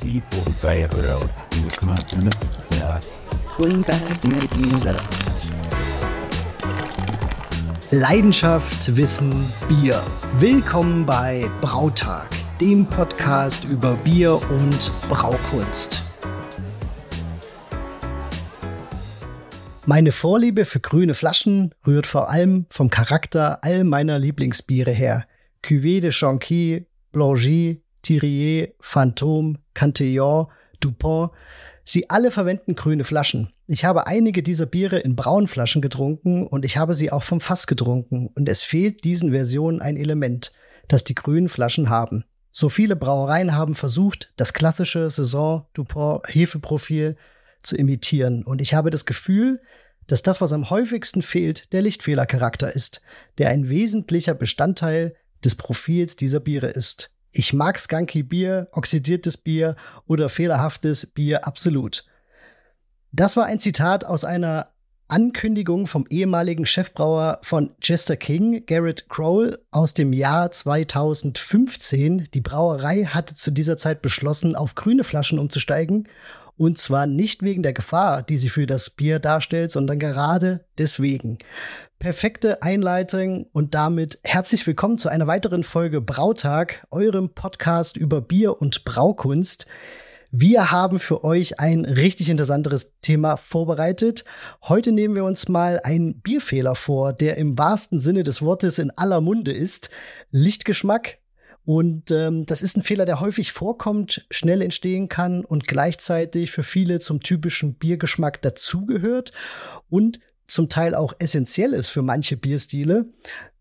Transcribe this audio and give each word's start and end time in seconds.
people 0.00 0.52
favorite. 0.60 1.28
Ja. 2.78 3.00
Leidenschaft, 7.90 8.96
Wissen, 8.96 9.52
Bier. 9.68 10.02
Willkommen 10.38 11.04
bei 11.04 11.50
Brautag, 11.60 12.28
dem 12.60 12.86
Podcast 12.86 13.64
über 13.64 13.94
Bier 13.96 14.40
und 14.50 14.90
Braukunst. 15.08 16.02
Meine 19.86 20.12
Vorliebe 20.12 20.64
für 20.64 20.80
grüne 20.80 21.14
Flaschen 21.14 21.74
rührt 21.86 22.06
vor 22.06 22.30
allem 22.30 22.66
vom 22.70 22.90
Charakter 22.90 23.58
all 23.62 23.84
meiner 23.84 24.18
Lieblingsbiere 24.18 24.92
her. 24.92 25.26
Cuvée 25.62 26.00
de 26.00 26.10
Chanqui, 26.10 26.86
Blangy, 27.12 27.82
Thirier, 28.02 28.72
Phantom, 28.80 29.58
Cantillon, 29.74 30.46
Dupont. 30.80 31.30
Sie 31.84 32.08
alle 32.08 32.30
verwenden 32.30 32.74
grüne 32.74 33.04
Flaschen. 33.04 33.52
Ich 33.66 33.84
habe 33.84 34.06
einige 34.06 34.42
dieser 34.42 34.66
Biere 34.66 34.98
in 34.98 35.16
braunen 35.16 35.46
Flaschen 35.46 35.82
getrunken 35.82 36.46
und 36.46 36.64
ich 36.64 36.76
habe 36.76 36.94
sie 36.94 37.10
auch 37.10 37.22
vom 37.22 37.40
Fass 37.40 37.66
getrunken. 37.66 38.28
Und 38.28 38.48
es 38.48 38.62
fehlt 38.62 39.04
diesen 39.04 39.30
Versionen 39.30 39.80
ein 39.80 39.96
Element, 39.96 40.52
das 40.88 41.04
die 41.04 41.14
grünen 41.14 41.48
Flaschen 41.48 41.88
haben. 41.88 42.24
So 42.52 42.68
viele 42.68 42.96
Brauereien 42.96 43.54
haben 43.54 43.74
versucht, 43.74 44.32
das 44.36 44.52
klassische 44.52 45.08
Saison 45.10 45.66
Dupont 45.72 46.22
Hefeprofil 46.26 47.16
zu 47.62 47.76
imitieren. 47.76 48.42
Und 48.42 48.60
ich 48.60 48.74
habe 48.74 48.90
das 48.90 49.06
Gefühl, 49.06 49.60
dass 50.06 50.22
das, 50.22 50.40
was 50.40 50.52
am 50.52 50.70
häufigsten 50.70 51.22
fehlt, 51.22 51.72
der 51.72 51.82
Lichtfehlercharakter 51.82 52.74
ist, 52.74 53.00
der 53.38 53.50
ein 53.50 53.70
wesentlicher 53.70 54.34
Bestandteil 54.34 55.14
des 55.44 55.54
Profils 55.54 56.16
dieser 56.16 56.40
Biere 56.40 56.68
ist. 56.68 57.14
Ich 57.32 57.52
mag 57.52 57.78
Skunky 57.78 58.22
Bier, 58.22 58.68
oxidiertes 58.72 59.36
Bier 59.36 59.76
oder 60.06 60.28
fehlerhaftes 60.28 61.06
Bier 61.06 61.46
absolut. 61.46 62.04
Das 63.12 63.36
war 63.36 63.46
ein 63.46 63.60
Zitat 63.60 64.04
aus 64.04 64.24
einer 64.24 64.68
Ankündigung 65.08 65.86
vom 65.88 66.06
ehemaligen 66.08 66.66
Chefbrauer 66.66 67.40
von 67.42 67.74
Chester 67.80 68.16
King, 68.16 68.64
Garrett 68.66 69.08
Crowell, 69.08 69.58
aus 69.72 69.92
dem 69.92 70.12
Jahr 70.12 70.52
2015. 70.52 72.28
Die 72.32 72.40
Brauerei 72.40 73.04
hatte 73.04 73.34
zu 73.34 73.50
dieser 73.50 73.76
Zeit 73.76 74.02
beschlossen, 74.02 74.54
auf 74.54 74.76
grüne 74.76 75.02
Flaschen 75.02 75.40
umzusteigen 75.40 76.08
und 76.56 76.78
zwar 76.78 77.06
nicht 77.06 77.42
wegen 77.42 77.62
der 77.62 77.72
Gefahr, 77.72 78.22
die 78.22 78.36
sie 78.36 78.50
für 78.50 78.66
das 78.66 78.90
Bier 78.90 79.18
darstellt, 79.18 79.70
sondern 79.70 79.98
gerade 79.98 80.64
deswegen. 80.78 81.38
Perfekte 82.00 82.62
Einleitung 82.62 83.44
und 83.52 83.74
damit 83.74 84.20
herzlich 84.24 84.66
willkommen 84.66 84.96
zu 84.96 85.10
einer 85.10 85.26
weiteren 85.26 85.64
Folge 85.64 86.00
Brautag, 86.00 86.86
eurem 86.90 87.34
Podcast 87.34 87.98
über 87.98 88.22
Bier 88.22 88.58
und 88.58 88.86
Braukunst. 88.86 89.66
Wir 90.30 90.70
haben 90.70 90.98
für 90.98 91.24
euch 91.24 91.60
ein 91.60 91.84
richtig 91.84 92.30
interessantes 92.30 92.98
Thema 93.02 93.36
vorbereitet. 93.36 94.24
Heute 94.62 94.92
nehmen 94.92 95.14
wir 95.14 95.24
uns 95.24 95.50
mal 95.50 95.78
einen 95.84 96.22
Bierfehler 96.22 96.74
vor, 96.74 97.12
der 97.12 97.36
im 97.36 97.58
wahrsten 97.58 98.00
Sinne 98.00 98.22
des 98.22 98.40
Wortes 98.40 98.78
in 98.78 98.90
aller 98.92 99.20
Munde 99.20 99.52
ist. 99.52 99.90
Lichtgeschmack, 100.30 101.18
und 101.66 102.10
ähm, 102.10 102.46
das 102.46 102.62
ist 102.62 102.78
ein 102.78 102.82
Fehler, 102.82 103.04
der 103.04 103.20
häufig 103.20 103.52
vorkommt, 103.52 104.26
schnell 104.30 104.62
entstehen 104.62 105.08
kann 105.08 105.44
und 105.44 105.68
gleichzeitig 105.68 106.50
für 106.50 106.62
viele 106.62 106.98
zum 106.98 107.20
typischen 107.20 107.74
Biergeschmack 107.74 108.40
dazugehört 108.40 109.32
und 109.90 110.20
zum 110.50 110.68
Teil 110.68 110.94
auch 110.94 111.14
essentiell 111.18 111.72
ist 111.72 111.88
für 111.88 112.02
manche 112.02 112.36
Bierstile. 112.36 113.06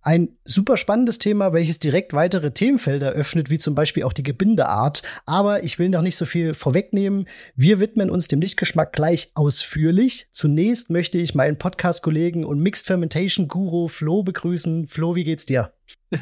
Ein 0.02 0.30
super 0.46 0.78
spannendes 0.78 1.20
Thema, 1.20 1.52
welches 1.52 1.80
direkt 1.80 2.14
weitere 2.14 2.52
Themenfelder 2.52 3.12
öffnet, 3.12 3.50
wie 3.50 3.58
zum 3.58 3.76
Beispiel 3.76 4.04
auch 4.04 4.14
die 4.14 4.24
Gebindeart. 4.24 5.04
Aber 5.26 5.64
ich 5.64 5.78
will 5.78 5.90
noch 5.90 6.02
nicht 6.02 6.16
so 6.16 6.26
viel 6.26 6.54
vorwegnehmen. 6.54 7.28
Wir 7.56 7.82
widmen 7.82 8.10
uns 8.10 8.30
dem 8.30 8.40
Lichtgeschmack 8.40 8.94
gleich 8.94 9.32
ausführlich. 9.36 10.28
Zunächst 10.32 10.90
möchte 10.90 11.18
ich 11.18 11.36
meinen 11.36 11.58
Podcast-Kollegen 11.58 12.46
und 12.46 12.60
Mixed 12.60 12.88
Fermentation 12.88 13.50
Guru 13.50 13.90
Flo 13.90 14.24
begrüßen. 14.24 14.88
Flo, 14.88 15.16
wie 15.16 15.26
geht's 15.26 15.46
dir? 15.46 15.74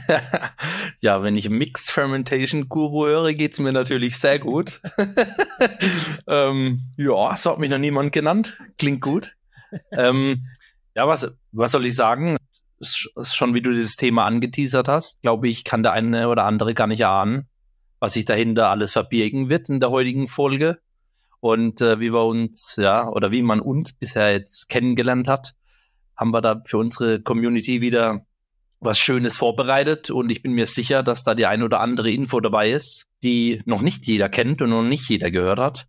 ja, 0.99 1.21
wenn 1.21 1.37
ich 1.37 1.49
Mixed 1.49 1.91
Fermentation 1.91 2.69
Guru 2.69 3.05
höre, 3.05 3.33
geht's 3.33 3.59
mir 3.59 3.73
natürlich 3.73 4.17
sehr 4.17 4.39
gut. 4.39 4.81
ähm, 6.27 6.81
ja, 6.97 7.37
so 7.37 7.51
hat 7.51 7.59
mich 7.59 7.69
noch 7.69 7.77
niemand 7.77 8.11
genannt. 8.11 8.57
Klingt 8.79 9.01
gut. 9.01 9.36
Ähm, 9.91 10.47
ja, 10.95 11.07
was, 11.07 11.31
was 11.51 11.71
soll 11.71 11.85
ich 11.85 11.95
sagen? 11.95 12.37
schon 12.79 13.55
wie 13.55 13.61
du 13.61 13.71
dieses 13.71 13.95
Thema 13.95 14.25
angeteasert 14.25 14.87
hast, 14.87 15.21
glaube 15.21 15.47
ich, 15.47 15.63
kann 15.63 15.83
der 15.83 15.93
eine 15.93 16.29
oder 16.29 16.45
andere 16.45 16.73
gar 16.73 16.87
nicht 16.87 17.05
ahnen, 17.05 17.47
was 17.99 18.13
sich 18.13 18.25
dahinter 18.25 18.69
alles 18.69 18.91
verbirgen 18.91 19.49
wird 19.49 19.69
in 19.69 19.79
der 19.79 19.89
heutigen 19.89 20.27
Folge. 20.27 20.79
Und 21.39 21.81
äh, 21.81 21.99
wie 21.99 22.13
wir 22.13 22.25
uns, 22.25 22.75
ja, 22.77 23.07
oder 23.09 23.31
wie 23.31 23.41
man 23.41 23.61
uns 23.61 23.93
bisher 23.93 24.31
jetzt 24.31 24.69
kennengelernt 24.69 25.27
hat, 25.27 25.53
haben 26.15 26.31
wir 26.31 26.41
da 26.41 26.61
für 26.65 26.77
unsere 26.77 27.21
Community 27.21 27.81
wieder 27.81 28.25
was 28.79 28.99
Schönes 28.99 29.37
vorbereitet. 29.37 30.09
Und 30.09 30.31
ich 30.31 30.41
bin 30.41 30.53
mir 30.53 30.65
sicher, 30.65 31.03
dass 31.03 31.23
da 31.23 31.35
die 31.35 31.45
ein 31.45 31.63
oder 31.63 31.79
andere 31.79 32.11
Info 32.11 32.39
dabei 32.39 32.71
ist, 32.71 33.07
die 33.23 33.61
noch 33.65 33.81
nicht 33.81 34.07
jeder 34.07 34.29
kennt 34.29 34.61
und 34.61 34.69
noch 34.69 34.83
nicht 34.83 35.09
jeder 35.09 35.31
gehört 35.31 35.59
hat. 35.59 35.87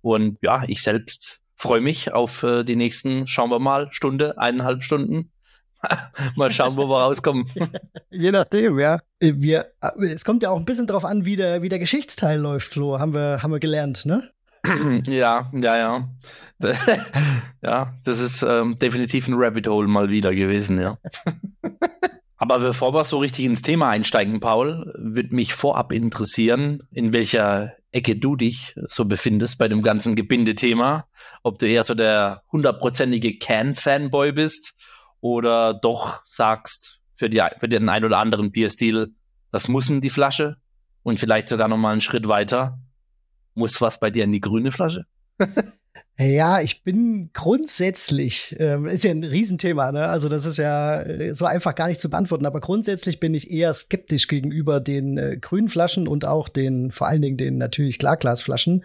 Und 0.00 0.38
ja, 0.42 0.64
ich 0.66 0.82
selbst 0.82 1.40
freue 1.56 1.80
mich 1.80 2.12
auf 2.12 2.42
äh, 2.42 2.64
die 2.64 2.76
nächsten, 2.76 3.26
schauen 3.26 3.50
wir 3.50 3.58
mal, 3.58 3.88
Stunde, 3.90 4.38
eineinhalb 4.38 4.84
Stunden 4.84 5.30
Mal 6.36 6.50
schauen, 6.50 6.76
wo 6.76 6.88
wir 6.88 7.02
rauskommen. 7.02 7.46
Je 8.10 8.30
nachdem, 8.30 8.78
ja. 8.78 9.00
Wir, 9.20 9.66
es 10.00 10.24
kommt 10.24 10.42
ja 10.42 10.50
auch 10.50 10.58
ein 10.58 10.64
bisschen 10.64 10.86
drauf 10.86 11.04
an, 11.04 11.24
wie 11.24 11.36
der, 11.36 11.62
wie 11.62 11.68
der 11.68 11.78
Geschichtsteil 11.78 12.38
läuft, 12.38 12.72
Flo. 12.72 12.98
Haben 12.98 13.14
wir, 13.14 13.42
haben 13.42 13.52
wir 13.52 13.60
gelernt, 13.60 14.06
ne? 14.06 14.30
ja, 15.06 15.50
ja, 15.52 15.76
ja. 15.76 16.08
ja, 17.62 17.94
das 18.04 18.18
ist 18.20 18.42
ähm, 18.42 18.78
definitiv 18.78 19.28
ein 19.28 19.34
Rabbit 19.36 19.68
Hole 19.68 19.88
mal 19.88 20.08
wieder 20.08 20.34
gewesen, 20.34 20.80
ja. 20.80 20.98
Aber 22.38 22.58
bevor 22.58 22.94
wir 22.94 23.04
so 23.04 23.18
richtig 23.18 23.44
ins 23.44 23.62
Thema 23.62 23.90
einsteigen, 23.90 24.40
Paul, 24.40 24.92
würde 24.98 25.34
mich 25.34 25.54
vorab 25.54 25.92
interessieren, 25.92 26.82
in 26.90 27.12
welcher 27.12 27.74
Ecke 27.92 28.16
du 28.16 28.36
dich 28.36 28.74
so 28.88 29.04
befindest 29.04 29.58
bei 29.58 29.68
dem 29.68 29.82
ganzen 29.82 30.16
Gebindethema. 30.16 31.06
Ob 31.42 31.58
du 31.58 31.68
eher 31.68 31.84
so 31.84 31.94
der 31.94 32.42
hundertprozentige 32.52 33.38
Can-Fanboy 33.38 34.32
bist 34.32 34.74
oder 35.20 35.74
doch 35.74 36.22
sagst 36.24 37.00
für, 37.14 37.30
die, 37.30 37.42
für 37.58 37.68
den 37.68 37.88
einen 37.88 38.04
oder 38.04 38.18
anderen 38.18 38.52
Bierstil, 38.52 39.14
das 39.52 39.68
muss 39.68 39.88
in 39.90 40.00
die 40.00 40.10
Flasche 40.10 40.56
und 41.02 41.20
vielleicht 41.20 41.48
sogar 41.48 41.68
noch 41.68 41.78
mal 41.78 41.92
einen 41.92 42.00
Schritt 42.00 42.28
weiter, 42.28 42.78
muss 43.54 43.80
was 43.80 44.00
bei 44.00 44.10
dir 44.10 44.24
in 44.24 44.32
die 44.32 44.40
grüne 44.40 44.72
Flasche? 44.72 45.06
Ja, 46.18 46.62
ich 46.62 46.82
bin 46.82 47.28
grundsätzlich, 47.34 48.56
äh, 48.58 48.78
ist 48.90 49.04
ja 49.04 49.10
ein 49.10 49.22
Riesenthema, 49.22 49.92
ne? 49.92 50.06
Also 50.06 50.30
das 50.30 50.46
ist 50.46 50.56
ja 50.56 51.02
äh, 51.02 51.34
so 51.34 51.44
einfach 51.44 51.74
gar 51.74 51.88
nicht 51.88 52.00
zu 52.00 52.08
beantworten, 52.08 52.46
aber 52.46 52.60
grundsätzlich 52.60 53.20
bin 53.20 53.34
ich 53.34 53.50
eher 53.50 53.74
skeptisch 53.74 54.26
gegenüber 54.26 54.80
den 54.80 55.18
äh, 55.18 55.36
grünen 55.36 55.68
Flaschen 55.68 56.08
und 56.08 56.24
auch 56.24 56.48
den, 56.48 56.90
vor 56.90 57.06
allen 57.06 57.20
Dingen 57.20 57.36
den 57.36 57.58
natürlich 57.58 57.98
Klarglasflaschen. 57.98 58.82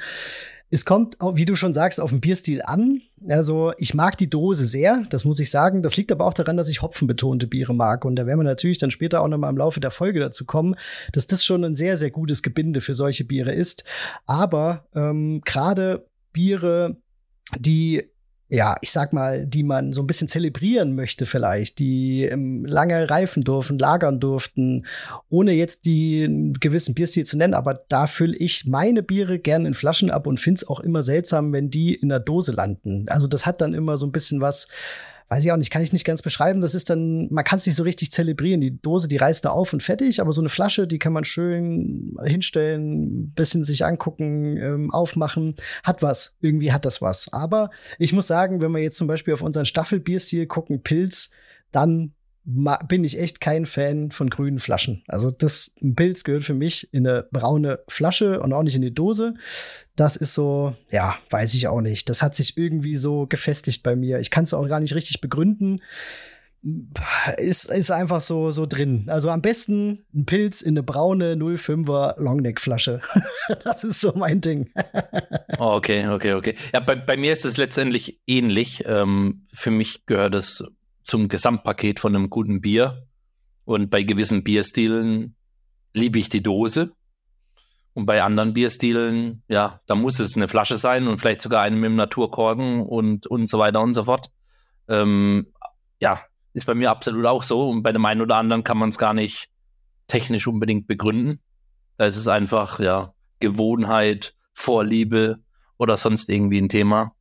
Es 0.74 0.86
kommt, 0.86 1.18
wie 1.34 1.44
du 1.44 1.56
schon 1.56 1.74
sagst, 1.74 2.00
auf 2.00 2.12
den 2.12 2.22
Bierstil 2.22 2.62
an. 2.64 3.02
Also 3.28 3.74
ich 3.78 3.94
mag 3.94 4.18
die 4.18 4.30
Dose 4.30 4.66
sehr, 4.66 5.04
das 5.10 5.26
muss 5.26 5.40
ich 5.42 5.52
sagen. 5.52 5.84
Das 5.84 5.98
liegt 5.98 6.14
aber 6.14 6.26
auch 6.26 6.34
daran, 6.34 6.56
dass 6.56 6.70
ich 6.70 6.82
hopfenbetonte 6.82 7.46
Biere 7.46 7.76
mag. 7.76 8.06
Und 8.06 8.16
da 8.16 8.26
werden 8.26 8.40
wir 8.40 8.46
natürlich 8.46 8.78
dann 8.78 8.90
später 8.90 9.22
auch 9.22 9.28
noch 9.28 9.38
mal 9.38 9.50
im 9.50 9.58
Laufe 9.58 9.82
der 9.82 9.92
Folge 9.92 10.22
dazu 10.22 10.46
kommen, 10.46 10.76
dass 11.12 11.28
das 11.28 11.44
schon 11.44 11.66
ein 11.66 11.76
sehr, 11.76 11.98
sehr 11.98 12.10
gutes 12.10 12.42
Gebinde 12.42 12.80
für 12.80 12.94
solche 12.94 13.26
Biere 13.26 13.52
ist. 13.52 13.84
Aber 14.26 14.88
ähm, 14.96 15.42
gerade 15.44 16.08
Biere, 16.32 16.96
die 17.60 18.11
ja, 18.54 18.76
ich 18.82 18.92
sag 18.92 19.14
mal, 19.14 19.46
die 19.46 19.64
man 19.64 19.94
so 19.94 20.02
ein 20.02 20.08
bisschen 20.08 20.28
zelebrieren 20.28 20.94
möchte 20.94 21.26
vielleicht, 21.26 21.80
die 21.80 22.26
ähm, 22.26 22.66
lange 22.66 23.10
reifen 23.10 23.46
durften, 23.46 23.80
lagern 23.80 24.20
durften, 24.20 24.86
ohne 25.30 25.54
jetzt 25.54 25.86
die 25.86 26.52
gewissen 26.60 26.94
Bierstil 26.94 27.26
zu 27.26 27.38
nennen, 27.38 27.54
aber 27.54 27.86
da 27.88 28.08
fülle 28.08 28.36
ich 28.36 28.66
meine 28.66 29.04
Biere 29.04 29.40
gerne 29.40 29.70
in 29.70 29.74
Flaschen 29.74 30.12
ab 30.12 30.28
und 30.28 30.38
finde 30.38 30.60
es 30.60 30.68
auch 30.68 30.82
immer 30.82 31.02
seltsam, 31.02 31.54
wenn 31.54 31.70
die 31.70 31.96
in 31.96 32.10
der 32.10 32.20
Dose 32.20 32.52
landen. 32.52 33.06
Also 33.08 33.26
das 33.26 33.46
hat 33.46 33.62
dann 33.62 33.74
immer 33.74 33.96
so 33.96 34.06
ein 34.06 34.12
bisschen 34.12 34.42
was, 34.42 34.68
weiß 35.32 35.46
ich 35.46 35.52
auch 35.54 35.58
nicht, 35.58 35.72
kann 35.72 35.82
ich 35.82 35.94
nicht 35.94 36.04
ganz 36.04 36.22
beschreiben. 36.22 36.60
Das 36.60 36.76
ist 36.76 36.90
dann, 36.90 37.30
man 37.32 37.46
kann 37.46 37.56
es 37.56 37.66
nicht 37.66 37.78
so 37.78 37.84
richtig 37.84 38.12
zelebrieren. 38.12 38.60
Die 38.60 38.82
Dose, 38.82 39.08
die 39.08 39.16
reißt 39.16 39.46
da 39.46 39.52
auf 39.52 39.72
und 39.72 39.82
fertig, 39.82 40.20
aber 40.20 40.34
so 40.34 40.42
eine 40.42 40.50
Flasche, 40.50 40.88
die 40.88 41.00
kann 41.00 41.14
man 41.14 41.24
schön 41.24 42.18
hinstellen, 42.22 43.32
bisschen 43.32 43.64
sich 43.64 43.86
angucken, 43.86 44.58
ähm, 44.58 44.92
aufmachen, 44.92 45.56
hat 45.86 46.02
was. 46.02 46.36
Irgendwie 46.42 46.74
hat 46.74 46.84
das 46.84 47.02
was. 47.02 47.32
Aber 47.32 47.70
ich 47.98 48.12
muss 48.12 48.28
sagen, 48.28 48.62
wenn 48.62 48.74
wir 48.74 48.82
jetzt 48.82 48.98
zum 48.98 49.08
Beispiel 49.08 49.34
auf 49.34 49.42
unseren 49.42 49.66
Staffelbierstil 49.66 50.48
gucken, 50.48 50.84
Pilz, 50.84 51.32
dann 51.72 52.12
bin 52.44 53.04
ich 53.04 53.20
echt 53.20 53.40
kein 53.40 53.66
Fan 53.66 54.10
von 54.12 54.30
grünen 54.30 54.60
Flaschen. 54.60 55.04
Also 55.08 55.30
das 55.30 55.74
ein 55.82 55.96
Pilz 55.96 56.24
gehört 56.24 56.44
für 56.44 56.56
mich 56.56 56.92
in 56.92 57.06
eine 57.06 57.28
braune 57.32 57.80
Flasche 57.88 58.42
und 58.42 58.52
auch 58.52 58.64
nicht 58.64 58.76
in 58.76 58.82
die 58.82 58.94
Dose. 58.94 59.36
Das 59.96 60.16
ist 60.16 60.34
so, 60.34 60.76
ja, 60.90 61.18
weiß 61.30 61.54
ich 61.54 61.68
auch 61.68 61.82
nicht. 61.82 62.10
Das 62.10 62.24
hat 62.24 62.36
sich 62.36 62.58
irgendwie 62.58 62.96
so 62.96 63.28
gefestigt 63.28 63.84
bei 63.84 63.96
mir. 63.96 64.20
Ich 64.20 64.32
kann 64.32 64.44
es 64.44 64.56
auch 64.56 64.68
gar 64.68 64.80
nicht 64.80 64.96
richtig 64.96 65.22
begründen. 65.22 65.82
ist, 67.38 67.70
ist 67.72 67.92
einfach 67.92 68.22
so, 68.22 68.50
so 68.50 68.66
drin. 68.66 69.06
Also 69.08 69.30
am 69.30 69.44
besten 69.44 70.06
ein 70.14 70.26
Pilz 70.26 70.64
in 70.64 70.74
eine 70.74 70.84
braune 70.84 71.36
05er 71.36 72.20
Longneck-Flasche. 72.20 73.02
das 73.64 73.84
ist 73.84 74.02
so 74.02 74.14
mein 74.16 74.42
Ding. 74.42 74.72
oh, 75.60 75.76
okay, 75.76 76.08
okay, 76.08 76.34
okay. 76.34 76.56
Ja, 76.74 76.80
bei, 76.80 76.96
bei 76.96 77.18
mir 77.18 77.34
ist 77.34 77.46
es 77.46 77.58
letztendlich 77.58 78.20
ähnlich. 78.26 78.84
Ähm, 78.88 79.46
für 79.54 79.70
mich 79.70 80.08
gehört 80.08 80.34
es 80.34 80.64
zum 81.04 81.28
Gesamtpaket 81.28 82.00
von 82.00 82.16
einem 82.16 82.30
guten 82.30 82.62
Bier. 82.62 83.08
Und 83.66 83.90
bei 83.90 84.04
gewissen 84.04 84.44
Bierstilen 84.44 85.36
liebe 85.94 86.20
ich 86.20 86.30
die 86.30 86.44
Dose. 86.44 86.92
Und 87.94 88.06
bei 88.06 88.24
anderen 88.24 88.54
Bierstilen, 88.54 89.44
ja, 89.48 89.82
da 89.86 89.96
muss 89.96 90.20
es 90.20 90.36
eine 90.36 90.48
Flasche 90.48 90.78
sein 90.78 91.08
und 91.08 91.20
vielleicht 91.20 91.42
sogar 91.42 91.62
eine 91.62 91.76
mit 91.76 91.86
dem 91.86 91.96
Naturkorken 91.96 92.86
und, 92.86 93.28
und 93.28 93.50
so 93.50 93.60
weiter 93.60 93.82
und 93.82 93.94
so 93.94 94.06
fort. 94.06 94.30
Ähm, 94.88 95.48
ja, 96.00 96.22
ist 96.54 96.66
bei 96.66 96.74
mir 96.74 96.90
absolut 96.90 97.26
auch 97.26 97.44
so. 97.44 97.70
Und 97.70 97.84
bei 97.84 97.92
dem 97.92 98.06
einen 98.06 98.22
oder 98.22 98.38
anderen 98.38 98.64
kann 98.64 98.78
man 98.78 98.90
es 98.90 98.98
gar 98.98 99.14
nicht 99.14 99.50
technisch 100.08 100.48
unbedingt 100.48 100.88
begründen. 100.88 101.40
Da 101.98 102.06
ist 102.06 102.18
es 102.18 102.28
einfach, 102.28 102.80
ja, 102.80 103.14
Gewohnheit, 103.40 104.36
Vorliebe 104.54 105.40
oder 105.78 105.98
sonst 105.98 106.30
irgendwie 106.30 106.60
ein 106.60 106.70
Thema. 106.70 107.14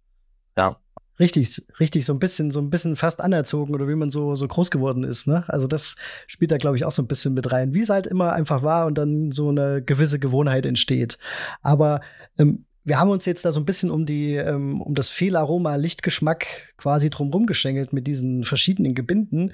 Ja. 0.57 0.79
Richtig, 1.21 1.63
richtig, 1.79 2.07
so 2.07 2.15
ein 2.15 2.19
bisschen, 2.19 2.51
so 2.51 2.61
ein 2.61 2.71
bisschen 2.71 2.97
fast 2.97 3.21
anerzogen 3.21 3.75
oder 3.75 3.87
wie 3.87 3.95
man 3.95 4.09
so, 4.09 4.35
so 4.35 4.49
groß 4.49 4.71
geworden 4.71 5.05
ist, 5.05 5.27
ne? 5.27 5.45
Also 5.49 5.67
das 5.67 5.97
spielt 6.27 6.51
da, 6.51 6.57
glaube 6.57 6.79
ich, 6.79 6.87
auch 6.87 6.93
so 6.93 7.03
ein 7.03 7.09
bisschen 7.09 7.35
mit 7.35 7.53
rein, 7.53 7.75
wie 7.75 7.83
es 7.83 7.91
halt 7.91 8.07
immer 8.07 8.33
einfach 8.33 8.63
war 8.63 8.87
und 8.87 8.97
dann 8.97 9.31
so 9.31 9.51
eine 9.51 9.83
gewisse 9.83 10.19
Gewohnheit 10.19 10.65
entsteht. 10.65 11.19
Aber 11.61 12.01
ähm, 12.39 12.65
wir 12.85 12.99
haben 12.99 13.11
uns 13.11 13.27
jetzt 13.27 13.45
da 13.45 13.53
so 13.53 13.61
ein 13.61 13.67
bisschen 13.67 13.91
um 13.91 14.07
die, 14.07 14.35
ähm, 14.35 14.81
um 14.81 14.95
das 14.95 15.11
Fehlaroma 15.11 15.77
Lichtgeschmack 15.77 16.73
quasi 16.79 17.11
drumherum 17.11 17.45
geschengelt 17.45 17.93
mit 17.93 18.07
diesen 18.07 18.45
verschiedenen 18.45 18.95
Gebinden. 18.95 19.53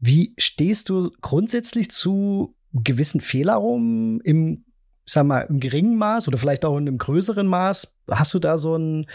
Wie 0.00 0.32
stehst 0.38 0.88
du 0.88 1.10
grundsätzlich 1.20 1.90
zu 1.90 2.54
gewissen 2.72 3.20
Fehlaromen 3.20 4.20
im, 4.22 4.64
sag 5.04 5.26
mal, 5.26 5.40
im 5.40 5.60
geringen 5.60 5.96
Maß 5.96 6.28
oder 6.28 6.38
vielleicht 6.38 6.64
auch 6.64 6.76
in 6.76 6.88
einem 6.88 6.98
größeren 6.98 7.46
Maß? 7.46 7.98
Hast 8.10 8.34
du 8.34 8.38
da 8.38 8.58
so 8.58 8.76
ein 8.76 9.06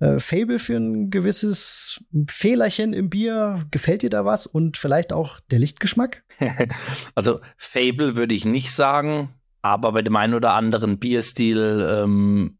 äh, 0.00 0.18
Fable 0.18 0.58
für 0.58 0.76
ein 0.76 1.10
gewisses 1.10 2.04
Fehlerchen 2.28 2.92
im 2.92 3.10
Bier? 3.10 3.66
Gefällt 3.70 4.02
dir 4.02 4.10
da 4.10 4.24
was? 4.24 4.46
Und 4.46 4.76
vielleicht 4.76 5.12
auch 5.12 5.40
der 5.50 5.58
Lichtgeschmack? 5.58 6.24
Also 7.14 7.40
Fable 7.56 8.16
würde 8.16 8.34
ich 8.34 8.44
nicht 8.44 8.72
sagen, 8.72 9.34
aber 9.62 9.92
bei 9.92 10.02
dem 10.02 10.16
einen 10.16 10.34
oder 10.34 10.54
anderen 10.54 10.98
Bierstil 10.98 11.86
ähm, 11.90 12.58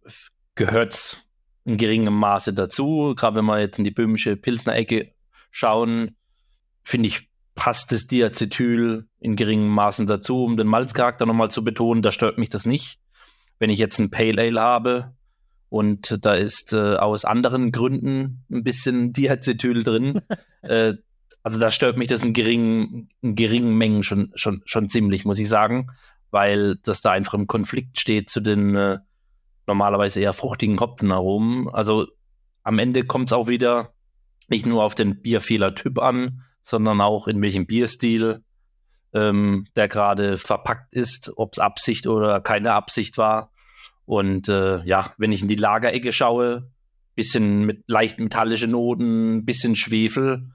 gehört 0.55 0.95
es 0.95 1.23
in 1.65 1.77
geringem 1.77 2.15
Maße 2.15 2.55
dazu. 2.55 3.15
Gerade 3.17 3.37
wenn 3.37 3.45
wir 3.45 3.61
jetzt 3.61 3.79
in 3.79 3.85
die 3.85 3.91
böhmische 3.91 4.37
Pilsner-Ecke 4.37 5.13
schauen, 5.51 6.17
finde 6.83 7.09
ich, 7.09 7.28
passt 7.59 7.91
das 7.91 8.07
Diacetyl 8.07 9.09
in 9.19 9.35
geringem 9.35 9.69
Maßen 9.69 10.07
dazu, 10.07 10.45
um 10.45 10.57
den 10.57 10.69
Malzcharakter 10.69 11.27
nochmal 11.27 11.51
zu 11.51 11.65
betonen. 11.65 12.03
Da 12.03 12.13
stört 12.13 12.39
mich 12.39 12.51
das 12.51 12.67
nicht. 12.67 13.01
Wenn 13.59 13.69
ich 13.69 13.81
jetzt 13.81 13.99
ein 13.99 14.11
Pale 14.11 14.41
Ale 14.41 14.61
habe 14.61 15.13
und 15.69 16.25
da 16.25 16.35
ist 16.35 16.73
äh, 16.73 16.95
aus 16.95 17.25
anderen 17.25 17.73
Gründen 17.73 18.45
ein 18.49 18.63
bisschen 18.63 19.13
Diacetyl 19.13 19.83
drin, 19.83 20.21
äh, 20.63 20.95
also 21.43 21.59
da 21.59 21.73
stört 21.73 21.97
mich 21.97 22.07
das 22.07 22.23
in 22.23 22.33
geringen, 22.33 23.09
in 23.23 23.35
geringen 23.35 23.77
Mengen 23.77 24.05
schon, 24.05 24.31
schon, 24.37 24.63
schon 24.65 24.89
ziemlich, 24.89 25.25
muss 25.25 25.41
ich 25.41 25.49
sagen, 25.49 25.89
weil 26.31 26.77
das 26.85 27.01
da 27.01 27.11
einfach 27.11 27.35
im 27.35 27.49
Konflikt 27.49 27.99
steht 27.99 28.31
zu 28.31 28.39
den 28.41 28.77
äh, 28.77 28.99
normalerweise 29.67 30.21
eher 30.21 30.33
fruchtigen 30.33 30.79
Hopfenaromen. 30.79 31.69
Also 31.69 32.07
am 32.63 32.79
Ende 32.79 33.03
kommt 33.03 33.31
es 33.31 33.33
auch 33.33 33.49
wieder 33.49 33.95
nicht 34.47 34.65
nur 34.65 34.85
auf 34.85 34.95
den 34.95 35.21
Bierfehler-Typ 35.21 35.99
an, 35.99 36.45
sondern 36.63 37.01
auch 37.01 37.29
in 37.29 37.41
welchem 37.41 37.67
Bierstil 37.67 38.43
ähm, 39.15 39.67
der 39.77 39.89
gerade 39.89 40.39
verpackt 40.39 40.95
ist, 40.95 41.33
ob 41.37 41.55
es 41.55 41.59
Absicht 41.59 42.07
oder 42.07 42.41
keine 42.41 42.75
Absicht 42.75 43.19
war. 43.19 43.53
Und 44.05 44.49
äh, 44.49 44.83
ja, 44.85 45.13
wenn 45.19 45.33
ich 45.33 45.43
in 45.43 45.49
die 45.49 45.55
Lagerecke 45.55 46.13
schaue, 46.13 46.71
bisschen 47.15 47.65
mit 47.65 47.85
leicht 47.87 48.19
metallische 48.19 48.69
Noten, 48.69 49.45
bisschen 49.45 49.77
Schwefel, 49.77 50.51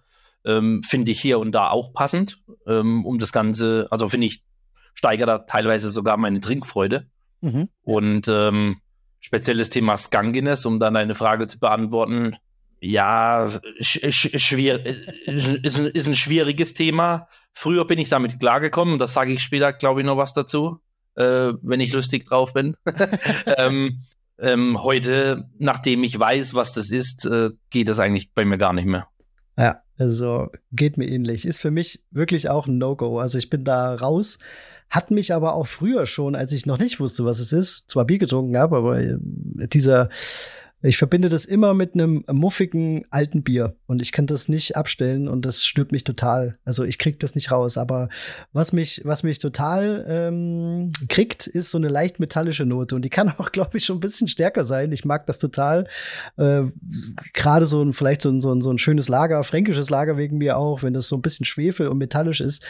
ähm, 0.45 0.81
finde 0.83 1.11
ich 1.11 1.21
hier 1.21 1.39
und 1.39 1.51
da 1.51 1.69
auch 1.69 1.93
passend, 1.93 2.41
ähm, 2.67 3.05
um 3.05 3.19
das 3.19 3.31
Ganze, 3.31 3.87
also 3.91 4.09
finde 4.09 4.27
ich, 4.27 4.43
steigert 4.93 5.27
da 5.27 5.39
teilweise 5.39 5.89
sogar 5.89 6.17
meine 6.17 6.39
Trinkfreude. 6.39 7.07
Mhm. 7.41 7.69
Und 7.81 8.27
ähm, 8.27 8.77
spezielles 9.19 9.69
Thema 9.69 9.97
Skanginess, 9.97 10.65
um 10.65 10.79
dann 10.79 10.95
eine 10.95 11.15
Frage 11.15 11.47
zu 11.47 11.59
beantworten. 11.59 12.35
Ja, 12.85 13.49
sch 13.79 13.99
sch 14.11 14.37
schwer, 14.41 14.85
ist, 14.85 15.79
ein, 15.79 15.85
ist 15.85 16.05
ein 16.05 16.15
schwieriges 16.15 16.73
Thema. 16.73 17.29
Früher 17.53 17.85
bin 17.85 17.97
ich 17.97 18.09
damit 18.09 18.41
klargekommen, 18.41 18.97
das 18.97 19.13
sage 19.13 19.31
ich 19.31 19.41
später, 19.41 19.71
glaube 19.71 20.01
ich, 20.01 20.05
noch 20.05 20.17
was 20.17 20.33
dazu, 20.33 20.79
äh, 21.15 21.53
wenn 21.61 21.79
ich 21.79 21.93
lustig 21.93 22.25
drauf 22.25 22.53
bin. 22.53 22.75
ähm, 23.57 24.01
ähm, 24.37 24.83
heute, 24.83 25.49
nachdem 25.59 26.03
ich 26.03 26.19
weiß, 26.19 26.55
was 26.55 26.73
das 26.73 26.89
ist, 26.91 27.25
äh, 27.25 27.51
geht 27.69 27.87
das 27.87 27.99
eigentlich 27.99 28.33
bei 28.33 28.43
mir 28.43 28.57
gar 28.57 28.73
nicht 28.73 28.87
mehr. 28.87 29.07
Ja, 29.57 29.81
also 29.97 30.49
geht 30.73 30.97
mir 30.97 31.07
ähnlich. 31.07 31.45
Ist 31.45 31.61
für 31.61 31.71
mich 31.71 32.03
wirklich 32.11 32.49
auch 32.49 32.67
ein 32.67 32.79
No-Go. 32.79 33.17
Also 33.17 33.37
ich 33.37 33.49
bin 33.49 33.63
da 33.63 33.95
raus. 33.95 34.39
Hat 34.89 35.09
mich 35.09 35.33
aber 35.33 35.55
auch 35.55 35.67
früher 35.67 36.05
schon, 36.05 36.35
als 36.35 36.51
ich 36.51 36.65
noch 36.65 36.79
nicht 36.79 36.99
wusste, 36.99 37.23
was 37.23 37.39
es 37.39 37.53
ist, 37.53 37.89
zwar 37.89 38.03
Bier 38.03 38.17
getrunken 38.17 38.57
habe, 38.57 38.75
aber 38.75 38.99
äh, 38.99 39.17
dieser, 39.67 40.09
ich 40.83 40.97
verbinde 40.97 41.29
das 41.29 41.45
immer 41.45 41.73
mit 41.73 41.93
einem 41.93 42.25
muffigen 42.29 43.05
alten 43.09 43.41
Bier 43.41 43.75
und 43.87 44.01
ich 44.01 44.11
kann 44.11 44.27
das 44.27 44.49
nicht 44.49 44.75
abstellen 44.75 45.29
und 45.29 45.45
das 45.45 45.65
stört 45.65 45.93
mich 45.93 46.03
total. 46.03 46.57
Also 46.65 46.83
ich 46.83 46.97
krieg 46.97 47.21
das 47.21 47.35
nicht 47.35 47.51
raus. 47.51 47.77
Aber 47.77 48.09
was 48.51 48.73
mich, 48.73 49.01
was 49.05 49.23
mich 49.23 49.39
total 49.39 50.05
ähm, 50.07 50.91
kriegt, 51.07 51.47
ist 51.47 51.71
so 51.71 51.77
eine 51.77 51.87
leicht 51.87 52.19
metallische 52.19 52.65
Note 52.65 52.95
und 52.95 53.03
die 53.03 53.09
kann 53.09 53.29
auch, 53.37 53.53
glaube 53.53 53.77
ich, 53.77 53.85
schon 53.85 53.97
ein 53.97 54.01
bisschen 54.01 54.27
stärker 54.27 54.65
sein. 54.65 54.91
Ich 54.91 55.05
mag 55.05 55.25
das 55.25 55.39
total. 55.39 55.87
Äh, 56.35 56.63
Gerade 57.33 57.65
so 57.65 57.81
ein, 57.81 57.93
vielleicht 57.93 58.21
so 58.21 58.29
ein, 58.29 58.41
so 58.41 58.53
ein, 58.53 58.59
so 58.59 58.69
ein 58.69 58.77
schönes 58.77 59.07
Lager, 59.07 59.41
fränkisches 59.43 59.89
Lager 59.89 60.17
wegen 60.17 60.37
mir 60.37 60.57
auch, 60.57 60.83
wenn 60.83 60.93
das 60.93 61.07
so 61.07 61.15
ein 61.15 61.21
bisschen 61.21 61.45
Schwefel 61.45 61.87
und 61.87 61.97
metallisch 61.97 62.41
ist 62.41 62.65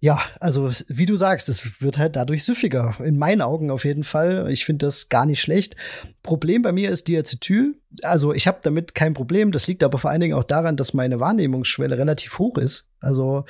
ja, 0.00 0.20
also 0.38 0.70
wie 0.86 1.06
du 1.06 1.16
sagst, 1.16 1.48
es 1.48 1.82
wird 1.82 1.98
halt 1.98 2.14
dadurch 2.14 2.44
süffiger. 2.44 2.96
In 3.02 3.18
meinen 3.18 3.42
Augen 3.42 3.70
auf 3.70 3.84
jeden 3.84 4.04
Fall. 4.04 4.48
Ich 4.50 4.64
finde 4.64 4.86
das 4.86 5.08
gar 5.08 5.26
nicht 5.26 5.40
schlecht. 5.40 5.74
Problem 6.22 6.62
bei 6.62 6.70
mir 6.70 6.90
ist 6.90 7.08
Diacetyl. 7.08 7.74
Also 8.02 8.32
ich 8.32 8.46
habe 8.46 8.60
damit 8.62 8.94
kein 8.94 9.12
Problem. 9.12 9.50
Das 9.50 9.66
liegt 9.66 9.82
aber 9.82 9.98
vor 9.98 10.10
allen 10.10 10.20
Dingen 10.20 10.34
auch 10.34 10.44
daran, 10.44 10.76
dass 10.76 10.94
meine 10.94 11.18
Wahrnehmungsschwelle 11.18 11.98
relativ 11.98 12.38
hoch 12.38 12.58
ist. 12.58 12.90
Also 13.00 13.44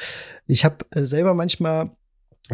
ich 0.47 0.65
habe 0.65 0.87
äh, 0.91 1.05
selber 1.05 1.35
manchmal 1.35 1.91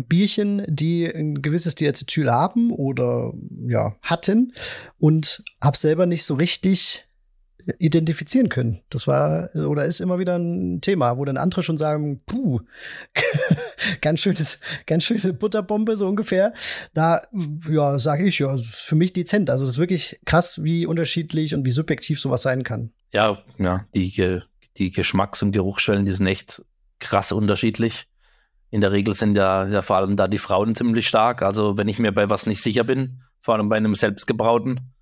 Bierchen, 0.09 0.65
die 0.67 1.07
ein 1.07 1.41
gewisses 1.41 1.77
Diacetyl 1.77 2.31
haben 2.31 2.73
oder 2.73 3.33
ja 3.69 3.95
hatten 4.03 4.55
und 4.99 5.45
habe 5.63 5.77
selber 5.77 6.07
nicht 6.07 6.25
so 6.25 6.35
richtig 6.35 7.07
identifizieren 7.79 8.49
können. 8.49 8.81
Das 8.91 9.07
war 9.07 9.55
oder 9.55 9.85
ist 9.85 10.01
immer 10.01 10.19
wieder 10.19 10.37
ein 10.39 10.81
Thema, 10.81 11.17
wo 11.17 11.25
dann 11.25 11.37
andere 11.37 11.63
schon 11.63 11.77
sagen, 11.77 12.21
puh, 12.27 12.61
ganz 14.01 14.21
schönes, 14.21 14.61
ganz 14.87 15.05
schöne 15.05 15.33
Butterbombe 15.33 15.97
so 15.97 16.07
ungefähr. 16.07 16.53
Da 16.93 17.23
ja, 17.69 17.99
sage 17.99 18.27
ich 18.27 18.39
ja, 18.39 18.57
für 18.57 18.95
mich 18.95 19.13
dezent. 19.13 19.51
Also 19.51 19.65
das 19.65 19.75
ist 19.75 19.81
wirklich 19.81 20.21
krass, 20.25 20.63
wie 20.63 20.87
unterschiedlich 20.87 21.55
und 21.55 21.65
wie 21.65 21.71
subjektiv 21.71 22.21
sowas 22.21 22.43
sein 22.43 22.63
kann. 22.63 22.91
Ja, 23.13 23.43
ja, 23.59 23.87
die 23.95 24.43
die 24.77 24.91
Geschmacks- 24.91 25.43
und 25.43 25.53
Geruchsschwellen, 25.53 26.05
die 26.05 26.13
sind 26.13 26.27
echt 26.27 26.63
krass 26.99 27.33
unterschiedlich. 27.33 28.07
In 28.71 28.81
der 28.81 28.93
Regel 28.93 29.15
sind 29.15 29.37
ja, 29.37 29.67
ja 29.69 29.83
vor 29.83 29.97
allem 29.97 30.17
da 30.17 30.27
die 30.27 30.39
Frauen 30.39 30.75
ziemlich 30.75 31.07
stark. 31.07 31.43
Also 31.43 31.79
wenn 31.79 31.87
ich 31.87 31.99
mir 31.99 32.13
bei 32.13 32.29
was 32.29 32.47
nicht 32.47 32.63
sicher 32.63 32.83
bin, 32.83 33.23
vor 33.41 33.55
allem 33.55 33.69
bei 33.69 33.77
einem 33.77 33.95
selbstgebrauten, 33.95 34.94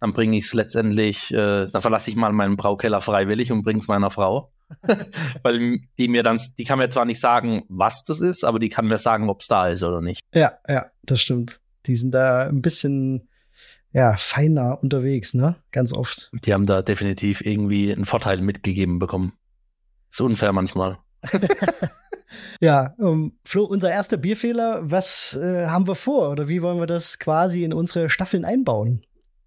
dann 0.00 0.12
bringe 0.12 0.36
ich 0.36 0.46
es 0.46 0.54
letztendlich, 0.54 1.32
äh, 1.32 1.68
dann 1.70 1.82
verlasse 1.82 2.10
ich 2.10 2.16
mal 2.16 2.32
meinen 2.32 2.56
Braukeller 2.56 3.00
freiwillig 3.00 3.52
und 3.52 3.62
bringe 3.62 3.78
es 3.78 3.88
meiner 3.88 4.10
Frau. 4.10 4.52
Weil 5.42 5.80
die 5.98 6.08
mir 6.08 6.22
dann, 6.22 6.40
die 6.58 6.64
kann 6.64 6.78
mir 6.78 6.90
zwar 6.90 7.04
nicht 7.04 7.20
sagen, 7.20 7.64
was 7.68 8.04
das 8.04 8.20
ist, 8.20 8.44
aber 8.44 8.58
die 8.58 8.68
kann 8.68 8.86
mir 8.86 8.98
sagen, 8.98 9.28
ob 9.30 9.40
es 9.40 9.48
da 9.48 9.68
ist 9.68 9.82
oder 9.82 10.00
nicht. 10.00 10.20
Ja, 10.34 10.58
ja, 10.68 10.86
das 11.02 11.20
stimmt. 11.20 11.60
Die 11.86 11.96
sind 11.96 12.12
da 12.12 12.48
ein 12.48 12.62
bisschen 12.62 13.28
ja, 13.92 14.16
feiner 14.16 14.82
unterwegs, 14.82 15.34
ne? 15.34 15.54
Ganz 15.70 15.92
oft. 15.92 16.30
Die 16.44 16.52
haben 16.52 16.66
da 16.66 16.82
definitiv 16.82 17.40
irgendwie 17.46 17.92
einen 17.92 18.06
Vorteil 18.06 18.40
mitgegeben 18.40 18.98
bekommen. 18.98 19.34
Ist 20.10 20.20
unfair 20.20 20.52
manchmal. 20.52 20.98
ja, 22.60 22.94
um, 22.98 23.06
ähm, 23.06 23.38
Flo, 23.44 23.64
unser 23.64 23.90
erster 23.90 24.16
Bierfehler, 24.16 24.80
was 24.82 25.36
äh, 25.36 25.66
haben 25.66 25.86
wir 25.86 25.94
vor 25.94 26.30
oder 26.30 26.48
wie 26.48 26.60
wollen 26.60 26.80
wir 26.80 26.86
das 26.86 27.20
quasi 27.20 27.62
in 27.62 27.72
unsere 27.72 28.10
Staffeln 28.10 28.44
einbauen? 28.44 29.04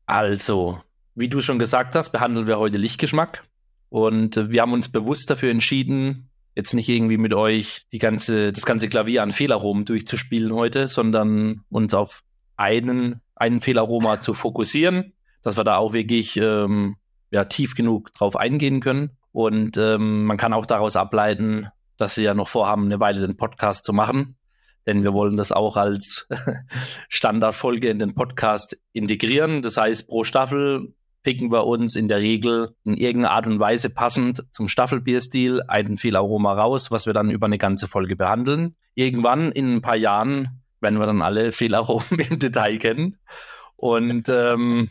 Also, 0.07 0.81
wie 1.15 1.29
du 1.29 1.41
schon 1.41 1.59
gesagt 1.59 1.93
hast, 1.93 2.11
behandeln 2.11 2.47
wir 2.47 2.57
heute 2.57 2.77
Lichtgeschmack. 2.77 3.43
Und 3.89 4.37
äh, 4.37 4.49
wir 4.49 4.61
haben 4.61 4.73
uns 4.73 4.89
bewusst 4.89 5.29
dafür 5.29 5.51
entschieden, 5.51 6.29
jetzt 6.55 6.73
nicht 6.73 6.89
irgendwie 6.89 7.17
mit 7.17 7.33
euch 7.33 7.87
die 7.91 7.99
ganze, 7.99 8.51
das 8.51 8.65
ganze 8.65 8.89
Klavier 8.89 9.21
an 9.21 9.31
Fehlaromen 9.31 9.85
durchzuspielen 9.85 10.51
heute, 10.53 10.87
sondern 10.87 11.61
uns 11.69 11.93
auf 11.93 12.23
einen, 12.55 13.21
einen 13.35 13.61
Fehlaroma 13.61 14.19
zu 14.21 14.33
fokussieren, 14.33 15.13
dass 15.43 15.57
wir 15.57 15.63
da 15.63 15.77
auch 15.77 15.93
wirklich 15.93 16.37
ähm, 16.37 16.95
ja, 17.29 17.45
tief 17.45 17.75
genug 17.75 18.13
drauf 18.13 18.35
eingehen 18.35 18.79
können. 18.79 19.11
Und 19.31 19.77
ähm, 19.77 20.23
man 20.23 20.37
kann 20.37 20.53
auch 20.53 20.65
daraus 20.65 20.95
ableiten, 20.95 21.67
dass 21.97 22.17
wir 22.17 22.23
ja 22.23 22.33
noch 22.33 22.47
vorhaben, 22.47 22.85
eine 22.85 22.99
Weile 22.99 23.19
den 23.19 23.37
Podcast 23.37 23.85
zu 23.85 23.93
machen. 23.93 24.35
Denn 24.87 25.03
wir 25.03 25.13
wollen 25.13 25.37
das 25.37 25.51
auch 25.51 25.77
als 25.77 26.27
Standardfolge 27.09 27.89
in 27.89 27.99
den 27.99 28.15
Podcast 28.15 28.77
integrieren. 28.93 29.61
Das 29.61 29.77
heißt, 29.77 30.07
pro 30.07 30.23
Staffel 30.23 30.93
picken 31.23 31.51
wir 31.51 31.67
uns 31.67 31.97
in 31.97 32.07
der 32.07 32.19
Regel 32.19 32.73
in 32.85 32.95
irgendeiner 32.95 33.35
Art 33.35 33.47
und 33.47 33.59
Weise 33.59 33.89
passend 33.89 34.45
zum 34.51 34.69
Staffelbierstil 34.69 35.61
einen 35.67 35.97
viel 35.97 36.15
Aroma 36.15 36.53
raus, 36.53 36.89
was 36.89 37.05
wir 37.05 37.11
dann 37.11 37.29
über 37.29 37.47
eine 37.47 37.57
ganze 37.57 37.89
Folge 37.89 38.15
behandeln. 38.15 38.75
Irgendwann 38.95 39.51
in 39.51 39.75
ein 39.75 39.81
paar 39.81 39.97
Jahren 39.97 40.61
werden 40.79 40.99
wir 40.99 41.05
dann 41.05 41.21
alle 41.21 41.51
Fehlaromen 41.51 42.19
im 42.29 42.39
Detail 42.39 42.77
kennen. 42.77 43.17
Und 43.75 44.29
ähm, 44.29 44.89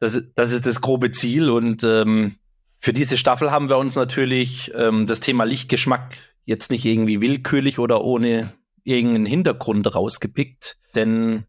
das, 0.00 0.22
das 0.34 0.52
ist 0.52 0.64
das 0.64 0.80
grobe 0.80 1.12
Ziel. 1.12 1.50
Und 1.50 1.84
ähm, 1.84 2.36
für 2.78 2.94
diese 2.94 3.18
Staffel 3.18 3.50
haben 3.50 3.68
wir 3.68 3.76
uns 3.76 3.96
natürlich 3.96 4.72
ähm, 4.74 5.04
das 5.04 5.20
Thema 5.20 5.44
Lichtgeschmack 5.44 6.16
jetzt 6.46 6.70
nicht 6.70 6.86
irgendwie 6.86 7.20
willkürlich 7.20 7.78
oder 7.78 8.02
ohne 8.02 8.52
irgendeinen 8.86 9.26
Hintergrund 9.26 9.94
rausgepickt. 9.94 10.78
Denn 10.94 11.44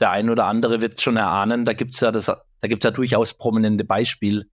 der 0.00 0.10
ein 0.10 0.28
oder 0.28 0.46
andere 0.46 0.80
wird 0.80 1.00
schon 1.00 1.16
erahnen, 1.16 1.64
da 1.64 1.72
gibt 1.72 1.94
es 1.94 2.00
ja 2.00 2.10
das, 2.10 2.26
da 2.26 2.68
gibt's 2.68 2.84
ja 2.84 2.90
durchaus 2.90 3.34
prominente 3.34 3.84
Beispiele 3.84 4.46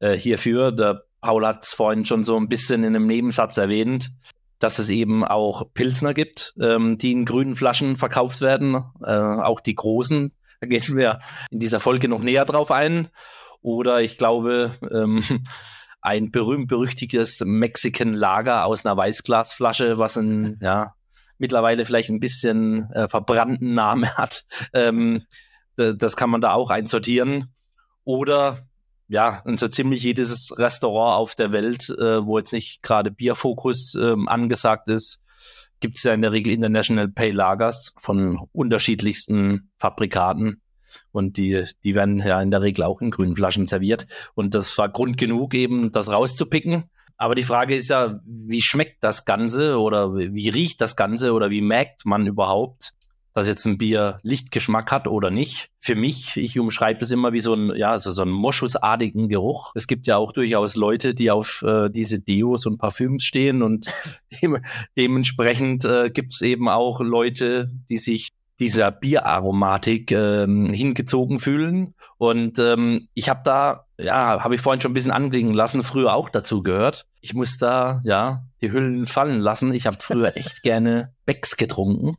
äh, 0.00 0.16
hierfür. 0.16 0.72
Der 0.72 1.04
Paul 1.20 1.46
hat 1.46 1.64
es 1.64 1.74
vorhin 1.74 2.04
schon 2.04 2.24
so 2.24 2.36
ein 2.36 2.48
bisschen 2.48 2.84
in 2.84 2.96
einem 2.96 3.06
Nebensatz 3.06 3.56
erwähnt, 3.56 4.10
dass 4.58 4.78
es 4.78 4.90
eben 4.90 5.24
auch 5.24 5.72
Pilsner 5.74 6.14
gibt, 6.14 6.54
ähm, 6.60 6.96
die 6.96 7.12
in 7.12 7.24
grünen 7.24 7.56
Flaschen 7.56 7.96
verkauft 7.96 8.40
werden, 8.40 8.82
äh, 9.02 9.12
auch 9.12 9.60
die 9.60 9.74
großen. 9.74 10.32
Da 10.60 10.66
gehen 10.66 10.96
wir 10.96 11.18
in 11.50 11.60
dieser 11.60 11.80
Folge 11.80 12.08
noch 12.08 12.22
näher 12.22 12.44
drauf 12.44 12.70
ein. 12.70 13.08
Oder 13.60 14.02
ich 14.02 14.18
glaube, 14.18 14.74
ähm, 14.90 15.22
ein 16.00 16.30
berühmt-berüchtigtes 16.30 17.42
Mexican 17.44 18.12
Lager 18.12 18.66
aus 18.66 18.84
einer 18.84 18.96
Weißglasflasche, 18.96 19.98
was 19.98 20.16
ein, 20.16 20.58
ja, 20.60 20.94
mittlerweile 21.44 21.84
vielleicht 21.84 22.08
ein 22.08 22.20
bisschen 22.20 22.90
äh, 22.92 23.06
verbrannten 23.06 23.74
Name 23.74 24.14
hat. 24.16 24.46
Ähm, 24.72 25.26
das 25.76 26.16
kann 26.16 26.30
man 26.30 26.40
da 26.40 26.54
auch 26.54 26.70
einsortieren. 26.70 27.52
Oder 28.04 28.66
ja, 29.08 29.42
und 29.44 29.58
so 29.58 29.68
ziemlich 29.68 30.02
jedes 30.02 30.56
Restaurant 30.56 31.18
auf 31.18 31.34
der 31.34 31.52
Welt, 31.52 31.90
äh, 31.90 32.24
wo 32.24 32.38
jetzt 32.38 32.52
nicht 32.54 32.82
gerade 32.82 33.10
Bierfokus 33.10 33.94
ähm, 33.94 34.26
angesagt 34.26 34.88
ist, 34.88 35.22
gibt 35.80 35.98
es 35.98 36.04
ja 36.04 36.14
in 36.14 36.22
der 36.22 36.32
Regel 36.32 36.54
International 36.54 37.08
Pay 37.08 37.32
Lagers 37.32 37.92
von 37.98 38.48
unterschiedlichsten 38.52 39.70
Fabrikaten. 39.78 40.62
Und 41.12 41.36
die, 41.36 41.64
die 41.84 41.94
werden 41.94 42.18
ja 42.18 42.40
in 42.40 42.50
der 42.50 42.62
Regel 42.62 42.84
auch 42.84 43.02
in 43.02 43.10
grünen 43.10 43.36
Flaschen 43.36 43.66
serviert. 43.66 44.06
Und 44.34 44.54
das 44.54 44.78
war 44.78 44.88
Grund 44.88 45.18
genug, 45.18 45.54
eben 45.54 45.92
das 45.92 46.10
rauszupicken. 46.10 46.84
Aber 47.16 47.34
die 47.34 47.44
Frage 47.44 47.76
ist 47.76 47.90
ja, 47.90 48.20
wie 48.26 48.62
schmeckt 48.62 49.02
das 49.02 49.24
Ganze 49.24 49.78
oder 49.78 50.14
wie 50.14 50.48
riecht 50.48 50.80
das 50.80 50.96
Ganze 50.96 51.32
oder 51.32 51.50
wie 51.50 51.60
merkt 51.60 52.04
man 52.04 52.26
überhaupt, 52.26 52.94
dass 53.34 53.48
jetzt 53.48 53.66
ein 53.66 53.78
Bier 53.78 54.20
Lichtgeschmack 54.22 54.92
hat 54.92 55.08
oder 55.08 55.30
nicht. 55.30 55.70
Für 55.80 55.96
mich, 55.96 56.36
ich 56.36 56.58
umschreibe 56.58 57.04
es 57.04 57.10
immer 57.10 57.32
wie 57.32 57.40
so 57.40 57.54
ein, 57.54 57.74
ja, 57.74 57.90
also 57.90 58.12
so 58.12 58.22
einen 58.22 58.30
moschusartigen 58.30 59.28
Geruch. 59.28 59.72
Es 59.74 59.88
gibt 59.88 60.06
ja 60.06 60.16
auch 60.16 60.32
durchaus 60.32 60.76
Leute, 60.76 61.14
die 61.14 61.32
auf 61.32 61.62
äh, 61.62 61.90
diese 61.90 62.20
Deos 62.20 62.64
und 62.64 62.78
Parfüms 62.78 63.24
stehen 63.24 63.62
und 63.62 63.92
de 64.42 64.60
dementsprechend 64.96 65.84
äh, 65.84 66.10
gibt 66.10 66.32
es 66.34 66.42
eben 66.42 66.68
auch 66.68 67.00
Leute, 67.00 67.70
die 67.88 67.98
sich 67.98 68.30
dieser 68.64 68.90
Bieraromatik 68.90 70.10
ähm, 70.10 70.72
hingezogen 70.72 71.38
fühlen. 71.38 71.94
Und 72.16 72.58
ähm, 72.58 73.08
ich 73.12 73.28
habe 73.28 73.42
da, 73.44 73.84
ja, 73.98 74.42
habe 74.42 74.54
ich 74.54 74.62
vorhin 74.62 74.80
schon 74.80 74.92
ein 74.92 74.94
bisschen 74.94 75.12
anklingen 75.12 75.52
lassen, 75.52 75.82
früher 75.82 76.14
auch 76.14 76.30
dazu 76.30 76.62
gehört. 76.62 77.06
Ich 77.20 77.34
muss 77.34 77.58
da, 77.58 78.00
ja, 78.04 78.46
die 78.62 78.72
Hüllen 78.72 79.04
fallen 79.04 79.40
lassen. 79.40 79.74
Ich 79.74 79.86
habe 79.86 79.98
früher 80.00 80.34
echt 80.38 80.62
gerne 80.62 81.12
Becks 81.26 81.58
getrunken. 81.58 82.16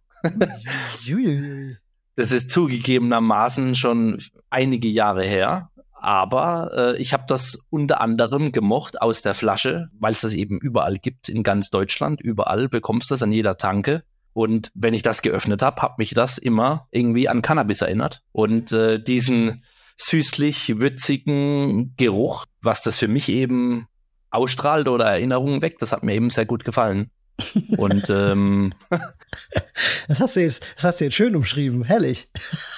das 2.16 2.32
ist 2.32 2.52
zugegebenermaßen 2.52 3.74
schon 3.74 4.22
einige 4.52 4.88
Jahre 4.88 5.24
her. 5.24 5.72
Aber 6.00 6.72
äh, 6.76 7.02
ich 7.02 7.12
habe 7.14 7.24
das 7.28 7.66
unter 7.72 8.02
anderem 8.02 8.52
gemocht 8.52 9.02
aus 9.02 9.24
der 9.24 9.34
Flasche, 9.34 9.90
weil 10.00 10.12
es 10.12 10.22
das 10.22 10.34
eben 10.34 10.60
überall 10.60 11.00
gibt 11.00 11.28
in 11.28 11.42
ganz 11.42 11.72
Deutschland. 11.72 12.22
Überall 12.22 12.70
bekommst 12.70 13.10
du 13.10 13.16
das 13.16 13.24
an 13.24 13.32
jeder 13.32 13.58
Tanke. 13.58 14.04
Und 14.36 14.70
wenn 14.76 14.94
ich 14.94 15.02
das 15.02 15.22
geöffnet 15.22 15.62
habe, 15.62 15.82
hat 15.82 15.98
mich 15.98 16.14
das 16.14 16.38
immer 16.38 16.90
irgendwie 16.92 17.30
an 17.30 17.42
Cannabis 17.42 17.80
erinnert. 17.80 18.22
Und 18.34 18.74
äh, 18.74 19.02
diesen 19.02 19.64
süßlich 19.96 20.78
würzigen 20.78 21.96
Geruch, 21.96 22.46
was 22.62 22.84
das 22.84 22.98
für 22.98 23.08
mich 23.08 23.30
eben 23.30 23.88
ausstrahlt 24.32 24.90
oder 24.90 25.06
Erinnerungen 25.06 25.62
weckt, 25.62 25.82
das 25.82 25.94
hat 25.94 26.04
mir 26.04 26.16
eben 26.16 26.32
sehr 26.32 26.46
gut 26.46 26.66
gefallen. 26.66 27.12
Und 27.78 28.10
ähm, 28.10 28.74
das, 30.10 30.20
hast 30.20 30.36
du 30.36 30.42
jetzt, 30.42 30.66
das 30.76 30.84
hast 30.84 31.00
du 31.00 31.06
jetzt 31.06 31.16
schön 31.16 31.38
umschrieben, 31.38 31.86
herrlich. 31.86 32.28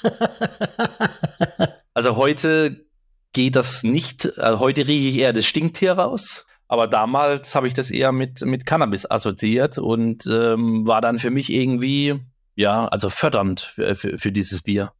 also 1.95 2.17
heute 2.17 2.85
geht 3.33 3.55
das 3.55 3.81
nicht. 3.81 4.37
Also 4.37 4.59
heute 4.59 4.85
rieche 4.87 5.09
ich 5.09 5.17
eher 5.23 5.33
das 5.33 5.47
Stinktier 5.47 5.93
raus. 5.93 6.45
Aber 6.67 6.87
damals 6.87 7.55
habe 7.55 7.67
ich 7.67 7.73
das 7.73 7.91
eher 7.91 8.11
mit, 8.11 8.41
mit 8.41 8.65
Cannabis 8.65 9.09
assoziiert 9.09 9.77
und 9.77 10.25
ähm, 10.27 10.85
war 10.85 11.01
dann 11.01 11.19
für 11.19 11.31
mich 11.31 11.51
irgendwie, 11.51 12.19
ja, 12.55 12.87
also 12.87 13.09
fördernd 13.09 13.61
für, 13.61 13.95
für, 13.95 14.17
für 14.17 14.31
dieses 14.31 14.63
Bier. 14.63 14.91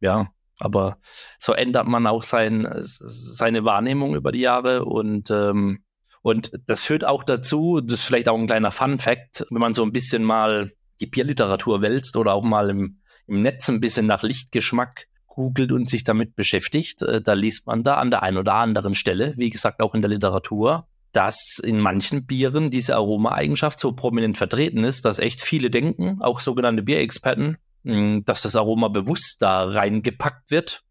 Ja, 0.00 0.28
aber 0.58 0.98
so 1.38 1.52
ändert 1.52 1.86
man 1.86 2.06
auch 2.06 2.22
sein, 2.22 2.68
seine 2.78 3.64
Wahrnehmung 3.64 4.14
über 4.14 4.32
die 4.32 4.40
Jahre 4.40 4.84
und 4.84 5.30
ähm, 5.30 5.82
und 6.22 6.50
das 6.66 6.82
führt 6.82 7.04
auch 7.04 7.22
dazu, 7.22 7.80
das 7.80 8.00
ist 8.00 8.04
vielleicht 8.04 8.28
auch 8.28 8.36
ein 8.36 8.48
kleiner 8.48 8.72
Fun 8.72 8.98
Fact, 8.98 9.46
wenn 9.48 9.60
man 9.60 9.74
so 9.74 9.84
ein 9.84 9.92
bisschen 9.92 10.24
mal 10.24 10.72
die 11.00 11.06
Bierliteratur 11.06 11.82
wälzt 11.82 12.16
oder 12.16 12.34
auch 12.34 12.42
mal 12.42 12.68
im, 12.68 12.98
im 13.28 13.42
Netz 13.42 13.68
ein 13.68 13.78
bisschen 13.78 14.06
nach 14.06 14.24
Lichtgeschmack 14.24 15.06
googelt 15.28 15.70
und 15.70 15.88
sich 15.88 16.02
damit 16.02 16.34
beschäftigt, 16.34 17.02
äh, 17.02 17.22
da 17.22 17.34
liest 17.34 17.68
man 17.68 17.84
da 17.84 17.98
an 17.98 18.10
der 18.10 18.24
einen 18.24 18.38
oder 18.38 18.54
anderen 18.54 18.96
Stelle, 18.96 19.34
wie 19.36 19.50
gesagt 19.50 19.80
auch 19.80 19.94
in 19.94 20.02
der 20.02 20.10
Literatur, 20.10 20.88
dass 21.16 21.58
in 21.64 21.80
manchen 21.80 22.26
Bieren 22.26 22.70
diese 22.70 22.94
Aromaeigenschaft 22.94 23.80
so 23.80 23.92
prominent 23.92 24.36
vertreten 24.36 24.84
ist, 24.84 25.06
dass 25.06 25.18
echt 25.18 25.40
viele 25.40 25.70
denken, 25.70 26.18
auch 26.20 26.40
sogenannte 26.40 26.82
Bierexperten, 26.82 27.56
dass 27.82 28.42
das 28.42 28.54
Aroma 28.54 28.88
bewusst 28.88 29.40
da 29.40 29.64
reingepackt 29.64 30.50
wird 30.50 30.82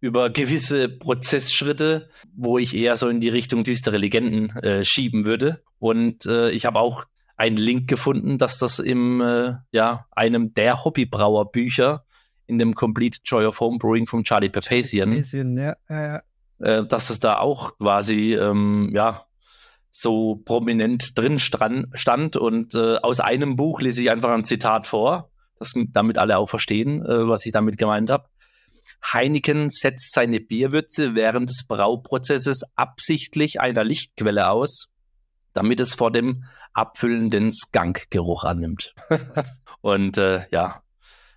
über 0.00 0.30
gewisse 0.30 0.88
Prozessschritte, 0.88 2.08
wo 2.34 2.56
ich 2.56 2.74
eher 2.74 2.96
so 2.96 3.08
in 3.08 3.20
die 3.20 3.28
Richtung 3.28 3.64
düstere 3.64 3.98
Legenden 3.98 4.50
äh, 4.56 4.82
schieben 4.82 5.26
würde. 5.26 5.62
Und 5.78 6.24
äh, 6.24 6.50
ich 6.50 6.64
habe 6.64 6.78
auch 6.78 7.04
einen 7.36 7.58
Link 7.58 7.88
gefunden, 7.88 8.38
dass 8.38 8.56
das 8.56 8.78
im 8.78 9.20
äh, 9.20 9.54
ja 9.72 10.06
einem 10.10 10.54
der 10.54 10.84
Hobbybrauerbücher 10.84 12.04
in 12.46 12.58
dem 12.58 12.74
Complete 12.74 13.18
Joy 13.24 13.44
of 13.44 13.60
Homebrewing 13.60 14.06
von 14.06 14.24
Charlie 14.24 14.48
Papazian, 14.48 15.22
ja, 15.58 15.76
ja. 15.90 16.22
Äh, 16.60 16.86
dass 16.86 17.10
es 17.10 17.20
da 17.20 17.38
auch 17.38 17.76
quasi 17.76 18.34
ähm, 18.34 18.90
ja 18.94 19.25
so 19.98 20.42
prominent 20.44 21.16
drin 21.16 21.38
stand. 21.38 22.36
Und 22.36 22.74
äh, 22.74 22.96
aus 22.96 23.20
einem 23.20 23.56
Buch 23.56 23.80
lese 23.80 24.02
ich 24.02 24.10
einfach 24.10 24.30
ein 24.30 24.44
Zitat 24.44 24.86
vor, 24.86 25.30
dass 25.58 25.72
damit 25.92 26.18
alle 26.18 26.36
auch 26.36 26.50
verstehen, 26.50 27.02
äh, 27.02 27.26
was 27.26 27.46
ich 27.46 27.52
damit 27.52 27.78
gemeint 27.78 28.10
habe. 28.10 28.28
Heineken 29.02 29.70
setzt 29.70 30.12
seine 30.12 30.40
Bierwürze 30.40 31.14
während 31.14 31.48
des 31.48 31.66
Brauprozesses 31.66 32.62
absichtlich 32.76 33.60
einer 33.60 33.84
Lichtquelle 33.84 34.50
aus, 34.50 34.92
damit 35.54 35.80
es 35.80 35.94
vor 35.94 36.10
dem 36.10 36.44
abfüllenden 36.74 37.52
Skunkgeruch 37.52 38.44
annimmt. 38.44 38.94
Und 39.80 40.18
äh, 40.18 40.44
ja, 40.50 40.82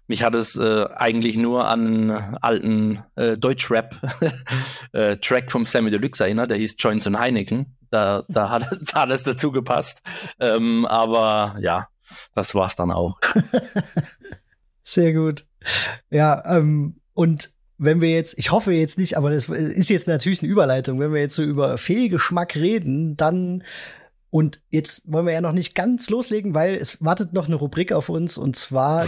mich 0.08 0.24
hat 0.24 0.36
es 0.36 0.58
äh, 0.58 0.86
eigentlich 0.96 1.38
nur 1.38 1.66
an 1.68 2.38
alten 2.42 3.04
äh, 3.16 3.38
Deutschrap-Track 3.38 4.92
äh, 5.48 5.50
vom 5.50 5.66
Sammy 5.66 5.92
Deluxe 5.92 6.24
erinnert, 6.24 6.52
der 6.52 6.58
hieß 6.58 6.76
Joints 6.78 7.08
und 7.08 7.18
Heineken. 7.20 7.78
Da, 7.90 8.24
da, 8.28 8.50
hat, 8.50 8.68
da 8.94 9.02
hat 9.02 9.10
es 9.10 9.24
dazu 9.24 9.52
gepasst. 9.52 10.02
Ähm, 10.40 10.86
aber 10.86 11.58
ja, 11.60 11.88
das 12.36 12.56
war's 12.56 12.76
dann 12.76 12.92
auch. 12.92 13.20
Sehr 14.84 15.14
gut. 15.14 15.46
Ja, 16.10 16.44
ähm, 16.46 17.00
und 17.14 17.50
wenn 17.78 18.02
wir 18.02 18.10
jetzt, 18.10 18.38
ich 18.38 18.52
hoffe 18.52 18.74
jetzt 18.74 18.98
nicht, 18.98 19.18
aber 19.18 19.32
das 19.32 19.48
ist 19.50 19.90
jetzt 19.90 20.08
natürlich 20.08 20.42
eine 20.42 20.52
Überleitung, 20.52 21.00
wenn 21.00 21.14
wir 21.14 21.22
jetzt 21.22 21.36
so 21.36 21.44
über 21.44 21.78
Fehlgeschmack 21.78 22.56
reden, 22.56 23.16
dann 23.16 23.64
und 24.32 24.60
jetzt 24.70 25.12
wollen 25.12 25.26
wir 25.26 25.34
ja 25.34 25.42
noch 25.42 25.54
nicht 25.54 25.74
ganz 25.74 26.10
loslegen, 26.10 26.54
weil 26.54 26.76
es 26.76 27.04
wartet 27.04 27.34
noch 27.34 27.48
eine 27.48 27.56
Rubrik 27.56 27.92
auf 27.92 28.10
uns 28.10 28.38
und 28.38 28.56
zwar 28.56 29.08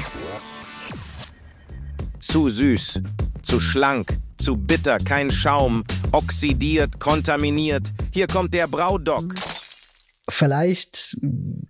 zu 2.19 2.49
süß, 2.49 3.01
zu 3.43 3.59
schlank, 3.59 4.17
zu 4.37 4.55
bitter, 4.55 4.97
kein 4.97 5.31
Schaum, 5.31 5.83
oxidiert, 6.11 6.99
kontaminiert. 6.99 7.91
Hier 8.13 8.27
kommt 8.27 8.53
der 8.53 8.67
Braudoc. 8.67 9.35
Vielleicht 10.29 11.17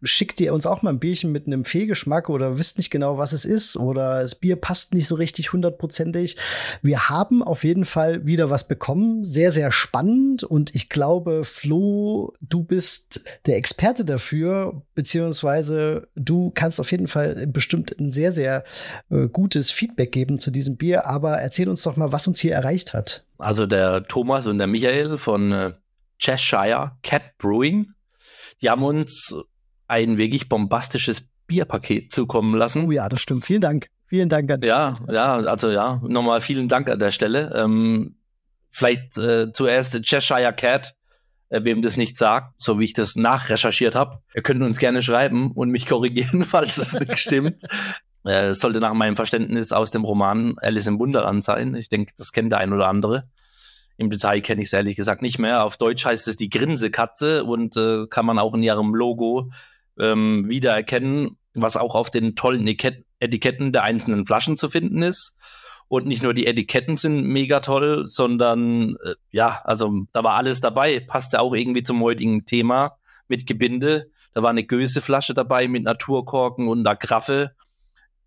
schickt 0.04 0.40
ihr 0.42 0.54
uns 0.54 0.66
auch 0.66 0.82
mal 0.82 0.92
ein 0.92 1.00
Bierchen 1.00 1.32
mit 1.32 1.48
einem 1.48 1.66
Fehlgeschmack 1.66 2.30
oder 2.30 2.60
wisst 2.60 2.78
nicht 2.78 2.92
genau, 2.92 3.18
was 3.18 3.34
es 3.34 3.44
ist 3.46 3.76
oder 3.78 4.22
das 4.22 4.36
Bier 4.36 4.56
passt 4.56 4.94
nicht 4.94 5.08
so 5.08 5.16
richtig 5.16 5.54
hundertprozentig. 5.54 6.38
Wir 6.82 7.10
haben 7.10 7.42
auf 7.42 7.64
jeden 7.64 7.86
Fall 7.86 8.28
wieder 8.28 8.50
was 8.50 8.68
bekommen. 8.68 9.24
Sehr, 9.24 9.52
sehr 9.52 9.72
spannend 9.72 10.44
und 10.44 10.76
ich 10.76 10.90
glaube, 10.90 11.44
Flo, 11.44 12.34
du 12.42 12.64
bist 12.64 13.24
der 13.46 13.58
Experte 13.58 14.06
dafür, 14.06 14.82
beziehungsweise 14.96 16.08
du 16.16 16.52
kannst 16.54 16.80
auf 16.80 16.92
jeden 16.92 17.08
Fall 17.08 17.48
bestimmt 17.48 17.98
ein 18.00 18.12
sehr, 18.12 18.32
sehr 18.32 18.64
äh, 19.10 19.28
gutes 19.28 19.72
Feedback 19.72 20.12
geben 20.12 20.40
zu 20.40 20.52
diesem 20.52 20.78
Bier. 20.78 21.08
Aber 21.08 21.38
erzähl 21.38 21.70
uns 21.70 21.84
doch 21.84 21.96
mal, 21.96 22.12
was 22.12 22.28
uns 22.28 22.40
hier 22.40 22.54
erreicht 22.54 22.94
hat. 22.94 23.26
Also 23.38 23.66
der 23.66 24.04
Thomas 24.04 24.46
und 24.46 24.60
der 24.60 24.68
Michael 24.68 25.18
von 25.18 25.52
äh, 25.52 25.74
Cheshire 26.22 26.92
Cat 27.02 27.38
Brewing 27.38 27.94
die 28.62 28.70
haben 28.70 28.84
uns 28.84 29.36
ein 29.88 30.18
wirklich 30.18 30.48
bombastisches 30.48 31.28
Bierpaket 31.48 32.12
zukommen 32.14 32.56
lassen. 32.56 32.86
Oh 32.88 32.92
ja, 32.92 33.10
das 33.10 33.22
stimmt. 33.22 33.46
Vielen 33.46 33.62
Dank. 33.62 33.88
Vielen 34.06 34.30
Dank 34.30 34.52
an 34.52 34.62
Ja, 34.62 34.98
ja, 35.10 35.36
also 35.36 35.70
ja, 35.70 36.02
nochmal 36.04 36.42
vielen 36.42 36.68
Dank 36.70 36.90
an 36.90 37.00
der 37.00 37.12
Stelle. 37.12 37.54
Ähm, 37.56 38.18
vielleicht 38.70 39.18
äh, 39.18 39.52
zuerst 39.52 40.02
Cheshire 40.04 40.54
Cat, 40.54 40.96
äh, 41.50 41.64
wem 41.64 41.82
das 41.82 41.98
nicht 41.98 42.18
sagt, 42.18 42.54
so 42.58 42.80
wie 42.80 42.86
ich 42.86 42.94
das 42.94 43.16
nachrecherchiert 43.16 43.96
habe. 43.96 44.20
Ihr 44.36 44.44
könnt 44.44 44.62
uns 44.62 44.80
gerne 44.80 45.02
schreiben 45.02 45.52
und 45.52 45.70
mich 45.70 45.86
korrigieren, 45.88 46.44
falls 46.46 46.78
es 46.78 47.00
nicht 47.00 47.18
stimmt. 47.18 47.64
Äh, 48.24 48.54
sollte 48.54 48.80
nach 48.80 48.94
meinem 48.94 49.16
Verständnis 49.16 49.72
aus 49.72 49.90
dem 49.90 50.04
Roman 50.04 50.54
Alice 50.62 50.86
im 50.86 51.00
Wunderland 51.00 51.44
sein. 51.44 51.74
Ich 51.74 51.90
denke, 51.90 52.14
das 52.20 52.32
kennt 52.32 52.52
der 52.52 52.60
ein 52.60 52.72
oder 52.72 52.88
andere. 52.88 53.28
Im 54.02 54.10
Detail 54.10 54.42
kenne 54.42 54.64
ich 54.64 54.70
es 54.70 54.74
ehrlich 54.74 54.96
gesagt 54.96 55.22
nicht 55.22 55.38
mehr. 55.38 55.64
Auf 55.64 55.78
Deutsch 55.78 56.06
heißt 56.06 56.28
es 56.28 56.36
die 56.36 56.50
Grinsekatze 56.50 57.44
und 57.44 57.78
äh, 57.78 58.08
kann 58.08 58.26
man 58.26 58.40
auch 58.40 58.56
in 58.56 58.64
ihrem 58.64 58.96
Logo 58.96 59.52
ähm, 60.00 60.50
wiedererkennen, 60.50 61.38
was 61.54 61.78
auch 61.78 61.94
auf 61.94 62.10
den 62.10 62.36
tollen 62.36 62.66
Etiketten 62.66 63.72
der 63.72 63.84
einzelnen 63.84 64.26
Flaschen 64.26 64.58
zu 64.58 64.70
finden 64.70 65.04
ist. 65.04 65.38
Und 65.88 66.08
nicht 66.08 66.24
nur 66.24 66.34
die 66.34 66.48
Etiketten 66.48 66.96
sind 66.96 67.28
mega 67.28 67.60
toll, 67.60 68.08
sondern 68.08 68.96
äh, 69.04 69.14
ja, 69.30 69.62
also 69.66 69.94
da 70.14 70.24
war 70.24 70.34
alles 70.34 70.62
dabei. 70.62 71.00
Passt 71.00 71.34
ja 71.34 71.42
auch 71.42 71.54
irgendwie 71.54 71.84
zum 71.84 72.02
heutigen 72.02 72.48
Thema 72.48 72.98
mit 73.28 73.46
Gebinde. 73.46 74.10
Da 74.34 74.42
war 74.42 74.50
eine 74.50 74.64
Göseflasche 74.64 75.36
dabei 75.36 75.68
mit 75.68 75.84
Naturkorken 75.84 76.68
und 76.68 76.88
einer 76.88 76.96
Graffe. 76.96 77.52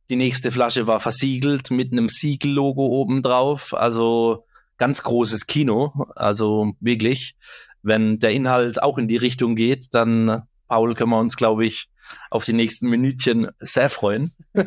Die 0.09 0.15
nächste 0.15 0.53
Flasche 0.53 0.87
war 0.87 1.01
versiegelt 1.01 1.73
mit 1.73 1.91
einem 1.91 2.09
Siegellogo 2.09 2.87
oben 2.87 3.25
drauf. 3.25 3.75
Also 3.75 4.45
ganz 4.79 5.03
großes 5.03 5.47
Kino. 5.47 6.07
Also 6.15 6.73
wirklich, 6.81 7.37
wenn 7.83 8.19
der 8.19 8.31
Inhalt 8.31 8.83
auch 8.83 8.99
in 8.99 9.09
die 9.09 9.17
Richtung 9.17 9.57
geht, 9.57 9.89
dann, 9.93 10.43
Paul, 10.69 10.95
können 10.95 11.11
wir 11.11 11.19
uns, 11.19 11.37
glaube 11.37 11.67
ich, 11.67 11.89
auf 12.31 12.45
die 12.45 12.53
nächsten 12.53 12.89
Minütchen 12.89 13.49
sehr 13.61 13.91
freuen. 13.91 14.33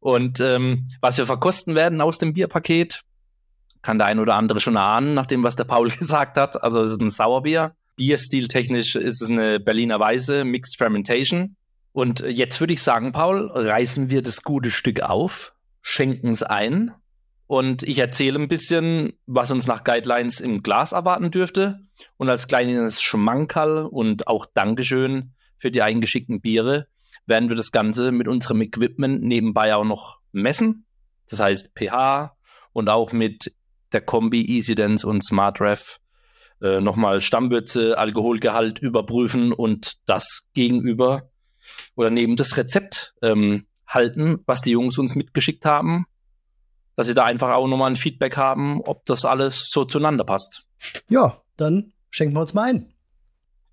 und 0.00 0.40
ähm, 0.40 0.88
was 1.00 1.18
wir 1.18 1.26
verkosten 1.26 1.74
werden 1.74 2.00
aus 2.00 2.18
dem 2.18 2.34
Bierpaket, 2.34 3.02
kann 3.82 3.98
der 3.98 4.06
ein 4.06 4.18
oder 4.18 4.34
andere 4.34 4.60
schon 4.60 4.76
erahnen, 4.76 5.14
nach 5.14 5.26
dem, 5.26 5.42
was 5.42 5.56
der 5.56 5.64
Paul 5.64 5.90
gesagt 5.98 6.36
hat. 6.36 6.62
Also 6.62 6.82
es 6.82 6.90
ist 6.90 7.00
ein 7.00 7.10
Sauerbier. 7.10 7.74
Bierstiltechnisch 7.96 8.96
ist 8.96 9.20
es 9.20 9.30
eine 9.30 9.60
Berliner 9.60 10.00
Weise, 10.00 10.44
Mixed 10.44 10.76
Fermentation. 10.76 11.56
Und 11.92 12.20
jetzt 12.20 12.60
würde 12.60 12.72
ich 12.72 12.82
sagen, 12.82 13.12
Paul, 13.12 13.50
reißen 13.52 14.10
wir 14.10 14.22
das 14.22 14.42
gute 14.42 14.70
Stück 14.70 15.02
auf, 15.02 15.54
schenken 15.82 16.28
es 16.28 16.42
ein 16.42 16.92
und 17.50 17.82
ich 17.82 17.98
erzähle 17.98 18.38
ein 18.38 18.46
bisschen, 18.46 19.14
was 19.26 19.50
uns 19.50 19.66
nach 19.66 19.82
Guidelines 19.82 20.38
im 20.38 20.62
Glas 20.62 20.92
erwarten 20.92 21.32
dürfte. 21.32 21.80
Und 22.16 22.28
als 22.28 22.46
kleines 22.46 23.02
Schmankerl 23.02 23.86
und 23.86 24.28
auch 24.28 24.46
Dankeschön 24.46 25.32
für 25.58 25.72
die 25.72 25.82
eingeschickten 25.82 26.40
Biere 26.40 26.86
werden 27.26 27.48
wir 27.48 27.56
das 27.56 27.72
Ganze 27.72 28.12
mit 28.12 28.28
unserem 28.28 28.62
Equipment 28.62 29.24
nebenbei 29.24 29.74
auch 29.74 29.82
noch 29.82 30.20
messen. 30.30 30.84
Das 31.28 31.40
heißt 31.40 31.72
pH 31.74 32.36
und 32.72 32.88
auch 32.88 33.10
mit 33.10 33.52
der 33.90 34.02
Kombi 34.02 34.46
EasyDance 34.56 35.04
und 35.04 35.24
SmartRef 35.24 35.98
äh, 36.62 36.80
nochmal 36.80 37.20
Stammwürze, 37.20 37.98
Alkoholgehalt 37.98 38.78
überprüfen 38.78 39.52
und 39.52 39.94
das 40.06 40.46
gegenüber 40.54 41.20
oder 41.96 42.10
neben 42.10 42.36
das 42.36 42.56
Rezept 42.56 43.12
ähm, 43.22 43.66
halten, 43.88 44.38
was 44.46 44.62
die 44.62 44.70
Jungs 44.70 44.98
uns 44.98 45.16
mitgeschickt 45.16 45.64
haben 45.64 46.06
dass 47.00 47.06
sie 47.06 47.14
da 47.14 47.24
einfach 47.24 47.52
auch 47.52 47.66
nochmal 47.66 47.92
ein 47.92 47.96
Feedback 47.96 48.36
haben, 48.36 48.82
ob 48.82 49.06
das 49.06 49.24
alles 49.24 49.70
so 49.70 49.86
zueinander 49.86 50.22
passt. 50.22 50.66
Ja, 51.08 51.40
dann 51.56 51.94
schenken 52.10 52.36
wir 52.36 52.42
uns 52.42 52.52
mal 52.52 52.68
ein. 52.68 52.92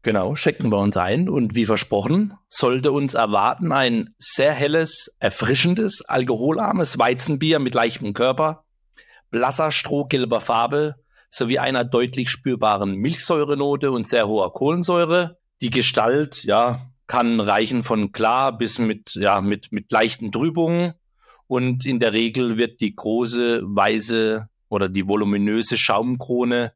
Genau, 0.02 0.36
schenken 0.36 0.72
wir 0.72 0.78
uns 0.78 0.96
ein 0.96 1.28
und 1.28 1.54
wie 1.54 1.66
versprochen, 1.66 2.36
sollte 2.48 2.94
uns 2.94 3.16
erwarten 3.16 3.74
ein 3.74 4.16
sehr 4.18 4.54
helles, 4.54 5.14
erfrischendes, 5.20 6.06
alkoholarmes 6.06 6.98
Weizenbier 6.98 7.60
mit 7.60 7.76
leichtem 7.76 8.14
Körper, 8.14 8.64
blasser, 9.30 9.72
strohgelber 9.72 10.40
Farbe 10.40 10.96
sowie 11.30 11.60
einer 11.60 11.84
deutlich 11.84 12.30
spürbaren 12.30 12.96
Milchsäurenote 12.96 13.92
und 13.92 14.08
sehr 14.08 14.30
hoher 14.30 14.54
Kohlensäure. 14.54 15.38
Die 15.60 15.70
Gestalt, 15.70 16.46
ja, 16.46 16.80
kann 17.08 17.42
reichen 17.42 17.84
von 17.84 18.14
klar 18.14 18.58
bis 18.58 18.80
mit, 18.80 19.16
ja, 19.16 19.42
mit, 19.42 19.74
mit 19.74 19.92
leichten 19.92 20.32
Trübungen 20.32 20.94
und 21.48 21.86
in 21.86 22.00
der 22.00 22.14
Regel 22.14 22.58
wird 22.58 22.82
die 22.82 22.96
große, 22.96 23.62
weiße 23.64 24.50
oder 24.70 24.90
die 24.90 25.08
voluminöse 25.08 25.78
Schaumkrone 25.78 26.74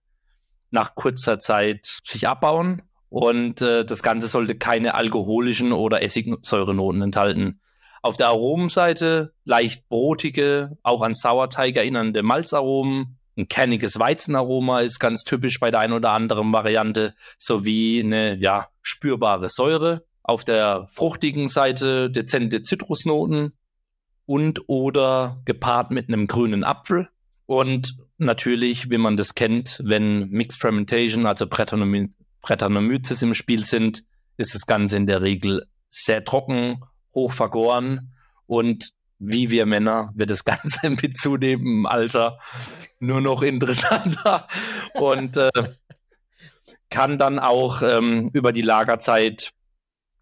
nach 0.71 0.95
kurzer 0.95 1.39
Zeit 1.39 1.85
sich 2.03 2.27
abbauen. 2.27 2.81
Und 3.09 3.61
äh, 3.61 3.83
das 3.83 4.03
Ganze 4.03 4.27
sollte 4.27 4.55
keine 4.55 4.93
alkoholischen 4.93 5.73
oder 5.73 6.01
Essigsäurenoten 6.01 7.01
enthalten. 7.01 7.59
Auf 8.01 8.15
der 8.15 8.27
Aromenseite 8.27 9.33
leicht 9.43 9.87
brotige, 9.89 10.77
auch 10.81 11.01
an 11.01 11.13
Sauerteig 11.13 11.75
erinnernde 11.75 12.23
Malzaromen. 12.23 13.17
Ein 13.37 13.47
kerniges 13.49 13.99
Weizenaroma 13.99 14.79
ist 14.79 14.99
ganz 14.99 15.23
typisch 15.23 15.59
bei 15.59 15.71
der 15.71 15.81
einen 15.81 15.93
oder 15.93 16.11
anderen 16.11 16.51
Variante, 16.51 17.13
sowie 17.37 18.01
eine 18.01 18.37
ja, 18.37 18.69
spürbare 18.81 19.49
Säure. 19.49 20.05
Auf 20.23 20.45
der 20.45 20.87
fruchtigen 20.91 21.49
Seite 21.49 22.09
dezente 22.09 22.63
Zitrusnoten, 22.63 23.53
und 24.31 24.69
oder 24.69 25.41
gepaart 25.43 25.91
mit 25.91 26.07
einem 26.07 26.25
grünen 26.25 26.63
Apfel. 26.63 27.09
Und 27.47 27.97
natürlich, 28.17 28.89
wie 28.89 28.97
man 28.97 29.17
das 29.17 29.35
kennt, 29.35 29.81
wenn 29.83 30.29
Mixed 30.29 30.57
Fermentation, 30.57 31.25
also 31.25 31.47
Brettanomyces 31.47 33.21
im 33.23 33.33
Spiel 33.33 33.65
sind, 33.65 34.05
ist 34.37 34.55
das 34.55 34.65
Ganze 34.65 34.95
in 34.95 35.05
der 35.05 35.21
Regel 35.21 35.65
sehr 35.89 36.23
trocken, 36.23 36.81
hoch 37.13 37.33
vergoren 37.33 38.13
und 38.45 38.93
wie 39.19 39.49
wir 39.49 39.65
Männer 39.65 40.13
wird 40.15 40.29
das 40.29 40.45
Ganze 40.45 40.91
mit 40.91 41.17
zunehmendem 41.17 41.85
Alter 41.85 42.39
nur 43.01 43.19
noch 43.19 43.41
interessanter 43.41 44.47
und 44.93 45.35
äh, 45.35 45.49
kann 46.89 47.17
dann 47.17 47.37
auch 47.37 47.81
ähm, 47.81 48.29
über 48.31 48.53
die 48.53 48.61
Lagerzeit 48.61 49.51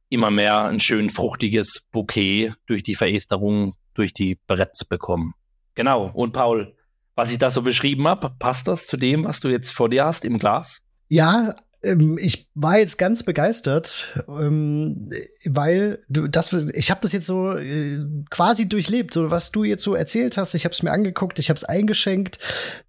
immer 0.09 0.31
mehr 0.31 0.63
ein 0.63 0.79
schön 0.79 1.11
fruchtiges 1.11 1.85
Bouquet 1.91 2.55
durch 2.65 2.81
die 2.81 2.95
Veresterung 2.95 3.75
durch 3.93 4.13
die 4.13 4.39
Bretts 4.47 4.85
bekommen. 4.85 5.33
Genau. 5.75 6.11
Und 6.13 6.33
Paul, 6.33 6.75
was 7.15 7.31
ich 7.31 7.37
da 7.37 7.51
so 7.51 7.61
beschrieben 7.61 8.07
habe, 8.07 8.31
passt 8.39 8.67
das 8.67 8.87
zu 8.87 8.97
dem, 8.97 9.25
was 9.25 9.39
du 9.39 9.49
jetzt 9.49 9.71
vor 9.71 9.89
dir 9.89 10.05
hast 10.05 10.25
im 10.25 10.39
Glas? 10.39 10.81
Ja, 11.07 11.55
ähm, 11.81 12.17
ich 12.19 12.49
war 12.55 12.77
jetzt 12.77 12.97
ganz 12.97 13.23
begeistert, 13.23 14.21
ähm, 14.27 15.09
weil 15.45 16.03
du 16.09 16.27
das 16.27 16.51
ich 16.51 16.91
habe 16.91 16.99
das 17.01 17.13
jetzt 17.13 17.27
so 17.27 17.55
äh, 17.55 17.99
quasi 18.29 18.67
durchlebt, 18.67 19.13
so 19.13 19.31
was 19.31 19.51
du 19.51 19.63
jetzt 19.63 19.83
so 19.83 19.95
erzählt 19.95 20.37
hast, 20.37 20.55
ich 20.55 20.65
habe 20.65 20.73
es 20.73 20.83
mir 20.83 20.91
angeguckt, 20.91 21.39
ich 21.39 21.49
habe 21.49 21.57
es 21.57 21.63
eingeschenkt. 21.63 22.39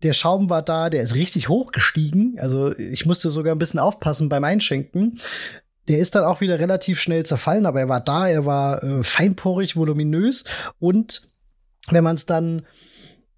Der 0.03 0.13
Schaum 0.13 0.51
war 0.51 0.63
da, 0.63 0.91
der 0.91 1.03
ist 1.03 1.15
richtig 1.15 1.49
hochgestiegen, 1.49 2.37
also 2.41 2.77
ich 2.77 3.07
musste 3.07 3.31
sogar 3.31 3.55
ein 3.55 3.59
bisschen 3.59 3.81
aufpassen 3.81 4.29
beim 4.29 4.45
Einschenken. 4.45 5.21
Der 5.89 5.99
ist 5.99 6.15
dann 6.15 6.25
auch 6.25 6.41
wieder 6.41 6.61
relativ 6.61 7.01
schnell 7.01 7.25
zerfallen, 7.25 7.67
aber 7.67 7.81
er 7.81 7.89
war 7.89 8.01
da, 8.01 8.29
er 8.29 8.47
war 8.47 8.83
äh, 8.83 9.03
feinporig, 9.03 9.77
voluminös 9.77 10.45
und 10.79 11.23
wenn 11.89 12.05
man 12.05 12.17
es 12.17 12.27
dann 12.27 12.63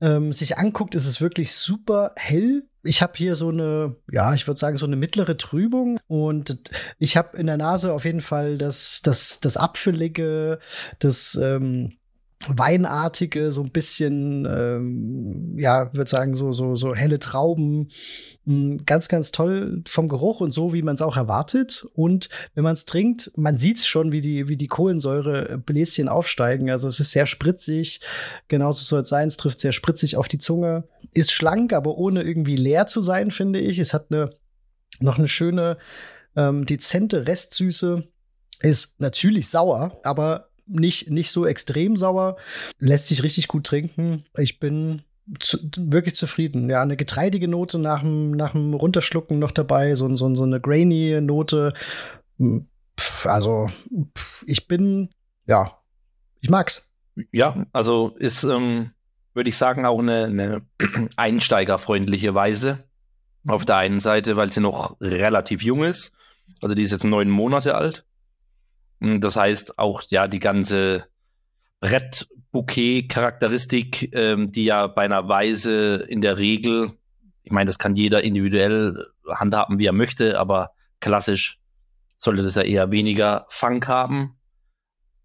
ähm, 0.01 0.33
sich 0.33 0.59
anguckt, 0.59 0.95
ist 0.95 1.07
es 1.07 1.21
wirklich 1.21 1.55
super 1.55 2.13
hell. 2.17 2.65
Ich 2.83 3.01
habe 3.01 3.13
hier 3.17 3.37
so 3.37 3.51
eine, 3.51 3.97
ja, 4.11 4.35
ich 4.35 4.47
würde 4.49 4.59
sagen, 4.59 4.77
so 4.77 4.87
eine 4.87 4.97
mittlere 4.97 5.37
Trübung 5.37 6.01
und 6.09 6.71
ich 6.99 7.17
habe 7.17 7.37
in 7.37 7.47
der 7.47 7.57
Nase 7.57 7.93
auf 7.93 8.05
jeden 8.05 8.21
Fall 8.21 8.59
das, 8.59 9.01
das, 9.05 9.39
das 9.41 9.57
Apfelige, 9.57 10.59
das 10.99 11.39
ähm, 11.41 11.93
Weinartige, 12.49 13.53
so 13.53 13.63
ein 13.63 13.71
bisschen, 13.71 14.47
ähm, 14.47 15.57
ja, 15.57 15.95
würde 15.95 16.11
sagen, 16.11 16.35
so, 16.35 16.51
so, 16.51 16.75
so 16.75 16.95
helle 16.95 17.21
Trauben. 17.21 17.91
Ganz, 18.45 19.09
ganz 19.09 19.31
toll 19.31 19.83
vom 19.87 20.09
Geruch 20.09 20.41
und 20.41 20.53
so, 20.53 20.73
wie 20.73 20.83
man 20.83 20.95
es 20.95 21.03
auch 21.03 21.17
erwartet. 21.17 21.87
Und 21.95 22.29
wenn 22.55 22.65
man 22.65 22.73
es 22.73 22.85
trinkt, 22.85 23.31
man 23.37 23.59
sieht 23.59 23.79
es 23.79 23.87
schon, 23.87 24.11
wie 24.13 24.21
die, 24.21 24.49
wie 24.49 24.57
die 24.57 24.67
Kohlensäurebläschen 24.67 26.09
aufsteigen. 26.09 26.71
Also 26.71 26.89
es 26.89 27.01
ist 27.01 27.13
sehr 27.13 27.27
spritzig. 27.27 28.01
Genauso 28.49 28.85
soll 28.85 29.03
es 29.03 29.09
sein. 29.09 29.29
Es 29.29 29.37
trifft 29.37 29.61
sehr 29.61 29.73
spritzig 29.73 30.17
auf 30.17 30.29
die 30.29 30.39
Zunge. 30.39 30.89
Ist 31.15 31.33
schlank, 31.33 31.73
aber 31.73 31.97
ohne 31.99 32.23
irgendwie 32.23 32.57
leer 32.57 32.87
zu 32.87 33.01
sein, 33.01 33.31
finde 33.31 33.61
ich. 33.61 33.79
Es 33.79 33.95
hat 33.95 34.07
eine, 34.11 34.31
noch 35.01 35.19
eine 35.19 35.29
schöne, 35.29 35.79
Ähm, 36.35 36.65
dezente 36.65 37.27
Restsüße 37.27 38.05
ist 38.63 38.99
natürlich 39.03 39.51
sauer, 39.51 40.01
aber 40.03 40.49
nicht, 40.67 41.11
nicht 41.11 41.31
so 41.31 41.45
extrem 41.45 41.95
sauer. 41.95 42.39
Lässt 42.79 43.09
sich 43.09 43.23
richtig 43.23 43.49
gut 43.49 43.65
trinken. 43.67 44.25
Ich 44.39 44.59
bin 44.59 45.03
zu, 45.41 45.59
wirklich 45.77 46.15
zufrieden. 46.15 46.69
Ja, 46.69 46.83
eine 46.83 46.97
getreidige 46.97 47.49
Note 47.49 47.79
nach 47.79 48.01
dem, 48.01 48.33
nach 48.33 48.53
dem 48.53 48.75
Runterschlucken 48.75 49.39
noch 49.39 49.53
dabei, 49.53 49.95
so, 49.95 50.15
so, 50.17 50.35
so 50.35 50.45
eine 50.45 50.61
grainy 50.61 51.21
Note. 51.21 51.75
Pff, 52.99 53.27
also, 53.27 53.69
pff, 54.17 54.45
ich 54.47 54.69
bin, 54.69 55.11
ja, 55.47 55.79
ich 56.41 56.51
mag's. 56.51 56.91
Ja, 57.31 57.67
also 57.73 58.15
ist, 58.19 58.43
ähm, 58.45 58.91
würde 59.35 59.49
ich 59.49 59.57
sagen, 59.57 59.87
auch 59.87 59.99
eine, 59.99 60.25
eine 60.25 60.63
einsteigerfreundliche 61.17 62.35
Weise. 62.35 62.85
Auf 63.47 63.65
der 63.65 63.77
einen 63.77 63.99
Seite, 63.99 64.37
weil 64.37 64.53
sie 64.53 64.61
noch 64.61 65.01
relativ 65.01 65.63
jung 65.63 65.83
ist. 65.83 66.13
Also 66.61 66.75
die 66.77 66.83
ist 66.83 66.93
jetzt 66.93 67.05
neun 67.05 67.29
Monate 67.29 67.75
alt. 67.75 68.05
Das 69.01 69.35
heißt, 69.35 69.81
auch 69.81 70.03
ja, 70.09 70.29
die 70.29 70.39
ganze 70.39 71.07
Brettbouquet-Charakteristik, 71.83 74.17
ähm, 74.17 74.51
die 74.51 74.65
ja 74.65 74.87
bei 74.87 75.03
einer 75.03 75.29
Weise 75.29 75.97
in 76.09 76.23
der 76.23 76.39
Regel, 76.39 76.93
ich 77.43 77.53
meine, 77.53 77.69
das 77.69 77.79
kann 77.79 77.95
jeder 77.95 78.25
individuell 78.25 79.09
handhaben, 79.29 79.79
wie 79.79 79.85
er 79.87 79.93
möchte, 79.93 80.41
aber 80.41 80.71
klassisch 81.01 81.61
sollte 82.17 82.43
das 82.43 82.55
ja 82.55 82.63
eher 82.63 82.91
weniger 82.91 83.45
Funk 83.51 83.87
haben. 83.89 84.39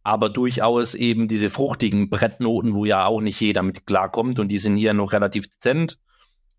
Aber 0.03 0.27
durchaus 0.29 0.93
eben 0.95 1.29
diese 1.29 1.49
fruchtigen 1.49 2.09
Brettnoten, 2.09 2.73
wo 2.73 2.83
ja 2.85 3.05
auch 3.05 3.21
nicht 3.21 3.39
jeder 3.39 3.63
mit 3.63 3.85
klarkommt 3.85 4.39
und 4.39 4.49
die 4.49 4.57
sind 4.57 4.75
hier 4.77 4.93
noch 4.93 5.13
relativ 5.13 5.47
dezent, 5.47 5.99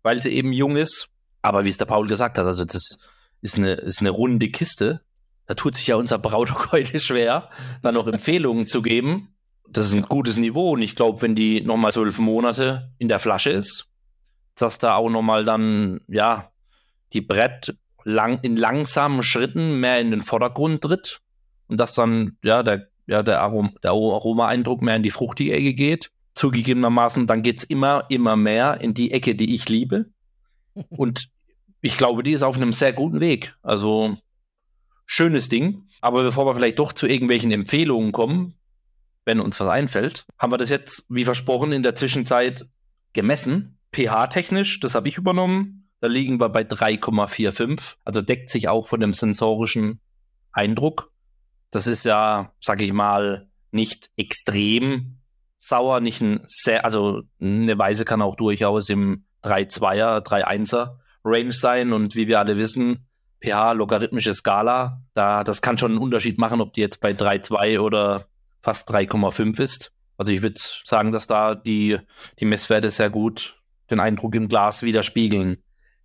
weil 0.01 0.19
sie 0.21 0.29
eben 0.29 0.53
jung 0.53 0.77
ist. 0.77 1.09
Aber 1.41 1.65
wie 1.65 1.69
es 1.69 1.77
der 1.77 1.85
Paul 1.85 2.07
gesagt 2.07 2.37
hat, 2.37 2.45
also 2.45 2.63
das 2.65 2.99
ist 3.41 3.57
eine, 3.57 3.73
ist 3.73 4.01
eine 4.01 4.11
runde 4.11 4.49
Kiste 4.49 5.01
da 5.49 5.55
tut 5.55 5.75
sich 5.75 5.87
ja 5.87 5.95
unser 5.95 6.19
Brautog 6.19 6.71
heute 6.71 6.99
schwer, 6.99 7.49
da 7.81 7.91
noch 7.91 8.07
Empfehlungen 8.07 8.67
zu 8.67 8.83
geben. 8.83 9.33
Das 9.71 9.85
ist 9.85 9.93
ein 9.93 10.01
gutes 10.01 10.37
Niveau 10.37 10.71
und 10.71 10.81
ich 10.81 10.95
glaube, 10.95 11.21
wenn 11.21 11.35
die 11.35 11.61
nochmal 11.61 11.91
zwölf 11.91 12.17
Monate 12.17 12.91
in 12.97 13.07
der 13.07 13.19
Flasche 13.19 13.51
ist, 13.51 13.89
dass 14.55 14.79
da 14.79 14.95
auch 14.95 15.09
nochmal 15.09 15.45
dann, 15.45 16.01
ja, 16.07 16.51
die 17.13 17.21
Brett 17.21 17.75
lang, 18.03 18.39
in 18.41 18.57
langsamen 18.57 19.23
Schritten 19.23 19.79
mehr 19.79 19.99
in 19.99 20.11
den 20.11 20.21
Vordergrund 20.21 20.81
tritt 20.81 21.21
und 21.67 21.79
dass 21.79 21.93
dann, 21.93 22.37
ja, 22.43 22.63
der, 22.63 22.89
ja, 23.07 23.23
der, 23.23 23.41
Arom, 23.41 23.75
der 23.83 23.91
Aroma-Eindruck 23.91 24.81
mehr 24.81 24.95
in 24.95 25.03
die 25.03 25.11
fruchtige 25.11 25.53
Ecke 25.53 25.73
geht. 25.73 26.11
Zugegebenermaßen, 26.33 27.27
dann 27.27 27.41
geht 27.41 27.59
es 27.59 27.63
immer, 27.63 28.05
immer 28.09 28.35
mehr 28.35 28.81
in 28.81 28.93
die 28.93 29.11
Ecke, 29.11 29.35
die 29.35 29.53
ich 29.53 29.67
liebe. 29.69 30.05
Und 30.89 31.29
ich 31.81 31.97
glaube, 31.97 32.23
die 32.23 32.31
ist 32.31 32.43
auf 32.43 32.55
einem 32.55 32.73
sehr 32.73 32.93
guten 32.93 33.19
Weg. 33.19 33.55
Also 33.61 34.17
schönes 35.05 35.49
Ding. 35.49 35.83
Aber 36.01 36.23
bevor 36.23 36.45
wir 36.45 36.55
vielleicht 36.55 36.79
doch 36.79 36.93
zu 36.93 37.07
irgendwelchen 37.07 37.51
Empfehlungen 37.51 38.11
kommen, 38.11 38.55
wenn 39.25 39.39
uns 39.39 39.59
was 39.59 39.69
einfällt, 39.69 40.25
haben 40.37 40.51
wir 40.51 40.57
das 40.57 40.69
jetzt, 40.69 41.05
wie 41.09 41.25
versprochen, 41.25 41.71
in 41.71 41.83
der 41.83 41.95
Zwischenzeit 41.95 42.67
gemessen. 43.13 43.77
pH-technisch, 43.91 44.79
das 44.79 44.95
habe 44.95 45.07
ich 45.07 45.17
übernommen. 45.17 45.89
Da 46.01 46.07
liegen 46.07 46.39
wir 46.39 46.49
bei 46.49 46.61
3,45. 46.61 47.95
Also 48.05 48.21
deckt 48.21 48.49
sich 48.49 48.69
auch 48.69 48.87
von 48.87 48.99
dem 48.99 49.13
sensorischen 49.13 49.99
Eindruck. 50.51 51.11
Das 51.71 51.87
ist 51.87 52.05
ja, 52.05 52.53
sag 52.61 52.81
ich 52.81 52.93
mal, 52.93 53.49
nicht 53.71 54.09
extrem 54.15 55.17
sauer, 55.59 55.99
nicht 55.99 56.21
ein 56.21 56.41
sehr, 56.47 56.85
also 56.85 57.23
eine 57.41 57.77
Weise 57.77 58.05
kann 58.05 58.21
auch 58.21 58.35
durchaus 58.35 58.89
im 58.89 59.25
3,2er, 59.43 60.25
3,1er 60.25 60.97
Range 61.23 61.51
sein. 61.51 61.93
Und 61.93 62.15
wie 62.15 62.27
wir 62.27 62.39
alle 62.39 62.57
wissen, 62.57 63.05
pH, 63.41 63.73
logarithmische 63.73 64.33
Skala, 64.33 65.01
da, 65.13 65.43
das 65.43 65.61
kann 65.61 65.77
schon 65.77 65.91
einen 65.91 66.01
Unterschied 66.01 66.37
machen, 66.37 66.61
ob 66.61 66.73
die 66.73 66.81
jetzt 66.81 67.01
bei 67.01 67.11
3,2 67.11 67.79
oder 67.79 68.27
fast 68.61 68.89
3,5 68.89 69.59
ist. 69.59 69.91
Also 70.17 70.33
ich 70.33 70.41
würde 70.41 70.59
sagen, 70.83 71.11
dass 71.11 71.27
da 71.27 71.55
die, 71.55 71.97
die 72.39 72.45
Messwerte 72.45 72.91
sehr 72.91 73.09
gut 73.09 73.55
den 73.89 73.99
Eindruck 73.99 74.35
im 74.35 74.49
Glas 74.49 74.83
widerspiegeln. 74.83 75.57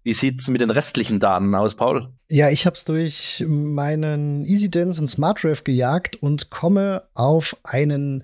Wie 0.05 0.13
sieht 0.13 0.41
es 0.41 0.49
mit 0.49 0.61
den 0.61 0.71
restlichen 0.71 1.19
Daten 1.19 1.55
aus, 1.55 1.75
Paul? 1.75 2.13
Ja, 2.29 2.51
ich 2.51 2.67
habe 2.67 2.77
es 2.77 2.85
durch 2.85 3.43
meinen 3.47 4.45
EasyDance 4.45 5.01
und 5.01 5.07
SmartRev 5.07 5.65
gejagt 5.65 6.17
und 6.17 6.51
komme 6.51 7.05
auf 7.15 7.57
einen, 7.65 8.23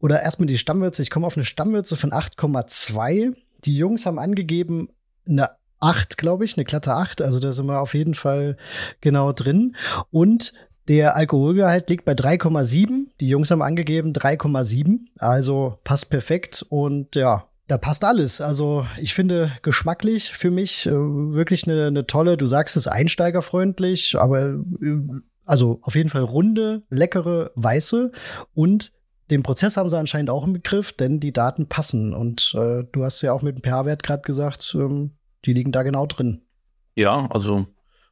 oder 0.00 0.22
erstmal 0.22 0.46
die 0.46 0.58
Stammwürze, 0.58 1.02
ich 1.02 1.10
komme 1.10 1.26
auf 1.26 1.36
eine 1.36 1.44
Stammwürze 1.44 1.96
von 1.96 2.10
8,2. 2.10 3.34
Die 3.64 3.76
Jungs 3.76 4.06
haben 4.06 4.18
angegeben, 4.18 4.88
eine 5.26 5.50
8, 5.78 6.18
glaube 6.18 6.44
ich, 6.44 6.56
eine 6.56 6.64
glatte 6.64 6.94
8. 6.94 7.22
Also 7.22 7.38
da 7.38 7.52
sind 7.52 7.66
wir 7.66 7.80
auf 7.80 7.94
jeden 7.94 8.14
Fall 8.14 8.56
genau 9.00 9.32
drin. 9.32 9.76
Und 10.10 10.52
der 10.88 11.16
Alkoholgehalt 11.16 11.88
liegt 11.88 12.04
bei 12.04 12.12
3,7. 12.12 13.06
Die 13.20 13.28
Jungs 13.28 13.50
haben 13.50 13.62
angegeben 13.62 14.12
3,7. 14.12 15.06
Also 15.18 15.78
passt 15.84 16.10
perfekt. 16.10 16.64
Und 16.68 17.14
ja, 17.14 17.48
da 17.66 17.78
passt 17.78 18.04
alles. 18.04 18.40
Also 18.40 18.86
ich 18.98 19.14
finde 19.14 19.52
geschmacklich 19.62 20.32
für 20.32 20.50
mich 20.50 20.86
äh, 20.86 20.92
wirklich 20.92 21.66
eine, 21.66 21.86
eine 21.86 22.06
tolle, 22.06 22.36
du 22.36 22.46
sagst 22.46 22.76
es 22.76 22.86
einsteigerfreundlich, 22.86 24.16
aber 24.18 24.54
äh, 24.82 24.98
also 25.46 25.78
auf 25.82 25.94
jeden 25.94 26.08
Fall 26.08 26.22
runde, 26.22 26.82
leckere, 26.88 27.50
weiße 27.54 28.12
und 28.54 28.92
den 29.30 29.42
Prozess 29.42 29.76
haben 29.76 29.88
sie 29.88 29.98
anscheinend 29.98 30.28
auch 30.28 30.44
im 30.44 30.52
Begriff, 30.52 30.92
denn 30.92 31.18
die 31.18 31.32
Daten 31.32 31.66
passen. 31.66 32.12
Und 32.12 32.54
äh, 32.58 32.84
du 32.92 33.04
hast 33.04 33.22
ja 33.22 33.32
auch 33.32 33.40
mit 33.40 33.56
dem 33.56 33.62
pH-Wert 33.62 34.02
gerade 34.02 34.22
gesagt, 34.22 34.76
ähm, 34.78 35.12
die 35.46 35.54
liegen 35.54 35.72
da 35.72 35.82
genau 35.82 36.06
drin. 36.06 36.42
Ja, 36.94 37.26
also 37.30 37.66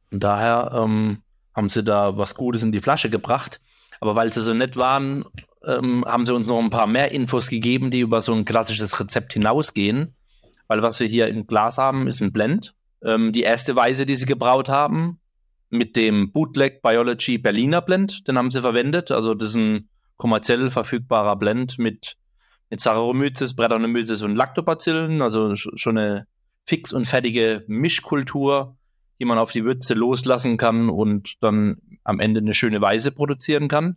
von 0.09 0.19
daher 0.19 0.71
ähm, 0.73 1.19
haben 1.55 1.69
sie 1.69 1.83
da 1.83 2.17
was 2.17 2.35
Gutes 2.35 2.63
in 2.63 2.71
die 2.71 2.81
Flasche 2.81 3.09
gebracht. 3.09 3.61
Aber 3.99 4.15
weil 4.15 4.31
sie 4.33 4.41
so 4.41 4.53
nett 4.53 4.75
waren, 4.75 5.23
ähm, 5.65 6.03
haben 6.05 6.25
sie 6.25 6.33
uns 6.33 6.47
noch 6.47 6.59
ein 6.59 6.69
paar 6.69 6.87
mehr 6.87 7.11
Infos 7.11 7.49
gegeben, 7.49 7.91
die 7.91 8.01
über 8.01 8.21
so 8.21 8.33
ein 8.33 8.45
klassisches 8.45 8.99
Rezept 8.99 9.33
hinausgehen. 9.33 10.15
Weil 10.67 10.83
was 10.83 10.99
wir 10.99 11.07
hier 11.07 11.27
im 11.27 11.47
Glas 11.47 11.77
haben, 11.77 12.07
ist 12.07 12.21
ein 12.21 12.33
Blend. 12.33 12.73
Ähm, 13.03 13.33
die 13.33 13.43
erste 13.43 13.75
Weise, 13.75 14.05
die 14.05 14.15
sie 14.15 14.25
gebraut 14.25 14.69
haben, 14.69 15.19
mit 15.69 15.95
dem 15.95 16.31
Bootleg 16.31 16.81
Biology 16.81 17.37
Berliner 17.37 17.81
Blend, 17.81 18.27
den 18.27 18.37
haben 18.37 18.51
sie 18.51 18.61
verwendet. 18.61 19.11
Also 19.11 19.33
das 19.33 19.49
ist 19.49 19.55
ein 19.55 19.89
kommerziell 20.17 20.69
verfügbarer 20.69 21.35
Blend 21.35 21.79
mit, 21.79 22.15
mit 22.69 22.79
Saccharomyces, 22.79 23.55
Brettanomyces 23.55 24.21
und 24.21 24.35
Lactobacillen, 24.35 25.21
also 25.21 25.55
schon 25.55 25.97
eine 25.97 26.27
fix 26.65 26.93
und 26.93 27.05
fertige 27.05 27.63
Mischkultur, 27.67 28.77
die 29.23 29.27
man 29.27 29.37
auf 29.37 29.51
die 29.51 29.63
Würze 29.63 29.93
loslassen 29.93 30.57
kann 30.57 30.89
und 30.89 31.41
dann 31.41 31.77
am 32.03 32.19
Ende 32.19 32.41
eine 32.41 32.53
schöne 32.53 32.81
Weise 32.81 33.09
produzieren 33.09 33.69
kann. 33.69 33.95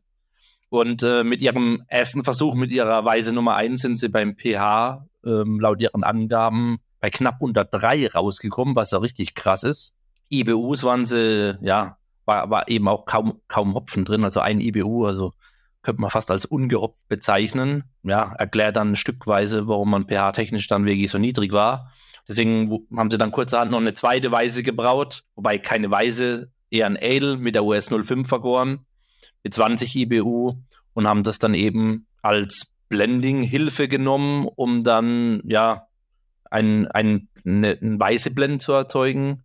Und 0.69 1.03
äh, 1.03 1.25
mit 1.25 1.43
ihrem 1.43 1.83
ersten 1.89 2.23
Versuch, 2.23 2.55
mit 2.55 2.71
ihrer 2.71 3.05
Weise 3.05 3.33
Nummer 3.33 3.57
1, 3.57 3.81
sind 3.81 3.99
sie 3.99 4.09
beim 4.09 4.37
pH 4.37 5.05
ähm, 5.25 5.59
laut 5.59 5.81
ihren 5.81 6.05
Angaben 6.05 6.79
bei 7.01 7.11
knapp 7.11 7.41
unter 7.41 7.65
3 7.65 8.13
rausgekommen, 8.13 8.77
was 8.77 8.93
ja 8.93 8.99
richtig 8.99 9.35
krass 9.35 9.65
ist. 9.65 9.97
IBUs 10.31 10.85
waren 10.85 11.05
sie, 11.05 11.59
ja, 11.61 11.99
war, 12.25 12.49
war 12.49 12.69
eben 12.69 12.87
auch 12.87 13.05
kaum, 13.05 13.41
kaum 13.49 13.75
Hopfen 13.75 14.05
drin, 14.05 14.23
also 14.23 14.39
ein 14.39 14.61
IBU, 14.61 15.07
also 15.07 15.33
könnte 15.83 16.03
man 16.03 16.11
fast 16.11 16.31
als 16.31 16.45
ungehopft 16.45 17.09
bezeichnen. 17.09 17.83
Ja, 18.05 18.33
erklärt 18.39 18.77
dann 18.77 18.95
stückweise, 18.95 19.67
warum 19.67 19.91
man 19.91 20.07
pH-technisch 20.07 20.69
dann 20.69 20.85
wirklich 20.85 21.11
so 21.11 21.19
niedrig 21.19 21.53
war. 21.53 21.91
Deswegen 22.29 22.87
haben 22.97 23.11
sie 23.11 23.19
dann 23.19 23.31
kurzerhand 23.31 23.71
noch 23.71 23.81
eine 23.81 23.95
zweite 23.95 24.33
Weise 24.33 24.63
gebraut, 24.63 25.23
wobei 25.35 25.59
keine 25.59 25.91
Weise, 25.91 26.51
eher 26.71 26.87
ein 26.87 26.99
Ale 27.01 27.37
mit 27.37 27.55
der 27.55 27.65
US 27.65 27.89
05 27.89 28.29
vergoren, 28.29 28.81
mit 29.45 29.55
20 29.55 29.95
IBU 29.95 30.55
und 30.95 31.09
haben 31.09 31.23
das 31.23 31.39
dann 31.39 31.55
eben 31.55 32.07
als 32.23 32.73
Blending-Hilfe 32.89 33.89
genommen, 33.89 34.49
um 34.55 34.83
dann 34.83 35.41
ja 35.45 35.87
ein, 36.51 36.89
ein, 36.89 37.29
eine, 37.45 37.79
einen 37.81 38.01
weiße 38.01 38.33
Blend 38.33 38.61
zu 38.61 38.73
erzeugen, 38.73 39.45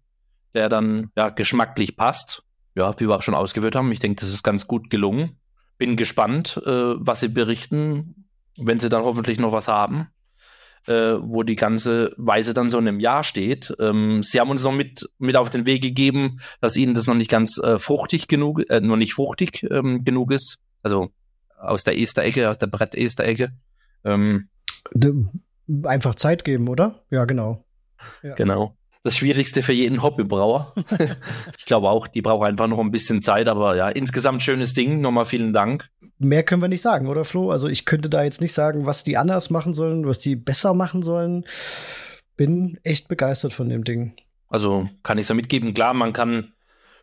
der 0.55 0.69
dann 0.69 1.11
ja 1.15 1.29
geschmacklich 1.29 1.95
passt. 1.95 2.43
Ja, 2.73 2.97
wie 2.99 3.07
wir 3.07 3.15
auch 3.15 3.21
schon 3.21 3.35
ausgeführt 3.35 3.75
haben. 3.75 3.91
Ich 3.91 3.99
denke, 3.99 4.21
das 4.21 4.29
ist 4.29 4.43
ganz 4.43 4.65
gut 4.65 4.89
gelungen. 4.89 5.37
Bin 5.77 5.97
gespannt, 5.97 6.61
äh, 6.65 6.93
was 6.95 7.19
sie 7.19 7.27
berichten, 7.27 8.27
wenn 8.57 8.79
sie 8.79 8.89
dann 8.89 9.03
hoffentlich 9.03 9.39
noch 9.39 9.51
was 9.51 9.67
haben 9.67 10.07
äh, 10.87 11.15
wo 11.19 11.43
die 11.43 11.55
ganze 11.55 12.13
Weise 12.17 12.53
dann 12.53 12.71
so 12.71 12.79
in 12.79 12.87
einem 12.87 12.99
Jahr 12.99 13.23
steht. 13.23 13.73
Ähm, 13.79 14.23
sie 14.23 14.39
haben 14.39 14.49
uns 14.49 14.63
noch 14.63 14.71
mit, 14.71 15.09
mit 15.19 15.35
auf 15.35 15.49
den 15.49 15.65
Weg 15.65 15.81
gegeben, 15.81 16.39
dass 16.59 16.75
ihnen 16.75 16.93
das 16.93 17.07
noch 17.07 17.15
nicht 17.15 17.29
ganz 17.29 17.57
äh, 17.57 17.79
fruchtig 17.79 18.27
genug, 18.27 18.69
äh, 18.69 18.81
noch 18.81 18.97
nicht 18.97 19.13
fruchtig 19.13 19.65
ähm, 19.69 20.03
genug 20.03 20.31
ist. 20.31 20.57
Also 20.83 21.09
aus 21.57 21.83
der 21.83 21.99
Ester-Ecke, 21.99 22.49
aus 22.49 22.57
der 22.57 22.67
Brett-Ester-Ecke. 22.67 23.51
Ähm, 24.03 24.49
Einfach 25.83 26.15
Zeit 26.15 26.43
geben, 26.43 26.67
oder? 26.67 27.03
Ja, 27.11 27.25
genau. 27.25 27.63
Ja. 28.23 28.33
Genau. 28.35 28.75
Das 29.03 29.17
Schwierigste 29.17 29.63
für 29.63 29.73
jeden 29.73 30.03
Hobbybrauer. 30.03 30.75
ich 31.57 31.65
glaube 31.65 31.89
auch, 31.89 32.07
die 32.07 32.21
brauchen 32.21 32.45
einfach 32.45 32.67
noch 32.67 32.79
ein 32.79 32.91
bisschen 32.91 33.21
Zeit, 33.21 33.47
aber 33.47 33.75
ja, 33.75 33.89
insgesamt 33.89 34.43
schönes 34.43 34.73
Ding. 34.73 35.01
Nochmal 35.01 35.25
vielen 35.25 35.53
Dank 35.53 35.89
mehr 36.21 36.43
können 36.43 36.61
wir 36.61 36.67
nicht 36.67 36.81
sagen, 36.81 37.07
oder 37.07 37.25
Flo? 37.25 37.51
Also 37.51 37.67
ich 37.67 37.85
könnte 37.85 38.09
da 38.09 38.23
jetzt 38.23 38.41
nicht 38.41 38.53
sagen, 38.53 38.85
was 38.85 39.03
die 39.03 39.17
anders 39.17 39.49
machen 39.49 39.73
sollen, 39.73 40.05
was 40.05 40.19
die 40.19 40.35
besser 40.35 40.73
machen 40.73 41.01
sollen. 41.01 41.45
Bin 42.37 42.79
echt 42.83 43.07
begeistert 43.07 43.53
von 43.53 43.69
dem 43.69 43.83
Ding. 43.83 44.13
Also 44.47 44.89
kann 45.03 45.17
ich 45.17 45.27
so 45.27 45.33
mitgeben. 45.33 45.73
Klar, 45.73 45.93
man 45.93 46.13
kann 46.13 46.53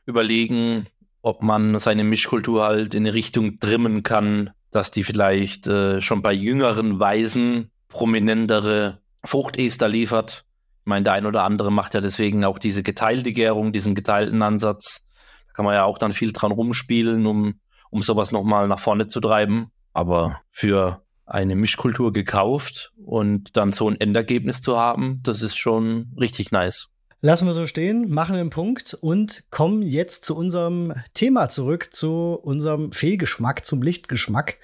überlegen, 0.07 0.87
ob 1.23 1.43
man 1.43 1.79
seine 1.79 2.05
Mischkultur 2.05 2.65
halt 2.65 2.95
in 2.95 3.05
eine 3.05 3.15
Richtung 3.15 3.59
trimmen 3.59 4.03
kann, 4.03 4.51
dass 4.71 4.91
die 4.91 5.05
vielleicht 5.05 5.67
äh, 5.67 6.01
schon 6.01 6.23
bei 6.23 6.33
jüngeren 6.33 6.99
Weisen 6.99 7.71
prominentere 7.89 9.01
Fruchtester 9.25 9.89
liefert. 9.89 10.45
Meine, 10.89 11.05
der 11.05 11.13
ein 11.13 11.27
oder 11.27 11.45
andere 11.45 11.71
macht 11.71 11.93
ja 11.93 12.01
deswegen 12.01 12.47
auch 12.47 12.59
diese 12.59 12.83
geteilte 12.83 13.33
Gärung, 13.33 13.73
diesen 13.73 13.95
geteilten 13.95 14.41
Ansatz. 14.41 15.05
Da 15.49 15.53
kann 15.53 15.67
man 15.67 15.75
ja 15.75 15.85
auch 15.85 15.99
dann 15.99 16.15
viel 16.15 16.33
dran 16.33 16.51
rumspielen, 16.51 17.27
um, 17.27 17.61
um 17.91 18.01
sowas 18.01 18.33
nochmal 18.33 18.69
nach 18.69 18.79
vorne 18.79 19.07
zu 19.07 19.21
treiben. 19.21 19.71
Aber 19.93 20.41
für 20.51 21.03
eine 21.27 21.57
Mischkultur 21.57 22.13
gekauft 22.15 22.93
und 23.05 23.55
dann 23.55 23.73
so 23.73 23.87
ein 23.87 24.01
Endergebnis 24.01 24.63
zu 24.63 24.79
haben, 24.79 25.21
das 25.23 25.43
ist 25.43 25.59
schon 25.59 26.11
richtig 26.19 26.53
nice. 26.53 26.89
Lassen 27.21 27.47
wir 27.47 27.53
so 27.53 27.67
stehen, 27.67 28.09
machen 28.09 28.37
einen 28.37 28.49
Punkt 28.49 28.97
und 28.99 29.45
kommen 29.51 29.83
jetzt 29.83 30.25
zu 30.25 30.37
unserem 30.37 30.95
Thema 31.13 31.51
zurück, 31.51 31.93
zu 31.93 32.39
unserem 32.43 32.93
Fehlgeschmack, 32.93 33.67
zum 33.67 33.83
Lichtgeschmack. 33.83 34.59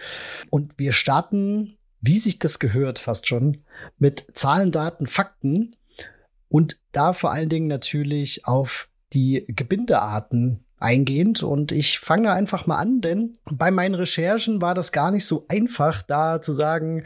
Und 0.48 0.72
wir 0.78 0.92
starten, 0.92 1.76
wie 2.00 2.18
sich 2.18 2.38
das 2.38 2.60
gehört, 2.60 2.98
fast 2.98 3.28
schon, 3.28 3.64
mit 3.98 4.24
Zahlen, 4.32 4.70
Daten, 4.70 5.06
Fakten 5.06 5.76
und 6.48 6.78
da 6.92 7.12
vor 7.12 7.33
allen 7.33 7.48
Dingen 7.48 7.66
natürlich 7.66 8.46
auf 8.46 8.88
die 9.12 9.44
Gebindearten 9.48 10.64
eingehend. 10.78 11.42
Und 11.42 11.72
ich 11.72 11.98
fange 11.98 12.33
einfach 12.33 12.66
mal 12.66 12.78
an, 12.78 13.00
denn 13.00 13.38
bei 13.50 13.70
meinen 13.70 13.94
Recherchen 13.94 14.61
war 14.61 14.74
das 14.74 14.92
gar 14.92 15.11
nicht 15.11 15.24
so 15.24 15.46
einfach, 15.48 16.02
da 16.02 16.40
zu 16.40 16.52
sagen, 16.52 17.04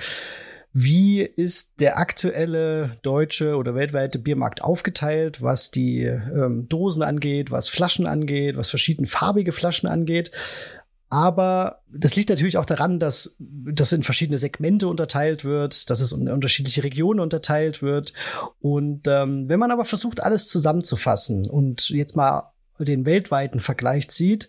wie 0.72 1.22
ist 1.22 1.80
der 1.80 1.98
aktuelle 1.98 2.98
deutsche 3.02 3.56
oder 3.56 3.74
weltweite 3.74 4.18
Biermarkt 4.18 4.62
aufgeteilt, 4.62 5.40
was 5.42 5.70
die 5.70 6.02
ähm, 6.02 6.68
Dosen 6.68 7.02
angeht, 7.02 7.50
was 7.50 7.68
Flaschen 7.68 8.06
angeht, 8.06 8.56
was 8.56 8.70
verschiedene 8.70 9.06
farbige 9.06 9.52
Flaschen 9.52 9.88
angeht? 9.88 10.30
Aber 11.10 11.80
das 11.90 12.16
liegt 12.16 12.28
natürlich 12.28 12.58
auch 12.58 12.66
daran, 12.66 12.98
dass 12.98 13.36
das 13.38 13.92
in 13.92 14.02
verschiedene 14.02 14.36
Segmente 14.36 14.88
unterteilt 14.88 15.44
wird, 15.44 15.88
dass 15.88 16.00
es 16.00 16.12
in 16.12 16.28
unterschiedliche 16.28 16.84
Regionen 16.84 17.20
unterteilt 17.20 17.82
wird. 17.82 18.12
Und 18.60 19.06
ähm, 19.06 19.48
wenn 19.48 19.58
man 19.58 19.70
aber 19.70 19.86
versucht, 19.86 20.22
alles 20.22 20.48
zusammenzufassen 20.48 21.48
und 21.48 21.88
jetzt 21.88 22.14
mal 22.14 22.52
den 22.78 23.06
weltweiten 23.06 23.60
Vergleich 23.60 24.10
zieht, 24.10 24.48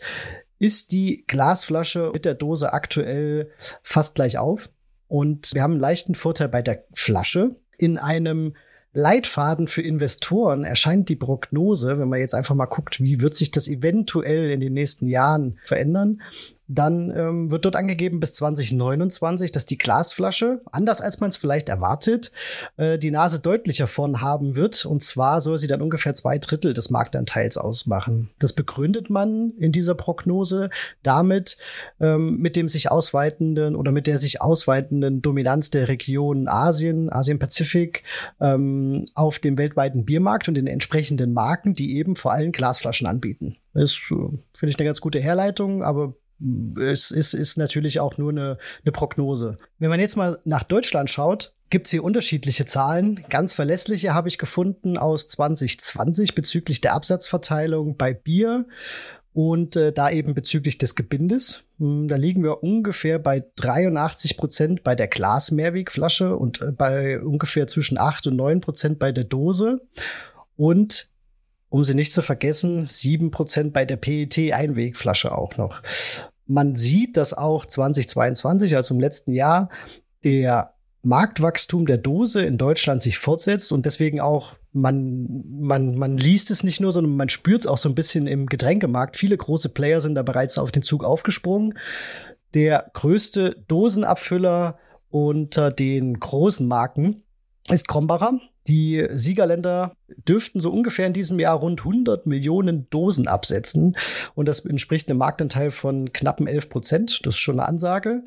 ist 0.60 0.92
die 0.92 1.24
Glasflasche 1.28 2.12
mit 2.14 2.26
der 2.26 2.36
Dose 2.36 2.74
aktuell 2.74 3.52
fast 3.82 4.16
gleich 4.16 4.38
auf. 4.38 4.70
Und 5.08 5.52
wir 5.54 5.64
haben 5.64 5.74
einen 5.74 5.82
leichten 5.82 6.14
Vorteil 6.14 6.50
bei 6.50 6.62
der 6.62 6.84
Flasche. 6.94 7.56
In 7.78 7.98
einem 7.98 8.54
Leitfaden 8.94 9.68
für 9.68 9.82
Investoren 9.82 10.64
erscheint 10.64 11.10
die 11.10 11.16
Prognose, 11.16 12.00
wenn 12.00 12.10
man 12.10 12.20
jetzt 12.20 12.34
einfach 12.34 12.56
mal 12.56 12.66
guckt, 12.66 13.02
wie 13.02 13.22
wird 13.22 13.36
sich 13.36 13.52
das 13.52 13.68
eventuell 13.68 14.50
in 14.50 14.60
den 14.60 14.74
nächsten 14.74 15.08
Jahren 15.08 15.60
verändern, 15.66 16.22
dann 16.70 17.12
ähm, 17.18 17.52
wird 17.52 17.66
dort 17.66 17.76
angegeben 17.76 18.20
bis 18.20 18.34
2029, 18.36 19.52
dass 19.52 19.66
die 19.66 19.80
Glasflasche, 19.80 20.62
anders 20.72 21.02
als 21.02 21.20
man 21.20 21.32
es 21.32 21.38
vielleicht 21.38 21.68
erwartet, 21.68 22.32
äh, 22.78 23.00
die 23.00 23.10
Nase 23.10 23.40
deutlicher 23.40 23.88
vorn 23.88 24.22
haben 24.22 24.56
wird. 24.56 24.86
Und 24.86 25.02
zwar 25.02 25.42
soll 25.42 25.58
sie 25.58 25.66
dann 25.66 25.82
ungefähr 25.82 26.14
zwei 26.14 26.38
Drittel 26.38 26.76
des 26.76 26.92
Marktanteils 26.92 27.58
ausmachen. 27.58 28.30
Das 28.38 28.54
begründet 28.54 29.10
man 29.10 29.54
in 29.58 29.72
dieser 29.72 29.96
Prognose 29.96 30.70
damit 31.02 31.58
ähm, 32.00 32.38
mit 32.38 32.56
dem 32.56 32.68
sich 32.68 32.92
ausweitenden 32.92 33.76
oder 33.76 33.92
mit 33.92 34.06
der 34.06 34.20
sich 34.20 34.40
ausweitenden 34.40 35.24
Dominanz 35.24 35.72
der 35.72 35.88
Region 35.88 36.48
Asien, 36.48 37.12
Asien-Pazifik 37.12 38.04
ähm, 38.40 39.06
auf 39.16 39.40
dem 39.40 39.58
weltweiten 39.58 40.06
Biermarkt 40.06 40.48
und 40.48 40.54
den 40.54 40.68
entsprechenden 40.68 41.34
Marken, 41.34 41.74
die 41.74 41.98
eben 41.98 42.16
vor 42.16 42.32
allem 42.32 42.52
Glasflaschen 42.52 43.08
anbieten. 43.08 43.58
Das 43.74 43.94
äh, 44.12 44.16
finde 44.56 44.70
ich, 44.70 44.78
eine 44.78 44.86
ganz 44.86 45.02
gute 45.02 45.20
Herleitung, 45.20 45.84
aber 45.84 46.14
es 46.80 47.12
ist, 47.12 47.34
ist 47.34 47.58
natürlich 47.58 48.00
auch 48.00 48.18
nur 48.18 48.32
eine, 48.32 48.58
eine 48.84 48.92
Prognose. 48.92 49.58
Wenn 49.78 49.90
man 49.90 50.00
jetzt 50.00 50.16
mal 50.16 50.40
nach 50.46 50.64
Deutschland 50.64 51.10
schaut, 51.10 51.54
gibt 51.70 51.88
es 51.88 51.92
hier 51.92 52.04
unterschiedliche 52.04 52.66
Zahlen. 52.66 53.24
Ganz 53.30 53.54
verlässliche 53.54 54.14
habe 54.14 54.28
ich 54.28 54.38
gefunden 54.38 54.98
aus 54.98 55.28
2020 55.28 56.36
bezüglich 56.36 56.82
der 56.82 56.94
Absatzverteilung 56.94 57.98
bei 57.98 58.14
Bier 58.14 58.66
und 59.34 59.76
äh, 59.76 59.94
da 59.94 60.10
eben 60.10 60.34
bezüglich 60.34 60.78
des 60.78 60.96
Gebindes. 60.96 61.68
Hm, 61.78 62.08
da 62.08 62.16
liegen 62.16 62.44
wir 62.44 62.64
ungefähr 62.64 63.20
bei 63.20 63.46
83 63.58 64.38
Prozent 64.38 64.84
bei 64.84 64.96
der 64.96 65.08
Glas-Mehrwegflasche 65.08 66.36
und 66.36 66.62
äh, 66.62 66.72
bei 66.72 67.22
ungefähr 67.22 67.68
zwischen 67.68 67.98
8 67.98 68.28
und 68.28 68.36
9 68.38 68.62
Prozent 68.62 69.00
bei 69.00 69.12
der 69.12 69.26
Dose. 69.26 69.82
Und 70.56 71.12
um 71.70 71.84
sie 71.84 71.94
nicht 71.94 72.14
zu 72.14 72.22
vergessen, 72.22 72.86
sieben 72.86 73.32
Prozent 73.32 73.74
bei 73.74 73.86
der 73.86 73.98
PET-Einwegflasche 73.98 75.38
auch 75.38 75.58
noch. 75.58 75.82
Man 76.46 76.76
sieht, 76.76 77.16
dass 77.16 77.34
auch 77.34 77.66
2022, 77.66 78.76
also 78.76 78.96
im 78.96 79.00
letzten 79.00 79.34
Jahr, 79.34 79.70
der 80.24 80.74
Marktwachstum 81.02 81.86
der 81.86 81.98
Dose 81.98 82.42
in 82.42 82.58
Deutschland 82.58 83.02
sich 83.02 83.18
fortsetzt 83.18 83.72
und 83.72 83.86
deswegen 83.86 84.20
auch 84.20 84.56
man, 84.72 85.44
man, 85.50 85.96
man 85.96 86.18
liest 86.18 86.52
es 86.52 86.64
nicht 86.64 86.80
nur, 86.80 86.92
sondern 86.92 87.16
man 87.16 87.30
spürt 87.30 87.62
es 87.62 87.68
auch 87.68 87.78
so 87.78 87.90
ein 87.90 87.96
bisschen 87.96 88.28
im 88.28 88.46
Getränkemarkt. 88.46 89.18
Viele 89.18 89.38
große 89.38 89.70
Player 89.70 90.02
sind 90.02 90.16
da 90.16 90.24
bereits 90.24 90.58
auf 90.58 90.72
den 90.72 90.84
Zug 90.84 91.04
aufgesprungen. 91.04 91.78
Der 92.54 92.90
größte 92.94 93.64
Dosenabfüller 93.68 94.78
unter 95.10 95.72
den 95.72 96.20
großen 96.20 96.68
Marken 96.68 97.24
ist 97.70 97.88
Krombacher. 97.88 98.40
Die 98.68 99.08
Siegerländer 99.12 99.96
dürften 100.28 100.60
so 100.60 100.72
ungefähr 100.72 101.08
in 101.08 101.14
diesem 101.14 101.40
Jahr 101.40 101.58
rund 101.58 101.82
100 101.82 102.26
Millionen 102.26 102.90
Dosen 102.90 103.28
absetzen. 103.28 103.98
Und 104.36 104.48
das 104.48 104.66
entspricht 104.66 105.10
einem 105.10 105.20
Marktanteil 105.20 105.72
von 105.72 106.14
knappen 106.14 106.48
11 106.48 106.70
Prozent. 106.70 107.26
Das 107.26 107.36
ist 107.36 107.40
schon 107.40 107.60
eine 107.60 107.68
Ansage. 107.68 108.24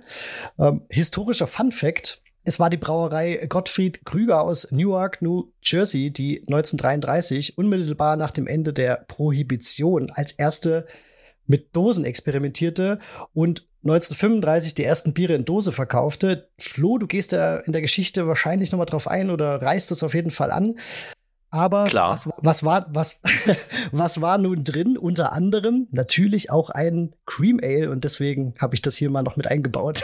Ähm, 0.58 0.82
historischer 0.88 1.46
Fun 1.46 1.70
Fact. 1.70 2.22
Es 2.44 2.58
war 2.58 2.70
die 2.70 2.76
Brauerei 2.76 3.46
Gottfried 3.48 4.04
Krüger 4.04 4.42
aus 4.42 4.72
Newark, 4.72 5.22
New 5.22 5.52
Jersey, 5.62 6.10
die 6.10 6.40
1933 6.40 7.56
unmittelbar 7.56 8.16
nach 8.16 8.32
dem 8.32 8.48
Ende 8.48 8.72
der 8.72 9.04
Prohibition 9.06 10.10
als 10.10 10.32
erste 10.32 10.86
mit 11.46 11.76
Dosen 11.76 12.04
experimentierte 12.04 12.98
und 13.32 13.68
1935 13.84 14.74
die 14.74 14.84
ersten 14.84 15.12
Biere 15.12 15.34
in 15.34 15.44
Dose 15.44 15.72
verkaufte. 15.72 16.48
Flo, 16.58 16.98
du 16.98 17.06
gehst 17.06 17.32
da 17.32 17.58
in 17.58 17.72
der 17.72 17.82
Geschichte 17.82 18.28
wahrscheinlich 18.28 18.70
noch 18.70 18.78
mal 18.78 18.84
drauf 18.84 19.08
ein 19.08 19.30
oder 19.30 19.60
reißt 19.60 19.90
das 19.90 20.02
auf 20.02 20.14
jeden 20.14 20.30
Fall 20.30 20.50
an. 20.52 20.76
Aber 21.52 21.84
Klar. 21.84 22.12
Was, 22.12 22.28
was, 22.38 22.64
war, 22.64 22.86
was, 22.88 23.20
was 23.92 24.22
war 24.22 24.38
nun 24.38 24.64
drin? 24.64 24.96
Unter 24.96 25.32
anderem 25.32 25.86
natürlich 25.90 26.50
auch 26.50 26.70
ein 26.70 27.14
Cream 27.26 27.60
Ale 27.62 27.90
und 27.90 28.04
deswegen 28.04 28.54
habe 28.58 28.74
ich 28.74 28.80
das 28.80 28.96
hier 28.96 29.10
mal 29.10 29.22
noch 29.22 29.36
mit 29.36 29.46
eingebaut. 29.46 30.02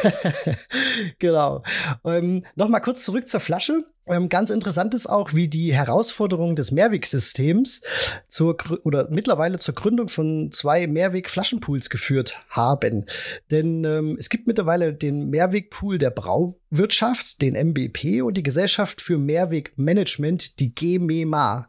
genau. 1.18 1.64
Ähm, 2.04 2.44
noch 2.54 2.68
mal 2.68 2.78
kurz 2.78 3.04
zurück 3.04 3.26
zur 3.26 3.40
Flasche. 3.40 3.84
Ähm, 4.10 4.28
ganz 4.28 4.50
interessant 4.50 4.92
ist 4.94 5.06
auch, 5.06 5.34
wie 5.34 5.46
die 5.46 5.72
Herausforderungen 5.72 6.56
des 6.56 6.72
Mehrwegsystems 6.72 7.82
zur 8.28 8.56
oder 8.84 9.08
mittlerweile 9.10 9.58
zur 9.58 9.74
Gründung 9.74 10.08
von 10.08 10.50
zwei 10.50 10.86
Mehrweg-Flaschenpools 10.88 11.90
geführt 11.90 12.42
haben. 12.48 13.06
Denn 13.50 13.84
ähm, 13.84 14.16
es 14.18 14.28
gibt 14.28 14.48
mittlerweile 14.48 14.92
den 14.92 15.30
Mehrwegpool 15.30 15.98
der 15.98 16.10
Brauwirtschaft, 16.10 17.40
den 17.40 17.54
MBP, 17.54 18.22
und 18.22 18.36
die 18.36 18.42
Gesellschaft 18.42 19.00
für 19.00 19.16
Mehrwegmanagement, 19.16 20.58
die 20.58 20.74
GMEMA. 20.74 21.68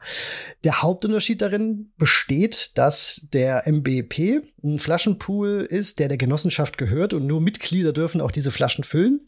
Der 0.63 0.81
Hauptunterschied 0.81 1.41
darin 1.41 1.91
besteht, 1.97 2.77
dass 2.77 3.27
der 3.33 3.67
MBP 3.67 4.41
ein 4.63 4.79
Flaschenpool 4.79 5.67
ist, 5.69 5.99
der 5.99 6.07
der 6.07 6.17
Genossenschaft 6.17 6.77
gehört 6.77 7.13
und 7.13 7.27
nur 7.27 7.41
Mitglieder 7.41 7.93
dürfen 7.93 8.21
auch 8.21 8.31
diese 8.31 8.51
Flaschen 8.51 8.83
füllen 8.83 9.21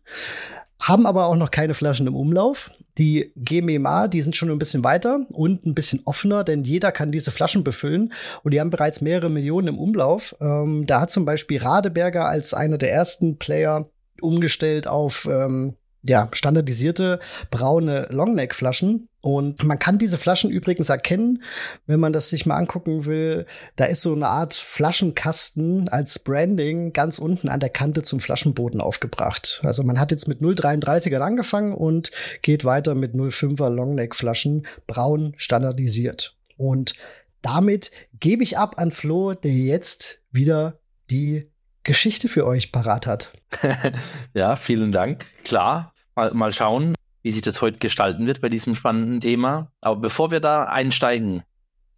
haben 0.83 1.05
aber 1.05 1.27
auch 1.27 1.37
noch 1.37 1.49
keine 1.49 1.73
Flaschen 1.73 2.07
im 2.07 2.15
Umlauf. 2.15 2.71
Die 2.97 3.31
GMMA, 3.37 4.09
die 4.09 4.21
sind 4.21 4.35
schon 4.35 4.51
ein 4.51 4.59
bisschen 4.59 4.83
weiter 4.83 5.25
und 5.31 5.65
ein 5.65 5.73
bisschen 5.73 6.01
offener, 6.05 6.43
denn 6.43 6.63
jeder 6.63 6.91
kann 6.91 7.11
diese 7.11 7.31
Flaschen 7.31 7.63
befüllen 7.63 8.13
und 8.43 8.53
die 8.53 8.59
haben 8.59 8.69
bereits 8.69 8.99
mehrere 8.99 9.29
Millionen 9.29 9.69
im 9.69 9.79
Umlauf. 9.79 10.35
Ähm, 10.41 10.85
da 10.85 11.01
hat 11.01 11.09
zum 11.09 11.25
Beispiel 11.25 11.61
Radeberger 11.61 12.27
als 12.27 12.53
einer 12.53 12.77
der 12.77 12.91
ersten 12.91 13.37
Player 13.39 13.89
umgestellt 14.21 14.85
auf 14.85 15.27
ähm, 15.31 15.75
ja, 16.03 16.29
standardisierte 16.33 17.19
braune 17.49 18.07
Longneck-Flaschen. 18.09 19.07
Und 19.21 19.63
man 19.63 19.79
kann 19.79 19.97
diese 19.97 20.17
Flaschen 20.17 20.51
übrigens 20.51 20.89
erkennen, 20.89 21.43
wenn 21.87 22.01
man 22.01 22.11
das 22.11 22.29
sich 22.29 22.45
mal 22.45 22.57
angucken 22.57 23.05
will. 23.05 23.45
Da 23.77 23.85
ist 23.85 24.01
so 24.01 24.13
eine 24.13 24.27
Art 24.27 24.53
Flaschenkasten 24.53 25.87
als 25.87 26.19
Branding 26.19 26.91
ganz 26.91 27.19
unten 27.19 27.47
an 27.47 27.61
der 27.61 27.69
Kante 27.69 28.01
zum 28.03 28.19
Flaschenboden 28.19 28.81
aufgebracht. 28.81 29.61
Also 29.63 29.83
man 29.83 29.97
hat 29.97 30.11
jetzt 30.11 30.27
mit 30.27 30.41
0,33ern 30.41 31.21
angefangen 31.21 31.73
und 31.73 32.11
geht 32.41 32.65
weiter 32.65 32.95
mit 32.95 33.13
0,5er 33.13 33.69
Longneck-Flaschen 33.69 34.67
braun 34.87 35.33
standardisiert. 35.37 36.35
Und 36.57 36.93
damit 37.41 37.91
gebe 38.19 38.43
ich 38.43 38.57
ab 38.57 38.77
an 38.77 38.91
Flo, 38.91 39.33
der 39.33 39.53
jetzt 39.53 40.21
wieder 40.31 40.79
die 41.09 41.49
Geschichte 41.83 42.29
für 42.29 42.45
euch 42.45 42.71
parat 42.71 43.07
hat. 43.07 43.33
ja, 44.33 44.55
vielen 44.55 44.91
Dank. 44.91 45.25
Klar, 45.43 45.92
Mal, 46.15 46.33
mal 46.33 46.53
schauen, 46.53 46.93
wie 47.23 47.31
sich 47.31 47.41
das 47.41 47.61
heute 47.61 47.79
gestalten 47.79 48.27
wird 48.27 48.41
bei 48.41 48.49
diesem 48.49 48.75
spannenden 48.75 49.21
Thema. 49.21 49.71
Aber 49.81 49.99
bevor 49.99 50.31
wir 50.31 50.39
da 50.39 50.65
einsteigen, 50.65 51.43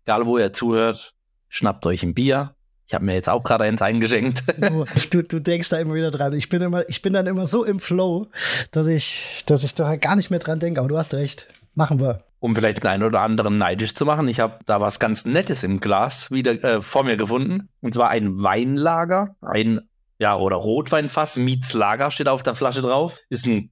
egal 0.05 0.25
wo 0.25 0.37
ihr 0.37 0.53
zuhört, 0.53 1.13
schnappt 1.49 1.85
euch 1.85 2.03
ein 2.03 2.13
Bier. 2.13 2.55
Ich 2.87 2.93
habe 2.93 3.03
mir 3.03 3.15
jetzt 3.15 3.29
auch 3.29 3.43
gerade 3.43 3.63
eins 3.63 3.81
eingeschenkt. 3.81 4.43
Du, 5.11 5.23
du 5.23 5.39
denkst 5.39 5.69
da 5.69 5.79
immer 5.79 5.95
wieder 5.95 6.11
dran. 6.11 6.33
Ich 6.33 6.49
bin 6.49 6.61
immer, 6.61 6.87
ich 6.87 7.01
bin 7.01 7.13
dann 7.13 7.27
immer 7.27 7.47
so 7.47 7.63
im 7.63 7.79
Flow, 7.79 8.27
dass 8.71 8.87
ich, 8.87 9.43
dass 9.47 9.63
ich 9.63 9.73
da 9.73 9.95
gar 9.95 10.15
nicht 10.15 10.29
mehr 10.29 10.39
dran 10.39 10.59
denke. 10.59 10.79
Aber 10.79 10.89
du 10.89 10.97
hast 10.97 11.13
recht. 11.13 11.47
Machen 11.73 11.99
wir. 11.99 12.23
Um 12.39 12.55
vielleicht 12.55 12.77
den 12.77 12.87
einen 12.87 13.03
oder 13.03 13.21
anderen 13.21 13.57
neidisch 13.57 13.95
zu 13.95 14.05
machen, 14.05 14.27
ich 14.29 14.39
habe 14.39 14.59
da 14.65 14.79
was 14.79 14.99
ganz 14.99 15.25
Nettes 15.25 15.63
im 15.63 15.79
Glas 15.79 16.31
wieder 16.31 16.51
äh, 16.63 16.81
vor 16.81 17.03
mir 17.03 17.17
gefunden. 17.17 17.69
Und 17.81 17.93
zwar 17.93 18.09
ein 18.09 18.41
Weinlager, 18.41 19.35
ein 19.41 19.81
ja 20.19 20.37
oder 20.37 20.55
Rotweinfass, 20.55 21.35
Miets 21.37 21.73
Lager 21.73 22.11
steht 22.11 22.29
auf 22.29 22.43
der 22.43 22.55
Flasche 22.55 22.81
drauf. 22.81 23.19
Ist 23.29 23.45
ein 23.47 23.71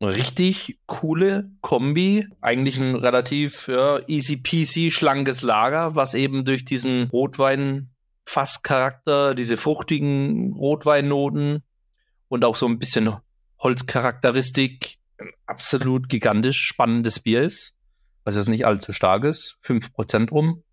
richtig 0.00 0.78
coole 0.86 1.50
Kombi. 1.60 2.26
Eigentlich 2.40 2.78
ein 2.78 2.96
relativ 2.96 3.68
ja, 3.68 3.98
easy 4.08 4.36
peasy 4.36 4.90
schlankes 4.90 5.42
Lager, 5.42 5.94
was 5.94 6.14
eben 6.14 6.44
durch 6.44 6.64
diesen 6.64 7.08
Rotwein 7.10 7.90
Fasscharakter, 8.24 9.34
diese 9.34 9.56
fruchtigen 9.56 10.52
Rotweinnoten 10.54 11.62
und 12.28 12.44
auch 12.44 12.56
so 12.56 12.66
ein 12.66 12.78
bisschen 12.78 13.16
Holzcharakteristik 13.60 14.98
absolut 15.46 16.08
gigantisch 16.08 16.60
spannendes 16.60 17.20
Bier 17.20 17.42
ist. 17.42 17.74
Was 18.24 18.34
jetzt 18.34 18.48
nicht 18.48 18.66
allzu 18.66 18.92
stark 18.92 19.24
ist. 19.24 19.58
5% 19.64 20.30
rum. 20.30 20.64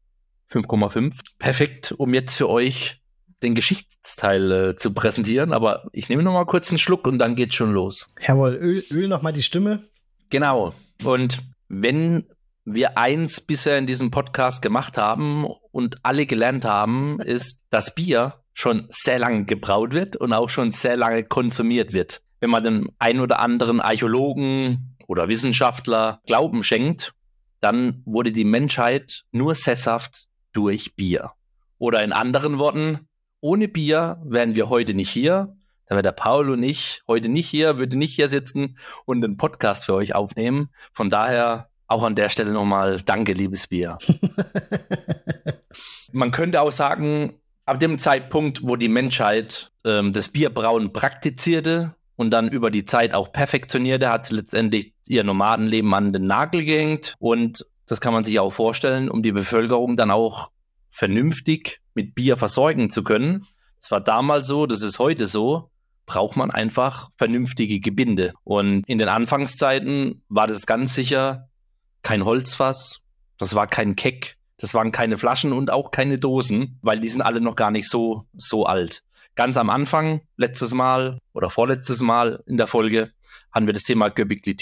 5,5. 0.52 1.20
Perfekt, 1.38 1.92
um 1.92 2.14
jetzt 2.14 2.36
für 2.36 2.50
euch 2.50 3.03
den 3.44 3.56
Geschichtsteil 3.56 4.52
äh, 4.52 4.76
zu 4.76 4.94
präsentieren, 4.94 5.54
aber 5.54 5.88
ich 5.92 6.10
nehme 6.10 6.24
noch 6.24 6.34
mal 6.34 6.46
kurz 6.46 6.70
einen 6.70 6.78
Schluck 6.78 7.06
und 7.06 7.20
dann 7.20 7.36
geht's 7.36 7.56
schon 7.56 7.74
los. 7.74 8.08
Jawohl, 8.22 8.56
Öl, 8.56 8.84
Öl 8.92 9.08
noch 9.08 9.22
mal 9.22 9.34
die 9.34 9.44
Stimme. 9.44 9.84
Genau. 10.30 10.74
Und 11.04 11.40
wenn 11.68 12.26
wir 12.66 12.98
eins 12.98 13.42
bisher 13.42 13.78
in 13.78 13.88
diesem 13.88 14.10
Podcast 14.10 14.62
gemacht 14.62 14.98
haben 14.98 15.46
und 15.72 15.98
alle 16.04 16.26
gelernt 16.26 16.66
haben, 16.66 17.20
ist, 17.20 17.62
dass 17.70 17.94
Bier 17.94 18.36
schon 18.54 18.88
sehr 18.90 19.20
lange 19.20 19.46
gebraut 19.46 19.94
wird 19.94 20.16
und 20.16 20.32
auch 20.34 20.50
schon 20.50 20.72
sehr 20.72 20.96
lange 20.96 21.24
konsumiert 21.24 21.94
wird. 21.94 22.22
Wenn 22.40 22.50
man 22.50 22.64
den 22.64 22.90
ein 23.00 23.20
oder 23.20 23.40
anderen 23.40 23.82
Archäologen 23.82 24.96
oder 25.08 25.28
Wissenschaftler 25.28 26.22
Glauben 26.26 26.64
schenkt, 26.64 27.14
dann 27.62 28.02
wurde 28.06 28.32
die 28.32 28.46
Menschheit 28.46 29.24
nur 29.32 29.56
sesshaft 29.56 30.28
durch 30.52 30.96
Bier. 30.96 31.32
Oder 31.78 32.04
in 32.04 32.14
anderen 32.14 32.60
Worten, 32.60 33.08
ohne 33.44 33.68
Bier 33.68 34.22
wären 34.24 34.56
wir 34.56 34.70
heute 34.70 34.94
nicht 34.94 35.10
hier. 35.10 35.54
Da 35.88 35.96
wäre 35.96 36.02
der 36.02 36.14
Paul 36.14 36.50
und 36.50 36.64
ich 36.64 37.02
heute 37.10 37.28
nicht 37.28 37.50
hier, 37.50 37.78
würde 37.78 37.98
nicht 37.98 38.16
hier 38.16 38.30
sitzen 38.30 38.78
und 39.04 39.22
einen 39.22 39.36
Podcast 39.36 39.86
für 39.86 39.96
euch 39.96 40.16
aufnehmen. 40.16 40.70
Von 40.94 41.10
daher 41.10 41.68
auch 41.88 42.04
an 42.04 42.16
der 42.16 42.30
Stelle 42.30 42.52
nochmal 42.52 43.02
Danke, 43.02 43.34
liebes 43.34 43.68
Bier. 43.68 43.98
Man 46.14 46.32
könnte 46.32 46.62
auch 46.62 46.72
sagen, 46.72 47.34
ab 47.66 47.82
dem 47.82 48.00
Zeitpunkt, 48.00 48.64
wo 48.64 48.78
die 48.78 48.88
Menschheit 48.88 49.72
ähm, 49.84 50.14
das 50.14 50.30
Bierbrauen 50.30 50.94
praktizierte 50.94 51.96
und 52.16 52.32
dann 52.32 52.48
über 52.48 52.72
die 52.72 52.86
Zeit 52.86 53.14
auch 53.14 53.34
perfektionierte, 53.34 54.10
hat 54.10 54.32
letztendlich 54.32 54.94
ihr 55.06 55.26
Nomadenleben 55.26 55.94
an 55.94 56.14
den 56.14 56.28
Nagel 56.28 56.64
gehängt. 56.64 57.16
Und 57.20 57.66
das 57.88 58.00
kann 58.00 58.14
man 58.14 58.24
sich 58.24 58.40
auch 58.40 58.54
vorstellen, 58.54 59.10
um 59.10 59.22
die 59.22 59.34
Bevölkerung 59.34 59.98
dann 59.98 60.12
auch 60.12 60.50
vernünftig 60.94 61.82
mit 61.94 62.16
Bier 62.16 62.38
versorgen 62.38 62.90
zu 62.90 63.04
können, 63.04 63.46
das 63.82 63.92
war 63.92 64.00
damals 64.00 64.48
so, 64.48 64.66
das 64.66 64.82
ist 64.82 64.98
heute 64.98 65.28
so, 65.28 65.70
braucht 66.06 66.38
man 66.38 66.52
einfach 66.52 67.10
vernünftige 67.18 67.82
Gebinde. 67.82 68.34
Und 68.46 68.84
in 68.88 68.98
den 68.98 69.10
Anfangszeiten 69.10 70.24
war 70.30 70.48
das 70.48 70.66
ganz 70.66 70.94
sicher 70.94 71.50
kein 72.02 72.24
Holzfass, 72.24 73.02
das 73.38 73.56
war 73.56 73.68
kein 73.68 73.98
Keck, 73.98 74.38
das 74.58 74.74
waren 74.74 74.94
keine 74.94 75.18
Flaschen 75.18 75.52
und 75.52 75.70
auch 75.70 75.92
keine 75.92 76.18
Dosen, 76.18 76.80
weil 76.82 77.00
die 77.00 77.10
sind 77.10 77.22
alle 77.22 77.42
noch 77.42 77.58
gar 77.58 77.72
nicht 77.72 77.90
so, 77.90 78.26
so 78.34 78.66
alt. 78.66 79.04
Ganz 79.36 79.58
am 79.58 79.70
Anfang, 79.70 80.22
letztes 80.38 80.74
Mal 80.74 81.20
oder 81.34 81.50
vorletztes 81.50 82.02
Mal 82.02 82.42
in 82.46 82.56
der 82.58 82.68
Folge, 82.68 83.12
haben 83.52 83.66
wir 83.66 83.74
das 83.74 83.84
Thema 83.84 84.10
Göbekli 84.10 84.56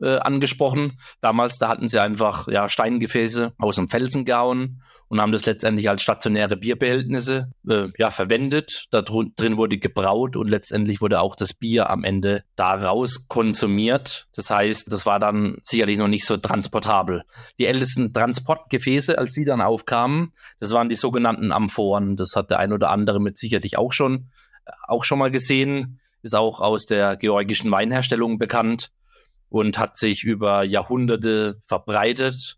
äh, 0.00 0.16
angesprochen. 0.18 1.00
Damals, 1.20 1.58
da 1.58 1.68
hatten 1.68 1.88
sie 1.88 2.00
einfach 2.00 2.46
ja, 2.48 2.68
Steingefäße 2.68 3.54
aus 3.58 3.76
dem 3.76 3.88
Felsen 3.88 4.24
gehauen 4.24 4.82
und 5.12 5.20
haben 5.20 5.32
das 5.32 5.44
letztendlich 5.44 5.90
als 5.90 6.00
stationäre 6.00 6.56
Bierbehältnisse 6.56 7.52
äh, 7.68 7.88
ja, 7.98 8.10
verwendet. 8.10 8.86
Da 8.90 9.02
drin 9.02 9.58
wurde 9.58 9.76
gebraut 9.76 10.36
und 10.36 10.48
letztendlich 10.48 11.02
wurde 11.02 11.20
auch 11.20 11.36
das 11.36 11.52
Bier 11.52 11.90
am 11.90 12.02
Ende 12.02 12.44
daraus 12.56 13.28
konsumiert. 13.28 14.26
Das 14.34 14.48
heißt, 14.48 14.90
das 14.90 15.04
war 15.04 15.20
dann 15.20 15.58
sicherlich 15.64 15.98
noch 15.98 16.08
nicht 16.08 16.24
so 16.24 16.38
transportabel. 16.38 17.24
Die 17.58 17.66
ältesten 17.66 18.14
Transportgefäße, 18.14 19.18
als 19.18 19.34
die 19.34 19.44
dann 19.44 19.60
aufkamen, 19.60 20.32
das 20.60 20.72
waren 20.72 20.88
die 20.88 20.94
sogenannten 20.94 21.52
Amphoren. 21.52 22.16
Das 22.16 22.30
hat 22.34 22.48
der 22.48 22.60
ein 22.60 22.72
oder 22.72 22.88
andere 22.88 23.20
mit 23.20 23.36
sicherlich 23.36 23.76
auch 23.76 23.92
schon, 23.92 24.30
auch 24.88 25.04
schon 25.04 25.18
mal 25.18 25.30
gesehen. 25.30 26.00
Ist 26.22 26.34
auch 26.34 26.62
aus 26.62 26.86
der 26.86 27.18
georgischen 27.18 27.70
Weinherstellung 27.70 28.38
bekannt 28.38 28.92
und 29.50 29.76
hat 29.76 29.98
sich 29.98 30.24
über 30.24 30.64
Jahrhunderte 30.64 31.60
verbreitet 31.66 32.56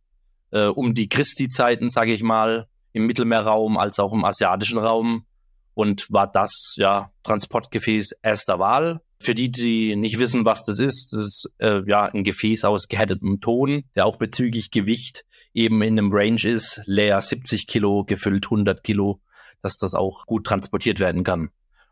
äh, 0.55 0.67
um 0.67 0.95
die 0.95 1.09
Christi-Zeiten, 1.09 1.91
sage 1.91 2.13
ich 2.13 2.23
mal, 2.23 2.69
im 2.93 3.07
Mittelmeerraum 3.07 3.77
als 3.77 3.99
auch 3.99 4.13
im 4.13 4.25
asiatischen 4.25 4.79
Raum 4.79 5.27
und 5.75 6.11
war 6.11 6.31
das 6.31 6.75
ja 6.77 7.11
Transportgefäß 7.25 8.13
erster 8.23 8.59
Wahl. 8.61 9.01
Für 9.21 9.35
die, 9.35 9.51
die 9.51 9.97
nicht 9.97 10.19
wissen, 10.19 10.45
was 10.45 10.63
das 10.63 10.79
ist, 10.79 11.13
das 11.13 11.21
ist 11.21 11.53
äh, 11.59 11.83
ja 11.87 12.05
ein 12.05 12.25
Gefäß 12.25 12.65
aus 12.65 12.89
gehärtetem 12.89 13.41
Ton, 13.41 13.85
der 13.97 14.07
auch 14.07 14.17
bezüglich 14.17 14.71
Gewicht 14.71 15.25
eben 15.55 15.83
in 15.83 15.99
einem 15.99 16.13
Range 16.13 16.43
ist, 16.45 16.81
leer 16.87 17.21
70 17.21 17.67
Kilo, 17.67 18.05
gefüllt 18.05 18.47
100 18.47 18.85
Kilo, 18.85 19.21
dass 19.63 19.77
das 19.77 19.95
auch 19.95 20.27
gut 20.27 20.47
transportiert 20.47 21.01
werden 21.01 21.25
kann. 21.25 21.51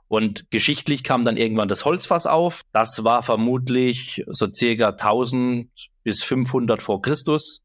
Und 0.08 0.50
geschichtlich 0.50 1.04
kam 1.04 1.24
dann 1.24 1.38
irgendwann 1.38 1.68
das 1.68 1.84
Holzfass 1.84 2.26
auf. 2.26 2.62
Das 2.72 3.02
war 3.02 3.22
vermutlich 3.22 4.22
so 4.26 4.46
circa 4.52 4.90
1000 4.90 5.70
bis 6.04 6.22
500 6.22 6.82
vor 6.82 7.00
Christus 7.00 7.62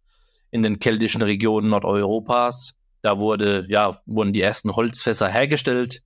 in 0.52 0.64
den 0.64 0.80
keltischen 0.80 1.22
Regionen 1.22 1.70
Nordeuropas. 1.70 2.76
Da 3.02 3.18
wurde, 3.18 3.66
ja, 3.70 4.02
wurden 4.06 4.34
die 4.34 4.42
ersten 4.42 4.76
Holzfässer 4.76 5.30
hergestellt. 5.30 6.02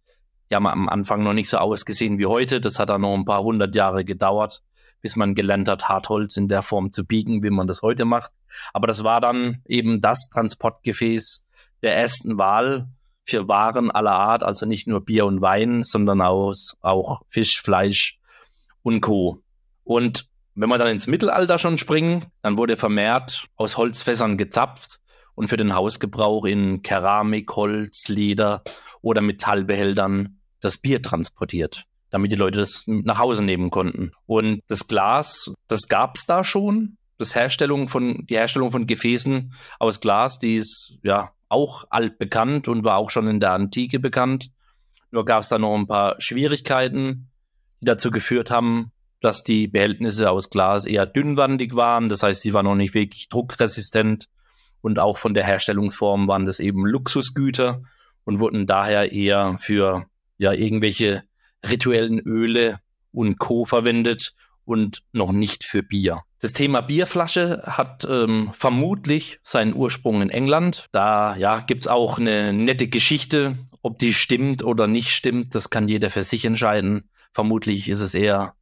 Die 0.49 0.55
haben 0.55 0.67
am 0.67 0.89
Anfang 0.89 1.23
noch 1.23 1.33
nicht 1.33 1.49
so 1.49 1.57
ausgesehen 1.57 2.17
wie 2.17 2.25
heute. 2.25 2.59
Das 2.59 2.79
hat 2.79 2.89
dann 2.89 3.01
noch 3.01 3.13
ein 3.13 3.25
paar 3.25 3.43
hundert 3.43 3.75
Jahre 3.75 4.03
gedauert, 4.03 4.61
bis 5.01 5.15
man 5.15 5.33
gelernt 5.35 5.69
hat, 5.69 5.87
Hartholz 5.87 6.35
in 6.37 6.47
der 6.47 6.61
Form 6.61 6.91
zu 6.91 7.05
biegen, 7.05 7.43
wie 7.43 7.49
man 7.49 7.67
das 7.67 7.81
heute 7.81 8.05
macht. 8.05 8.31
Aber 8.73 8.87
das 8.87 9.03
war 9.03 9.21
dann 9.21 9.61
eben 9.65 10.01
das 10.01 10.29
Transportgefäß 10.29 11.45
der 11.81 11.95
ersten 11.95 12.37
Wahl 12.37 12.89
für 13.23 13.47
Waren 13.47 13.91
aller 13.91 14.11
Art, 14.11 14.43
also 14.43 14.65
nicht 14.65 14.87
nur 14.87 15.05
Bier 15.05 15.25
und 15.25 15.41
Wein, 15.41 15.83
sondern 15.83 16.21
aus, 16.21 16.75
auch 16.81 17.21
Fisch, 17.27 17.61
Fleisch 17.61 18.19
und 18.83 19.01
Co. 19.01 19.41
Und 19.83 20.27
wenn 20.55 20.69
wir 20.69 20.77
dann 20.77 20.89
ins 20.89 21.07
Mittelalter 21.07 21.57
schon 21.57 21.77
springen, 21.77 22.25
dann 22.41 22.57
wurde 22.57 22.77
vermehrt 22.77 23.45
aus 23.55 23.77
Holzfässern 23.77 24.37
gezapft 24.37 24.99
und 25.35 25.47
für 25.47 25.57
den 25.57 25.75
Hausgebrauch 25.75 26.45
in 26.45 26.81
Keramik, 26.81 27.55
Holz, 27.55 28.07
Leder 28.07 28.63
oder 29.01 29.21
Metallbehältern 29.21 30.39
das 30.59 30.77
Bier 30.77 31.01
transportiert, 31.01 31.85
damit 32.09 32.31
die 32.31 32.37
Leute 32.37 32.59
das 32.59 32.83
nach 32.85 33.19
Hause 33.19 33.43
nehmen 33.43 33.71
konnten. 33.71 34.11
Und 34.25 34.61
das 34.67 34.87
Glas, 34.87 35.53
das 35.67 35.87
gab 35.87 36.17
es 36.17 36.25
da 36.25 36.43
schon. 36.43 36.97
Das 37.17 37.35
Herstellung 37.35 37.87
von, 37.87 38.25
die 38.27 38.35
Herstellung 38.35 38.71
von 38.71 38.87
Gefäßen 38.87 39.53
aus 39.79 39.99
Glas, 39.99 40.39
die 40.39 40.55
ist 40.57 40.97
ja 41.03 41.31
auch 41.49 41.85
altbekannt 41.89 42.67
und 42.67 42.83
war 42.83 42.97
auch 42.97 43.09
schon 43.09 43.27
in 43.27 43.39
der 43.39 43.51
Antike 43.51 43.99
bekannt. 43.99 44.51
Nur 45.11 45.25
gab 45.25 45.43
es 45.43 45.49
da 45.49 45.59
noch 45.59 45.75
ein 45.75 45.87
paar 45.87 46.19
Schwierigkeiten, 46.19 47.29
die 47.81 47.85
dazu 47.85 48.11
geführt 48.11 48.49
haben, 48.49 48.91
dass 49.21 49.43
die 49.43 49.67
Behältnisse 49.67 50.29
aus 50.29 50.49
Glas 50.49 50.85
eher 50.85 51.05
dünnwandig 51.05 51.75
waren. 51.75 52.09
Das 52.09 52.23
heißt, 52.23 52.41
sie 52.41 52.53
waren 52.53 52.65
noch 52.65 52.75
nicht 52.75 52.93
wirklich 52.93 53.29
druckresistent 53.29 54.27
und 54.81 54.99
auch 54.99 55.17
von 55.17 55.33
der 55.33 55.45
Herstellungsform 55.45 56.27
waren 56.27 56.45
das 56.45 56.59
eben 56.59 56.85
Luxusgüter 56.85 57.83
und 58.25 58.39
wurden 58.39 58.67
daher 58.67 59.11
eher 59.11 59.57
für 59.59 60.07
ja 60.37 60.51
irgendwelche 60.53 61.23
rituellen 61.67 62.19
Öle 62.19 62.79
und 63.11 63.37
Co. 63.37 63.65
verwendet 63.65 64.33
und 64.65 65.03
noch 65.11 65.31
nicht 65.31 65.63
für 65.63 65.83
Bier. 65.83 66.23
Das 66.39 66.53
Thema 66.53 66.81
Bierflasche 66.81 67.61
hat 67.65 68.07
ähm, 68.09 68.49
vermutlich 68.53 69.39
seinen 69.43 69.75
Ursprung 69.75 70.23
in 70.23 70.31
England. 70.31 70.87
Da 70.91 71.35
ja, 71.35 71.59
gibt 71.59 71.83
es 71.83 71.87
auch 71.87 72.17
eine 72.17 72.51
nette 72.53 72.87
Geschichte. 72.87 73.59
Ob 73.83 73.99
die 73.99 74.13
stimmt 74.13 74.63
oder 74.63 74.87
nicht 74.87 75.11
stimmt, 75.11 75.53
das 75.53 75.69
kann 75.69 75.87
jeder 75.87 76.09
für 76.09 76.23
sich 76.23 76.45
entscheiden. 76.45 77.09
Vermutlich 77.31 77.89
ist 77.89 77.99
es 77.99 78.15
eher 78.15 78.55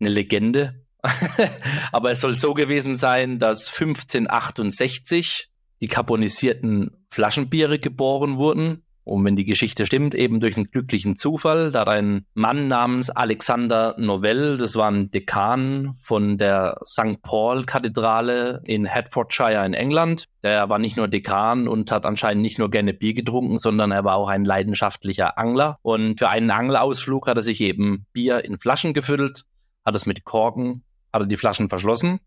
eine 0.00 0.10
Legende. 0.10 0.84
Aber 1.92 2.10
es 2.10 2.20
soll 2.20 2.36
so 2.36 2.54
gewesen 2.54 2.96
sein, 2.96 3.38
dass 3.38 3.72
1568 3.72 5.48
die 5.80 5.88
karbonisierten 5.88 7.06
Flaschenbiere 7.10 7.78
geboren 7.78 8.36
wurden 8.36 8.82
und 9.08 9.24
wenn 9.24 9.36
die 9.36 9.46
Geschichte 9.46 9.86
stimmt, 9.86 10.14
eben 10.14 10.38
durch 10.38 10.56
einen 10.56 10.70
glücklichen 10.70 11.16
Zufall, 11.16 11.70
da 11.70 11.80
hat 11.80 11.88
ein 11.88 12.26
Mann 12.34 12.68
namens 12.68 13.08
Alexander 13.08 13.94
Novell, 13.96 14.58
das 14.58 14.76
war 14.76 14.90
ein 14.90 15.10
Dekan 15.10 15.94
von 15.98 16.36
der 16.36 16.78
St. 16.84 17.22
Paul-Kathedrale 17.22 18.60
in 18.66 18.84
Hertfordshire 18.84 19.64
in 19.64 19.72
England. 19.72 20.26
Der 20.42 20.68
war 20.68 20.78
nicht 20.78 20.98
nur 20.98 21.08
Dekan 21.08 21.68
und 21.68 21.90
hat 21.90 22.04
anscheinend 22.04 22.42
nicht 22.42 22.58
nur 22.58 22.70
gerne 22.70 22.92
Bier 22.92 23.14
getrunken, 23.14 23.58
sondern 23.58 23.92
er 23.92 24.04
war 24.04 24.16
auch 24.16 24.28
ein 24.28 24.44
leidenschaftlicher 24.44 25.38
Angler. 25.38 25.78
Und 25.80 26.18
für 26.18 26.28
einen 26.28 26.50
Angelausflug 26.50 27.28
hat 27.28 27.38
er 27.38 27.42
sich 27.42 27.62
eben 27.62 28.04
Bier 28.12 28.44
in 28.44 28.58
Flaschen 28.58 28.92
gefüllt, 28.92 29.44
hat 29.88 29.96
es 29.96 30.06
mit 30.06 30.24
Korken, 30.24 30.84
hat 31.12 31.22
er 31.22 31.26
die 31.26 31.36
Flaschen 31.36 31.68
verschlossen 31.68 32.20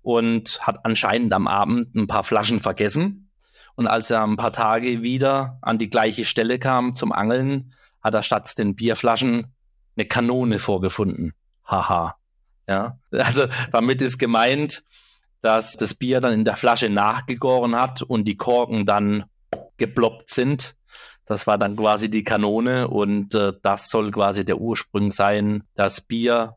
und 0.00 0.66
hat 0.66 0.84
anscheinend 0.84 1.32
am 1.32 1.48
Abend 1.48 1.94
ein 1.94 2.06
paar 2.06 2.24
Flaschen 2.24 2.60
vergessen 2.60 3.28
und 3.74 3.86
als 3.86 4.10
er 4.10 4.22
ein 4.22 4.36
paar 4.36 4.52
Tage 4.52 5.02
wieder 5.02 5.58
an 5.62 5.78
die 5.78 5.90
gleiche 5.90 6.24
Stelle 6.24 6.58
kam 6.58 6.94
zum 6.94 7.12
Angeln, 7.12 7.72
hat 8.02 8.14
er 8.14 8.22
statt 8.22 8.56
den 8.58 8.76
Bierflaschen 8.76 9.52
eine 9.96 10.06
Kanone 10.06 10.58
vorgefunden. 10.58 11.34
Haha. 11.66 12.16
Ja, 12.68 12.98
also 13.10 13.46
damit 13.72 14.00
ist 14.02 14.18
gemeint, 14.18 14.84
dass 15.40 15.72
das 15.72 15.94
Bier 15.94 16.20
dann 16.20 16.32
in 16.32 16.44
der 16.44 16.56
Flasche 16.56 16.88
nachgegoren 16.88 17.74
hat 17.74 18.02
und 18.02 18.24
die 18.24 18.36
Korken 18.36 18.86
dann 18.86 19.24
geploppt 19.78 20.30
sind. 20.30 20.76
Das 21.26 21.46
war 21.46 21.58
dann 21.58 21.76
quasi 21.76 22.08
die 22.08 22.24
Kanone 22.24 22.88
und 22.88 23.34
äh, 23.34 23.52
das 23.62 23.88
soll 23.88 24.10
quasi 24.12 24.44
der 24.44 24.58
Ursprung 24.58 25.10
sein, 25.10 25.64
dass 25.74 26.00
Bier 26.00 26.56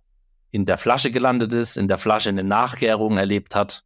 in 0.55 0.65
der 0.65 0.77
Flasche 0.77 1.11
gelandet 1.11 1.53
ist, 1.53 1.77
in 1.77 1.87
der 1.87 1.97
Flasche 1.97 2.29
eine 2.29 2.43
Nachgärung 2.43 3.17
erlebt 3.17 3.55
hat 3.55 3.83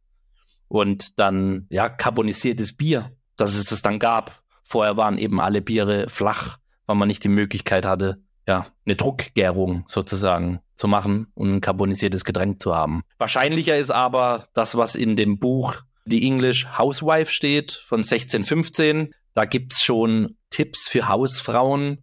und 0.68 1.18
dann 1.18 1.66
ja 1.68 1.88
carbonisiertes 1.88 2.76
Bier 2.76 3.10
dass 3.40 3.54
es 3.54 3.64
das 3.64 3.82
dann 3.82 3.98
gab. 3.98 4.42
Vorher 4.62 4.96
waren 4.96 5.18
eben 5.18 5.40
alle 5.40 5.62
Biere 5.62 6.08
flach, 6.08 6.58
weil 6.86 6.96
man 6.96 7.08
nicht 7.08 7.24
die 7.24 7.28
Möglichkeit 7.28 7.84
hatte, 7.84 8.22
ja, 8.46 8.66
eine 8.84 8.96
Druckgärung 8.96 9.84
sozusagen 9.88 10.60
zu 10.76 10.86
machen 10.86 11.28
und 11.34 11.54
ein 11.54 11.60
carbonisiertes 11.60 12.24
Getränk 12.24 12.62
zu 12.62 12.74
haben. 12.74 13.02
Wahrscheinlicher 13.18 13.76
ist 13.76 13.90
aber 13.90 14.48
das, 14.54 14.76
was 14.76 14.94
in 14.94 15.16
dem 15.16 15.38
Buch 15.38 15.76
The 16.06 16.24
English 16.26 16.66
Housewife 16.78 17.32
steht 17.32 17.82
von 17.86 18.00
1615. 18.00 19.14
Da 19.34 19.44
gibt 19.44 19.72
es 19.72 19.82
schon 19.82 20.36
Tipps 20.50 20.88
für 20.88 21.08
Hausfrauen, 21.08 22.02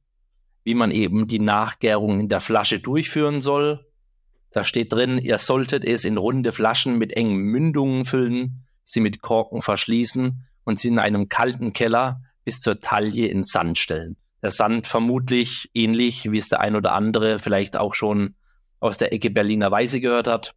wie 0.63 0.75
man 0.75 0.91
eben 0.91 1.27
die 1.27 1.39
Nachgärung 1.39 2.19
in 2.19 2.29
der 2.29 2.41
Flasche 2.41 2.79
durchführen 2.79 3.41
soll. 3.41 3.85
Da 4.51 4.63
steht 4.63 4.93
drin, 4.93 5.17
ihr 5.17 5.37
solltet 5.37 5.83
es 5.83 6.05
in 6.05 6.17
runde 6.17 6.51
Flaschen 6.51 6.97
mit 6.97 7.13
engen 7.13 7.37
Mündungen 7.37 8.05
füllen, 8.05 8.65
sie 8.83 9.01
mit 9.01 9.21
Korken 9.21 9.61
verschließen 9.61 10.43
und 10.63 10.79
sie 10.79 10.87
in 10.87 10.99
einem 10.99 11.29
kalten 11.29 11.73
Keller 11.73 12.21
bis 12.43 12.59
zur 12.59 12.79
Taille 12.79 13.27
in 13.27 13.43
Sand 13.43 13.77
stellen. 13.77 14.15
Der 14.41 14.51
Sand 14.51 14.87
vermutlich 14.87 15.69
ähnlich, 15.73 16.31
wie 16.31 16.37
es 16.37 16.47
der 16.47 16.61
ein 16.61 16.75
oder 16.75 16.93
andere 16.93 17.39
vielleicht 17.39 17.75
auch 17.75 17.95
schon 17.95 18.35
aus 18.79 18.97
der 18.97 19.11
Ecke 19.11 19.29
Berliner 19.29 19.71
Weise 19.71 19.99
gehört 19.99 20.27
hat. 20.27 20.53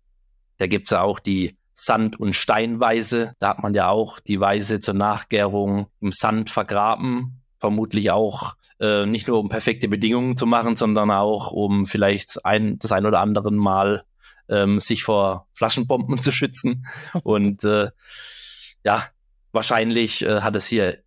Da 0.59 0.67
gibt 0.67 0.87
es 0.87 0.91
ja 0.91 1.01
auch 1.01 1.19
die 1.19 1.57
Sand- 1.75 2.21
und 2.21 2.35
Steinweise. 2.35 3.35
Da 3.39 3.49
hat 3.49 3.63
man 3.63 3.75
ja 3.75 3.89
auch 3.89 4.21
die 4.21 4.39
Weise 4.39 4.81
zur 4.81 4.95
Nachgärung 4.95 5.87
im 6.01 6.13
Sand 6.13 6.51
vergraben. 6.51 7.43
Vermutlich 7.59 8.11
auch 8.11 8.55
äh, 8.81 9.07
nicht 9.07 9.29
nur 9.29 9.39
um 9.39 9.49
perfekte 9.49 9.89
Bedingungen 9.89 10.37
zu 10.37 10.47
machen, 10.47 10.77
sondern 10.77 11.11
auch 11.11 11.53
um 11.53 11.87
vielleicht 11.87 12.45
ein, 12.45 12.79
das 12.79 12.93
ein 12.93 13.07
oder 13.07 13.21
andere 13.21 13.51
Mal 13.53 14.05
ähm, 14.49 14.81
sich 14.81 15.05
vor 15.05 15.47
Flaschenbomben 15.55 16.21
zu 16.23 16.33
schützen. 16.33 16.87
Und 17.23 17.65
äh, 17.65 17.91
ja, 18.85 19.05
wahrscheinlich 19.53 20.23
äh, 20.23 20.41
hat 20.41 20.57
es 20.57 20.67
hier 20.67 20.99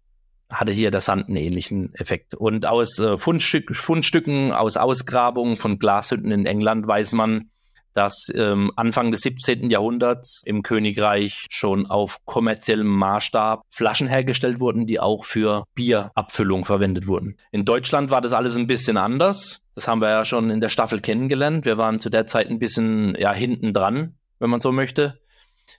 hatte 0.50 0.72
hier 0.72 0.92
der 0.92 1.02
Sand 1.02 1.28
einen 1.28 1.38
ähnlichen 1.38 1.96
Effekt. 1.96 2.36
Und 2.36 2.68
aus 2.68 3.00
äh, 3.00 3.18
Fundstück, 3.18 3.76
Fundstücken, 3.76 4.52
aus 4.52 4.78
Ausgrabungen 4.78 5.58
von 5.58 5.80
Glashütten 5.80 6.32
in 6.32 6.46
England 6.46 6.86
weiß 6.86 7.14
man, 7.14 7.50
dass 7.94 8.28
ähm, 8.36 8.72
Anfang 8.76 9.12
des 9.12 9.22
17. 9.22 9.70
Jahrhunderts 9.70 10.42
im 10.46 10.64
Königreich 10.64 11.46
schon 11.50 11.86
auf 11.86 12.18
kommerziellem 12.26 12.88
Maßstab 12.88 13.64
Flaschen 13.70 14.08
hergestellt 14.08 14.60
wurden, 14.60 14.88
die 14.88 15.00
auch 15.00 15.26
für 15.26 15.66
Bierabfüllung 15.76 16.66
verwendet 16.66 17.08
wurden. 17.08 17.38
In 17.52 17.66
Deutschland 17.66 18.12
war 18.12 18.22
das 18.22 18.34
alles 18.34 18.56
ein 18.56 18.68
bisschen 18.68 18.98
anders. 18.98 19.62
Das 19.76 19.88
haben 19.88 20.02
wir 20.02 20.10
ja 20.10 20.26
schon 20.26 20.50
in 20.50 20.62
der 20.62 20.70
Staffel 20.70 21.00
kennengelernt. 21.02 21.66
Wir 21.66 21.78
waren 21.78 22.00
zu 22.00 22.10
der 22.10 22.26
Zeit 22.26 22.50
ein 22.50 22.60
bisschen 22.60 23.16
ja, 23.18 23.34
hinten 23.34 23.74
dran, 23.74 24.16
wenn 24.40 24.50
man 24.50 24.62
so 24.62 24.72
möchte. 24.72 25.20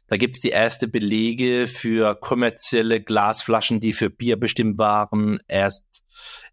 Da 0.06 0.16
gibt 0.16 0.36
es 0.36 0.42
die 0.42 0.50
erste 0.50 0.88
Belege 0.88 1.66
für 1.66 2.14
kommerzielle 2.14 3.00
Glasflaschen, 3.00 3.80
die 3.80 3.92
für 3.92 4.10
Bier 4.10 4.38
bestimmt 4.38 4.78
waren. 4.78 5.40
Erst 5.46 6.02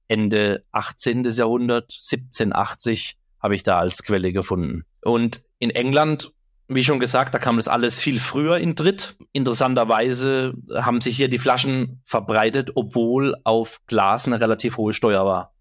Ende 0.07 0.65
18. 0.71 1.23
Jahrhundert, 1.23 1.93
1780, 1.93 3.17
habe 3.41 3.55
ich 3.55 3.63
da 3.63 3.79
als 3.79 4.03
Quelle 4.03 4.33
gefunden. 4.33 4.85
Und 5.01 5.43
in 5.61 5.69
England, 5.69 6.33
wie 6.67 6.83
schon 6.83 6.99
gesagt, 6.99 7.33
da 7.35 7.39
kam 7.39 7.57
das 7.57 7.67
alles 7.67 7.99
viel 7.99 8.19
früher 8.19 8.57
in 8.57 8.73
Dritt. 8.73 9.15
Interessanterweise 9.31 10.55
haben 10.73 11.01
sich 11.01 11.15
hier 11.15 11.29
die 11.29 11.37
Flaschen 11.37 12.01
verbreitet, 12.05 12.71
obwohl 12.75 13.35
auf 13.43 13.79
Glas 13.85 14.25
eine 14.25 14.41
relativ 14.41 14.77
hohe 14.77 14.91
Steuer 14.91 15.23
war. 15.23 15.53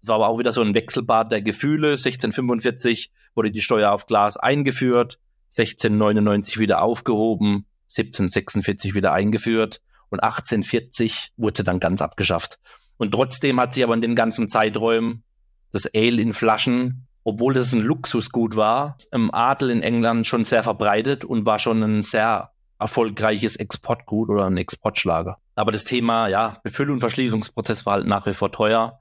Das 0.00 0.08
war 0.08 0.16
aber 0.16 0.28
auch 0.28 0.38
wieder 0.40 0.50
so 0.50 0.62
ein 0.62 0.74
Wechselbad 0.74 1.30
der 1.30 1.42
Gefühle. 1.42 1.90
1645 1.90 3.12
wurde 3.36 3.52
die 3.52 3.60
Steuer 3.60 3.92
auf 3.92 4.06
Glas 4.06 4.36
eingeführt. 4.36 5.20
1699 5.56 6.58
wieder 6.58 6.82
aufgehoben, 6.82 7.66
1746 7.84 8.94
wieder 8.94 9.12
eingeführt 9.12 9.80
und 10.10 10.24
1840 10.24 11.32
wurde 11.36 11.58
sie 11.58 11.64
dann 11.64 11.78
ganz 11.78 12.02
abgeschafft. 12.02 12.58
Und 12.96 13.12
trotzdem 13.12 13.60
hat 13.60 13.74
sie 13.74 13.84
aber 13.84 13.94
in 13.94 14.00
den 14.00 14.16
ganzen 14.16 14.48
Zeiträumen 14.48 15.22
das 15.70 15.86
Ale 15.94 16.20
in 16.20 16.32
Flaschen, 16.32 17.06
obwohl 17.26 17.54
das 17.54 17.72
ein 17.72 17.82
Luxusgut 17.82 18.54
war, 18.54 18.96
im 19.10 19.34
Adel 19.34 19.70
in 19.70 19.82
England 19.82 20.28
schon 20.28 20.44
sehr 20.44 20.62
verbreitet 20.62 21.24
und 21.24 21.44
war 21.44 21.58
schon 21.58 21.82
ein 21.82 22.02
sehr 22.02 22.52
erfolgreiches 22.78 23.56
Exportgut 23.56 24.28
oder 24.28 24.46
ein 24.46 24.56
Exportschlager. 24.56 25.38
Aber 25.56 25.72
das 25.72 25.82
Thema, 25.82 26.28
ja, 26.28 26.60
Befüll- 26.62 26.92
und 26.92 27.00
Verschließungsprozess 27.00 27.84
war 27.84 27.94
halt 27.94 28.06
nach 28.06 28.26
wie 28.26 28.32
vor 28.32 28.52
teuer 28.52 29.00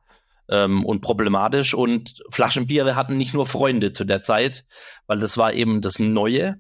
ähm, 0.50 0.84
und 0.84 1.02
problematisch. 1.02 1.76
Und 1.76 2.24
Flaschenbiere 2.32 2.96
hatten 2.96 3.16
nicht 3.16 3.36
nur 3.36 3.46
Freunde 3.46 3.92
zu 3.92 4.06
der 4.06 4.24
Zeit, 4.24 4.66
weil 5.06 5.20
das 5.20 5.38
war 5.38 5.54
eben 5.54 5.82
das 5.82 6.00
Neue. 6.00 6.60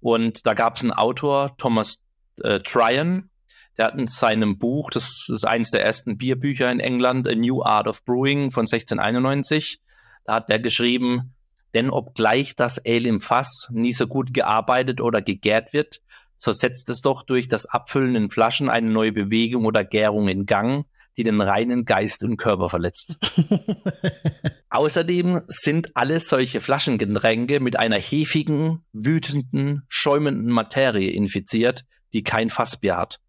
Und 0.00 0.46
da 0.46 0.54
gab 0.54 0.76
es 0.76 0.82
einen 0.82 0.92
Autor, 0.92 1.58
Thomas 1.58 2.02
äh, 2.42 2.60
Tryon, 2.60 3.28
der 3.76 3.88
hat 3.88 3.98
in 3.98 4.06
seinem 4.06 4.56
Buch, 4.56 4.88
das 4.88 5.28
ist 5.28 5.46
eines 5.46 5.70
der 5.72 5.84
ersten 5.84 6.16
Bierbücher 6.16 6.72
in 6.72 6.80
England, 6.80 7.28
A 7.28 7.34
New 7.34 7.62
Art 7.62 7.86
of 7.86 8.02
Brewing 8.06 8.50
von 8.50 8.62
1691, 8.62 9.82
da 10.26 10.34
hat 10.34 10.50
er 10.50 10.58
geschrieben, 10.58 11.34
denn 11.74 11.90
obgleich 11.90 12.56
das 12.56 12.78
Ale 12.84 13.08
im 13.08 13.20
Fass 13.20 13.68
nie 13.70 13.92
so 13.92 14.06
gut 14.06 14.32
gearbeitet 14.34 15.00
oder 15.00 15.22
gegärt 15.22 15.72
wird, 15.72 16.00
so 16.36 16.52
setzt 16.52 16.88
es 16.88 17.00
doch 17.00 17.22
durch 17.22 17.48
das 17.48 17.66
Abfüllen 17.66 18.14
in 18.14 18.30
Flaschen 18.30 18.68
eine 18.68 18.90
neue 18.90 19.12
Bewegung 19.12 19.64
oder 19.64 19.84
Gärung 19.84 20.28
in 20.28 20.46
Gang, 20.46 20.86
die 21.16 21.24
den 21.24 21.40
reinen 21.40 21.84
Geist 21.84 22.22
und 22.24 22.36
Körper 22.36 22.68
verletzt. 22.68 23.16
Außerdem 24.70 25.42
sind 25.48 25.96
alle 25.96 26.20
solche 26.20 26.60
Flaschengetränke 26.60 27.60
mit 27.60 27.78
einer 27.78 27.98
hefigen, 27.98 28.84
wütenden, 28.92 29.82
schäumenden 29.88 30.52
Materie 30.52 31.10
infiziert, 31.10 31.84
die 32.12 32.22
kein 32.22 32.50
Fassbier 32.50 32.96
hat. 32.96 33.20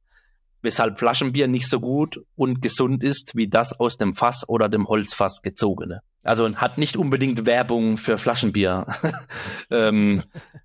Weshalb 0.62 0.99
Flaschenbier 0.99 1.47
nicht 1.47 1.70
so 1.70 1.80
gut 1.80 2.20
und 2.36 2.62
gesund 2.62 3.03
ist 3.03 3.36
wie 3.36 3.47
das 3.47 3.80
aus 3.80 3.97
dem 3.97 4.16
Fass 4.16 4.47
oder 4.47 4.70
dem 4.70 4.88
Holzfass 4.88 5.41
gezogene. 5.41 6.01
Also 6.24 6.53
hat 6.55 6.78
nicht 6.78 6.97
unbedingt 6.97 7.45
Werbung 7.45 7.97
für 7.97 8.18
Flaschenbier 8.18 8.88
ähm, 9.72 10.24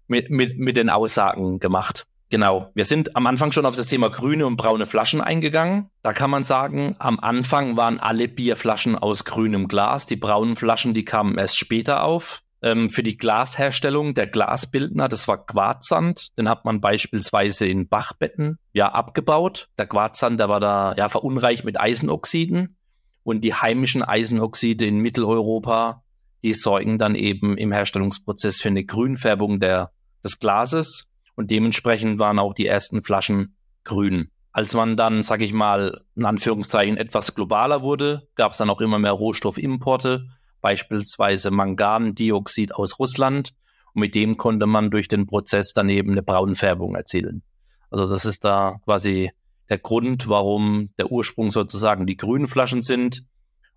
mit, 0.08 0.30
mit, 0.30 0.58
mit 0.58 0.76
den 0.76 0.90
Aussagen 0.90 1.60
gemacht. 1.60 2.06
Genau. 2.32 2.70
Wir 2.74 2.86
sind 2.86 3.14
am 3.14 3.26
Anfang 3.26 3.52
schon 3.52 3.66
auf 3.66 3.76
das 3.76 3.88
Thema 3.88 4.08
grüne 4.08 4.46
und 4.46 4.56
braune 4.56 4.86
Flaschen 4.86 5.20
eingegangen. 5.20 5.90
Da 6.02 6.14
kann 6.14 6.30
man 6.30 6.44
sagen, 6.44 6.96
am 6.98 7.20
Anfang 7.20 7.76
waren 7.76 8.00
alle 8.00 8.26
Bierflaschen 8.26 8.96
aus 8.96 9.26
grünem 9.26 9.68
Glas. 9.68 10.06
Die 10.06 10.16
braunen 10.16 10.56
Flaschen, 10.56 10.94
die 10.94 11.04
kamen 11.04 11.36
erst 11.36 11.58
später 11.58 12.02
auf. 12.02 12.41
Ähm, 12.62 12.90
für 12.90 13.02
die 13.02 13.16
Glasherstellung 13.16 14.14
der 14.14 14.28
Glasbildner, 14.28 15.08
das 15.08 15.26
war 15.26 15.44
Quarzsand. 15.44 16.36
Den 16.38 16.48
hat 16.48 16.64
man 16.64 16.80
beispielsweise 16.80 17.66
in 17.66 17.88
Bachbetten 17.88 18.58
ja 18.72 18.92
abgebaut. 18.92 19.68
Der 19.78 19.86
Quarzsand, 19.86 20.38
der 20.38 20.48
war 20.48 20.60
da 20.60 20.94
ja 20.96 21.08
verunreicht 21.08 21.64
mit 21.64 21.80
Eisenoxiden. 21.80 22.76
Und 23.24 23.42
die 23.42 23.54
heimischen 23.54 24.02
Eisenoxide 24.02 24.86
in 24.86 24.98
Mitteleuropa, 24.98 26.02
die 26.42 26.54
sorgen 26.54 26.98
dann 26.98 27.14
eben 27.14 27.56
im 27.56 27.72
Herstellungsprozess 27.72 28.60
für 28.60 28.68
eine 28.68 28.84
Grünfärbung 28.84 29.60
der, 29.60 29.90
des 30.24 30.38
Glases 30.38 31.08
und 31.34 31.50
dementsprechend 31.50 32.18
waren 32.18 32.38
auch 32.38 32.54
die 32.54 32.66
ersten 32.66 33.02
Flaschen 33.02 33.56
grün. 33.84 34.30
Als 34.52 34.74
man 34.74 34.96
dann, 34.96 35.22
sag 35.22 35.40
ich 35.40 35.52
mal, 35.52 36.02
in 36.14 36.24
Anführungszeichen 36.24 36.96
etwas 36.96 37.34
globaler 37.34 37.82
wurde, 37.82 38.28
gab 38.34 38.52
es 38.52 38.58
dann 38.58 38.70
auch 38.70 38.80
immer 38.80 38.98
mehr 38.98 39.12
Rohstoffimporte, 39.12 40.28
beispielsweise 40.62 41.50
Mangandioxid 41.50 42.74
aus 42.74 42.98
Russland. 42.98 43.52
Und 43.92 44.00
mit 44.00 44.14
dem 44.14 44.38
konnte 44.38 44.66
man 44.66 44.90
durch 44.90 45.08
den 45.08 45.26
Prozess 45.26 45.74
dann 45.74 45.90
eben 45.90 46.12
eine 46.12 46.22
Braunfärbung 46.22 46.94
erzielen. 46.94 47.42
Also 47.90 48.08
das 48.08 48.24
ist 48.24 48.44
da 48.44 48.80
quasi 48.84 49.30
der 49.68 49.78
Grund, 49.78 50.28
warum 50.28 50.90
der 50.98 51.12
Ursprung 51.12 51.50
sozusagen 51.50 52.06
die 52.06 52.16
grünen 52.16 52.46
Flaschen 52.46 52.80
sind 52.80 53.24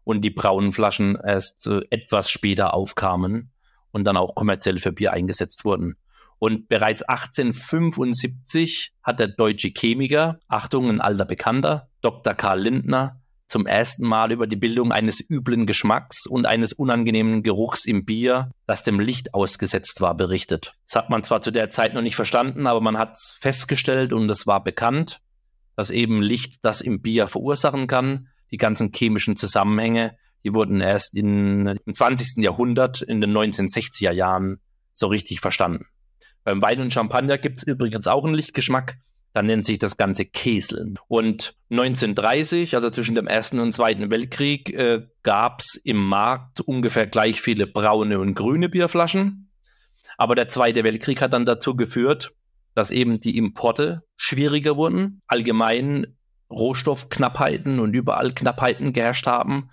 und 0.06 0.22
die 0.22 0.30
braunen 0.30 0.72
Flaschen 0.72 1.18
erst 1.22 1.68
äh, 1.68 1.82
etwas 1.90 2.30
später 2.30 2.74
aufkamen 2.74 3.52
und 3.92 4.06
dann 4.06 4.16
auch 4.16 4.36
kommerziell 4.36 4.78
für 4.78 4.94
Bier 4.94 5.12
eingesetzt 5.12 5.66
wurden. 5.66 5.98
Und 6.38 6.68
bereits 6.68 7.02
1875 7.02 8.94
hat 9.04 9.20
der 9.20 9.30
deutsche 9.30 9.70
Chemiker, 9.70 10.40
Achtung, 10.48 10.90
ein 10.90 11.02
alter 11.02 11.26
Bekannter, 11.26 11.90
Dr. 12.02 12.34
Karl 12.34 12.62
Lindner, 12.62 13.22
zum 13.48 13.68
ersten 13.68 14.06
Mal 14.06 14.32
über 14.32 14.48
die 14.48 14.56
Bildung 14.56 14.92
eines 14.92 15.24
üblen 15.30 15.66
Geschmacks 15.66 16.26
und 16.26 16.46
eines 16.46 16.74
unangenehmen 16.74 17.44
Geruchs 17.44 17.86
im 17.86 18.06
Bier, 18.06 18.52
das 18.66 18.84
dem 18.84 19.00
Licht 19.00 19.34
ausgesetzt 19.34 20.02
war, 20.02 20.16
berichtet. 20.16 20.74
Das 20.86 20.96
hat 20.96 21.10
man 21.10 21.24
zwar 21.24 21.42
zu 21.42 21.52
der 21.52 21.70
Zeit 21.70 21.94
noch 21.94 22.02
nicht 22.02 22.16
verstanden, 22.16 22.66
aber 22.66 22.82
man 22.82 22.98
hat 22.98 23.14
es 23.14 23.38
festgestellt 23.40 24.14
und 24.14 24.30
es 24.30 24.48
war 24.48 24.64
bekannt, 24.64 25.22
dass 25.76 25.92
eben 25.92 26.22
Licht 26.22 26.66
das 26.66 26.82
im 26.82 27.02
Bier 27.02 27.28
verursachen 27.28 27.88
kann. 27.88 28.30
Die 28.52 28.58
ganzen 28.58 28.92
chemischen 28.94 29.36
Zusammenhänge, 29.36 30.18
die 30.44 30.54
wurden 30.54 30.82
erst 30.82 31.16
in, 31.16 31.68
im 31.86 31.94
20. 31.94 32.44
Jahrhundert, 32.44 33.02
in 33.02 33.22
den 33.22 33.32
1960er 33.32 34.12
Jahren, 34.12 34.60
so 34.94 35.08
richtig 35.08 35.40
verstanden. 35.40 35.86
Beim 36.44 36.62
Wein 36.62 36.80
und 36.80 36.94
Champagner 36.94 37.38
gibt 37.38 37.60
es 37.60 37.64
übrigens 37.64 38.08
auch 38.08 38.24
einen 38.24 38.36
Lichtgeschmack. 38.36 38.98
Da 39.36 39.44
nennt 39.44 39.66
sich 39.66 39.80
das 39.80 39.98
Ganze 39.98 40.24
Käseln. 40.24 40.98
Und 41.10 41.56
1930, 41.70 42.74
also 42.74 42.90
zwischen 42.90 43.16
dem 43.16 43.28
Ersten 43.28 43.60
und 43.60 43.74
Zweiten 43.74 44.10
Weltkrieg, 44.10 44.74
äh, 44.74 45.08
gab 45.24 45.60
es 45.60 45.76
im 45.76 45.98
Markt 45.98 46.62
ungefähr 46.62 47.06
gleich 47.06 47.42
viele 47.42 47.68
braune 47.68 48.20
und 48.20 48.34
grüne 48.34 48.70
Bierflaschen. 48.70 49.52
Aber 50.18 50.36
der 50.36 50.48
Zweite 50.48 50.86
Weltkrieg 50.86 51.22
hat 51.22 51.34
dann 51.34 51.46
dazu 51.46 51.76
geführt, 51.76 52.34
dass 52.76 52.92
eben 52.92 53.20
die 53.20 53.38
Importe 53.38 54.04
schwieriger 54.16 54.78
wurden, 54.78 55.22
allgemein 55.28 56.16
Rohstoffknappheiten 56.50 57.82
und 57.82 57.94
überall 57.94 58.34
Knappheiten 58.34 58.94
geherrscht 58.94 59.28
haben. 59.28 59.70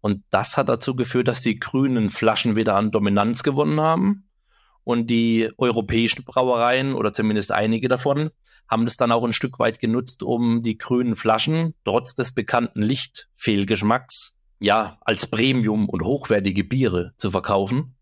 Und 0.00 0.24
das 0.30 0.56
hat 0.56 0.70
dazu 0.70 0.96
geführt, 0.96 1.28
dass 1.28 1.42
die 1.42 1.58
grünen 1.58 2.08
Flaschen 2.08 2.56
wieder 2.56 2.76
an 2.76 2.90
Dominanz 2.90 3.42
gewonnen 3.42 3.78
haben. 3.78 4.26
Und 4.84 5.10
die 5.10 5.50
europäischen 5.58 6.24
Brauereien 6.24 6.94
oder 6.94 7.12
zumindest 7.12 7.52
einige 7.52 7.88
davon 7.88 8.30
haben 8.72 8.86
das 8.86 8.96
dann 8.96 9.12
auch 9.12 9.22
ein 9.22 9.34
Stück 9.34 9.58
weit 9.58 9.80
genutzt, 9.80 10.22
um 10.22 10.62
die 10.62 10.78
grünen 10.78 11.14
Flaschen 11.14 11.74
trotz 11.84 12.14
des 12.14 12.32
bekannten 12.32 12.80
Lichtfehlgeschmacks 12.80 14.34
ja 14.60 14.96
als 15.02 15.26
Premium 15.26 15.88
und 15.88 16.02
hochwertige 16.02 16.64
Biere 16.64 17.12
zu 17.16 17.30
verkaufen. 17.30 17.96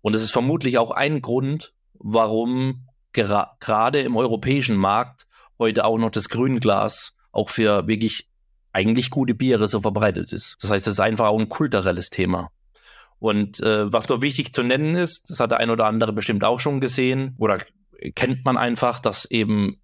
Und 0.00 0.16
es 0.16 0.22
ist 0.22 0.32
vermutlich 0.32 0.78
auch 0.78 0.90
ein 0.90 1.22
Grund, 1.22 1.72
warum 1.94 2.88
gerade 3.12 4.00
im 4.00 4.16
europäischen 4.16 4.76
Markt 4.76 5.28
heute 5.58 5.84
auch 5.84 5.98
noch 5.98 6.10
das 6.10 6.28
Grünglas 6.28 7.14
auch 7.30 7.48
für 7.48 7.86
wirklich 7.86 8.28
eigentlich 8.72 9.10
gute 9.10 9.34
Biere 9.34 9.68
so 9.68 9.80
verbreitet 9.80 10.32
ist. 10.32 10.56
Das 10.60 10.70
heißt, 10.70 10.88
es 10.88 10.94
ist 10.94 11.00
einfach 11.00 11.26
auch 11.26 11.38
ein 11.38 11.48
kulturelles 11.48 12.10
Thema. 12.10 12.50
Und 13.20 13.60
äh, 13.60 13.92
was 13.92 14.08
noch 14.08 14.22
wichtig 14.22 14.54
zu 14.54 14.64
nennen 14.64 14.96
ist, 14.96 15.30
das 15.30 15.38
hat 15.38 15.52
der 15.52 15.60
ein 15.60 15.70
oder 15.70 15.86
andere 15.86 16.12
bestimmt 16.12 16.42
auch 16.42 16.58
schon 16.58 16.80
gesehen 16.80 17.36
oder 17.38 17.58
kennt 18.14 18.44
man 18.44 18.56
einfach, 18.56 18.98
dass 18.98 19.30
eben 19.30 19.79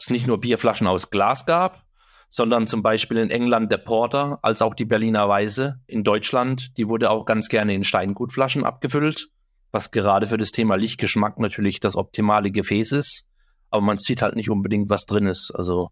es 0.00 0.10
nicht 0.10 0.26
nur 0.26 0.40
Bierflaschen 0.40 0.86
aus 0.86 1.10
Glas 1.10 1.46
gab, 1.46 1.84
sondern 2.28 2.66
zum 2.66 2.82
Beispiel 2.82 3.18
in 3.18 3.30
England 3.30 3.70
der 3.72 3.78
Porter, 3.78 4.38
als 4.42 4.62
auch 4.62 4.74
die 4.74 4.84
Berliner 4.84 5.28
Weise. 5.28 5.80
In 5.86 6.04
Deutschland, 6.04 6.76
die 6.76 6.88
wurde 6.88 7.10
auch 7.10 7.24
ganz 7.24 7.48
gerne 7.48 7.74
in 7.74 7.84
Steingutflaschen 7.84 8.64
abgefüllt, 8.64 9.28
was 9.72 9.90
gerade 9.90 10.26
für 10.26 10.38
das 10.38 10.52
Thema 10.52 10.76
Lichtgeschmack 10.76 11.38
natürlich 11.38 11.80
das 11.80 11.96
optimale 11.96 12.50
Gefäß 12.50 12.92
ist. 12.92 13.26
Aber 13.70 13.82
man 13.82 13.98
sieht 13.98 14.22
halt 14.22 14.36
nicht 14.36 14.50
unbedingt, 14.50 14.90
was 14.90 15.06
drin 15.06 15.26
ist. 15.26 15.52
Also 15.54 15.90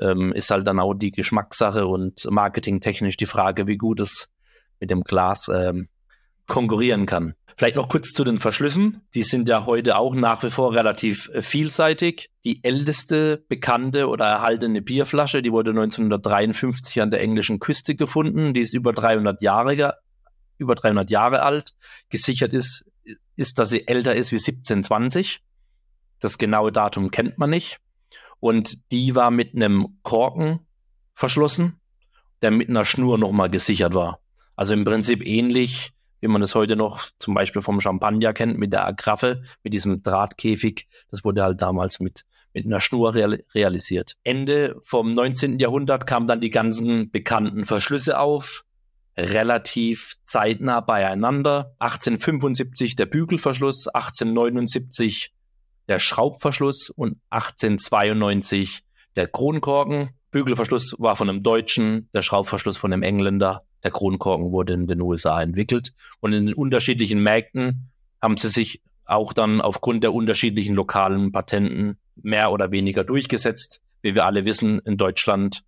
ähm, 0.00 0.32
ist 0.32 0.50
halt 0.50 0.66
dann 0.66 0.80
auch 0.80 0.94
die 0.94 1.10
Geschmackssache 1.10 1.86
und 1.86 2.24
marketingtechnisch 2.30 3.16
die 3.16 3.26
Frage, 3.26 3.66
wie 3.66 3.76
gut 3.76 4.00
es 4.00 4.28
mit 4.80 4.90
dem 4.90 5.02
Glas 5.02 5.48
ähm, 5.52 5.88
konkurrieren 6.46 7.06
kann. 7.06 7.34
Vielleicht 7.60 7.76
noch 7.76 7.90
kurz 7.90 8.14
zu 8.14 8.24
den 8.24 8.38
Verschlüssen. 8.38 9.02
Die 9.12 9.22
sind 9.22 9.46
ja 9.46 9.66
heute 9.66 9.98
auch 9.98 10.14
nach 10.14 10.42
wie 10.42 10.50
vor 10.50 10.74
relativ 10.74 11.28
äh, 11.28 11.42
vielseitig. 11.42 12.30
Die 12.42 12.64
älteste 12.64 13.44
bekannte 13.50 14.08
oder 14.08 14.24
erhaltene 14.24 14.80
Bierflasche, 14.80 15.42
die 15.42 15.52
wurde 15.52 15.72
1953 15.72 17.02
an 17.02 17.10
der 17.10 17.20
englischen 17.20 17.58
Küste 17.58 17.94
gefunden. 17.94 18.54
Die 18.54 18.62
ist 18.62 18.72
über 18.72 18.94
300 18.94 19.42
Jahre, 19.42 19.98
über 20.56 20.74
300 20.74 21.10
Jahre 21.10 21.42
alt. 21.42 21.74
Gesichert 22.08 22.54
ist, 22.54 22.86
ist, 23.36 23.58
dass 23.58 23.68
sie 23.68 23.86
älter 23.86 24.14
ist 24.14 24.32
wie 24.32 24.36
1720. 24.36 25.42
Das 26.18 26.38
genaue 26.38 26.72
Datum 26.72 27.10
kennt 27.10 27.36
man 27.36 27.50
nicht. 27.50 27.78
Und 28.38 28.90
die 28.90 29.14
war 29.14 29.30
mit 29.30 29.54
einem 29.54 29.98
Korken 30.02 30.60
verschlossen, 31.12 31.78
der 32.40 32.52
mit 32.52 32.70
einer 32.70 32.86
Schnur 32.86 33.18
nochmal 33.18 33.50
gesichert 33.50 33.92
war. 33.92 34.20
Also 34.56 34.72
im 34.72 34.86
Prinzip 34.86 35.26
ähnlich 35.26 35.92
wie 36.20 36.28
man 36.28 36.42
es 36.42 36.54
heute 36.54 36.76
noch 36.76 37.08
zum 37.18 37.34
Beispiel 37.34 37.62
vom 37.62 37.80
Champagner 37.80 38.32
kennt, 38.32 38.58
mit 38.58 38.72
der 38.72 38.86
Agraffe, 38.86 39.42
mit 39.62 39.72
diesem 39.72 40.02
Drahtkäfig. 40.02 40.88
Das 41.10 41.24
wurde 41.24 41.42
halt 41.42 41.62
damals 41.62 42.00
mit, 42.00 42.24
mit 42.52 42.66
einer 42.66 42.80
Schnur 42.80 43.14
real, 43.14 43.42
realisiert. 43.54 44.16
Ende 44.22 44.76
vom 44.82 45.14
19. 45.14 45.58
Jahrhundert 45.58 46.06
kamen 46.06 46.26
dann 46.26 46.40
die 46.40 46.50
ganzen 46.50 47.10
bekannten 47.10 47.64
Verschlüsse 47.64 48.18
auf, 48.18 48.64
relativ 49.16 50.16
zeitnah 50.24 50.80
beieinander. 50.80 51.74
1875 51.78 52.96
der 52.96 53.06
Bügelverschluss, 53.06 53.88
1879 53.88 55.32
der 55.88 55.98
Schraubverschluss 55.98 56.90
und 56.90 57.18
1892 57.30 58.84
der 59.16 59.26
Kronkorken. 59.26 60.10
Bügelverschluss 60.30 60.94
war 60.98 61.16
von 61.16 61.28
einem 61.28 61.42
Deutschen, 61.42 62.08
der 62.14 62.22
Schraubverschluss 62.22 62.76
von 62.76 62.92
einem 62.92 63.02
Engländer. 63.02 63.64
Der 63.82 63.90
Kronkorken 63.90 64.52
wurde 64.52 64.74
in 64.74 64.86
den 64.86 65.00
USA 65.00 65.40
entwickelt 65.42 65.92
und 66.20 66.32
in 66.32 66.46
den 66.46 66.54
unterschiedlichen 66.54 67.22
Märkten 67.22 67.90
haben 68.20 68.36
sie 68.36 68.48
sich 68.48 68.82
auch 69.06 69.32
dann 69.32 69.60
aufgrund 69.60 70.04
der 70.04 70.14
unterschiedlichen 70.14 70.74
lokalen 70.74 71.32
Patenten 71.32 71.98
mehr 72.16 72.52
oder 72.52 72.70
weniger 72.70 73.04
durchgesetzt. 73.04 73.80
Wie 74.02 74.14
wir 74.14 74.24
alle 74.24 74.44
wissen, 74.44 74.78
in 74.80 74.96
Deutschland 74.96 75.64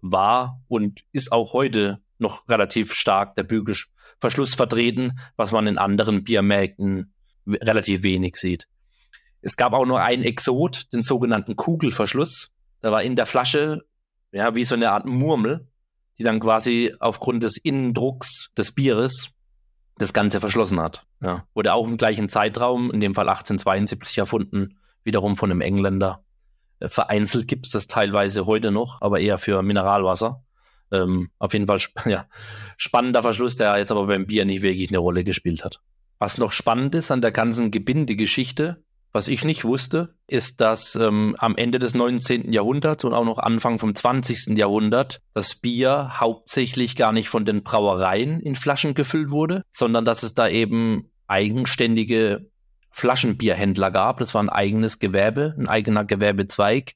war 0.00 0.60
und 0.68 1.00
ist 1.12 1.32
auch 1.32 1.52
heute 1.52 2.00
noch 2.18 2.48
relativ 2.48 2.94
stark 2.94 3.34
der 3.34 3.44
Bügelverschluss 3.44 4.54
vertreten, 4.54 5.18
was 5.36 5.52
man 5.52 5.66
in 5.66 5.78
anderen 5.78 6.24
Biermärkten 6.24 7.12
relativ 7.46 8.02
wenig 8.02 8.36
sieht. 8.36 8.66
Es 9.40 9.56
gab 9.56 9.72
auch 9.72 9.86
nur 9.86 10.00
einen 10.00 10.24
Exot, 10.24 10.92
den 10.92 11.02
sogenannten 11.02 11.56
Kugelverschluss. 11.56 12.52
Da 12.80 12.90
war 12.90 13.02
in 13.02 13.16
der 13.16 13.26
Flasche 13.26 13.84
ja 14.32 14.54
wie 14.54 14.64
so 14.64 14.74
eine 14.74 14.90
Art 14.90 15.06
Murmel 15.06 15.68
die 16.18 16.24
dann 16.24 16.40
quasi 16.40 16.94
aufgrund 17.00 17.42
des 17.42 17.56
Innendrucks 17.56 18.50
des 18.56 18.72
Bieres 18.72 19.30
das 19.98 20.12
Ganze 20.12 20.40
verschlossen 20.40 20.80
hat. 20.80 21.06
Ja. 21.20 21.44
Wurde 21.54 21.74
auch 21.74 21.86
im 21.86 21.96
gleichen 21.96 22.28
Zeitraum, 22.28 22.90
in 22.90 23.00
dem 23.00 23.14
Fall 23.14 23.28
1872 23.28 24.18
erfunden, 24.18 24.78
wiederum 25.02 25.36
von 25.36 25.50
einem 25.50 25.60
Engländer. 25.60 26.24
Äh, 26.80 26.88
vereinzelt 26.88 27.48
gibt 27.48 27.66
es 27.66 27.72
das 27.72 27.86
teilweise 27.86 28.46
heute 28.46 28.70
noch, 28.70 29.00
aber 29.00 29.20
eher 29.20 29.38
für 29.38 29.62
Mineralwasser. 29.62 30.42
Ähm, 30.90 31.30
auf 31.38 31.52
jeden 31.52 31.66
Fall 31.66 31.78
sp 31.82 31.94
ja, 32.06 32.26
spannender 32.76 33.22
Verschluss, 33.22 33.56
der 33.56 33.76
jetzt 33.78 33.90
aber 33.90 34.06
beim 34.06 34.26
Bier 34.26 34.44
nicht 34.44 34.62
wirklich 34.62 34.90
eine 34.90 34.98
Rolle 34.98 35.24
gespielt 35.24 35.64
hat. 35.64 35.80
Was 36.18 36.38
noch 36.38 36.52
spannend 36.52 36.94
ist 36.94 37.10
an 37.10 37.20
der 37.20 37.30
ganzen 37.30 37.70
Gebindegeschichte, 37.70 38.82
was 39.12 39.28
ich 39.28 39.44
nicht 39.44 39.64
wusste, 39.64 40.14
ist, 40.26 40.60
dass 40.60 40.94
ähm, 40.94 41.34
am 41.38 41.56
Ende 41.56 41.78
des 41.78 41.94
19. 41.94 42.52
Jahrhunderts 42.52 43.04
und 43.04 43.14
auch 43.14 43.24
noch 43.24 43.38
Anfang 43.38 43.78
vom 43.78 43.94
20. 43.94 44.56
Jahrhundert 44.58 45.20
das 45.34 45.54
Bier 45.54 46.20
hauptsächlich 46.20 46.94
gar 46.94 47.12
nicht 47.12 47.28
von 47.28 47.44
den 47.44 47.62
Brauereien 47.62 48.40
in 48.40 48.54
Flaschen 48.54 48.94
gefüllt 48.94 49.30
wurde, 49.30 49.62
sondern 49.70 50.04
dass 50.04 50.22
es 50.22 50.34
da 50.34 50.48
eben 50.48 51.10
eigenständige 51.26 52.50
Flaschenbierhändler 52.90 53.90
gab. 53.90 54.18
Das 54.18 54.34
war 54.34 54.42
ein 54.42 54.50
eigenes 54.50 54.98
Gewerbe, 54.98 55.54
ein 55.58 55.68
eigener 55.68 56.04
Gewerbezweig. 56.04 56.94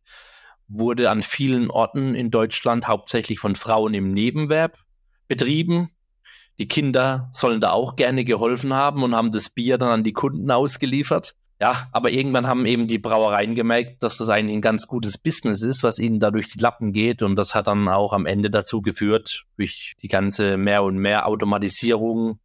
Wurde 0.68 1.10
an 1.10 1.22
vielen 1.22 1.70
Orten 1.70 2.14
in 2.14 2.30
Deutschland 2.30 2.88
hauptsächlich 2.88 3.38
von 3.38 3.56
Frauen 3.56 3.94
im 3.94 4.12
Nebenwerb 4.12 4.78
betrieben. 5.28 5.90
Die 6.58 6.68
Kinder 6.68 7.30
sollen 7.32 7.60
da 7.60 7.70
auch 7.70 7.96
gerne 7.96 8.24
geholfen 8.24 8.74
haben 8.74 9.02
und 9.02 9.14
haben 9.14 9.32
das 9.32 9.48
Bier 9.48 9.78
dann 9.78 9.88
an 9.88 10.04
die 10.04 10.12
Kunden 10.12 10.50
ausgeliefert. 10.50 11.34
Ja, 11.62 11.86
aber 11.92 12.10
irgendwann 12.10 12.48
haben 12.48 12.66
eben 12.66 12.88
die 12.88 12.98
Brauereien 12.98 13.54
gemerkt, 13.54 14.02
dass 14.02 14.16
das 14.16 14.28
eigentlich 14.28 14.56
ein 14.56 14.62
ganz 14.62 14.88
gutes 14.88 15.16
Business 15.16 15.62
ist, 15.62 15.84
was 15.84 16.00
ihnen 16.00 16.18
da 16.18 16.32
durch 16.32 16.48
die 16.48 16.58
Lappen 16.58 16.92
geht. 16.92 17.22
Und 17.22 17.36
das 17.36 17.54
hat 17.54 17.68
dann 17.68 17.86
auch 17.86 18.12
am 18.12 18.26
Ende 18.26 18.50
dazu 18.50 18.82
geführt, 18.82 19.44
durch 19.56 19.94
die 20.02 20.08
ganze 20.08 20.56
mehr 20.56 20.82
und 20.82 20.96
mehr 20.98 21.28
Automatisierung, 21.28 22.40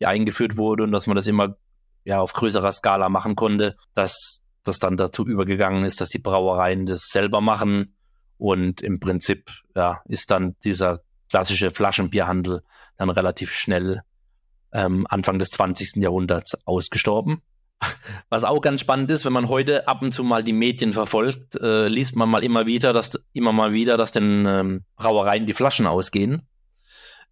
die 0.00 0.06
eingeführt 0.06 0.56
wurde 0.56 0.84
und 0.84 0.92
dass 0.92 1.06
man 1.06 1.16
das 1.16 1.26
immer 1.26 1.58
ja 2.04 2.20
auf 2.20 2.32
größerer 2.32 2.72
Skala 2.72 3.10
machen 3.10 3.36
konnte, 3.36 3.76
dass 3.92 4.42
das 4.64 4.78
dann 4.78 4.96
dazu 4.96 5.26
übergegangen 5.26 5.84
ist, 5.84 6.00
dass 6.00 6.08
die 6.08 6.18
Brauereien 6.18 6.86
das 6.86 7.08
selber 7.08 7.42
machen. 7.42 7.94
Und 8.38 8.80
im 8.80 9.00
Prinzip 9.00 9.50
ja, 9.76 10.00
ist 10.06 10.30
dann 10.30 10.56
dieser 10.64 11.02
klassische 11.28 11.72
Flaschenbierhandel 11.72 12.62
dann 12.96 13.10
relativ 13.10 13.52
schnell 13.52 14.00
ähm, 14.72 15.06
Anfang 15.10 15.38
des 15.38 15.50
20. 15.50 15.96
Jahrhunderts 15.96 16.56
ausgestorben. 16.64 17.42
Was 18.28 18.44
auch 18.44 18.60
ganz 18.60 18.80
spannend 18.80 19.10
ist, 19.10 19.24
wenn 19.24 19.32
man 19.32 19.48
heute 19.48 19.88
ab 19.88 20.02
und 20.02 20.12
zu 20.12 20.24
mal 20.24 20.42
die 20.42 20.52
Medien 20.52 20.92
verfolgt, 20.92 21.56
äh, 21.56 21.88
liest 21.88 22.16
man 22.16 22.28
mal 22.28 22.44
immer 22.44 22.66
wieder, 22.66 22.92
dass 22.92 23.22
immer 23.32 23.52
mal 23.52 23.72
wieder, 23.72 23.96
dass 23.96 24.12
den 24.12 24.46
ähm, 24.46 24.84
Brauereien 24.96 25.46
die 25.46 25.52
Flaschen 25.52 25.86
ausgehen. 25.86 26.46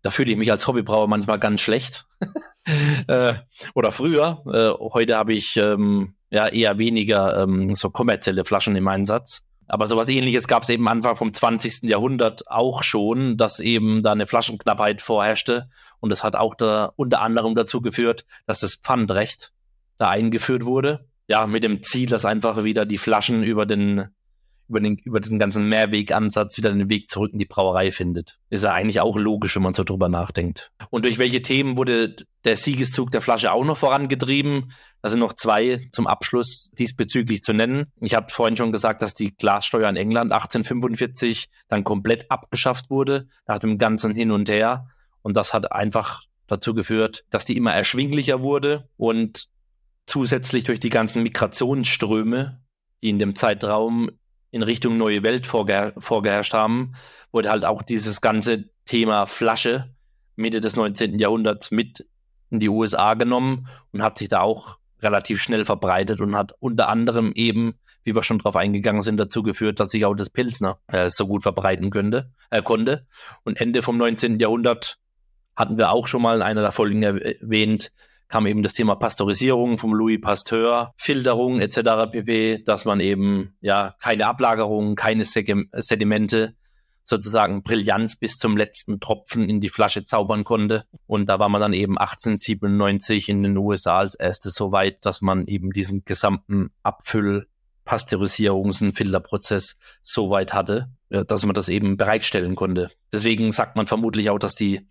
Da 0.03 0.11
fühle 0.11 0.33
ich 0.33 0.39
mich 0.39 0.51
als 0.51 0.67
Hobbybrauer 0.67 1.09
manchmal 1.09 1.39
ganz 1.39 1.61
schlecht. 1.61 2.07
äh, 3.07 3.35
oder 3.75 3.93
früher. 3.93 4.43
Äh, 4.47 4.83
heute 4.93 5.17
habe 5.17 5.35
ich 5.35 5.57
ähm, 5.57 6.15
ja 6.31 6.49
eher 6.49 6.79
weniger 6.79 7.43
ähm, 7.43 7.75
so 7.75 7.91
kommerzielle 7.91 8.45
Flaschen 8.45 8.77
im 8.77 8.89
Einsatz. 8.89 9.43
Aber 9.69 9.87
sowas 9.87 10.09
ähnliches 10.09 10.49
gab 10.49 10.65
es 10.65 10.69
eben 10.69 10.89
Anfang 10.89 11.17
vom 11.17 11.33
20. 11.33 11.83
Jahrhundert 11.83 12.51
auch 12.51 12.83
schon, 12.83 13.37
dass 13.37 13.61
eben 13.61 14.03
da 14.03 14.13
eine 14.13 14.27
Flaschenknappheit 14.27 15.01
vorherrschte. 15.01 15.69
Und 16.01 16.11
das 16.11 16.25
hat 16.25 16.35
auch 16.35 16.55
da 16.55 16.93
unter 16.97 17.21
anderem 17.21 17.55
dazu 17.55 17.81
geführt, 17.81 18.25
dass 18.47 18.61
das 18.61 18.75
Pfandrecht 18.75 19.53
da 20.01 20.09
eingeführt 20.09 20.65
wurde. 20.65 21.07
Ja, 21.29 21.47
mit 21.47 21.63
dem 21.63 21.83
Ziel, 21.83 22.09
dass 22.09 22.25
einfach 22.25 22.65
wieder 22.65 22.87
die 22.87 22.99
Flaschen 22.99 23.45
über 23.45 23.67
den, 23.67 24.07
über 24.67 24.81
den, 24.81 24.97
über 24.97 25.21
diesen 25.21 25.39
ganzen 25.39 25.69
Mehrwegansatz 25.69 26.57
wieder 26.57 26.73
den 26.73 26.89
Weg 26.89 27.11
zurück 27.11 27.33
in 27.33 27.39
die 27.39 27.45
Brauerei 27.45 27.93
findet. 27.93 28.39
Ist 28.49 28.65
ja 28.65 28.73
eigentlich 28.73 29.01
auch 29.01 29.17
logisch, 29.19 29.55
wenn 29.57 29.63
man 29.63 29.75
so 29.75 29.85
drüber 29.85 30.09
nachdenkt. 30.09 30.73
Und 30.89 31.05
durch 31.05 31.19
welche 31.19 31.43
Themen 31.43 31.77
wurde 31.77 32.17
der 32.45 32.57
Siegeszug 32.57 33.11
der 33.11 33.21
Flasche 33.21 33.53
auch 33.53 33.65
noch 33.65 33.77
vorangetrieben? 33.77 34.73
Da 35.03 35.11
sind 35.11 35.21
noch 35.21 35.35
zwei 35.35 35.87
zum 35.93 36.07
Abschluss 36.07 36.71
diesbezüglich 36.73 37.43
zu 37.43 37.53
nennen. 37.53 37.93
Ich 38.01 38.15
habe 38.15 38.33
vorhin 38.33 38.57
schon 38.57 38.73
gesagt, 38.73 39.03
dass 39.03 39.13
die 39.13 39.37
Glassteuer 39.37 39.89
in 39.89 39.97
England 39.97 40.33
1845 40.33 41.51
dann 41.69 41.85
komplett 41.85 42.31
abgeschafft 42.31 42.89
wurde, 42.89 43.29
nach 43.47 43.59
dem 43.59 43.77
ganzen 43.77 44.15
Hin 44.15 44.31
und 44.31 44.49
Her. 44.49 44.89
Und 45.21 45.37
das 45.37 45.53
hat 45.53 45.71
einfach 45.73 46.23
dazu 46.47 46.75
geführt, 46.75 47.25
dass 47.29 47.45
die 47.45 47.57
immer 47.57 47.75
erschwinglicher 47.75 48.41
wurde 48.41 48.89
und 48.97 49.51
zusätzlich 50.07 50.65
durch 50.65 50.81
die 50.81 50.91
ganzen 50.91 51.23
Migrationsströme, 51.23 52.61
die 53.03 53.11
in 53.11 53.19
dem 53.19 53.37
Zeitraum 53.37 54.11
in 54.51 54.63
Richtung 54.63 54.97
neue 54.97 55.23
Welt 55.23 55.47
vorgeher 55.47 55.95
vorgeherrscht 55.99 56.55
haben, 56.55 56.95
wurde 57.33 57.51
halt 57.51 57.65
auch 57.65 57.83
dieses 57.83 58.21
ganze 58.21 58.71
Thema 58.85 59.27
Flasche 59.27 59.95
Mitte 60.37 60.61
des 60.61 60.77
19. 60.77 61.19
Jahrhunderts 61.19 61.71
mit 61.71 62.07
in 62.51 62.59
die 62.59 62.69
USA 62.69 63.15
genommen 63.15 63.69
und 63.93 64.03
hat 64.03 64.19
sich 64.19 64.29
da 64.29 64.41
auch 64.41 64.79
relativ 65.01 65.41
schnell 65.41 65.65
verbreitet 65.65 66.21
und 66.21 66.37
hat 66.37 66.53
unter 66.59 66.89
anderem 66.89 67.33
eben, 67.35 67.75
wie 68.03 68.15
wir 68.15 68.23
schon 68.23 68.39
drauf 68.39 68.57
eingegangen 68.57 69.03
sind, 69.03 69.19
dazu 69.19 69.43
geführt, 69.43 69.79
dass 69.81 69.91
sich 69.91 70.05
auch 70.05 70.15
das 70.15 70.31
Pilsner 70.31 70.79
äh, 70.89 71.11
so 71.11 71.27
gut 71.27 71.43
verbreiten 71.43 71.91
könnte, 71.91 72.33
äh, 72.51 72.63
konnte. 72.63 73.07
Und 73.45 73.61
Ende 73.61 73.83
vom 73.83 73.97
19. 73.99 74.41
Jahrhundert 74.41 74.99
hatten 75.55 75.79
wir 75.79 75.91
auch 75.91 76.07
schon 76.07 76.23
mal 76.23 76.37
in 76.37 76.43
einer 76.43 76.63
der 76.63 76.73
Folgen 76.73 77.03
erwähnt, 77.03 77.93
kam 78.31 78.47
eben 78.47 78.63
das 78.63 78.73
Thema 78.73 78.95
Pasteurisierung 78.95 79.77
vom 79.77 79.93
Louis 79.93 80.21
Pasteur, 80.21 80.95
Filterung 80.97 81.61
etc. 81.61 82.11
pp, 82.11 82.63
dass 82.65 82.85
man 82.85 83.01
eben 83.01 83.57
ja 83.61 83.95
keine 84.01 84.27
Ablagerung, 84.27 84.95
keine 84.95 85.25
Sedimente, 85.25 86.55
sozusagen 87.03 87.65
Brillanz 87.65 88.17
bis 88.17 88.39
zum 88.39 88.57
letzten 88.57 89.01
Tropfen 89.01 89.49
in 89.49 89.61
die 89.61 89.69
Flasche 89.69 90.05
zaubern 90.05 90.45
konnte. 90.45 90.85
Und 91.07 91.29
da 91.29 91.41
war 91.41 91.49
man 91.49 91.61
dann 91.61 91.73
eben 91.73 91.99
1897 91.99 93.29
in 93.29 93.43
den 93.43 93.57
USA 93.57 93.99
als 93.99 94.15
erstes 94.15 94.55
so 94.55 94.71
weit, 94.71 95.05
dass 95.05 95.21
man 95.21 95.47
eben 95.47 95.73
diesen 95.73 96.05
gesamten 96.05 96.71
Abfüll 96.85 97.49
Pasteurisierungs- 97.85 98.85
und 98.85 98.93
Filterprozess 98.93 99.77
so 100.03 100.31
weit 100.31 100.55
hatte, 100.55 100.89
dass 101.09 101.45
man 101.45 101.55
das 101.55 101.69
eben 101.69 101.97
bereitstellen 101.97 102.55
konnte. 102.55 102.93
Deswegen 103.13 103.51
sagt 103.51 103.75
man 103.75 103.89
vermutlich 103.89 104.31
auch, 104.31 104.39
dass 104.39 104.55
die 104.55 104.87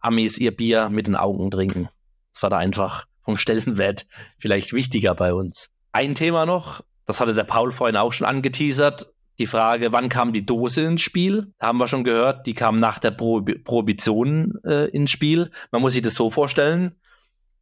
Amis 0.00 0.36
ihr 0.36 0.54
Bier 0.54 0.90
mit 0.90 1.06
den 1.06 1.16
Augen 1.16 1.50
trinken. 1.50 1.88
Das 2.32 2.42
war 2.42 2.50
da 2.50 2.58
einfach 2.58 3.06
vom 3.24 3.36
Stellenwert 3.36 4.06
vielleicht 4.38 4.72
wichtiger 4.72 5.14
bei 5.14 5.32
uns. 5.32 5.70
Ein 5.92 6.14
Thema 6.14 6.46
noch, 6.46 6.82
das 7.06 7.20
hatte 7.20 7.34
der 7.34 7.44
Paul 7.44 7.72
vorhin 7.72 7.96
auch 7.96 8.12
schon 8.12 8.26
angeteasert. 8.26 9.12
Die 9.38 9.46
Frage, 9.46 9.92
wann 9.92 10.08
kam 10.08 10.32
die 10.32 10.44
Dose 10.44 10.82
ins 10.82 11.02
Spiel? 11.02 11.52
Haben 11.60 11.78
wir 11.78 11.88
schon 11.88 12.04
gehört, 12.04 12.46
die 12.46 12.54
kam 12.54 12.78
nach 12.78 12.98
der 12.98 13.10
Pro 13.10 13.42
Prohibition 13.42 14.58
äh, 14.64 14.88
ins 14.90 15.10
Spiel. 15.10 15.50
Man 15.70 15.82
muss 15.82 15.94
sich 15.94 16.02
das 16.02 16.14
so 16.14 16.30
vorstellen. 16.30 16.96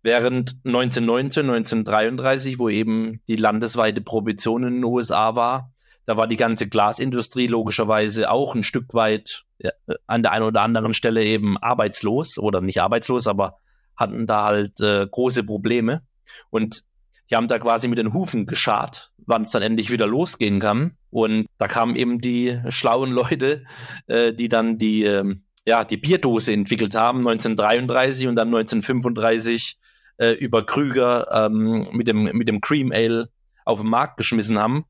Während 0.03 0.57
1919, 0.65 1.45
1933, 1.45 2.59
wo 2.59 2.69
eben 2.69 3.21
die 3.29 3.37
landesweite 3.37 4.01
Prohibition 4.01 4.65
in 4.65 4.75
den 4.77 4.85
USA 4.85 5.35
war, 5.37 5.73
da 6.07 6.17
war 6.17 6.27
die 6.27 6.37
ganze 6.37 6.67
Glasindustrie 6.67 7.47
logischerweise 7.47 8.31
auch 8.31 8.55
ein 8.55 8.63
Stück 8.63 8.95
weit 8.95 9.45
ja, 9.59 9.71
an 10.07 10.23
der 10.23 10.33
einen 10.33 10.47
oder 10.47 10.63
anderen 10.63 10.95
Stelle 10.95 11.23
eben 11.23 11.59
arbeitslos 11.59 12.39
oder 12.39 12.61
nicht 12.61 12.81
arbeitslos, 12.81 13.27
aber 13.27 13.57
hatten 14.01 14.27
da 14.27 14.47
halt 14.47 14.81
äh, 14.81 15.07
große 15.09 15.45
Probleme. 15.45 16.03
Und 16.49 16.83
die 17.31 17.37
haben 17.37 17.47
da 17.47 17.59
quasi 17.59 17.87
mit 17.87 17.99
den 17.99 18.13
Hufen 18.13 18.47
geschart, 18.47 19.13
wann 19.19 19.43
es 19.43 19.51
dann 19.51 19.63
endlich 19.63 19.91
wieder 19.91 20.07
losgehen 20.07 20.59
kann. 20.59 20.97
Und 21.11 21.47
da 21.59 21.69
kamen 21.69 21.95
eben 21.95 22.21
die 22.21 22.61
schlauen 22.71 23.13
Leute, 23.13 23.65
äh, 24.07 24.33
die 24.33 24.49
dann 24.49 24.79
die, 24.79 25.05
äh, 25.05 25.37
ja, 25.67 25.85
die 25.85 25.99
Bierdose 25.99 26.53
entwickelt 26.53 26.95
haben, 26.95 27.19
1933 27.19 28.27
und 28.27 28.37
dann 28.37 28.49
1935 28.49 29.79
äh, 30.17 30.33
über 30.33 30.65
Krüger 30.65 31.29
ähm, 31.33 31.87
mit, 31.93 32.09
dem, 32.09 32.25
mit 32.25 32.49
dem 32.49 32.61
Cream 32.61 32.91
Ale 32.91 33.29
auf 33.65 33.81
den 33.81 33.91
Markt 33.91 34.17
geschmissen 34.17 34.59
haben. 34.59 34.87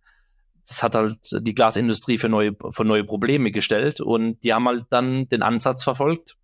Das 0.67 0.83
hat 0.85 0.95
halt 0.95 1.19
die 1.33 1.55
Glasindustrie 1.55 2.17
für 2.17 2.29
neue, 2.29 2.57
für 2.71 2.85
neue 2.85 3.03
Probleme 3.03 3.51
gestellt 3.51 4.01
und 4.01 4.43
die 4.45 4.55
haben 4.55 4.69
halt 4.69 4.85
dann 4.91 5.29
den 5.29 5.43
Ansatz 5.43 5.83
verfolgt. 5.83 6.37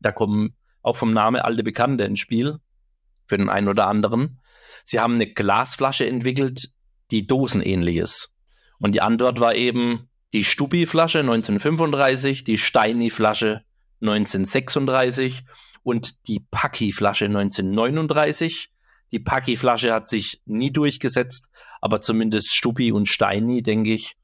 Da 0.00 0.12
kommen 0.12 0.54
auch 0.82 0.96
vom 0.96 1.12
Name 1.12 1.44
alte 1.44 1.62
Bekannte 1.62 2.04
ins 2.04 2.20
Spiel, 2.20 2.58
für 3.26 3.38
den 3.38 3.48
einen 3.48 3.68
oder 3.68 3.86
anderen. 3.86 4.40
Sie 4.84 5.00
haben 5.00 5.14
eine 5.14 5.32
Glasflasche 5.32 6.06
entwickelt, 6.06 6.70
die 7.10 7.26
dosenähnlich 7.26 7.96
ist. 7.96 8.34
Und 8.78 8.92
die 8.92 9.00
Antwort 9.00 9.40
war 9.40 9.54
eben 9.54 10.08
die 10.32 10.44
Stupi-Flasche 10.44 11.20
1935, 11.20 12.44
die 12.44 12.58
Steini-Flasche 12.58 13.62
1936 14.00 15.44
und 15.82 16.26
die 16.26 16.40
Paki-Flasche 16.50 17.26
1939. 17.26 18.70
Die 19.12 19.18
Paki-Flasche 19.18 19.92
hat 19.92 20.08
sich 20.08 20.42
nie 20.46 20.72
durchgesetzt, 20.72 21.48
aber 21.80 22.00
zumindest 22.00 22.54
Stupi 22.54 22.92
und 22.92 23.08
Steini, 23.08 23.62
denke 23.62 23.92
ich, 23.92 24.16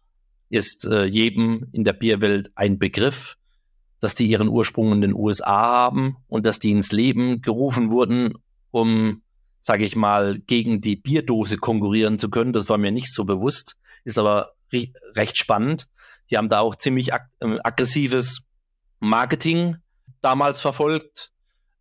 ist 0.50 0.86
äh, 0.86 1.04
jedem 1.04 1.68
in 1.72 1.84
der 1.84 1.92
Bierwelt 1.92 2.50
ein 2.54 2.78
Begriff 2.78 3.37
dass 4.00 4.14
die 4.14 4.26
ihren 4.26 4.48
Ursprung 4.48 4.92
in 4.92 5.00
den 5.00 5.14
USA 5.14 5.46
haben 5.46 6.16
und 6.28 6.46
dass 6.46 6.58
die 6.58 6.70
ins 6.70 6.92
Leben 6.92 7.42
gerufen 7.42 7.90
wurden, 7.90 8.34
um, 8.70 9.22
sage 9.60 9.84
ich 9.84 9.96
mal, 9.96 10.38
gegen 10.38 10.80
die 10.80 10.96
Bierdose 10.96 11.58
konkurrieren 11.58 12.18
zu 12.18 12.30
können. 12.30 12.52
Das 12.52 12.68
war 12.68 12.78
mir 12.78 12.92
nicht 12.92 13.12
so 13.12 13.24
bewusst, 13.24 13.76
ist 14.04 14.18
aber 14.18 14.52
recht 15.14 15.36
spannend. 15.36 15.88
Die 16.30 16.36
haben 16.36 16.48
da 16.48 16.60
auch 16.60 16.76
ziemlich 16.76 17.12
ag 17.14 17.22
äh, 17.40 17.58
aggressives 17.62 18.42
Marketing 19.00 19.76
damals 20.20 20.60
verfolgt 20.60 21.32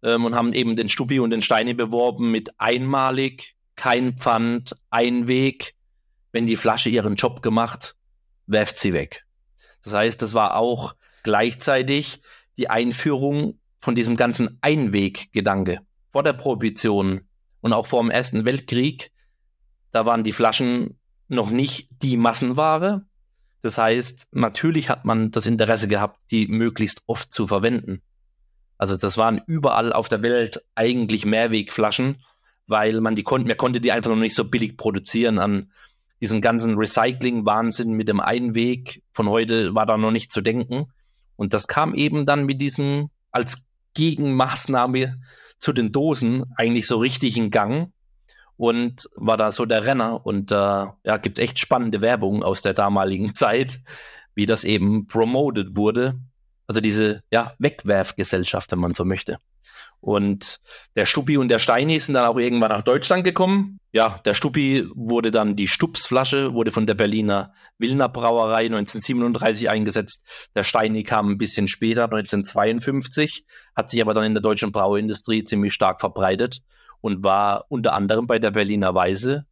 ähm, 0.03 0.25
und 0.25 0.35
haben 0.35 0.53
eben 0.53 0.75
den 0.75 0.89
Stupi 0.89 1.19
und 1.19 1.31
den 1.31 1.41
Steine 1.41 1.75
beworben 1.75 2.31
mit 2.31 2.59
einmalig, 2.59 3.55
kein 3.75 4.17
Pfand, 4.17 4.75
ein 4.89 5.27
Weg. 5.27 5.75
Wenn 6.31 6.45
die 6.45 6.55
Flasche 6.55 6.89
ihren 6.89 7.15
Job 7.15 7.41
gemacht, 7.41 7.95
werft 8.45 8.77
sie 8.77 8.93
weg. 8.93 9.25
Das 9.83 9.93
heißt, 9.93 10.21
das 10.21 10.33
war 10.33 10.55
auch 10.55 10.95
gleichzeitig 11.27 12.21
die 12.57 12.69
Einführung 12.69 13.59
von 13.81 13.95
diesem 13.95 14.15
ganzen 14.15 14.57
Einweggedanke. 14.61 15.81
Vor 16.13 16.23
der 16.23 16.31
Prohibition 16.31 17.27
und 17.59 17.73
auch 17.73 17.85
vor 17.85 18.01
dem 18.01 18.09
Ersten 18.09 18.45
Weltkrieg, 18.45 19.11
da 19.91 20.05
waren 20.05 20.23
die 20.23 20.31
Flaschen 20.31 20.97
noch 21.27 21.49
nicht 21.49 21.89
die 22.01 22.15
Massenware. 22.15 23.05
Das 23.61 23.77
heißt, 23.77 24.27
natürlich 24.31 24.87
hat 24.87 25.03
man 25.03 25.31
das 25.31 25.47
Interesse 25.47 25.89
gehabt, 25.89 26.17
die 26.31 26.47
möglichst 26.47 27.01
oft 27.07 27.33
zu 27.33 27.45
verwenden. 27.45 28.01
Also 28.77 28.95
das 28.95 29.17
waren 29.17 29.41
überall 29.47 29.91
auf 29.91 30.07
der 30.07 30.23
Welt 30.23 30.63
eigentlich 30.75 31.25
Mehrwegflaschen, 31.25 32.23
weil 32.67 33.01
man 33.01 33.15
die 33.15 33.23
konnte, 33.23 33.49
man 33.49 33.57
konnte 33.57 33.81
die 33.81 33.91
einfach 33.91 34.11
noch 34.11 34.15
nicht 34.15 34.35
so 34.35 34.45
billig 34.45 34.77
produzieren 34.77 35.39
an 35.39 35.73
diesen 36.21 36.39
ganzen 36.39 36.77
Recycling-Wahnsinn 36.77 37.91
mit 37.91 38.07
dem 38.07 38.21
Einweg 38.21 39.03
von 39.11 39.27
heute 39.27 39.75
war 39.75 39.85
da 39.85 39.97
noch 39.97 40.11
nicht 40.11 40.31
zu 40.31 40.39
denken. 40.39 40.87
Und 41.37 41.53
das 41.53 41.67
kam 41.67 41.93
eben 41.93 42.25
dann 42.25 42.45
mit 42.45 42.61
diesem 42.61 43.09
als 43.31 43.65
Gegenmaßnahme 43.93 45.19
zu 45.59 45.71
den 45.71 45.91
Dosen 45.91 46.45
eigentlich 46.55 46.87
so 46.87 46.97
richtig 46.97 47.37
in 47.37 47.49
Gang 47.49 47.91
und 48.57 49.09
war 49.15 49.37
da 49.37 49.51
so 49.51 49.65
der 49.65 49.85
Renner. 49.85 50.25
Und 50.25 50.51
äh, 50.51 50.55
ja, 50.55 51.17
gibt 51.21 51.39
echt 51.39 51.59
spannende 51.59 52.01
Werbung 52.01 52.43
aus 52.43 52.61
der 52.61 52.73
damaligen 52.73 53.33
Zeit, 53.35 53.79
wie 54.35 54.45
das 54.45 54.63
eben 54.63 55.07
promoted 55.07 55.75
wurde. 55.75 56.19
Also 56.67 56.81
diese 56.81 57.23
ja, 57.31 57.53
Wegwerfgesellschaft, 57.59 58.71
wenn 58.71 58.79
man 58.79 58.93
so 58.93 59.05
möchte. 59.05 59.39
Und 59.99 60.59
der 60.95 61.05
Stuppi 61.05 61.37
und 61.37 61.49
der 61.49 61.59
Steini 61.59 61.99
sind 61.99 62.13
dann 62.13 62.25
auch 62.25 62.37
irgendwann 62.37 62.69
nach 62.69 62.83
Deutschland 62.83 63.23
gekommen. 63.23 63.79
Ja, 63.91 64.21
der 64.25 64.35
Stuppi 64.35 64.87
wurde 64.93 65.31
dann 65.31 65.55
die 65.55 65.67
Stupsflasche, 65.67 66.53
wurde 66.53 66.71
von 66.71 66.85
der 66.85 66.93
Berliner 66.93 67.53
Wilner 67.77 68.07
Brauerei 68.07 68.65
1937 68.65 69.69
eingesetzt. 69.69 70.25
Der 70.55 70.63
Steini 70.63 71.03
kam 71.03 71.31
ein 71.31 71.37
bisschen 71.37 71.67
später, 71.67 72.03
1952, 72.03 73.45
hat 73.75 73.89
sich 73.89 74.01
aber 74.01 74.13
dann 74.13 74.23
in 74.23 74.33
der 74.33 74.43
deutschen 74.43 74.71
Brauindustrie 74.71 75.43
ziemlich 75.43 75.73
stark 75.73 75.99
verbreitet 75.99 76.59
und 77.01 77.23
war 77.23 77.65
unter 77.69 77.93
anderem 77.93 78.27
bei 78.27 78.39
der 78.39 78.51
Berliner 78.51 78.93
Weise 78.93 79.45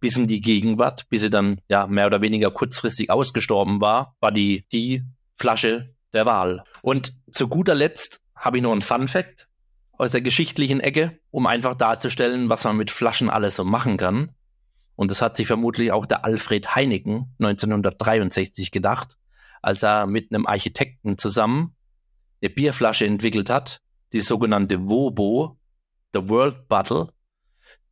bis 0.00 0.16
in 0.16 0.26
die 0.26 0.40
Gegenwart, 0.40 1.08
bis 1.10 1.22
sie 1.22 1.30
dann 1.30 1.60
ja 1.68 1.86
mehr 1.86 2.06
oder 2.06 2.20
weniger 2.20 2.50
kurzfristig 2.50 3.08
ausgestorben 3.08 3.80
war, 3.80 4.16
war 4.20 4.32
die 4.32 4.66
die 4.72 5.04
Flasche 5.36 5.94
der 6.12 6.26
Wahl. 6.26 6.64
Und 6.82 7.12
zu 7.30 7.48
guter 7.48 7.74
Letzt 7.74 8.20
habe 8.34 8.56
ich 8.56 8.62
noch 8.62 8.72
einen 8.72 8.82
Fun 8.82 9.06
Fact 9.06 9.48
aus 10.02 10.10
der 10.10 10.20
geschichtlichen 10.20 10.80
Ecke, 10.80 11.16
um 11.30 11.46
einfach 11.46 11.76
darzustellen, 11.76 12.48
was 12.48 12.64
man 12.64 12.76
mit 12.76 12.90
Flaschen 12.90 13.30
alles 13.30 13.54
so 13.54 13.62
machen 13.62 13.96
kann. 13.96 14.34
Und 14.96 15.12
das 15.12 15.22
hat 15.22 15.36
sich 15.36 15.46
vermutlich 15.46 15.92
auch 15.92 16.06
der 16.06 16.24
Alfred 16.24 16.74
Heineken 16.74 17.32
1963 17.38 18.72
gedacht, 18.72 19.16
als 19.62 19.84
er 19.84 20.08
mit 20.08 20.34
einem 20.34 20.46
Architekten 20.46 21.18
zusammen 21.18 21.76
eine 22.42 22.50
Bierflasche 22.50 23.06
entwickelt 23.06 23.48
hat, 23.48 23.80
die 24.12 24.20
sogenannte 24.20 24.88
Wobo, 24.88 25.56
The 26.12 26.28
World 26.28 26.66
Bottle, 26.66 27.12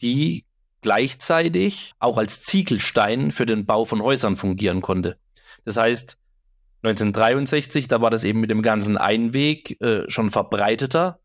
die 0.02 0.46
gleichzeitig 0.80 1.92
auch 2.00 2.18
als 2.18 2.42
Ziegelstein 2.42 3.30
für 3.30 3.46
den 3.46 3.66
Bau 3.66 3.84
von 3.84 4.02
Häusern 4.02 4.34
fungieren 4.34 4.82
konnte. 4.82 5.16
Das 5.64 5.76
heißt, 5.76 6.18
1963, 6.82 7.86
da 7.86 8.00
war 8.00 8.10
das 8.10 8.24
eben 8.24 8.40
mit 8.40 8.50
dem 8.50 8.62
ganzen 8.62 8.98
Einweg 8.98 9.80
äh, 9.80 10.10
schon 10.10 10.30
verbreiteter 10.30 11.20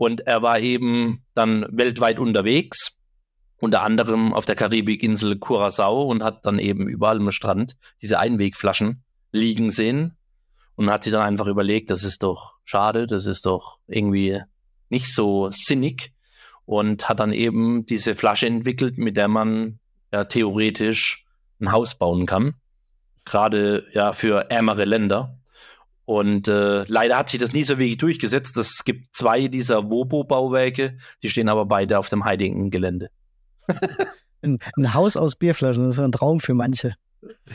und 0.00 0.26
er 0.26 0.40
war 0.40 0.58
eben 0.60 1.26
dann 1.34 1.66
weltweit 1.72 2.18
unterwegs, 2.18 2.96
unter 3.58 3.82
anderem 3.82 4.32
auf 4.32 4.46
der 4.46 4.54
Karibikinsel 4.54 5.38
Curacao 5.38 6.04
und 6.04 6.22
hat 6.22 6.46
dann 6.46 6.58
eben 6.58 6.88
überall 6.88 7.18
am 7.18 7.30
Strand 7.30 7.76
diese 8.00 8.18
Einwegflaschen 8.18 9.04
liegen 9.30 9.68
sehen 9.68 10.16
und 10.74 10.88
hat 10.88 11.04
sich 11.04 11.12
dann 11.12 11.20
einfach 11.20 11.48
überlegt, 11.48 11.90
das 11.90 12.02
ist 12.02 12.22
doch 12.22 12.54
schade, 12.64 13.06
das 13.06 13.26
ist 13.26 13.44
doch 13.44 13.78
irgendwie 13.88 14.40
nicht 14.88 15.14
so 15.14 15.50
sinnig 15.50 16.14
und 16.64 17.06
hat 17.10 17.20
dann 17.20 17.34
eben 17.34 17.84
diese 17.84 18.14
Flasche 18.14 18.46
entwickelt, 18.46 18.96
mit 18.96 19.18
der 19.18 19.28
man 19.28 19.80
ja 20.14 20.24
theoretisch 20.24 21.26
ein 21.60 21.72
Haus 21.72 21.94
bauen 21.94 22.24
kann, 22.24 22.54
gerade 23.26 23.86
ja 23.92 24.14
für 24.14 24.50
ärmere 24.50 24.86
Länder. 24.86 25.36
Und 26.10 26.48
äh, 26.48 26.82
leider 26.88 27.16
hat 27.16 27.28
sich 27.28 27.38
das 27.38 27.52
nie 27.52 27.62
so 27.62 27.78
wirklich 27.78 27.98
durchgesetzt. 27.98 28.56
Es 28.56 28.82
gibt 28.84 29.14
zwei 29.14 29.46
dieser 29.46 29.88
Wobo-Bauwerke, 29.90 30.98
die 31.22 31.30
stehen 31.30 31.48
aber 31.48 31.66
beide 31.66 32.00
auf 32.00 32.08
dem 32.08 32.24
heiligen 32.24 32.72
Gelände. 32.72 33.10
ein, 34.42 34.58
ein, 34.76 34.92
Haus 34.92 35.16
aus 35.16 35.36
Bierflaschen, 35.36 35.86
das 35.86 35.98
ist 35.98 36.04
ein 36.04 36.10
Traum 36.10 36.40
für 36.40 36.52
manche. 36.52 36.96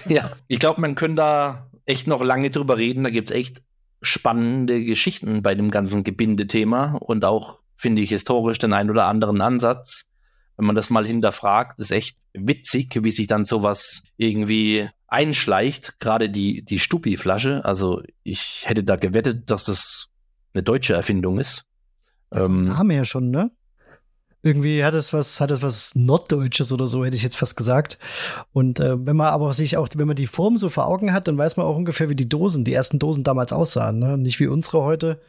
Ja, 0.08 0.32
ich 0.48 0.60
glaube, 0.60 0.80
man 0.80 0.96
könnte 0.96 1.18
da 1.18 1.70
echt 1.86 2.08
noch 2.08 2.24
lange 2.24 2.50
drüber 2.50 2.78
reden. 2.78 3.04
Da 3.04 3.10
gibt 3.10 3.30
es 3.30 3.36
echt 3.36 3.62
spannende 4.02 4.86
Geschichten 4.86 5.42
bei 5.42 5.54
dem 5.54 5.70
ganzen 5.70 6.06
Gebindethema 6.06 6.94
und 7.02 7.26
auch, 7.26 7.60
finde 7.76 8.04
ich, 8.04 8.10
historisch 8.12 8.60
den 8.60 8.72
einen 8.72 8.90
oder 8.90 9.08
anderen 9.08 9.42
Ansatz. 9.42 10.06
Wenn 10.58 10.66
man 10.66 10.76
das 10.76 10.90
mal 10.90 11.06
hinterfragt, 11.06 11.80
ist 11.80 11.92
echt 11.92 12.20
witzig, 12.34 12.98
wie 13.02 13.12
sich 13.12 13.28
dann 13.28 13.46
sowas 13.46 14.04
irgendwie 14.18 14.90
einschleicht, 15.08 16.00
gerade 16.00 16.30
die, 16.30 16.64
die 16.64 16.80
Stupi-Flasche. 16.80 17.64
Also 17.66 18.02
ich 18.24 18.64
hätte 18.66 18.84
da 18.84 18.96
gewettet, 18.96 19.50
dass 19.52 19.66
das 19.66 20.08
eine 20.54 20.64
deutsche 20.64 20.94
Erfindung 20.94 21.40
ist. 21.40 21.66
Ähm, 22.32 22.78
haben 22.78 22.90
wir 22.90 22.98
ja 22.98 23.06
schon, 23.06 23.30
ne? 23.30 23.52
Irgendwie 24.42 24.84
hat 24.84 24.94
es 24.94 25.12
was, 25.12 25.42
hat 25.42 25.50
es 25.50 25.64
was 25.64 25.96
Norddeutsches 25.96 26.72
oder 26.72 26.86
so, 26.86 27.04
hätte 27.04 27.16
ich 27.16 27.24
jetzt 27.24 27.38
fast 27.38 27.58
gesagt. 27.58 27.98
Und 28.54 28.80
äh, 28.80 28.96
wenn 29.04 29.16
man 29.16 29.28
aber 29.28 29.54
sich 29.54 29.76
auch, 29.76 29.90
wenn 29.96 30.06
man 30.06 30.16
die 30.16 30.28
Form 30.28 30.58
so 30.58 30.70
vor 30.70 30.86
Augen 30.86 31.14
hat, 31.14 31.28
dann 31.28 31.38
weiß 31.38 31.58
man 31.58 31.66
auch 31.66 31.76
ungefähr, 31.76 32.10
wie 32.10 32.16
die 32.16 32.30
Dosen, 32.30 32.64
die 32.64 32.74
ersten 32.74 33.00
Dosen 33.00 33.24
damals 33.24 33.54
aussahen. 33.54 33.98
Ne? 33.98 34.20
Nicht 34.20 34.40
wie 34.40 34.46
unsere 34.46 34.84
heute, 34.84 35.20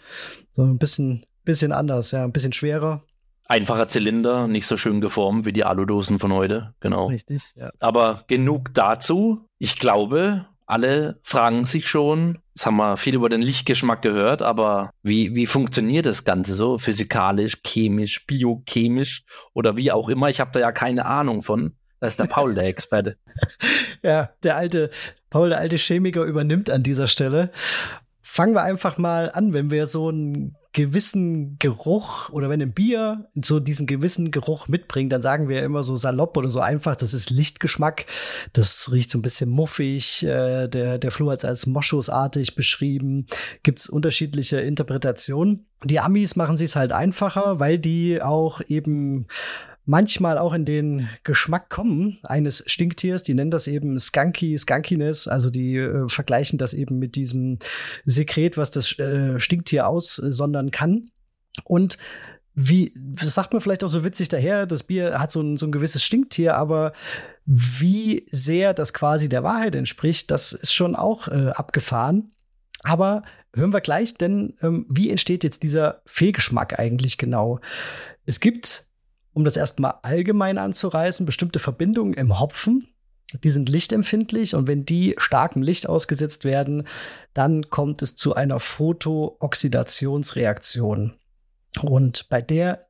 sondern 0.53 0.75
ein 0.75 0.79
bisschen, 0.79 1.25
bisschen 1.45 1.73
anders, 1.73 2.11
ja, 2.11 2.25
ein 2.25 2.33
bisschen 2.33 2.53
schwerer. 2.53 3.05
Einfacher 3.49 3.87
Zylinder, 3.89 4.49
nicht 4.49 4.67
so 4.67 4.77
schön 4.77 5.01
geformt 5.01 5.47
wie 5.47 5.53
die 5.53 5.65
Aludosen 5.65 6.19
von 6.19 6.33
heute, 6.33 6.75
genau. 6.81 7.07
Richtig, 7.07 7.53
ja. 7.55 7.71
Aber 7.79 8.25
genug 8.27 8.75
dazu. 8.75 9.47
Ich 9.59 9.79
glaube, 9.79 10.47
alle 10.67 11.21
fragen 11.23 11.65
sich 11.65 11.89
schon, 11.89 12.39
jetzt 12.55 12.67
haben 12.67 12.77
wir 12.77 12.97
viel 12.97 13.15
über 13.15 13.29
den 13.29 13.43
Lichtgeschmack 13.43 14.03
gehört, 14.03 14.43
aber 14.43 14.91
wie, 15.03 15.35
wie 15.35 15.47
funktioniert 15.47 16.07
das 16.07 16.25
Ganze 16.25 16.55
so? 16.55 16.79
Physikalisch, 16.79 17.59
chemisch, 17.65 18.27
biochemisch 18.27 19.25
oder 19.55 19.77
wie 19.77 19.93
auch 19.93 20.09
immer? 20.09 20.29
Ich 20.29 20.41
habe 20.41 20.51
da 20.53 20.61
ja 20.61 20.73
keine 20.73 21.07
Ahnung 21.07 21.43
von. 21.43 21.77
Da 22.01 22.09
ist 22.09 22.19
der 22.19 22.25
Paul 22.25 22.55
der 22.55 22.65
Experte. 22.65 23.17
ja, 24.03 24.31
der 24.43 24.57
alte, 24.57 24.91
Paul, 25.31 25.51
der 25.51 25.59
alte 25.59 25.77
Chemiker 25.77 26.25
übernimmt 26.25 26.69
an 26.69 26.83
dieser 26.83 27.07
Stelle. 27.07 27.51
Fangen 28.21 28.55
wir 28.55 28.63
einfach 28.63 28.99
mal 28.99 29.31
an, 29.31 29.53
wenn 29.53 29.71
wir 29.71 29.87
so 29.87 30.09
einen 30.09 30.57
gewissen 30.77 31.59
Geruch 31.59 32.29
oder 32.29 32.51
wenn 32.51 32.61
ein 32.61 32.75
Bier 32.75 33.31
so 33.35 33.61
diesen 33.61 33.87
gewissen 33.87 34.31
Geruch 34.31 34.69
mitbringt, 34.69 35.11
dann 35.11 35.23
sagen 35.23 35.49
wir 35.49 35.63
immer 35.63 35.83
so 35.83 35.97
salopp 35.97 36.37
oder 36.37 36.51
so 36.51 36.61
einfach, 36.61 36.97
das 36.97 37.15
ist 37.15 37.31
Lichtgeschmack. 37.31 38.05
Das 38.53 38.93
riecht 38.93 39.11
so 39.11 39.17
ein 39.19 39.23
bisschen 39.23 39.49
muffig. 39.49 40.23
Äh, 40.23 40.69
der, 40.69 40.99
der 40.99 41.11
Flur 41.11 41.33
hat 41.33 41.39
es 41.39 41.45
als 41.47 41.67
Moschusartig 41.67 42.57
beschrieben. 42.57 43.27
Gibt 43.63 43.79
es 43.79 43.89
unterschiedliche 43.89 44.61
Interpretationen. 44.61 45.65
Die 45.83 45.99
Amis 45.99 46.37
machen 46.37 46.61
es 46.61 46.77
halt 46.77 46.93
einfacher, 46.93 47.59
weil 47.59 47.79
die 47.79 48.21
auch 48.21 48.61
eben 48.69 49.29
manchmal 49.87 50.37
auch 50.37 50.53
in 50.53 50.65
den 50.65 51.09
Geschmack 51.25 51.71
kommen 51.71 52.19
eines 52.25 52.63
Stinktiers. 52.67 53.23
Die 53.23 53.35
nennen 53.35 53.51
das 53.51 53.69
eben 53.69 53.99
Skunky, 53.99 54.59
Skunkiness. 54.59 55.29
Also 55.29 55.49
die 55.49 55.77
äh, 55.77 56.09
vergleichen 56.09 56.59
das 56.59 56.75
eben 56.75 56.99
mit 56.99 57.15
diesem 57.15 57.59
Sekret, 58.05 58.59
was 58.59 58.71
das 58.71 58.99
äh, 58.99 59.41
Stinktier 59.41 59.89
aussondern 59.89 60.71
kann. 60.71 61.11
Und 61.65 61.97
wie, 62.55 62.93
das 62.97 63.35
sagt 63.35 63.53
man 63.53 63.61
vielleicht 63.61 63.85
auch 63.85 63.89
so 63.89 64.05
witzig 64.05 64.29
daher, 64.29 64.67
das 64.67 64.83
Bier 64.83 65.19
hat 65.19 65.31
so 65.31 65.41
ein, 65.41 65.57
so 65.57 65.67
ein 65.67 65.73
gewisses 65.73 66.03
Stinktier, 66.03 66.57
aber 66.57 66.93
wie 67.45 68.27
sehr 68.31 68.75
das 68.75 68.93
quasi 68.93 69.29
der 69.29 69.45
Wahrheit 69.45 69.75
entspricht, 69.75 70.31
das 70.31 70.53
ist 70.53 70.73
schon 70.73 70.97
auch 70.97 71.29
äh, 71.29 71.51
abgefahren. 71.51 72.33
Aber 72.83 73.23
hören 73.55 73.73
wir 73.73 73.81
gleich, 73.81 74.15
denn 74.15 74.55
ähm, 74.63 74.87
wie 74.89 75.11
entsteht 75.11 75.45
jetzt 75.45 75.63
dieser 75.63 76.03
Fehlgeschmack 76.07 76.79
eigentlich 76.79 77.19
genau? 77.19 77.61
Es 78.25 78.41
gibt 78.41 78.87
um 79.37 79.45
das 79.45 79.57
erstmal 79.59 79.97
allgemein 80.01 80.57
anzureißen, 80.57 81.27
bestimmte 81.27 81.59
Verbindungen 81.59 82.15
im 82.15 82.41
Hopfen, 82.41 82.89
die 83.45 83.51
sind 83.51 83.69
lichtempfindlich 83.69 84.55
und 84.55 84.67
wenn 84.67 84.87
die 84.87 85.15
starkem 85.19 85.61
Licht 85.61 85.91
ausgesetzt 85.91 86.45
werden, 86.45 86.89
dann 87.35 87.69
kommt 87.69 88.01
es 88.01 88.17
zu 88.17 88.35
einer 88.35 88.61
Photooxidationsreaktion. 88.61 91.13
Und 91.83 92.31
bei 92.31 92.41
der 92.41 92.87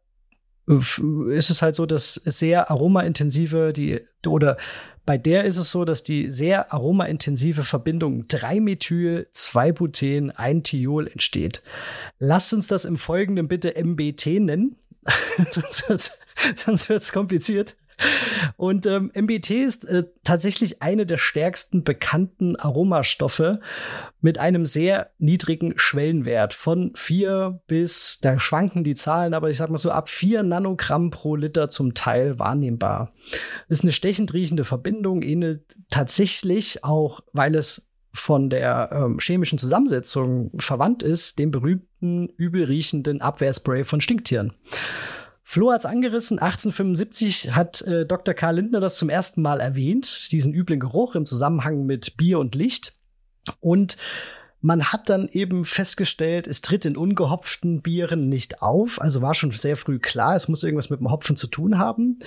ist 0.69 1.51
es 1.51 1.63
halt 1.63 1.75
so, 1.75 1.85
dass 1.85 2.15
sehr 2.15 2.71
aromaintensive, 2.71 3.73
die, 3.73 4.03
oder 4.25 4.57
bei 5.05 5.19
der 5.19 5.47
ist 5.47 5.57
es 5.57 5.73
so, 5.73 5.85
dass 5.85 6.05
die 6.05 6.31
sehr 6.31 6.73
aromaintensive 6.73 7.65
Verbindung 7.65 8.23
3-Methyl, 8.23 9.27
2-Buten, 9.35 10.31
1-Thiol 10.31 11.09
entsteht. 11.09 11.65
Lasst 12.21 12.55
uns 12.55 12.69
das 12.69 12.85
im 12.85 12.99
Folgenden 12.99 13.49
bitte 13.49 13.75
MBT 13.83 14.39
nennen. 14.39 14.77
sonst 15.51 16.21
sonst 16.57 16.89
wird's 16.89 17.13
kompliziert. 17.13 17.77
Und 18.57 18.87
ähm, 18.87 19.11
MBT 19.15 19.51
ist 19.51 19.87
äh, 19.87 20.05
tatsächlich 20.23 20.83
eine 20.83 21.07
der 21.07 21.17
stärksten 21.17 21.83
bekannten 21.83 22.57
Aromastoffe 22.57 23.61
mit 24.21 24.39
einem 24.39 24.67
sehr 24.67 25.11
niedrigen 25.19 25.75
Schwellenwert 25.77 26.53
von 26.53 26.93
vier 26.95 27.61
bis, 27.67 28.19
da 28.21 28.39
schwanken 28.39 28.85
die 28.85 28.95
Zahlen, 28.95 29.35
aber 29.35 29.49
ich 29.49 29.57
sag 29.57 29.71
mal 29.71 29.79
so 29.79 29.91
ab 29.91 30.09
vier 30.09 30.43
Nanogramm 30.43 31.11
pro 31.11 31.37
Liter 31.37 31.69
zum 31.69 31.95
Teil 31.95 32.39
wahrnehmbar. 32.39 33.13
Ist 33.69 33.83
eine 33.83 33.93
stechend 33.93 34.35
riechende 34.35 34.65
Verbindung, 34.65 35.23
ähnelt 35.23 35.63
tatsächlich 35.89 36.85
auch, 36.85 37.21
weil 37.33 37.55
es 37.55 37.91
von 38.13 38.51
der 38.51 38.91
ähm, 38.93 39.19
chemischen 39.21 39.59
Zusammensetzung 39.59 40.51
verwandt 40.59 41.03
ist, 41.03 41.39
dem 41.39 41.51
berühmten 41.51 42.29
übel 42.37 42.65
riechenden 42.65 43.21
Abwehrspray 43.21 43.85
von 43.85 44.01
Stinktieren. 44.01 44.55
Flo 45.49 45.71
hat's 45.71 45.87
angerissen. 45.87 46.41
1875 46.41 47.55
hat 47.55 47.81
äh, 47.83 48.05
Dr. 48.05 48.35
Karl 48.35 48.57
Lindner 48.57 48.81
das 48.81 48.97
zum 48.99 49.09
ersten 49.09 49.43
Mal 49.43 49.61
erwähnt, 49.61 50.33
diesen 50.33 50.53
üblen 50.53 50.81
Geruch 50.81 51.15
im 51.15 51.25
Zusammenhang 51.25 51.87
mit 51.87 52.17
Bier 52.17 52.41
und 52.41 52.57
Licht. 52.57 52.99
Und 53.61 53.97
man 54.61 54.87
hat 54.87 55.09
dann 55.09 55.29
eben 55.29 55.65
festgestellt, 55.65 56.49
es 56.49 56.63
tritt 56.63 56.85
in 56.85 56.97
ungehopften 56.97 57.81
Bieren 57.81 58.29
nicht 58.29 58.61
auf. 58.61 59.01
Also 59.01 59.23
war 59.23 59.37
schon 59.37 59.53
sehr 59.53 59.77
früh 59.77 60.01
klar, 60.01 60.35
es 60.35 60.49
muss 60.49 60.65
irgendwas 60.65 60.91
mit 60.91 60.99
dem 60.99 61.13
Hopfen 61.13 61.37
zu 61.37 61.47
tun 61.47 61.79
haben. 61.79 62.19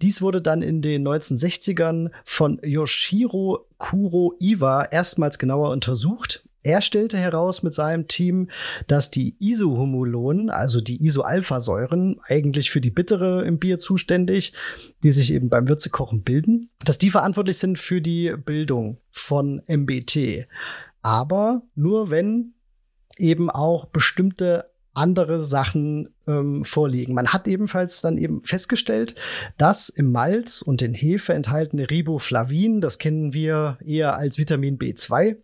Dies 0.00 0.22
wurde 0.22 0.40
dann 0.40 0.62
in 0.62 0.80
den 0.80 1.06
1960ern 1.06 2.10
von 2.24 2.58
Yoshiro 2.64 3.66
Kuro 3.76 4.34
Iwa 4.40 4.84
erstmals 4.84 5.38
genauer 5.38 5.72
untersucht. 5.72 6.48
Er 6.62 6.80
stellte 6.80 7.18
heraus 7.18 7.62
mit 7.62 7.74
seinem 7.74 8.08
Team, 8.08 8.48
dass 8.86 9.10
die 9.10 9.36
Isohumulonen, 9.38 10.50
also 10.50 10.80
die 10.80 11.04
Isoalphasäuren, 11.04 12.18
eigentlich 12.26 12.70
für 12.70 12.80
die 12.80 12.90
Bittere 12.90 13.44
im 13.44 13.58
Bier 13.58 13.78
zuständig, 13.78 14.52
die 15.02 15.12
sich 15.12 15.32
eben 15.32 15.48
beim 15.48 15.68
Würzekochen 15.68 16.22
bilden, 16.22 16.70
dass 16.84 16.98
die 16.98 17.10
verantwortlich 17.10 17.58
sind 17.58 17.78
für 17.78 18.00
die 18.00 18.34
Bildung 18.36 18.98
von 19.10 19.62
MBT 19.68 20.46
aber 21.02 21.62
nur 21.74 22.10
wenn 22.10 22.54
eben 23.18 23.50
auch 23.50 23.86
bestimmte 23.86 24.71
andere 24.94 25.40
Sachen 25.40 26.14
ähm, 26.26 26.64
vorliegen. 26.64 27.14
Man 27.14 27.28
hat 27.28 27.48
ebenfalls 27.48 28.00
dann 28.00 28.18
eben 28.18 28.42
festgestellt, 28.44 29.14
dass 29.56 29.88
im 29.88 30.12
Malz 30.12 30.62
und 30.62 30.82
in 30.82 30.94
Hefe 30.94 31.32
enthaltene 31.32 31.90
Riboflavin, 31.90 32.80
das 32.80 32.98
kennen 32.98 33.32
wir 33.32 33.78
eher 33.84 34.16
als 34.16 34.38
Vitamin 34.38 34.78
B2, 34.78 35.36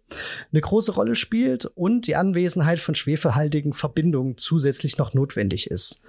eine 0.53 0.61
große 0.61 0.93
Rolle 0.93 1.15
spielt 1.15 1.65
und 1.65 2.07
die 2.07 2.17
Anwesenheit 2.17 2.79
von 2.79 2.95
schwefelhaltigen 2.95 3.73
Verbindungen 3.73 4.37
zusätzlich 4.37 4.99
noch 4.99 5.15
notwendig 5.15 5.71
ist. 5.71 6.03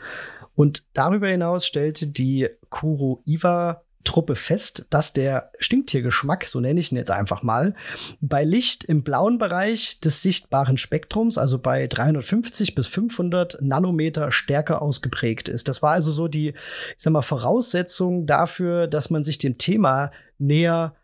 Und 0.56 0.84
darüber 0.94 1.30
hinaus 1.30 1.66
stellte 1.66 2.08
die 2.08 2.50
Kuro 2.70 3.22
Iwa 3.26 3.84
Truppe 4.04 4.36
fest, 4.36 4.86
dass 4.89 5.14
der 5.14 5.52
Stinktiergeschmack, 5.60 6.45
so 6.45 6.60
nenne 6.60 6.80
ich 6.80 6.91
ihn 6.91 6.97
jetzt 6.97 7.12
einfach 7.12 7.43
mal, 7.43 7.76
bei 8.22 8.43
Licht 8.43 8.84
im 8.84 9.04
blauen 9.04 9.38
Bereich 9.38 10.00
des 10.00 10.22
sichtbaren 10.22 10.78
Spektrums, 10.78 11.38
also 11.38 11.60
bei 11.60 11.88
350 11.88 12.76
bis 12.76 12.88
500 12.88 13.62
Nanometer 13.62 14.32
stärker 14.32 14.82
ausgeprägt 14.82 15.50
ist. 15.50 15.68
Das 15.68 15.82
war 15.82 15.91
also 15.91 16.12
so 16.12 16.28
die, 16.28 16.50
ich 16.50 16.56
sag 16.97 17.12
mal, 17.12 17.22
Voraussetzung 17.22 18.26
dafür, 18.26 18.88
dass 18.88 19.10
man 19.10 19.24
sich 19.24 19.38
dem 19.38 19.58
Thema 19.58 20.12
näher 20.38 20.95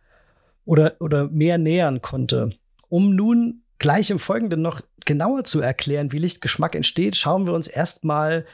oder, 0.66 0.96
oder 1.00 1.28
mehr 1.28 1.58
nähern 1.58 2.02
konnte. 2.02 2.52
Um 2.90 3.16
nun 3.16 3.62
gleich 3.78 4.10
im 4.10 4.20
Folgenden 4.20 4.62
noch 4.62 4.82
genauer 5.06 5.44
zu 5.44 5.60
erklären, 5.60 6.12
wie 6.12 6.18
Lichtgeschmack 6.18 6.76
entsteht, 6.76 7.16
schauen 7.16 7.46
wir 7.46 7.54
uns 7.54 7.68
erstmal 7.68 8.46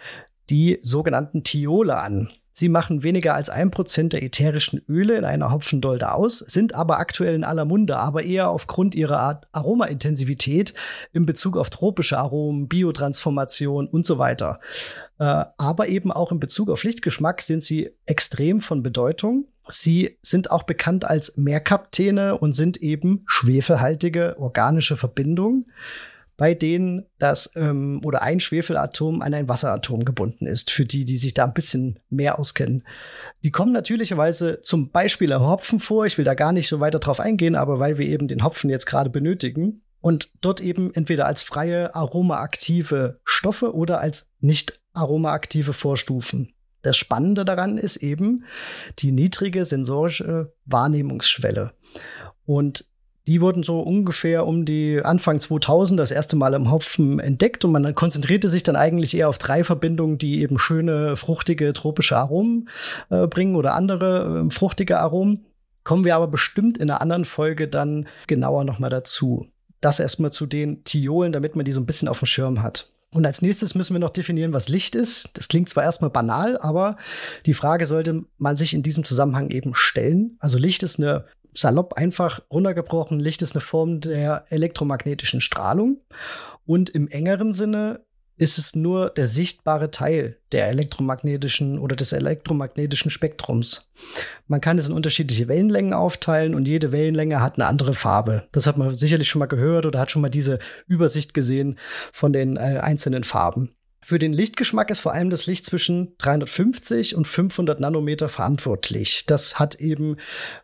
die 0.49 0.79
sogenannten 0.81 1.43
Thiole 1.43 1.97
an. 1.97 2.29
Sie 2.53 2.69
machen 2.69 3.03
weniger 3.03 3.33
als 3.33 3.49
ein 3.49 3.71
Prozent 3.71 4.13
der 4.13 4.23
ätherischen 4.23 4.81
Öle 4.89 5.17
in 5.17 5.25
einer 5.25 5.51
Hopfendolde 5.51 6.11
aus, 6.13 6.39
sind 6.39 6.75
aber 6.75 6.99
aktuell 6.99 7.33
in 7.33 7.43
aller 7.43 7.65
Munde, 7.65 7.97
aber 7.97 8.23
eher 8.23 8.49
aufgrund 8.49 8.93
ihrer 8.95 9.41
Aromaintensivität 9.51 10.73
in 11.13 11.25
Bezug 11.25 11.57
auf 11.57 11.69
tropische 11.69 12.17
Aromen, 12.17 12.67
Biotransformation 12.67 13.87
und 13.87 14.05
so 14.05 14.17
weiter. 14.17 14.59
Äh, 15.19 15.45
aber 15.57 15.87
eben 15.87 16.11
auch 16.11 16.31
in 16.31 16.39
Bezug 16.39 16.69
auf 16.69 16.83
Lichtgeschmack 16.83 17.41
sind 17.41 17.63
sie 17.63 17.91
extrem 18.05 18.61
von 18.61 18.83
Bedeutung. 18.83 19.45
Sie 19.69 20.17
sind 20.21 20.51
auch 20.51 20.63
bekannt 20.63 21.05
als 21.05 21.37
Mehrkaptene 21.37 22.37
und 22.37 22.53
sind 22.53 22.77
eben 22.77 23.23
schwefelhaltige 23.27 24.37
organische 24.39 24.97
Verbindungen 24.97 25.67
bei 26.41 26.55
denen 26.55 27.05
das 27.19 27.51
ähm, 27.55 28.01
oder 28.03 28.23
ein 28.23 28.39
Schwefelatom 28.39 29.21
an 29.21 29.35
ein 29.35 29.47
Wasseratom 29.47 30.05
gebunden 30.05 30.47
ist, 30.47 30.71
für 30.71 30.85
die, 30.85 31.05
die 31.05 31.19
sich 31.19 31.35
da 31.35 31.43
ein 31.43 31.53
bisschen 31.53 31.99
mehr 32.09 32.39
auskennen. 32.39 32.83
Die 33.43 33.51
kommen 33.51 33.71
natürlicherweise 33.71 34.59
zum 34.61 34.89
Beispiel 34.89 35.29
im 35.29 35.41
Hopfen 35.41 35.79
vor. 35.79 36.07
Ich 36.07 36.17
will 36.17 36.25
da 36.25 36.33
gar 36.33 36.51
nicht 36.51 36.67
so 36.67 36.79
weiter 36.79 36.97
drauf 36.97 37.19
eingehen, 37.19 37.55
aber 37.55 37.77
weil 37.77 37.99
wir 37.99 38.07
eben 38.07 38.27
den 38.27 38.43
Hopfen 38.43 38.71
jetzt 38.71 38.87
gerade 38.87 39.11
benötigen 39.11 39.83
und 39.99 40.33
dort 40.43 40.61
eben 40.61 40.91
entweder 40.95 41.27
als 41.27 41.43
freie 41.43 41.93
aromaaktive 41.93 43.19
Stoffe 43.23 43.75
oder 43.75 44.01
als 44.01 44.31
nicht 44.39 44.81
aromaaktive 44.93 45.73
Vorstufen. 45.73 46.55
Das 46.81 46.97
Spannende 46.97 47.45
daran 47.45 47.77
ist 47.77 47.97
eben 47.97 48.45
die 48.97 49.11
niedrige 49.11 49.63
sensorische 49.63 50.55
Wahrnehmungsschwelle. 50.65 51.73
Und 52.45 52.85
die 53.27 53.41
wurden 53.41 53.63
so 53.63 53.81
ungefähr 53.81 54.47
um 54.47 54.65
die 54.65 55.01
Anfang 55.03 55.39
2000 55.39 55.99
das 55.99 56.11
erste 56.11 56.35
Mal 56.35 56.53
im 56.53 56.71
Hopfen 56.71 57.19
entdeckt 57.19 57.63
und 57.63 57.71
man 57.71 57.93
konzentrierte 57.93 58.49
sich 58.49 58.63
dann 58.63 58.75
eigentlich 58.75 59.15
eher 59.15 59.29
auf 59.29 59.37
drei 59.37 59.63
Verbindungen, 59.63 60.17
die 60.17 60.41
eben 60.41 60.57
schöne, 60.57 61.15
fruchtige, 61.15 61.73
tropische 61.73 62.17
Aromen 62.17 62.69
äh, 63.09 63.27
bringen 63.27 63.55
oder 63.55 63.75
andere 63.75 64.45
äh, 64.47 64.49
fruchtige 64.49 64.99
Aromen. 64.99 65.45
Kommen 65.83 66.05
wir 66.05 66.15
aber 66.15 66.27
bestimmt 66.27 66.77
in 66.77 66.89
einer 66.89 67.01
anderen 67.01 67.25
Folge 67.25 67.67
dann 67.67 68.07
genauer 68.27 68.63
nochmal 68.63 68.89
dazu. 68.89 69.47
Das 69.81 69.99
erstmal 69.99 70.31
zu 70.31 70.45
den 70.45 70.83
Thiolen, 70.83 71.31
damit 71.31 71.55
man 71.55 71.65
die 71.65 71.71
so 71.71 71.81
ein 71.81 71.87
bisschen 71.87 72.07
auf 72.07 72.19
dem 72.19 72.27
Schirm 72.27 72.61
hat. 72.61 72.91
Und 73.13 73.25
als 73.25 73.41
nächstes 73.41 73.75
müssen 73.75 73.93
wir 73.93 73.99
noch 73.99 74.11
definieren, 74.11 74.53
was 74.53 74.69
Licht 74.69 74.95
ist. 74.95 75.37
Das 75.37 75.49
klingt 75.49 75.69
zwar 75.69 75.83
erstmal 75.83 76.09
banal, 76.09 76.57
aber 76.57 76.95
die 77.45 77.53
Frage 77.53 77.85
sollte 77.85 78.23
man 78.37 78.55
sich 78.55 78.73
in 78.73 78.83
diesem 78.83 79.03
Zusammenhang 79.03 79.49
eben 79.49 79.75
stellen. 79.75 80.37
Also 80.39 80.57
Licht 80.57 80.81
ist 80.83 80.97
eine 80.97 81.25
salopp 81.53 81.93
einfach 81.93 82.41
runtergebrochen, 82.51 83.19
Licht 83.19 83.41
ist 83.41 83.55
eine 83.55 83.61
Form 83.61 84.01
der 84.01 84.45
elektromagnetischen 84.49 85.41
Strahlung. 85.41 86.01
Und 86.65 86.89
im 86.89 87.07
engeren 87.07 87.53
Sinne 87.53 88.01
ist 88.37 88.57
es 88.57 88.75
nur 88.75 89.11
der 89.11 89.27
sichtbare 89.27 89.91
Teil 89.91 90.37
der 90.51 90.67
elektromagnetischen 90.69 91.77
oder 91.77 91.95
des 91.95 92.11
elektromagnetischen 92.11 93.11
Spektrums. 93.11 93.91
Man 94.47 94.61
kann 94.61 94.79
es 94.79 94.89
in 94.89 94.95
unterschiedliche 94.95 95.47
Wellenlängen 95.47 95.93
aufteilen 95.93 96.55
und 96.55 96.67
jede 96.67 96.91
Wellenlänge 96.91 97.41
hat 97.41 97.55
eine 97.55 97.67
andere 97.67 97.93
Farbe. 97.93 98.47
Das 98.51 98.65
hat 98.65 98.77
man 98.77 98.97
sicherlich 98.97 99.29
schon 99.29 99.39
mal 99.39 99.45
gehört 99.45 99.85
oder 99.85 99.99
hat 99.99 100.09
schon 100.09 100.23
mal 100.23 100.29
diese 100.29 100.57
Übersicht 100.87 101.35
gesehen 101.35 101.77
von 102.11 102.33
den 102.33 102.57
äh, 102.57 102.79
einzelnen 102.81 103.23
Farben. 103.23 103.75
Für 104.03 104.17
den 104.17 104.33
Lichtgeschmack 104.33 104.89
ist 104.89 104.99
vor 104.99 105.13
allem 105.13 105.29
das 105.29 105.45
Licht 105.45 105.65
zwischen 105.65 106.15
350 106.17 107.15
und 107.15 107.27
500 107.27 107.79
Nanometer 107.79 108.29
verantwortlich. 108.29 109.25
Das 109.27 109.59
hat 109.59 109.75
eben, 109.75 110.17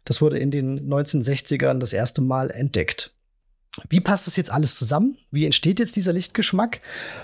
das 0.06 0.22
wurde 0.22 0.40
in 0.40 0.50
den 0.50 0.90
1960ern 0.90 1.78
das 1.80 1.94
erste 1.94 2.22
Mal 2.22 2.50
entdeckt. 2.50 3.14
Wie 3.90 4.00
passt 4.00 4.26
das 4.26 4.36
jetzt 4.36 4.52
alles 4.52 4.76
zusammen? 4.76 5.18
Wie 5.30 5.46
entsteht 5.46 5.80
jetzt 5.80 5.96
dieser 5.96 6.14
Lichtgeschmack? 6.14 6.82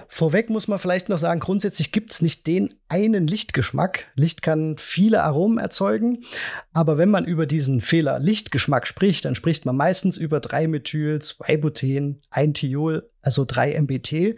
Vorweg 0.07 0.51
muss 0.51 0.67
man 0.67 0.77
vielleicht 0.77 1.09
noch 1.09 1.17
sagen, 1.17 1.39
grundsätzlich 1.39 1.91
gibt 1.91 2.11
es 2.11 2.21
nicht 2.21 2.45
den 2.45 2.75
einen 2.89 3.25
Lichtgeschmack. 3.25 4.11
Licht 4.15 4.43
kann 4.43 4.75
viele 4.77 5.23
Aromen 5.23 5.57
erzeugen, 5.57 6.23
aber 6.71 6.99
wenn 6.99 7.09
man 7.09 7.25
über 7.25 7.47
diesen 7.47 7.81
Fehler 7.81 8.19
Lichtgeschmack 8.19 8.85
spricht, 8.85 9.25
dann 9.25 9.33
spricht 9.33 9.65
man 9.65 9.75
meistens 9.75 10.17
über 10.17 10.37
3-Methyl, 10.37 11.17
2-Buten, 11.17 12.21
1-Thiol, 12.31 13.09
also 13.21 13.43
3-MBT. 13.43 14.37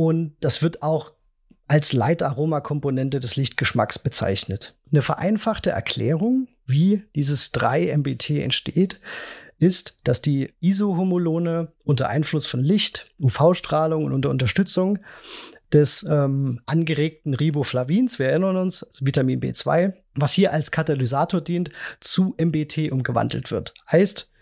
Und 0.00 0.32
das 0.40 0.62
wird 0.62 0.82
auch 0.82 1.12
als 1.68 1.92
Leitaromakomponente 1.92 3.20
des 3.20 3.36
Lichtgeschmacks 3.36 3.98
bezeichnet. 3.98 4.74
Eine 4.90 5.02
vereinfachte 5.02 5.72
Erklärung, 5.72 6.48
wie 6.64 7.02
dieses 7.14 7.52
3-MBT 7.52 8.42
entsteht, 8.42 8.98
ist, 9.58 10.00
dass 10.04 10.22
die 10.22 10.54
Isohomolone 10.60 11.72
unter 11.84 12.08
Einfluss 12.08 12.46
von 12.46 12.60
Licht, 12.60 13.12
UV-Strahlung 13.20 14.06
und 14.06 14.14
unter 14.14 14.30
Unterstützung 14.30 15.00
des 15.70 16.02
ähm, 16.08 16.62
angeregten 16.64 17.34
Riboflavins, 17.34 18.18
wir 18.18 18.28
erinnern 18.28 18.56
uns, 18.56 18.90
Vitamin 19.00 19.42
B2, 19.42 19.92
was 20.14 20.32
hier 20.32 20.54
als 20.54 20.70
Katalysator 20.70 21.42
dient, 21.42 21.72
zu 22.00 22.34
MBT 22.38 22.90
umgewandelt 22.90 23.50
wird. 23.50 23.74
Heißt, 23.92 24.32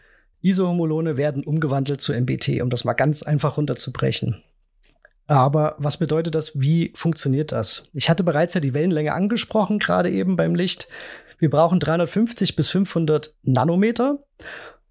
Isohomolone 0.40 1.16
werden 1.16 1.42
umgewandelt 1.42 2.00
zu 2.00 2.12
MBT, 2.12 2.62
um 2.62 2.70
das 2.70 2.84
mal 2.84 2.92
ganz 2.92 3.24
einfach 3.24 3.56
runterzubrechen. 3.56 4.44
Aber 5.29 5.76
was 5.79 5.99
bedeutet 5.99 6.35
das? 6.35 6.59
Wie 6.59 6.91
funktioniert 6.95 7.53
das? 7.53 7.89
Ich 7.93 8.09
hatte 8.09 8.24
bereits 8.24 8.55
ja 8.55 8.61
die 8.61 8.72
Wellenlänge 8.72 9.12
angesprochen, 9.12 9.79
gerade 9.79 10.11
eben 10.11 10.37
beim 10.37 10.55
Licht. 10.55 10.89
Wir 11.39 11.51
brauchen 11.51 11.79
350 11.79 12.57
bis 12.57 12.70
500 12.70 13.35
Nanometer. 13.43 14.24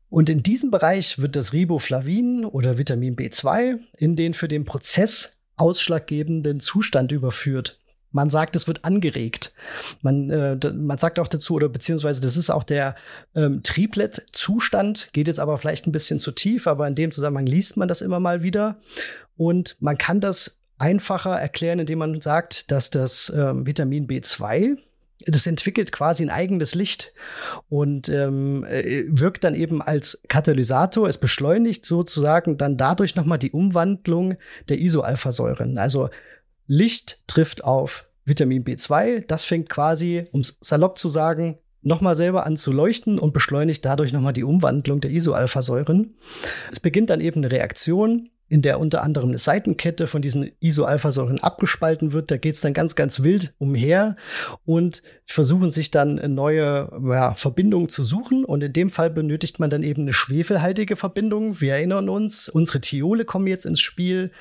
Und 0.09 0.29
in 0.29 0.43
diesem 0.43 0.71
Bereich 0.71 1.19
wird 1.19 1.35
das 1.35 1.53
Riboflavin 1.53 2.45
oder 2.45 2.77
Vitamin 2.77 3.15
B2 3.15 3.79
in 3.97 4.15
den 4.15 4.33
für 4.35 4.47
den 4.47 4.63
Prozess 4.63 5.37
ausschlaggebenden 5.57 6.59
Zustand 6.59 7.11
überführt. 7.11 7.79
Man 8.11 8.29
sagt, 8.29 8.55
es 8.55 8.67
wird 8.67 8.85
angeregt. 8.85 9.53
Man, 10.01 10.29
äh, 10.29 10.55
man 10.71 10.97
sagt 10.97 11.19
auch 11.19 11.27
dazu, 11.27 11.55
oder 11.55 11.67
beziehungsweise 11.67 12.21
das 12.21 12.37
ist 12.37 12.51
auch 12.51 12.63
der 12.63 12.95
ähm, 13.35 13.63
Triplet-Zustand, 13.63 15.09
geht 15.13 15.27
jetzt 15.27 15.39
aber 15.39 15.57
vielleicht 15.57 15.87
ein 15.87 15.91
bisschen 15.91 16.19
zu 16.19 16.31
tief, 16.31 16.67
aber 16.67 16.87
in 16.87 16.95
dem 16.95 17.11
Zusammenhang 17.11 17.47
liest 17.47 17.75
man 17.75 17.87
das 17.87 18.01
immer 18.01 18.19
mal 18.19 18.43
wieder. 18.43 18.77
Und 19.37 19.77
man 19.79 19.97
kann 19.97 20.19
das 20.19 20.61
einfacher 20.77 21.39
erklären, 21.39 21.79
indem 21.79 21.99
man 21.99 22.21
sagt, 22.21 22.71
dass 22.71 22.89
das 22.89 23.31
ähm, 23.35 23.65
Vitamin 23.65 24.07
B2 24.07 24.77
das 25.25 25.47
entwickelt 25.47 25.91
quasi 25.91 26.23
ein 26.23 26.29
eigenes 26.29 26.75
Licht 26.75 27.13
und 27.69 28.07
ähm, 28.07 28.63
äh, 28.65 29.05
wirkt 29.07 29.43
dann 29.43 29.55
eben 29.55 29.81
als 29.81 30.21
Katalysator. 30.27 31.07
Es 31.09 31.17
beschleunigt 31.17 31.85
sozusagen 31.85 32.57
dann 32.57 32.77
dadurch 32.77 33.15
nochmal 33.15 33.39
die 33.39 33.51
Umwandlung 33.51 34.35
der 34.69 34.79
Isoalphasäuren. 34.79 35.77
Also 35.79 36.09
Licht 36.67 37.23
trifft 37.27 37.63
auf 37.63 38.07
Vitamin 38.25 38.63
B2, 38.63 39.25
das 39.25 39.45
fängt 39.45 39.69
quasi, 39.69 40.27
um 40.31 40.41
es 40.41 40.57
salopp 40.61 40.97
zu 40.97 41.09
sagen, 41.09 41.57
nochmal 41.81 42.15
selber 42.15 42.45
an 42.45 42.57
zu 42.57 42.71
leuchten 42.73 43.17
und 43.17 43.33
beschleunigt 43.33 43.85
dadurch 43.85 44.11
nochmal 44.11 44.33
die 44.33 44.43
Umwandlung 44.43 44.99
der 44.99 45.11
Isoalphasäuren. 45.11 46.15
Es 46.71 46.79
beginnt 46.79 47.09
dann 47.09 47.21
eben 47.21 47.39
eine 47.39 47.51
Reaktion, 47.51 48.29
in 48.49 48.61
der 48.61 48.79
unter 48.79 49.03
anderem 49.03 49.29
eine 49.29 49.37
Seitenkette 49.37 50.07
von 50.07 50.21
diesen 50.21 50.51
Isoalphasäuren 50.61 51.39
abgespalten 51.39 52.13
wird. 52.13 52.31
Da 52.31 52.37
geht 52.37 52.55
es 52.55 52.61
dann 52.61 52.73
ganz, 52.73 52.95
ganz 52.95 53.23
wild 53.23 53.53
umher 53.57 54.15
und 54.65 55.03
versuchen 55.25 55.71
sich 55.71 55.91
dann 55.91 56.15
neue 56.33 56.89
ja, 57.09 57.33
Verbindungen 57.35 57.89
zu 57.89 58.03
suchen. 58.03 58.45
Und 58.45 58.63
in 58.63 58.71
dem 58.71 58.89
Fall 58.89 59.09
benötigt 59.09 59.59
man 59.59 59.69
dann 59.69 59.83
eben 59.83 60.03
eine 60.03 60.13
schwefelhaltige 60.13 60.95
Verbindung. 60.95 61.59
Wir 61.59 61.73
erinnern 61.73 62.07
uns, 62.07 62.47
unsere 62.47 62.79
Thiole 62.79 63.25
kommen 63.25 63.47
jetzt 63.47 63.65
ins 63.65 63.81
Spiel. 63.81 64.31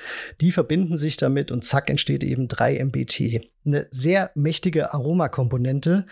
Die 0.40 0.52
verbinden 0.52 0.96
sich 0.98 1.16
damit 1.16 1.50
und 1.50 1.64
zack 1.64 1.90
entsteht 1.90 2.22
eben 2.22 2.46
3-MBT. 2.46 3.48
Eine 3.64 3.88
sehr 3.90 4.30
mächtige 4.36 4.94
Aromakomponente. 4.94 6.06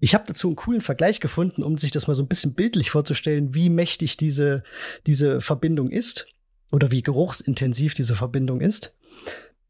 Ich 0.00 0.14
habe 0.14 0.24
dazu 0.26 0.48
einen 0.48 0.56
coolen 0.56 0.82
Vergleich 0.82 1.20
gefunden, 1.20 1.62
um 1.62 1.78
sich 1.78 1.92
das 1.92 2.06
mal 2.06 2.14
so 2.14 2.22
ein 2.22 2.28
bisschen 2.28 2.52
bildlich 2.52 2.90
vorzustellen, 2.90 3.54
wie 3.54 3.70
mächtig 3.70 4.18
diese, 4.18 4.62
diese 5.06 5.40
Verbindung 5.40 5.90
ist 5.90 6.28
oder 6.70 6.90
wie 6.90 7.02
geruchsintensiv 7.02 7.94
diese 7.94 8.14
Verbindung 8.14 8.60
ist. 8.60 8.96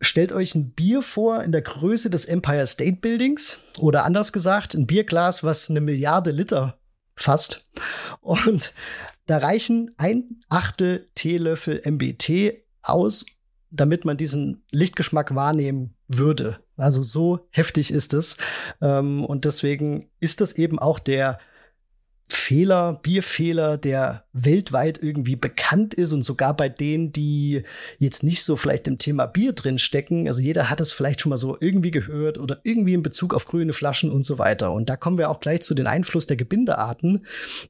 Stellt 0.01 0.32
euch 0.32 0.55
ein 0.55 0.70
Bier 0.70 1.03
vor 1.03 1.42
in 1.42 1.51
der 1.51 1.62
Größe 1.62 2.09
des 2.09 2.24
Empire 2.24 2.66
State 2.66 2.99
Buildings 3.01 3.59
oder 3.78 4.05
anders 4.05 4.32
gesagt, 4.32 4.74
ein 4.74 4.86
Bierglas, 4.86 5.42
was 5.42 5.68
eine 5.68 5.80
Milliarde 5.80 6.30
Liter 6.30 6.78
fasst. 7.16 7.66
Und 8.20 8.72
da 9.26 9.38
reichen 9.38 9.94
ein 9.99 10.40
Achtel 10.49 11.09
Teelöffel 11.14 11.82
MBT 11.84 12.62
aus, 12.82 13.26
damit 13.70 14.05
man 14.05 14.16
diesen 14.16 14.62
Lichtgeschmack 14.70 15.34
wahrnehmen 15.34 15.94
würde. 16.07 16.61
Also 16.76 17.03
so 17.03 17.46
heftig 17.51 17.92
ist 17.92 18.14
es. 18.14 18.38
Ähm, 18.80 19.24
und 19.24 19.44
deswegen 19.44 20.11
ist 20.20 20.40
das 20.40 20.53
eben 20.53 20.78
auch 20.78 20.99
der 20.99 21.38
Fehler, 22.49 22.99
Bierfehler, 23.03 23.76
der 23.76 24.24
weltweit 24.32 25.03
irgendwie 25.03 25.36
bekannt 25.36 25.92
ist 25.92 26.14
und 26.14 26.22
sogar 26.22 26.57
bei 26.57 26.70
denen, 26.70 27.12
die 27.12 27.62
jetzt 27.99 28.22
nicht 28.22 28.42
so 28.42 28.57
vielleicht 28.57 28.88
im 28.88 28.96
Thema 28.96 29.26
Bier 29.26 29.53
drin 29.53 29.76
stecken. 29.76 30.26
Also 30.26 30.40
jeder 30.40 30.70
hat 30.70 30.80
es 30.80 30.94
vielleicht 30.94 31.20
schon 31.20 31.28
mal 31.28 31.36
so 31.36 31.59
irgendwie 31.61 31.90
gehört 31.90 32.38
oder 32.38 32.61
irgendwie 32.62 32.94
in 32.94 33.03
Bezug 33.03 33.34
auf 33.34 33.44
grüne 33.44 33.74
Flaschen 33.74 34.11
und 34.11 34.22
so 34.22 34.38
weiter. 34.38 34.72
Und 34.72 34.88
da 34.88 34.96
kommen 34.96 35.18
wir 35.18 35.28
auch 35.28 35.40
gleich 35.40 35.61
zu 35.61 35.74
den 35.74 35.86
Einfluss 35.86 36.24
der 36.24 36.38
Gebindearten, 36.38 37.26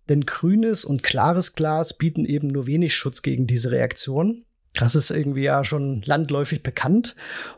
denn 0.08 0.24
grünes 0.24 0.84
und 0.84 1.02
klares 1.02 1.56
Glas 1.56 1.98
bieten 1.98 2.24
eben 2.24 2.46
nur 2.46 2.68
wenig 2.68 2.94
Schutz 2.94 3.22
gegen 3.22 3.48
diese 3.48 3.72
Reaktion. 3.72 4.44
Das 4.78 4.94
ist 4.94 5.10
irgendwie 5.10 5.42
ja 5.42 5.64
schon 5.64 6.02
landläufig 6.02 6.62
bekannt. 6.62 7.16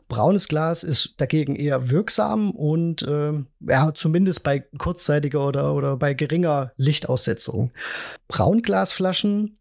Braunes 0.09 0.49
Glas 0.49 0.83
ist 0.85 1.21
dagegen 1.21 1.55
eher 1.55 1.91
wirksam 1.91 2.51
und 2.51 3.03
äh, 3.03 3.33
ja, 3.69 3.93
zumindest 3.95 4.43
bei 4.43 4.61
kurzzeitiger 4.79 5.47
oder, 5.47 5.75
oder 5.75 5.97
bei 5.97 6.15
geringer 6.15 6.73
Lichtaussetzung. 6.77 7.73
Braunglasflaschen 8.29 9.59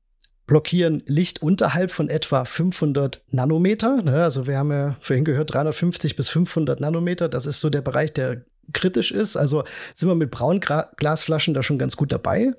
blockieren 0.48 1.04
Licht 1.06 1.44
unterhalb 1.44 1.92
von 1.92 2.10
etwa 2.10 2.46
500 2.46 3.26
Nanometer. 3.28 4.02
Ne, 4.02 4.24
also 4.24 4.48
wir 4.48 4.58
haben 4.58 4.72
ja 4.72 4.96
vorhin 5.02 5.26
gehört 5.26 5.54
350 5.54 6.16
bis 6.16 6.30
500 6.30 6.80
Nanometer. 6.80 7.28
Das 7.28 7.46
ist 7.46 7.60
so 7.60 7.70
der 7.70 7.82
Bereich, 7.82 8.14
der 8.14 8.46
kritisch 8.72 9.12
ist. 9.12 9.36
Also 9.36 9.66
sind 9.96 10.08
wir 10.08 10.16
mit 10.16 10.32
Braunglasflaschen 10.32 11.54
da 11.54 11.62
schon 11.62 11.78
ganz 11.78 11.98
gut 11.98 12.12
dabei. 12.12 12.54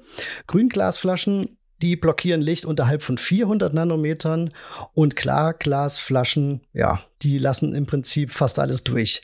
Grünglasflaschen 0.47 1.57
die 1.83 1.97
blockieren 1.97 2.41
Licht 2.41 2.65
unterhalb 2.65 3.03
von 3.03 3.19
400 3.19 3.73
Nanometern 3.73 4.53
und 4.95 5.17
klar, 5.17 5.55
Glasflaschen, 5.55 6.63
ja, 6.73 7.01
die 7.23 7.39
lassen 7.39 7.75
im 7.75 7.87
Prinzip 7.87 8.31
fast 8.31 8.59
alles 8.59 8.85
durch. 8.85 9.23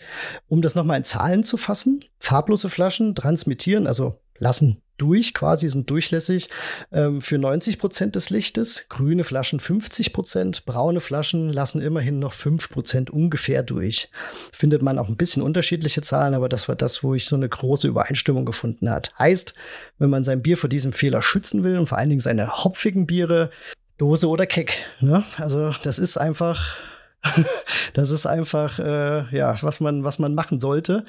Um 0.48 0.62
das 0.62 0.74
nochmal 0.74 0.98
in 0.98 1.04
Zahlen 1.04 1.44
zu 1.44 1.56
fassen, 1.56 2.04
farblose 2.18 2.68
Flaschen 2.68 3.14
transmittieren, 3.14 3.86
also 3.86 4.20
lassen 4.38 4.82
durch, 4.98 5.34
quasi 5.34 5.68
sind 5.68 5.90
durchlässig 5.90 6.48
ähm, 6.92 7.20
für 7.20 7.38
90 7.38 7.78
Prozent 7.78 8.16
des 8.16 8.30
Lichtes. 8.30 8.86
Grüne 8.88 9.24
Flaschen 9.24 9.60
50 9.60 10.12
Prozent, 10.12 10.64
braune 10.64 11.00
Flaschen 11.00 11.52
lassen 11.52 11.80
immerhin 11.80 12.18
noch 12.18 12.32
5 12.32 12.70
Prozent 12.70 13.10
ungefähr 13.10 13.62
durch. 13.62 14.10
Findet 14.52 14.82
man 14.82 14.98
auch 14.98 15.08
ein 15.08 15.16
bisschen 15.16 15.42
unterschiedliche 15.42 16.02
Zahlen, 16.02 16.34
aber 16.34 16.48
das 16.48 16.68
war 16.68 16.76
das, 16.76 17.02
wo 17.02 17.14
ich 17.14 17.26
so 17.26 17.36
eine 17.36 17.48
große 17.48 17.88
Übereinstimmung 17.88 18.44
gefunden 18.44 18.90
hat. 18.90 19.12
Heißt, 19.18 19.54
wenn 19.98 20.10
man 20.10 20.24
sein 20.24 20.42
Bier 20.42 20.56
vor 20.56 20.68
diesem 20.68 20.92
Fehler 20.92 21.22
schützen 21.22 21.62
will 21.62 21.78
und 21.78 21.88
vor 21.88 21.98
allen 21.98 22.10
Dingen 22.10 22.20
seine 22.20 22.64
hopfigen 22.64 23.06
Biere, 23.06 23.50
Dose 23.98 24.28
oder 24.28 24.46
Keck. 24.46 24.84
Ne? 25.00 25.24
Also 25.38 25.72
das 25.82 25.98
ist 25.98 26.16
einfach 26.16 26.78
das 27.94 28.10
ist 28.10 28.26
einfach, 28.26 28.78
äh, 28.78 29.36
ja, 29.36 29.60
was 29.62 29.80
man, 29.80 30.04
was 30.04 30.18
man 30.18 30.34
machen 30.34 30.60
sollte. 30.60 31.04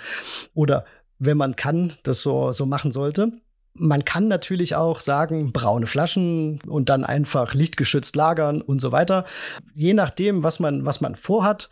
Oder 0.54 0.86
wenn 1.20 1.38
man 1.38 1.56
kann, 1.56 1.94
das 2.04 2.24
so, 2.24 2.52
so 2.52 2.66
machen 2.66 2.92
sollte. 2.92 3.32
Man 3.80 4.06
kann 4.06 4.28
natürlich 4.28 4.76
auch 4.76 5.00
sagen, 5.00 5.52
braune 5.52 5.88
Flaschen 5.88 6.62
und 6.68 6.90
dann 6.90 7.04
einfach 7.04 7.54
lichtgeschützt 7.54 8.16
lagern 8.16 8.62
und 8.62 8.80
so 8.80 8.92
weiter. 8.92 9.26
Je 9.74 9.94
nachdem, 9.94 10.44
was 10.44 10.60
man, 10.60 10.86
was 10.86 11.02
man 11.02 11.16
vorhat, 11.16 11.70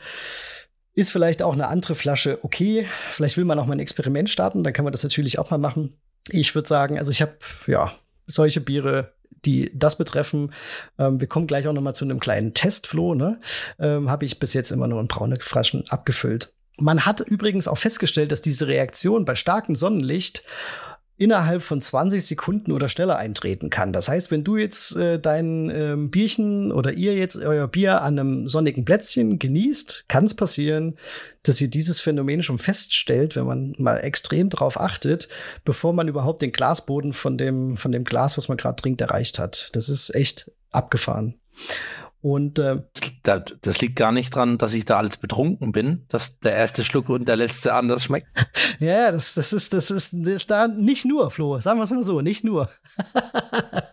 ist 0.94 1.12
vielleicht 1.12 1.42
auch 1.42 1.54
eine 1.54 1.68
andere 1.68 1.96
Flasche 1.96 2.40
okay. 2.44 2.88
Vielleicht 3.10 3.38
will 3.38 3.46
man 3.46 3.60
auch 3.60 3.66
mal 3.66 3.74
ein 3.74 3.80
Experiment 3.80 4.30
starten, 4.30 4.64
dann 4.64 4.74
kann 4.74 4.86
man 4.86 4.94
das 4.94 5.04
natürlich 5.04 5.40
auch 5.40 5.52
mal 5.52 5.58
machen. 5.58 5.98
Ich 6.30 6.56
würde 6.56 6.68
sagen, 6.68 6.98
also 6.98 7.12
ich 7.12 7.22
habe 7.22 7.34
ja 7.68 7.94
solche 8.28 8.62
Biere 8.62 9.16
die 9.46 9.72
das 9.74 9.98
betreffen. 9.98 10.54
Ähm, 10.98 11.20
wir 11.20 11.28
kommen 11.28 11.48
gleich 11.48 11.68
auch 11.68 11.74
noch 11.74 11.82
mal 11.82 11.94
zu 11.94 12.06
einem 12.06 12.20
kleinen 12.20 12.54
Testfloh. 12.54 13.16
Ne? 13.16 13.40
Ähm, 13.80 14.10
Habe 14.10 14.26
ich 14.26 14.40
bis 14.40 14.54
jetzt 14.54 14.72
immer 14.72 14.88
nur 14.88 15.00
in 15.00 15.08
braune 15.08 15.38
Flaschen 15.40 15.84
abgefüllt. 15.90 16.54
Man 16.78 17.06
hat 17.06 17.22
übrigens 17.22 17.68
auch 17.68 17.78
festgestellt, 17.78 18.32
dass 18.32 18.42
diese 18.42 18.68
Reaktion 18.68 19.24
bei 19.24 19.36
starkem 19.36 19.76
Sonnenlicht 19.76 20.44
innerhalb 21.18 21.62
von 21.62 21.80
20 21.80 22.26
Sekunden 22.26 22.72
oder 22.72 22.90
schneller 22.90 23.18
eintreten 23.18 23.70
kann. 23.70 23.94
Das 23.94 24.10
heißt, 24.10 24.32
wenn 24.32 24.44
du 24.44 24.58
jetzt 24.58 24.96
äh, 24.98 25.20
dein 25.20 25.70
ähm, 25.70 26.10
Bierchen 26.10 26.72
oder 26.72 26.92
ihr 26.92 27.16
jetzt 27.16 27.38
euer 27.38 27.68
Bier 27.68 28.02
an 28.02 28.20
einem 28.20 28.48
sonnigen 28.48 28.84
Plätzchen 28.84 29.40
genießt, 29.40 30.06
kann 30.10 30.26
es 30.26 30.34
passieren, 30.34 30.98
dass 31.44 31.62
ihr 31.62 31.70
dieses 31.70 32.02
Phänomen 32.02 32.44
schon 32.44 32.58
feststellt, 32.58 33.36
wenn 33.36 33.46
man 33.46 33.76
mal 33.78 33.98
extrem 34.00 34.50
drauf 34.50 34.80
achtet, 34.80 35.30
bevor 35.64 35.94
man 35.94 36.08
überhaupt 36.10 36.42
den 36.42 36.52
Glasboden 36.52 37.14
von 37.14 37.38
dem, 37.38 37.78
von 37.78 37.92
dem 37.94 38.04
Glas, 38.04 38.38
was 38.38 38.50
man 38.50 38.58
gerade 38.58 38.82
trinkt, 38.82 39.00
erreicht 39.00 39.40
hat. 39.40 39.70
Das 39.74 39.88
ist 39.88 40.14
echt 40.14 40.52
abgefahren. 40.72 41.36
Und 42.26 42.58
äh, 42.58 42.82
das 43.22 43.82
liegt 43.82 43.98
gar 43.98 44.12
nicht 44.12 44.34
dran, 44.34 44.58
dass 44.58 44.74
ich 44.74 44.84
da 44.86 44.98
als 44.98 45.18
betrunken 45.18 45.72
bin, 45.72 46.06
dass 46.10 46.40
der 46.40 46.56
erste 46.56 46.84
Schluck 46.84 47.08
und 47.10 47.28
der 47.28 47.36
letzte 47.36 47.76
anders 47.76 48.06
schmeckt. 48.06 48.26
ja, 48.80 49.12
das, 49.12 49.36
das, 49.36 49.54
ist, 49.54 49.74
das, 49.74 49.92
ist, 49.92 50.12
das 50.12 50.34
ist 50.34 50.50
da 50.50 50.68
nicht 50.68 51.06
nur, 51.06 51.30
Flo. 51.30 51.60
Sagen 51.60 51.78
wir 51.78 51.84
es 51.84 51.92
mal 51.92 52.02
so, 52.02 52.22
nicht 52.22 52.44
nur. 52.44 52.68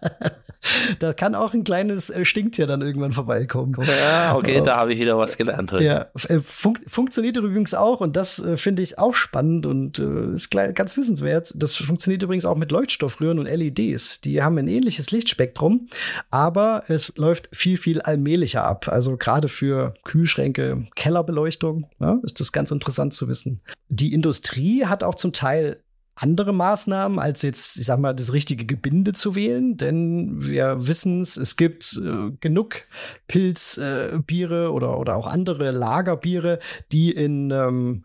da 0.98 1.12
kann 1.12 1.34
auch 1.34 1.54
ein 1.54 1.64
kleines 1.64 2.10
äh, 2.10 2.24
Stinktier 2.24 2.66
dann 2.66 2.82
irgendwann 2.82 3.12
vorbeikommen. 3.12 3.76
Ja, 3.80 4.36
okay, 4.36 4.62
da 4.64 4.76
habe 4.76 4.92
ich 4.92 5.00
wieder 5.00 5.18
was 5.18 5.36
gelernt. 5.36 5.72
Ja, 5.72 6.06
äh, 6.28 6.40
fun 6.40 6.78
funktioniert 6.86 7.36
übrigens 7.36 7.74
auch 7.74 8.00
und 8.00 8.16
das 8.16 8.38
äh, 8.38 8.56
finde 8.56 8.82
ich 8.82 8.98
auch 8.98 9.14
spannend 9.14 9.66
und 9.66 9.98
äh, 9.98 10.32
ist 10.32 10.50
ganz 10.50 10.96
wissenswert. 10.96 11.52
Das 11.54 11.76
funktioniert 11.76 12.22
übrigens 12.22 12.44
auch 12.44 12.56
mit 12.56 12.72
Leuchtstoffröhren 12.72 13.38
und 13.38 13.46
LEDs. 13.46 14.20
Die 14.20 14.42
haben 14.42 14.58
ein 14.58 14.68
ähnliches 14.68 15.10
Lichtspektrum, 15.10 15.88
aber 16.30 16.84
es 16.88 17.16
läuft 17.16 17.48
viel, 17.52 17.76
viel 17.76 18.00
allmählicher 18.00 18.64
ab. 18.64 18.88
Also 18.88 19.16
gerade 19.16 19.48
für 19.48 19.94
Kühlschränke, 20.04 20.86
Kellerbeleuchtung 20.94 21.86
ja, 22.00 22.18
ist 22.22 22.40
das 22.40 22.52
ganz 22.52 22.70
interessant 22.70 23.14
zu 23.14 23.28
wissen. 23.28 23.60
Die 23.88 24.12
Industrie 24.12 24.86
hat 24.86 25.04
auch 25.04 25.14
zum 25.14 25.32
Teil 25.32 25.78
andere 26.14 26.52
Maßnahmen, 26.52 27.18
als 27.18 27.42
jetzt, 27.42 27.78
ich 27.78 27.86
sag 27.86 27.98
mal, 27.98 28.14
das 28.14 28.32
richtige 28.32 28.66
Gebinde 28.66 29.12
zu 29.12 29.34
wählen, 29.34 29.76
denn 29.76 30.46
wir 30.46 30.86
wissen 30.86 31.22
es, 31.22 31.36
es 31.36 31.56
gibt 31.56 31.98
äh, 32.04 32.30
genug 32.40 32.82
Pilzbiere 33.28 34.64
äh, 34.64 34.68
oder, 34.68 34.98
oder 34.98 35.16
auch 35.16 35.26
andere 35.26 35.70
Lagerbiere, 35.70 36.58
die 36.92 37.10
in 37.10 37.50
ähm, 37.50 38.04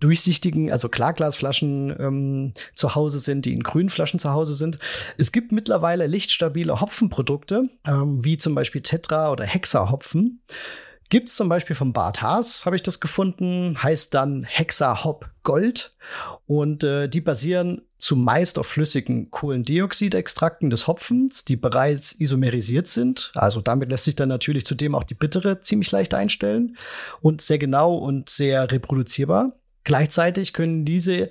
durchsichtigen, 0.00 0.72
also 0.72 0.88
Klarglasflaschen 0.88 1.94
ähm, 1.98 2.54
zu 2.74 2.94
Hause 2.94 3.20
sind, 3.20 3.44
die 3.44 3.52
in 3.52 3.62
grünen 3.62 3.88
Flaschen 3.90 4.18
zu 4.18 4.32
Hause 4.32 4.54
sind. 4.54 4.78
Es 5.18 5.32
gibt 5.32 5.52
mittlerweile 5.52 6.06
lichtstabile 6.06 6.80
Hopfenprodukte, 6.80 7.68
ähm, 7.86 8.24
wie 8.24 8.38
zum 8.38 8.54
Beispiel 8.54 8.80
Tetra 8.80 9.30
oder 9.30 9.44
Hexa-Hopfen. 9.44 10.40
Gibt 11.08 11.28
es 11.28 11.36
zum 11.36 11.48
Beispiel 11.48 11.76
vom 11.76 11.92
Bart 11.92 12.20
Haas, 12.20 12.66
habe 12.66 12.74
ich 12.74 12.82
das 12.82 12.98
gefunden, 12.98 13.80
heißt 13.80 14.12
dann 14.12 14.42
Hexa 14.42 15.04
Hop 15.04 15.28
Gold. 15.44 15.94
Und 16.46 16.82
äh, 16.82 17.08
die 17.08 17.20
basieren 17.20 17.82
zumeist 17.98 18.58
auf 18.58 18.66
flüssigen 18.66 19.30
Kohlendioxidextrakten 19.30 20.70
des 20.70 20.86
Hopfens, 20.86 21.44
die 21.44 21.56
bereits 21.56 22.18
isomerisiert 22.18 22.88
sind. 22.88 23.30
Also 23.34 23.60
damit 23.60 23.88
lässt 23.88 24.04
sich 24.04 24.16
dann 24.16 24.28
natürlich 24.28 24.66
zudem 24.66 24.94
auch 24.94 25.04
die 25.04 25.14
bittere 25.14 25.60
ziemlich 25.60 25.92
leicht 25.92 26.12
einstellen 26.14 26.76
und 27.20 27.40
sehr 27.40 27.58
genau 27.58 27.94
und 27.94 28.28
sehr 28.28 28.70
reproduzierbar. 28.70 29.52
Gleichzeitig 29.84 30.52
können 30.52 30.84
diese 30.84 31.30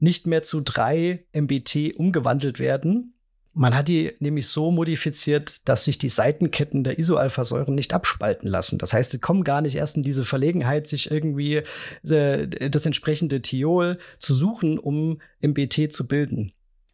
nicht 0.00 0.26
mehr 0.26 0.42
zu 0.42 0.60
drei 0.60 1.24
MBT 1.32 1.94
umgewandelt 1.96 2.58
werden, 2.58 3.14
Man 3.54 3.74
hat 3.76 3.88
die 3.88 4.12
nämlich 4.18 4.48
so 4.48 4.70
modifiziert, 4.70 5.68
dass 5.68 5.84
sich 5.84 5.98
die 5.98 6.08
Seitenketten 6.08 6.84
der 6.84 6.98
Isoalphasäuren 6.98 7.74
nicht 7.74 7.92
abspalten 7.92 8.48
lassen. 8.48 8.78
Das 8.78 8.94
heißt, 8.94 9.10
sie 9.10 9.18
kommen 9.18 9.44
gar 9.44 9.60
nicht 9.60 9.74
erst 9.74 9.96
in 9.96 10.02
diese 10.02 10.24
Verlegenheit, 10.24 10.88
sich 10.88 11.10
irgendwie 11.10 11.62
äh, 12.08 12.70
das 12.70 12.86
entsprechende 12.86 13.42
Thiol 13.42 13.98
zu 14.18 14.34
suchen, 14.34 14.78
um 14.78 15.20
MBT 15.42 15.92
zu 15.92 16.06
bilden. 16.06 16.52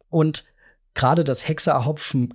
Und 0.09 0.45
gerade 0.95 1.23
das 1.23 1.47
Hexahopfen 1.47 2.33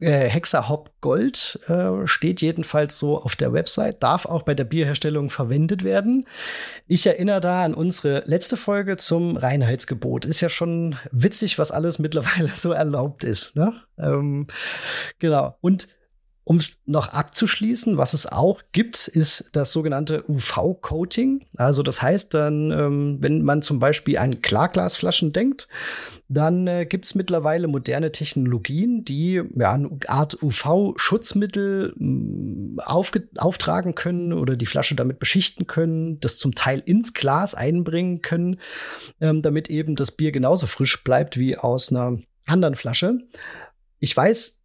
äh, 0.00 0.28
Hexahop 0.28 0.92
Gold 1.00 1.60
äh, 1.68 2.06
steht 2.06 2.40
jedenfalls 2.40 2.98
so 2.98 3.18
auf 3.18 3.36
der 3.36 3.52
Website, 3.52 4.02
darf 4.02 4.26
auch 4.26 4.42
bei 4.42 4.54
der 4.54 4.64
Bierherstellung 4.64 5.30
verwendet 5.30 5.84
werden. 5.84 6.26
Ich 6.86 7.06
erinnere 7.06 7.40
da 7.40 7.64
an 7.64 7.74
unsere 7.74 8.22
letzte 8.26 8.56
Folge 8.56 8.96
zum 8.96 9.36
Reinheitsgebot. 9.36 10.24
Ist 10.24 10.40
ja 10.40 10.48
schon 10.48 10.96
witzig, 11.10 11.58
was 11.58 11.70
alles 11.70 11.98
mittlerweile 11.98 12.50
so 12.54 12.72
erlaubt 12.72 13.24
ist. 13.24 13.56
Ne? 13.56 13.74
Ähm, 13.98 14.46
genau. 15.18 15.56
Und 15.60 15.88
um 16.48 16.56
es 16.56 16.78
noch 16.86 17.08
abzuschließen, 17.08 17.98
was 17.98 18.14
es 18.14 18.24
auch 18.24 18.62
gibt, 18.72 19.06
ist 19.06 19.50
das 19.52 19.70
sogenannte 19.70 20.24
UV-Coating. 20.30 21.44
Also 21.58 21.82
das 21.82 22.00
heißt 22.00 22.32
dann, 22.32 22.70
ähm, 22.70 23.18
wenn 23.20 23.42
man 23.42 23.60
zum 23.60 23.80
Beispiel 23.80 24.16
an 24.16 24.40
Klarglasflaschen 24.40 25.34
denkt, 25.34 25.68
dann 26.26 26.66
äh, 26.66 26.86
gibt 26.86 27.04
es 27.04 27.14
mittlerweile 27.14 27.68
moderne 27.68 28.12
Technologien, 28.12 29.04
die 29.04 29.42
eine 29.58 29.90
Art 30.06 30.42
UV-Schutzmittel 30.42 31.92
mm, 31.96 32.78
auftragen 32.80 33.94
können 33.94 34.32
oder 34.32 34.56
die 34.56 34.64
Flasche 34.64 34.94
damit 34.94 35.18
beschichten 35.18 35.66
können, 35.66 36.18
das 36.20 36.38
zum 36.38 36.54
Teil 36.54 36.82
ins 36.82 37.12
Glas 37.12 37.54
einbringen 37.54 38.22
können, 38.22 38.58
ähm, 39.20 39.42
damit 39.42 39.68
eben 39.68 39.96
das 39.96 40.12
Bier 40.12 40.32
genauso 40.32 40.66
frisch 40.66 41.04
bleibt 41.04 41.38
wie 41.38 41.58
aus 41.58 41.92
einer 41.92 42.20
anderen 42.46 42.74
Flasche. 42.74 43.18
Ich 43.98 44.16
weiß, 44.16 44.57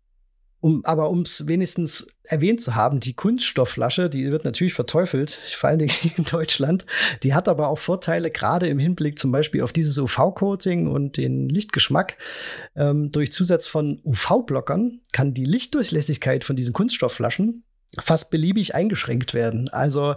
um, 0.64 0.86
aber 0.86 1.10
um 1.10 1.24
es 1.24 1.46
wenigstens 1.50 2.16
erwähnt 2.24 2.62
zu 2.62 2.74
haben, 2.74 3.02
die 3.02 3.16
Kunststoffflasche, 3.16 4.10
die 4.10 4.32
wird 4.32 4.46
natürlich 4.46 4.74
verteufelt, 4.74 5.42
vor 5.58 5.70
allem 5.70 5.90
in 6.16 6.24
Deutschland. 6.24 6.86
Die 7.22 7.34
hat 7.34 7.50
aber 7.50 7.68
auch 7.68 7.80
Vorteile, 7.80 8.32
gerade 8.32 8.68
im 8.68 8.80
Hinblick 8.80 9.20
zum 9.20 9.34
Beispiel 9.34 9.62
auf 9.62 9.74
dieses 9.74 9.98
UV-Coating 9.98 10.88
und 10.88 11.18
den 11.18 11.50
Lichtgeschmack. 11.50 12.16
Ähm, 12.78 13.12
durch 13.12 13.34
Zusatz 13.34 13.68
von 13.68 14.00
UV-Blockern 14.06 15.02
kann 15.12 15.34
die 15.34 15.44
Lichtdurchlässigkeit 15.44 16.46
von 16.46 16.56
diesen 16.56 16.72
Kunststoffflaschen 16.72 17.66
fast 18.02 18.32
beliebig 18.32 18.74
eingeschränkt 18.74 19.34
werden. 19.34 19.68
Also 19.68 20.16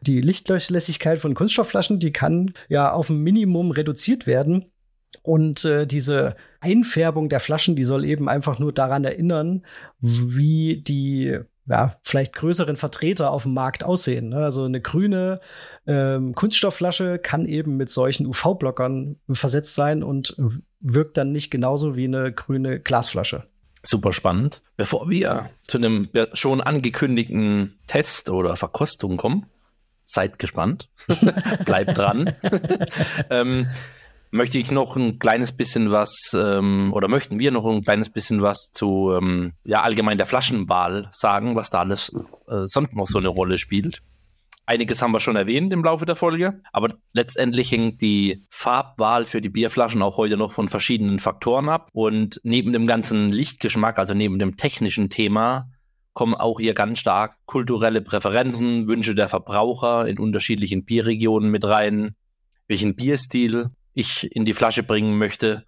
die 0.00 0.20
Lichtdurchlässigkeit 0.20 1.18
von 1.18 1.34
Kunststoffflaschen, 1.34 1.98
die 1.98 2.12
kann 2.12 2.54
ja 2.68 2.92
auf 2.92 3.10
ein 3.10 3.18
Minimum 3.18 3.72
reduziert 3.72 4.28
werden. 4.28 4.66
Und 5.22 5.64
äh, 5.64 5.88
diese 5.88 6.36
Einfärbung 6.60 7.28
der 7.28 7.40
Flaschen, 7.40 7.76
die 7.76 7.84
soll 7.84 8.04
eben 8.04 8.28
einfach 8.28 8.58
nur 8.58 8.72
daran 8.72 9.04
erinnern, 9.04 9.64
wie 10.00 10.82
die 10.82 11.38
ja, 11.68 11.96
vielleicht 12.02 12.34
größeren 12.34 12.76
Vertreter 12.76 13.30
auf 13.30 13.42
dem 13.42 13.52
Markt 13.54 13.84
aussehen. 13.84 14.30
Ne? 14.30 14.38
Also 14.38 14.64
eine 14.64 14.80
grüne 14.80 15.40
ähm, 15.86 16.34
Kunststoffflasche 16.34 17.18
kann 17.18 17.46
eben 17.46 17.76
mit 17.76 17.90
solchen 17.90 18.26
UV-Blockern 18.26 19.16
versetzt 19.30 19.74
sein 19.74 20.02
und 20.02 20.34
wirkt 20.80 21.16
dann 21.16 21.32
nicht 21.32 21.50
genauso 21.50 21.94
wie 21.94 22.04
eine 22.04 22.32
grüne 22.32 22.80
Glasflasche. 22.80 23.44
Super 23.82 24.12
spannend. 24.12 24.62
Bevor 24.76 25.08
wir 25.10 25.50
zu 25.66 25.78
einem 25.78 26.08
schon 26.32 26.60
angekündigten 26.60 27.78
Test 27.86 28.30
oder 28.30 28.56
Verkostung 28.56 29.16
kommen, 29.16 29.46
seid 30.04 30.38
gespannt, 30.38 30.88
bleibt 31.66 31.96
dran. 31.98 32.32
ähm, 33.30 33.68
möchte 34.30 34.58
ich 34.58 34.70
noch 34.70 34.96
ein 34.96 35.18
kleines 35.18 35.52
bisschen 35.52 35.90
was 35.90 36.36
ähm, 36.38 36.92
oder 36.92 37.08
möchten 37.08 37.38
wir 37.38 37.50
noch 37.50 37.64
ein 37.66 37.82
kleines 37.82 38.10
bisschen 38.10 38.42
was 38.42 38.70
zu 38.72 39.12
ähm, 39.16 39.52
ja 39.64 39.82
allgemein 39.82 40.18
der 40.18 40.26
Flaschenwahl 40.26 41.08
sagen, 41.12 41.56
was 41.56 41.70
da 41.70 41.80
alles 41.80 42.12
äh, 42.48 42.66
sonst 42.66 42.94
noch 42.94 43.06
so 43.06 43.18
eine 43.18 43.28
Rolle 43.28 43.58
spielt. 43.58 44.02
Einiges 44.68 45.00
haben 45.00 45.12
wir 45.12 45.20
schon 45.20 45.36
erwähnt 45.36 45.72
im 45.72 45.82
Laufe 45.82 46.04
der 46.04 46.14
Folge, 46.14 46.60
aber 46.74 46.94
letztendlich 47.14 47.72
hängt 47.72 48.02
die 48.02 48.38
Farbwahl 48.50 49.24
für 49.24 49.40
die 49.40 49.48
Bierflaschen 49.48 50.02
auch 50.02 50.18
heute 50.18 50.36
noch 50.36 50.52
von 50.52 50.68
verschiedenen 50.68 51.20
Faktoren 51.20 51.70
ab. 51.70 51.88
Und 51.94 52.38
neben 52.44 52.74
dem 52.74 52.86
ganzen 52.86 53.32
Lichtgeschmack, 53.32 53.98
also 53.98 54.12
neben 54.12 54.38
dem 54.38 54.58
technischen 54.58 55.08
Thema, 55.08 55.70
kommen 56.12 56.34
auch 56.34 56.60
hier 56.60 56.74
ganz 56.74 56.98
stark 56.98 57.36
kulturelle 57.46 58.02
Präferenzen, 58.02 58.88
Wünsche 58.88 59.14
der 59.14 59.30
Verbraucher 59.30 60.06
in 60.06 60.18
unterschiedlichen 60.18 60.84
Bierregionen 60.84 61.50
mit 61.50 61.64
rein, 61.64 62.14
welchen 62.66 62.94
Bierstil 62.94 63.70
ich 63.98 64.30
in 64.34 64.44
die 64.44 64.54
Flasche 64.54 64.82
bringen 64.82 65.18
möchte. 65.18 65.64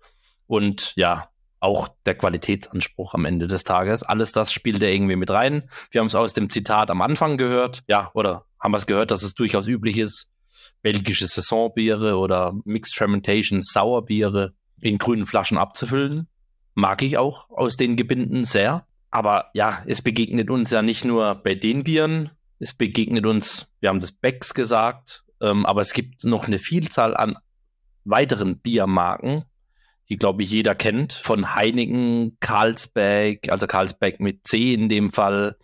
Und 0.47 0.93
ja, 0.97 1.29
auch 1.59 1.89
der 2.07 2.15
Qualitätsanspruch 2.15 3.15
am 3.15 3.25
Ende 3.25 3.47
des 3.47 3.65
Tages. 3.65 4.03
Alles 4.03 4.33
das 4.33 4.53
spielt 4.53 4.83
er 4.83 4.93
irgendwie 4.93 5.17
mit 5.17 5.31
rein. 5.31 5.69
Wir 5.91 6.01
haben 6.01 6.07
es 6.07 6.15
aus 6.15 6.33
dem 6.33 6.49
Zitat 6.49 6.91
am 6.91 7.03
Anfang 7.03 7.37
gehört. 7.37 7.83
Ja, 7.87 8.11
oder 8.15 8.47
haben 8.59 8.73
wir 8.73 8.79
es 8.79 8.87
gehört, 8.87 9.11
dass 9.11 9.23
es 9.23 9.35
durchaus 9.35 9.67
üblich 9.67 9.99
ist, 9.99 10.31
belgische 10.83 11.27
Saisonbiere 11.27 12.17
oder 12.17 12.55
Mixed 12.65 12.97
Fermentation 12.97 13.63
Sauerbiere 13.63 14.55
in 14.81 14.99
grünen 14.99 15.27
Flaschen 15.27 15.59
abzufüllen. 15.59 16.29
Mag 16.75 17.03
ich 17.03 17.19
auch 17.19 17.51
aus 17.51 17.77
den 17.77 17.97
Gebinden 17.97 18.45
sehr. 18.45 18.87
Aber 19.11 19.51
ja, 19.55 19.83
es 19.87 20.03
begegnet 20.03 20.51
uns 20.51 20.71
ja 20.71 20.83
nicht 20.83 21.05
nur 21.05 21.35
bei 21.35 21.57
den 21.57 21.83
Bieren, 21.83 22.31
es 22.61 22.75
begegnet 22.75 23.27
uns, 23.27 23.67
wir 23.81 23.89
haben 23.89 24.01
das 24.01 24.13
Becks 24.13 24.55
gesagt, 24.55 25.25
ähm, 25.41 25.67
aber 25.67 25.81
es 25.81 25.93
gibt 25.93 26.25
noch 26.25 26.45
eine 26.45 26.59
Vielzahl 26.59 27.17
an 27.17 27.37
weiteren 28.05 28.59
Biermarken, 28.59 29.45
die, 30.09 30.17
glaube 30.17 30.43
ich, 30.43 30.51
jeder 30.51 30.75
kennt, 30.75 31.13
von 31.13 31.55
Heineken, 31.55 32.37
Carlsberg, 32.41 33.51
also 33.51 33.67
Carlsberg 33.67 34.21
mit 34.21 34.47
C 34.47 34.75
in 34.75 34.89
dem 34.89 35.13
Fall, 35.13 35.57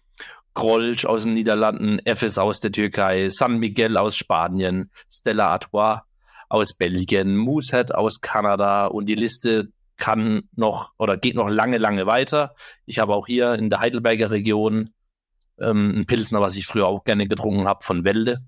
Grolsch 0.55 1.05
aus 1.05 1.24
den 1.24 1.34
Niederlanden, 1.34 1.99
Efes 2.05 2.39
aus 2.39 2.61
der 2.61 2.72
Türkei, 2.72 3.28
San 3.28 3.59
Miguel 3.59 3.97
aus 3.97 4.16
Spanien, 4.16 4.91
Stella 5.11 5.49
Artois 5.49 6.03
aus 6.49 6.74
Belgien, 6.74 7.37
Moosehead 7.37 7.95
aus 7.95 8.20
Kanada 8.20 8.87
und 8.87 9.07
die 9.07 9.16
Liste 9.16 9.68
kann 9.97 10.45
noch 10.55 10.93
oder 10.99 11.16
geht 11.16 11.34
noch 11.34 11.49
lange, 11.49 11.78
lange 11.78 12.07
weiter. 12.07 12.55
Ich 12.84 12.99
habe 12.99 13.14
auch 13.14 13.26
hier 13.26 13.55
in 13.55 13.68
der 13.68 13.80
Heidelberger 13.80 14.30
Region 14.30 14.91
ähm, 15.59 15.99
ein 15.99 16.07
Pilsner, 16.07 16.41
was 16.41 16.57
ich 16.57 16.66
früher 16.66 16.87
auch 16.87 17.05
gerne 17.05 17.26
getrunken 17.28 17.66
habe, 17.66 17.84
von 17.84 18.05
Welde. 18.05 18.41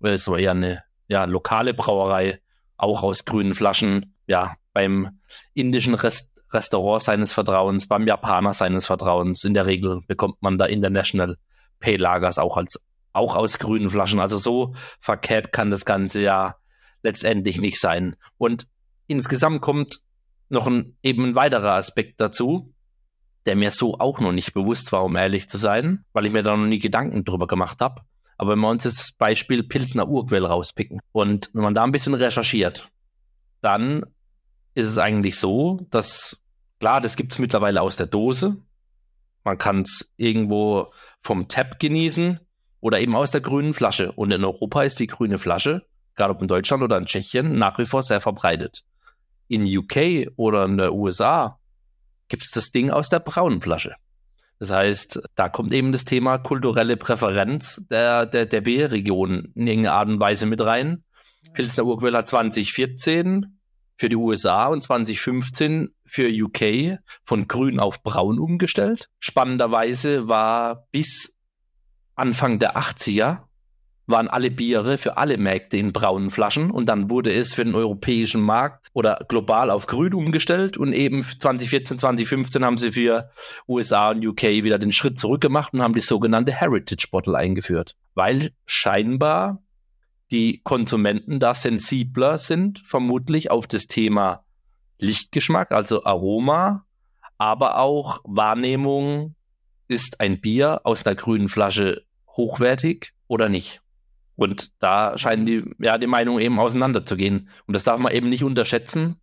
Es 0.00 0.28
war 0.28 0.38
eher 0.38 0.52
eine 0.52 0.82
ja, 1.08 1.24
lokale 1.24 1.74
Brauerei 1.74 2.40
auch 2.82 3.02
aus 3.02 3.24
grünen 3.24 3.54
Flaschen, 3.54 4.14
ja, 4.26 4.56
beim 4.72 5.20
indischen 5.54 5.94
Rest 5.94 6.32
Restaurant 6.52 7.02
seines 7.02 7.32
Vertrauens, 7.32 7.86
beim 7.86 8.06
Japaner 8.08 8.52
seines 8.52 8.86
Vertrauens. 8.86 9.44
In 9.44 9.54
der 9.54 9.66
Regel 9.66 10.00
bekommt 10.08 10.42
man 10.42 10.58
da 10.58 10.66
International 10.66 11.36
Pay 11.78 11.96
Lagers 11.96 12.38
auch 12.38 12.56
als 12.56 12.84
auch 13.12 13.36
aus 13.36 13.58
grünen 13.58 13.88
Flaschen. 13.88 14.20
Also 14.20 14.38
so 14.38 14.74
verkehrt 15.00 15.52
kann 15.52 15.70
das 15.70 15.84
Ganze 15.84 16.20
ja 16.20 16.56
letztendlich 17.02 17.60
nicht 17.60 17.80
sein. 17.80 18.16
Und 18.36 18.66
insgesamt 19.06 19.60
kommt 19.60 20.00
noch 20.48 20.66
ein 20.66 20.96
eben 21.02 21.24
ein 21.24 21.34
weiterer 21.36 21.74
Aspekt 21.74 22.20
dazu, 22.20 22.74
der 23.46 23.56
mir 23.56 23.70
so 23.70 23.98
auch 23.98 24.20
noch 24.20 24.32
nicht 24.32 24.52
bewusst 24.52 24.92
war, 24.92 25.04
um 25.04 25.16
ehrlich 25.16 25.48
zu 25.48 25.58
sein, 25.58 26.04
weil 26.12 26.26
ich 26.26 26.32
mir 26.32 26.42
da 26.42 26.56
noch 26.56 26.66
nie 26.66 26.78
Gedanken 26.78 27.24
drüber 27.24 27.46
gemacht 27.46 27.80
habe. 27.80 28.02
Aber 28.40 28.52
wenn 28.52 28.60
wir 28.60 28.70
uns 28.70 28.84
das 28.84 29.12
Beispiel 29.12 29.62
Pilsner 29.62 30.08
Urquell 30.08 30.46
rauspicken 30.46 31.02
und 31.12 31.50
wenn 31.52 31.62
man 31.62 31.74
da 31.74 31.84
ein 31.84 31.92
bisschen 31.92 32.14
recherchiert, 32.14 32.88
dann 33.60 34.06
ist 34.72 34.86
es 34.86 34.96
eigentlich 34.96 35.38
so, 35.38 35.86
dass, 35.90 36.40
klar, 36.78 37.02
das 37.02 37.16
gibt 37.16 37.34
es 37.34 37.38
mittlerweile 37.38 37.82
aus 37.82 37.96
der 37.96 38.06
Dose. 38.06 38.56
Man 39.44 39.58
kann 39.58 39.82
es 39.82 40.14
irgendwo 40.16 40.86
vom 41.20 41.48
Tab 41.48 41.78
genießen 41.80 42.40
oder 42.80 43.00
eben 43.00 43.14
aus 43.14 43.30
der 43.30 43.42
grünen 43.42 43.74
Flasche. 43.74 44.10
Und 44.12 44.30
in 44.30 44.42
Europa 44.42 44.84
ist 44.84 45.00
die 45.00 45.06
grüne 45.06 45.38
Flasche, 45.38 45.84
gerade 46.16 46.32
ob 46.32 46.40
in 46.40 46.48
Deutschland 46.48 46.82
oder 46.82 46.96
in 46.96 47.04
Tschechien, 47.04 47.58
nach 47.58 47.76
wie 47.76 47.84
vor 47.84 48.02
sehr 48.02 48.22
verbreitet. 48.22 48.84
In 49.48 49.66
UK 49.66 50.32
oder 50.36 50.64
in 50.64 50.78
der 50.78 50.94
USA 50.94 51.58
gibt 52.28 52.44
es 52.44 52.52
das 52.52 52.70
Ding 52.70 52.88
aus 52.88 53.10
der 53.10 53.20
braunen 53.20 53.60
Flasche. 53.60 53.96
Das 54.60 54.70
heißt, 54.70 55.22
da 55.34 55.48
kommt 55.48 55.72
eben 55.72 55.90
das 55.90 56.04
Thema 56.04 56.36
kulturelle 56.36 56.98
Präferenz 56.98 57.82
der, 57.90 58.26
der, 58.26 58.44
der 58.44 58.60
B-Region 58.60 59.52
in 59.54 59.66
irgendeiner 59.66 59.96
Art 59.96 60.08
und 60.08 60.20
Weise 60.20 60.44
mit 60.44 60.62
rein. 60.62 61.02
Pilsner 61.54 61.86
Urquell 61.86 62.14
hat 62.14 62.28
2014 62.28 63.58
für 63.96 64.10
die 64.10 64.16
USA 64.16 64.66
und 64.66 64.82
2015 64.82 65.94
für 66.04 66.28
UK 66.28 66.98
von 67.24 67.48
grün 67.48 67.80
auf 67.80 68.02
braun 68.02 68.38
umgestellt. 68.38 69.08
Spannenderweise 69.18 70.28
war 70.28 70.86
bis 70.92 71.38
Anfang 72.14 72.58
der 72.58 72.76
80er 72.76 73.44
waren 74.10 74.28
alle 74.28 74.50
Biere 74.50 74.98
für 74.98 75.16
alle 75.16 75.38
Märkte 75.38 75.76
in 75.76 75.92
braunen 75.92 76.30
Flaschen 76.30 76.70
und 76.70 76.86
dann 76.86 77.10
wurde 77.10 77.32
es 77.32 77.54
für 77.54 77.64
den 77.64 77.74
europäischen 77.74 78.40
Markt 78.40 78.88
oder 78.92 79.24
global 79.28 79.70
auf 79.70 79.86
grün 79.86 80.14
umgestellt 80.14 80.76
und 80.76 80.92
eben 80.92 81.22
2014, 81.22 81.98
2015 81.98 82.64
haben 82.64 82.78
sie 82.78 82.92
für 82.92 83.30
USA 83.68 84.10
und 84.10 84.26
UK 84.26 84.42
wieder 84.42 84.78
den 84.78 84.92
Schritt 84.92 85.18
zurück 85.18 85.40
gemacht 85.40 85.72
und 85.72 85.82
haben 85.82 85.94
die 85.94 86.00
sogenannte 86.00 86.52
Heritage 86.52 87.08
Bottle 87.10 87.36
eingeführt, 87.36 87.96
weil 88.14 88.50
scheinbar 88.66 89.62
die 90.30 90.60
Konsumenten 90.62 91.40
da 91.40 91.54
sensibler 91.54 92.38
sind, 92.38 92.80
vermutlich 92.84 93.50
auf 93.50 93.66
das 93.66 93.86
Thema 93.86 94.44
Lichtgeschmack, 94.98 95.72
also 95.72 96.04
Aroma, 96.04 96.84
aber 97.38 97.78
auch 97.78 98.20
Wahrnehmung, 98.24 99.34
ist 99.88 100.20
ein 100.20 100.40
Bier 100.40 100.82
aus 100.84 101.04
einer 101.04 101.16
grünen 101.16 101.48
Flasche 101.48 102.04
hochwertig 102.36 103.12
oder 103.26 103.48
nicht? 103.48 103.80
Und 104.36 104.72
da 104.82 105.18
scheinen 105.18 105.46
die, 105.46 105.64
ja, 105.78 105.98
die 105.98 106.06
Meinungen 106.06 106.40
eben 106.40 106.58
auseinanderzugehen. 106.58 107.48
Und 107.66 107.74
das 107.74 107.84
darf 107.84 107.98
man 107.98 108.12
eben 108.12 108.28
nicht 108.28 108.44
unterschätzen. 108.44 109.16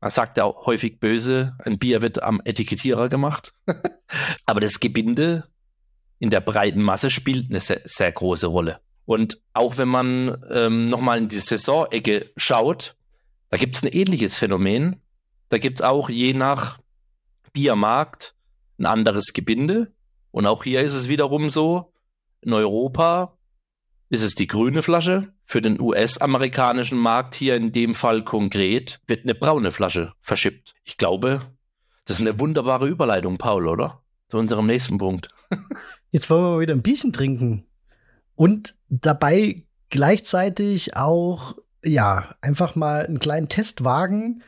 Man 0.00 0.10
sagt 0.10 0.38
ja 0.38 0.44
auch 0.44 0.66
häufig 0.66 0.98
böse, 0.98 1.56
ein 1.58 1.78
Bier 1.78 2.00
wird 2.00 2.22
am 2.22 2.40
Etikettierer 2.44 3.08
gemacht. 3.08 3.52
Aber 4.46 4.60
das 4.60 4.80
Gebinde 4.80 5.44
in 6.18 6.30
der 6.30 6.40
breiten 6.40 6.82
Masse 6.82 7.10
spielt 7.10 7.50
eine 7.50 7.60
sehr, 7.60 7.82
sehr 7.84 8.10
große 8.12 8.46
Rolle. 8.46 8.80
Und 9.04 9.40
auch 9.52 9.76
wenn 9.76 9.88
man 9.88 10.42
ähm, 10.50 10.86
nochmal 10.88 11.18
in 11.18 11.28
die 11.28 11.38
Saisonecke 11.38 12.30
schaut, 12.36 12.96
da 13.50 13.56
gibt 13.56 13.76
es 13.76 13.82
ein 13.82 13.88
ähnliches 13.88 14.38
Phänomen. 14.38 15.02
Da 15.48 15.58
gibt 15.58 15.80
es 15.80 15.84
auch 15.84 16.08
je 16.08 16.32
nach 16.32 16.78
Biermarkt 17.52 18.34
ein 18.78 18.86
anderes 18.86 19.32
Gebinde. 19.32 19.92
Und 20.30 20.46
auch 20.46 20.64
hier 20.64 20.82
ist 20.82 20.94
es 20.94 21.08
wiederum 21.08 21.50
so, 21.50 21.92
in 22.40 22.52
Europa 22.52 23.36
ist 24.10 24.22
es 24.22 24.34
die 24.34 24.48
grüne 24.48 24.82
Flasche. 24.82 25.32
Für 25.46 25.62
den 25.62 25.80
US-amerikanischen 25.80 26.98
Markt 26.98 27.34
hier 27.34 27.56
in 27.56 27.72
dem 27.72 27.94
Fall 27.94 28.24
konkret 28.24 29.00
wird 29.06 29.22
eine 29.22 29.34
braune 29.34 29.72
Flasche 29.72 30.12
verschippt. 30.20 30.74
Ich 30.84 30.98
glaube, 30.98 31.42
das 32.04 32.20
ist 32.20 32.26
eine 32.26 32.38
wunderbare 32.38 32.88
Überleitung, 32.88 33.38
Paul, 33.38 33.68
oder? 33.68 34.02
Zu 34.28 34.38
unserem 34.38 34.66
nächsten 34.66 34.98
Punkt. 34.98 35.28
Jetzt 36.10 36.28
wollen 36.28 36.42
wir 36.42 36.50
mal 36.50 36.60
wieder 36.60 36.74
ein 36.74 36.82
Bierchen 36.82 37.12
trinken. 37.12 37.66
Und 38.34 38.74
dabei 38.88 39.62
gleichzeitig 39.90 40.96
auch, 40.96 41.56
ja, 41.84 42.34
einfach 42.40 42.74
mal 42.74 43.06
einen 43.06 43.20
kleinen 43.20 43.48
Test 43.48 43.84
wagen, 43.84 44.42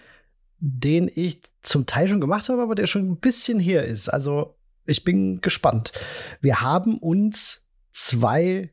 den 0.59 1.11
ich 1.13 1.41
zum 1.61 1.87
Teil 1.87 2.09
schon 2.09 2.21
gemacht 2.21 2.49
habe, 2.49 2.63
aber 2.63 2.75
der 2.75 2.87
schon 2.87 3.09
ein 3.09 3.19
bisschen 3.19 3.61
her 3.61 3.85
ist. 3.85 4.09
Also 4.09 4.57
ich 4.87 5.05
bin 5.05 5.41
gespannt. 5.41 5.93
Wir 6.41 6.63
haben 6.63 6.99
uns 6.99 7.69
zwei 7.93 8.73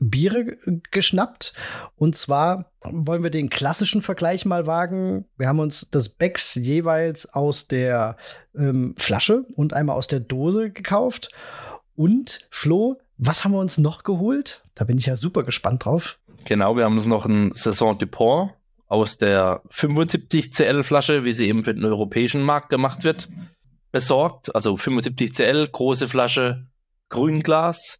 Biere 0.00 0.56
geschnappt. 0.90 1.52
Und 1.96 2.16
zwar 2.16 2.72
wollen 2.82 3.22
wir 3.22 3.30
den 3.30 3.50
klassischen 3.50 4.02
Vergleich 4.02 4.44
mal 4.46 4.66
wagen. 4.66 5.26
Wir 5.36 5.46
haben 5.46 5.60
uns 5.60 5.88
das 5.90 6.08
Becks 6.08 6.54
jeweils 6.54 7.32
aus 7.32 7.68
der 7.68 8.16
ähm, 8.56 8.94
Flasche 8.96 9.44
und 9.54 9.74
einmal 9.74 9.96
aus 9.96 10.08
der 10.08 10.20
Dose 10.20 10.70
gekauft. 10.70 11.28
Und 11.94 12.48
Flo, 12.50 12.98
was 13.18 13.44
haben 13.44 13.52
wir 13.52 13.60
uns 13.60 13.78
noch 13.78 14.02
geholt? 14.02 14.64
Da 14.74 14.84
bin 14.84 14.96
ich 14.96 15.06
ja 15.06 15.16
super 15.16 15.42
gespannt 15.42 15.84
drauf. 15.84 16.18
Genau, 16.46 16.76
wir 16.76 16.84
haben 16.84 16.96
uns 16.96 17.06
noch 17.06 17.26
ein 17.26 17.52
Saison 17.54 17.98
Dupont 17.98 18.52
aus 18.86 19.18
der 19.18 19.62
75 19.68 20.52
CL 20.52 20.82
Flasche, 20.82 21.24
wie 21.24 21.34
sie 21.34 21.46
eben 21.46 21.62
für 21.62 21.74
den 21.74 21.84
europäischen 21.84 22.42
Markt 22.42 22.70
gemacht 22.70 23.04
wird, 23.04 23.28
besorgt. 23.92 24.54
Also 24.54 24.78
75 24.78 25.34
CL, 25.34 25.68
große 25.68 26.08
Flasche, 26.08 26.66
Grünglas 27.10 27.99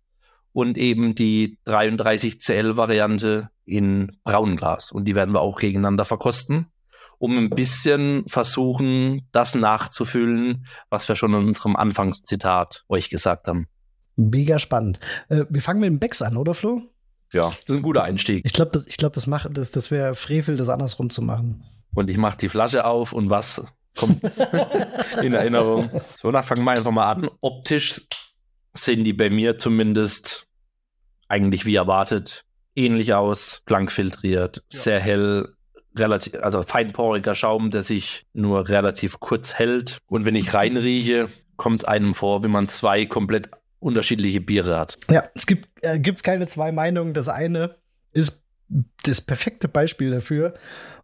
und 0.52 0.78
eben 0.78 1.14
die 1.14 1.58
33 1.64 2.40
CL 2.40 2.76
Variante 2.76 3.50
in 3.64 4.16
Braunglas. 4.24 4.92
Und 4.92 5.04
die 5.04 5.14
werden 5.14 5.32
wir 5.32 5.40
auch 5.40 5.58
gegeneinander 5.58 6.04
verkosten, 6.04 6.66
um 7.18 7.36
ein 7.36 7.50
bisschen 7.50 8.24
versuchen, 8.26 9.28
das 9.32 9.54
nachzufüllen, 9.54 10.66
was 10.88 11.08
wir 11.08 11.16
schon 11.16 11.34
in 11.34 11.48
unserem 11.48 11.76
Anfangszitat 11.76 12.84
euch 12.88 13.10
gesagt 13.10 13.46
haben. 13.46 13.68
Mega 14.16 14.58
spannend. 14.58 15.00
Äh, 15.28 15.44
wir 15.48 15.62
fangen 15.62 15.80
mit 15.80 15.88
dem 15.88 15.98
Becks 15.98 16.22
an, 16.22 16.36
oder 16.36 16.54
Flo? 16.54 16.82
Ja, 17.32 17.44
das 17.44 17.60
ist 17.60 17.70
ein 17.70 17.82
guter 17.82 18.02
Einstieg. 18.02 18.44
Ich 18.44 18.52
glaube, 18.52 18.72
das, 18.72 18.86
ich 18.86 18.96
glaub, 18.96 19.12
das, 19.12 19.26
das, 19.52 19.70
das 19.70 19.90
wäre 19.90 20.14
Frevel, 20.14 20.56
das 20.56 20.68
andersrum 20.68 21.10
zu 21.10 21.22
machen. 21.22 21.62
Und 21.94 22.10
ich 22.10 22.16
mache 22.16 22.38
die 22.38 22.48
Flasche 22.48 22.84
auf 22.84 23.12
und 23.12 23.30
was 23.30 23.64
kommt 23.96 24.22
in 25.22 25.32
Erinnerung. 25.32 25.90
So, 26.16 26.30
dann 26.30 26.42
fangen 26.42 26.64
wir 26.64 26.72
einfach 26.72 26.90
mal 26.90 27.10
an. 27.10 27.30
Optisch 27.40 28.02
sehen 28.74 29.04
die 29.04 29.12
bei 29.12 29.30
mir 29.30 29.58
zumindest 29.58 30.46
eigentlich 31.28 31.66
wie 31.66 31.76
erwartet 31.76 32.44
ähnlich 32.74 33.14
aus, 33.14 33.62
blank 33.66 33.90
filtriert, 33.92 34.62
ja. 34.72 34.80
sehr 34.80 35.00
hell, 35.00 35.54
relativ, 35.96 36.34
also 36.42 36.62
feinporiger 36.62 37.34
Schaum, 37.34 37.70
der 37.70 37.82
sich 37.82 38.26
nur 38.32 38.68
relativ 38.68 39.20
kurz 39.20 39.54
hält. 39.54 39.98
Und 40.06 40.24
wenn 40.24 40.36
ich 40.36 40.54
reinrieche, 40.54 41.28
kommt 41.56 41.82
es 41.82 41.84
einem 41.84 42.14
vor, 42.14 42.42
wie 42.42 42.48
man 42.48 42.68
zwei 42.68 43.06
komplett 43.06 43.50
unterschiedliche 43.80 44.40
Biere 44.40 44.78
hat. 44.78 44.98
Ja, 45.10 45.24
es 45.34 45.46
gibt 45.46 45.68
äh, 45.82 45.98
gibt's 45.98 46.22
keine 46.22 46.46
zwei 46.46 46.70
Meinungen. 46.72 47.14
Das 47.14 47.28
eine 47.28 47.76
ist 48.12 48.46
das 49.04 49.20
perfekte 49.20 49.68
Beispiel 49.68 50.10
dafür 50.10 50.54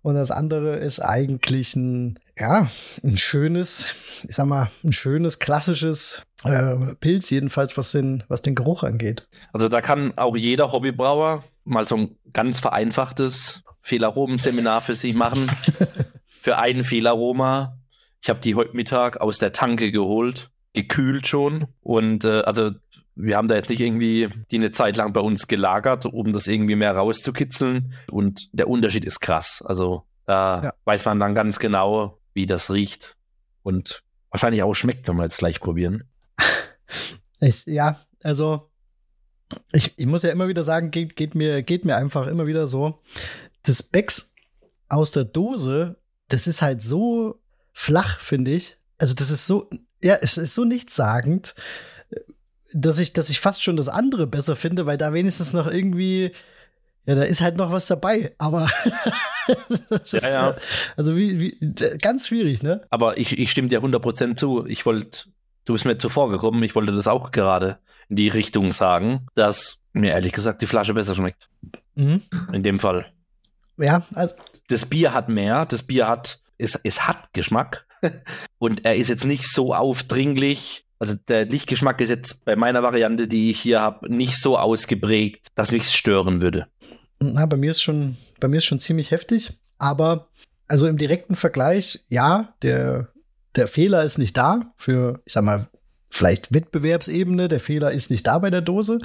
und 0.02 0.14
das 0.14 0.30
andere 0.30 0.76
ist 0.76 1.00
eigentlich 1.00 1.74
ein 1.74 2.18
ja 2.38 2.70
ein 3.02 3.16
schönes, 3.16 3.86
ich 4.28 4.34
sag 4.34 4.46
mal 4.46 4.70
ein 4.84 4.92
schönes 4.92 5.38
klassisches 5.38 6.22
äh, 6.44 6.94
Pilz 7.00 7.30
jedenfalls 7.30 7.76
was 7.76 7.92
den 7.92 8.24
was 8.28 8.42
den 8.42 8.54
Geruch 8.54 8.82
angeht. 8.82 9.28
Also 9.52 9.68
da 9.68 9.80
kann 9.80 10.16
auch 10.16 10.36
jeder 10.36 10.72
Hobbybrauer 10.72 11.44
mal 11.64 11.84
so 11.84 11.96
ein 11.96 12.18
ganz 12.32 12.60
vereinfachtes 12.60 13.62
Fehlaromen-Seminar 13.82 14.80
für 14.80 14.94
sich 14.94 15.14
machen. 15.14 15.50
für 16.40 16.58
ein 16.58 16.84
Fehlaroma. 16.84 17.78
Ich 18.20 18.28
habe 18.28 18.40
die 18.40 18.54
heute 18.54 18.76
Mittag 18.76 19.20
aus 19.20 19.38
der 19.38 19.52
Tanke 19.52 19.90
geholt 19.90 20.50
gekühlt 20.76 21.26
schon. 21.26 21.66
Und 21.80 22.24
äh, 22.24 22.42
also 22.42 22.70
wir 23.16 23.36
haben 23.36 23.48
da 23.48 23.56
jetzt 23.56 23.70
nicht 23.70 23.80
irgendwie 23.80 24.28
die 24.50 24.56
eine 24.56 24.70
Zeit 24.70 24.96
lang 24.96 25.12
bei 25.12 25.20
uns 25.20 25.48
gelagert, 25.48 26.06
um 26.06 26.32
das 26.32 26.46
irgendwie 26.46 26.76
mehr 26.76 26.94
rauszukitzeln. 26.94 27.94
Und 28.10 28.48
der 28.52 28.68
Unterschied 28.68 29.04
ist 29.04 29.20
krass. 29.20 29.64
Also 29.66 30.04
da 30.26 30.62
ja. 30.62 30.74
weiß 30.84 31.04
man 31.06 31.18
dann 31.18 31.34
ganz 31.34 31.58
genau, 31.58 32.18
wie 32.36 32.46
das 32.46 32.70
riecht 32.70 33.16
und 33.64 34.04
wahrscheinlich 34.30 34.62
auch 34.62 34.74
schmeckt, 34.74 35.08
wenn 35.08 35.16
wir 35.16 35.24
jetzt 35.24 35.38
gleich 35.38 35.60
probieren. 35.60 36.04
ich, 37.40 37.66
ja, 37.66 38.06
also 38.22 38.70
ich, 39.72 39.98
ich 39.98 40.06
muss 40.06 40.22
ja 40.22 40.30
immer 40.30 40.46
wieder 40.46 40.62
sagen, 40.62 40.92
geht, 40.92 41.16
geht, 41.16 41.34
mir, 41.34 41.62
geht 41.62 41.84
mir 41.84 41.96
einfach 41.96 42.28
immer 42.28 42.46
wieder 42.46 42.68
so. 42.68 43.02
Das 43.64 43.82
Becks 43.82 44.34
aus 44.88 45.10
der 45.10 45.24
Dose, 45.24 45.96
das 46.28 46.46
ist 46.46 46.62
halt 46.62 46.82
so 46.82 47.40
flach, 47.72 48.20
finde 48.20 48.52
ich. 48.52 48.76
Also 48.98 49.14
das 49.14 49.30
ist 49.30 49.46
so 49.46 49.68
ja, 50.02 50.16
es 50.20 50.36
ist 50.36 50.54
so 50.54 50.64
nichtssagend, 50.64 51.54
dass 52.72 52.98
ich, 52.98 53.12
dass 53.12 53.30
ich 53.30 53.40
fast 53.40 53.62
schon 53.62 53.76
das 53.76 53.88
andere 53.88 54.26
besser 54.26 54.56
finde, 54.56 54.86
weil 54.86 54.98
da 54.98 55.12
wenigstens 55.12 55.52
noch 55.52 55.66
irgendwie, 55.66 56.32
ja, 57.06 57.14
da 57.14 57.22
ist 57.22 57.40
halt 57.40 57.56
noch 57.56 57.72
was 57.72 57.86
dabei, 57.86 58.34
aber 58.38 58.70
ja, 60.06 60.28
ja. 60.28 60.54
also 60.96 61.16
wie, 61.16 61.40
wie, 61.40 61.74
ganz 61.98 62.28
schwierig, 62.28 62.62
ne? 62.62 62.82
Aber 62.90 63.18
ich, 63.18 63.38
ich 63.38 63.50
stimme 63.50 63.68
dir 63.68 63.80
100% 63.82 64.36
zu. 64.36 64.66
Ich 64.66 64.86
wollte, 64.86 65.24
du 65.64 65.72
bist 65.72 65.84
mir 65.84 65.98
zuvor 65.98 66.30
gekommen, 66.30 66.62
ich 66.62 66.74
wollte 66.74 66.92
das 66.92 67.08
auch 67.08 67.30
gerade 67.30 67.78
in 68.08 68.16
die 68.16 68.28
Richtung 68.28 68.70
sagen, 68.70 69.26
dass 69.34 69.80
mir 69.92 70.12
ehrlich 70.12 70.32
gesagt 70.32 70.62
die 70.62 70.66
Flasche 70.66 70.94
besser 70.94 71.14
schmeckt. 71.14 71.48
Mhm. 71.94 72.22
In 72.52 72.62
dem 72.62 72.78
Fall. 72.78 73.06
Ja, 73.76 74.06
also. 74.14 74.34
Das 74.68 74.86
Bier 74.86 75.12
hat 75.12 75.28
mehr, 75.28 75.64
das 75.66 75.82
Bier 75.82 76.08
hat, 76.08 76.40
es, 76.58 76.74
es 76.82 77.06
hat 77.06 77.32
Geschmack, 77.32 77.86
und 78.58 78.84
er 78.84 78.96
ist 78.96 79.08
jetzt 79.08 79.24
nicht 79.24 79.48
so 79.48 79.74
aufdringlich. 79.74 80.84
Also 80.98 81.14
der 81.28 81.44
Lichtgeschmack 81.44 82.00
ist 82.00 82.08
jetzt 82.08 82.44
bei 82.44 82.56
meiner 82.56 82.82
Variante, 82.82 83.28
die 83.28 83.50
ich 83.50 83.60
hier 83.60 83.80
habe, 83.80 84.12
nicht 84.12 84.38
so 84.38 84.58
ausgeprägt, 84.58 85.48
dass 85.54 85.72
mich 85.72 85.90
stören 85.90 86.40
würde. 86.40 86.66
Na, 87.18 87.46
bei 87.46 87.56
mir 87.56 87.70
ist 87.70 87.82
schon, 87.82 88.16
bei 88.40 88.48
mir 88.48 88.58
ist 88.58 88.64
schon 88.64 88.78
ziemlich 88.78 89.10
heftig. 89.10 89.60
Aber 89.78 90.28
also 90.68 90.86
im 90.86 90.96
direkten 90.96 91.36
Vergleich, 91.36 92.04
ja, 92.08 92.54
der, 92.62 93.08
der 93.54 93.68
Fehler 93.68 94.04
ist 94.04 94.18
nicht 94.18 94.36
da 94.36 94.72
für, 94.76 95.20
ich 95.24 95.32
sag 95.32 95.44
mal, 95.44 95.68
vielleicht 96.10 96.52
Wettbewerbsebene. 96.52 97.48
Der 97.48 97.60
Fehler 97.60 97.92
ist 97.92 98.10
nicht 98.10 98.26
da 98.26 98.38
bei 98.38 98.50
der 98.50 98.62
Dose. 98.62 98.98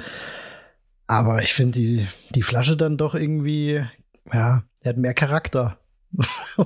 Aber 1.06 1.42
ich 1.42 1.54
finde 1.54 1.78
die, 1.78 2.06
die 2.30 2.42
Flasche 2.42 2.76
dann 2.76 2.96
doch 2.96 3.14
irgendwie, 3.14 3.84
ja, 4.32 4.64
er 4.80 4.88
hat 4.88 4.96
mehr 4.96 5.14
Charakter. 5.14 5.78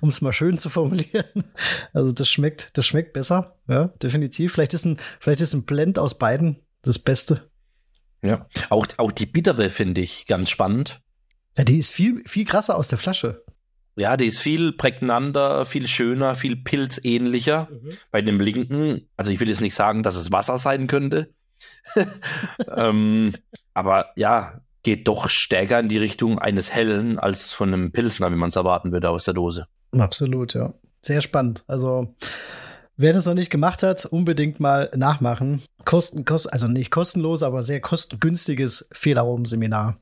um 0.00 0.08
es 0.08 0.20
mal 0.20 0.32
schön 0.32 0.58
zu 0.58 0.68
formulieren. 0.68 1.44
Also 1.92 2.12
das 2.12 2.28
schmeckt, 2.28 2.76
das 2.76 2.86
schmeckt 2.86 3.12
besser, 3.14 3.56
ja, 3.66 3.88
definitiv. 4.02 4.52
Vielleicht 4.52 4.74
ist 4.74 4.84
ein, 4.84 4.98
vielleicht 5.18 5.40
ist 5.40 5.54
ein 5.54 5.64
Blend 5.64 5.98
aus 5.98 6.18
beiden 6.18 6.56
das 6.82 6.98
Beste. 6.98 7.50
Ja, 8.22 8.46
auch, 8.68 8.86
auch 8.98 9.12
die 9.12 9.26
bittere 9.26 9.70
finde 9.70 10.02
ich 10.02 10.26
ganz 10.26 10.50
spannend. 10.50 11.00
Ja, 11.56 11.64
die 11.64 11.78
ist 11.78 11.90
viel, 11.90 12.22
viel 12.26 12.44
krasser 12.44 12.76
aus 12.76 12.88
der 12.88 12.98
Flasche. 12.98 13.44
Ja, 13.96 14.16
die 14.16 14.26
ist 14.26 14.38
viel 14.38 14.72
prägnanter, 14.72 15.66
viel 15.66 15.86
schöner, 15.86 16.34
viel 16.36 16.56
pilzähnlicher. 16.56 17.68
Mhm. 17.70 17.90
Bei 18.10 18.22
dem 18.22 18.40
linken, 18.40 19.08
also 19.16 19.30
ich 19.30 19.40
will 19.40 19.48
jetzt 19.48 19.60
nicht 19.60 19.74
sagen, 19.74 20.02
dass 20.02 20.16
es 20.16 20.32
Wasser 20.32 20.58
sein 20.58 20.86
könnte. 20.86 21.34
ähm, 22.76 23.32
aber 23.74 24.10
ja, 24.16 24.60
geht 24.82 25.08
doch 25.08 25.28
stärker 25.28 25.78
in 25.80 25.88
die 25.88 25.98
Richtung 25.98 26.38
eines 26.38 26.72
Hellen 26.72 27.18
als 27.18 27.52
von 27.52 27.74
einem 27.74 27.92
Pilsner, 27.92 28.30
wie 28.30 28.36
man 28.36 28.48
es 28.48 28.56
erwarten 28.56 28.92
würde 28.92 29.10
aus 29.10 29.24
der 29.24 29.34
Dose. 29.34 29.66
Absolut, 29.92 30.54
ja. 30.54 30.72
Sehr 31.02 31.20
spannend. 31.20 31.64
Also, 31.66 32.14
wer 33.00 33.14
das 33.14 33.24
noch 33.24 33.34
nicht 33.34 33.50
gemacht 33.50 33.82
hat, 33.82 34.04
unbedingt 34.04 34.60
mal 34.60 34.90
nachmachen. 34.94 35.62
Kosten, 35.84 36.24
kost, 36.26 36.52
also 36.52 36.68
nicht 36.68 36.90
kostenlos, 36.90 37.42
aber 37.42 37.62
sehr 37.62 37.80
kostengünstiges 37.80 38.88
Fehlaromen-Seminar 38.92 39.98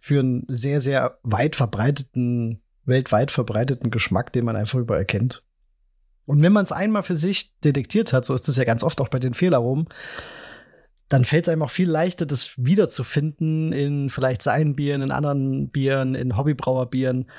für 0.00 0.20
einen 0.20 0.44
sehr, 0.48 0.82
sehr 0.82 1.18
weit 1.22 1.56
verbreiteten, 1.56 2.60
weltweit 2.84 3.30
verbreiteten 3.30 3.90
Geschmack, 3.90 4.32
den 4.32 4.44
man 4.44 4.56
einfach 4.56 4.78
überall 4.78 5.06
kennt. 5.06 5.42
Und 6.26 6.42
wenn 6.42 6.52
man 6.52 6.64
es 6.64 6.72
einmal 6.72 7.02
für 7.02 7.16
sich 7.16 7.58
detektiert 7.60 8.12
hat, 8.12 8.26
so 8.26 8.34
ist 8.34 8.48
es 8.48 8.56
ja 8.56 8.64
ganz 8.64 8.84
oft 8.84 9.00
auch 9.00 9.08
bei 9.08 9.18
den 9.18 9.34
Fehlaromen, 9.34 9.88
dann 11.08 11.24
fällt 11.24 11.44
es 11.44 11.48
einem 11.48 11.62
auch 11.62 11.70
viel 11.70 11.90
leichter, 11.90 12.26
das 12.26 12.54
wiederzufinden 12.56 13.72
in 13.72 14.08
vielleicht 14.08 14.42
seinen 14.42 14.76
Bieren, 14.76 15.02
in 15.02 15.10
anderen 15.10 15.70
Bieren, 15.70 16.14
in 16.14 16.36
Hobbybrauerbieren. 16.36 17.30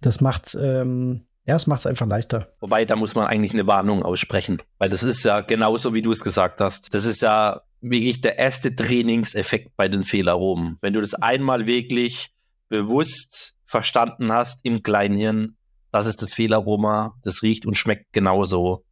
Das 0.00 0.20
macht, 0.20 0.56
ähm, 0.58 1.26
ja, 1.48 1.54
es 1.54 1.66
macht 1.66 1.80
es 1.80 1.86
einfach 1.86 2.06
leichter. 2.06 2.52
Wobei, 2.60 2.84
da 2.84 2.94
muss 2.94 3.14
man 3.14 3.26
eigentlich 3.26 3.54
eine 3.54 3.66
Warnung 3.66 4.02
aussprechen, 4.02 4.60
weil 4.76 4.90
das 4.90 5.02
ist 5.02 5.24
ja 5.24 5.40
genauso, 5.40 5.94
wie 5.94 6.02
du 6.02 6.10
es 6.10 6.22
gesagt 6.22 6.60
hast. 6.60 6.92
Das 6.92 7.06
ist 7.06 7.22
ja 7.22 7.62
wirklich 7.80 8.20
der 8.20 8.38
erste 8.38 8.74
Trainingseffekt 8.74 9.74
bei 9.74 9.88
den 9.88 10.04
Fehlaromen. 10.04 10.76
Wenn 10.82 10.92
du 10.92 11.00
das 11.00 11.14
einmal 11.14 11.66
wirklich 11.66 12.34
bewusst 12.68 13.54
verstanden 13.64 14.30
hast 14.30 14.62
im 14.62 14.82
Kleinhirn, 14.82 15.56
das 15.90 16.06
ist 16.06 16.20
das 16.20 16.34
Fehlaroma, 16.34 17.14
das 17.22 17.42
riecht 17.42 17.64
und 17.64 17.78
schmeckt 17.78 18.12
genauso, 18.12 18.84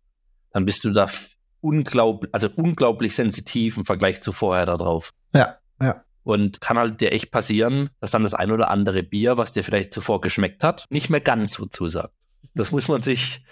dann 0.51 0.65
bist 0.65 0.83
du 0.83 0.93
da 0.93 1.11
unglaublich, 1.61 2.33
also 2.33 2.49
unglaublich 2.57 3.15
sensitiv 3.15 3.77
im 3.77 3.85
Vergleich 3.85 4.23
zu 4.23 4.33
vorher 4.33 4.65
darauf. 4.65 5.13
Ja, 5.35 5.59
ja. 5.79 6.05
Und 6.23 6.63
kann 6.63 6.79
halt 6.79 7.03
dir 7.03 7.13
echt 7.13 7.31
passieren, 7.31 7.91
dass 8.01 8.13
dann 8.13 8.23
das 8.23 8.33
ein 8.33 8.51
oder 8.51 8.71
andere 8.71 9.03
Bier, 9.03 9.37
was 9.37 9.53
dir 9.53 9.63
vielleicht 9.63 9.93
zuvor 9.93 10.23
geschmeckt 10.23 10.65
hat, 10.65 10.87
nicht 10.89 11.11
mehr 11.11 11.21
ganz 11.21 11.53
so 11.53 11.67
zusagt. 11.67 12.15
Das 12.55 12.71
muss 12.71 12.89
man 12.89 13.03
sich, 13.03 13.45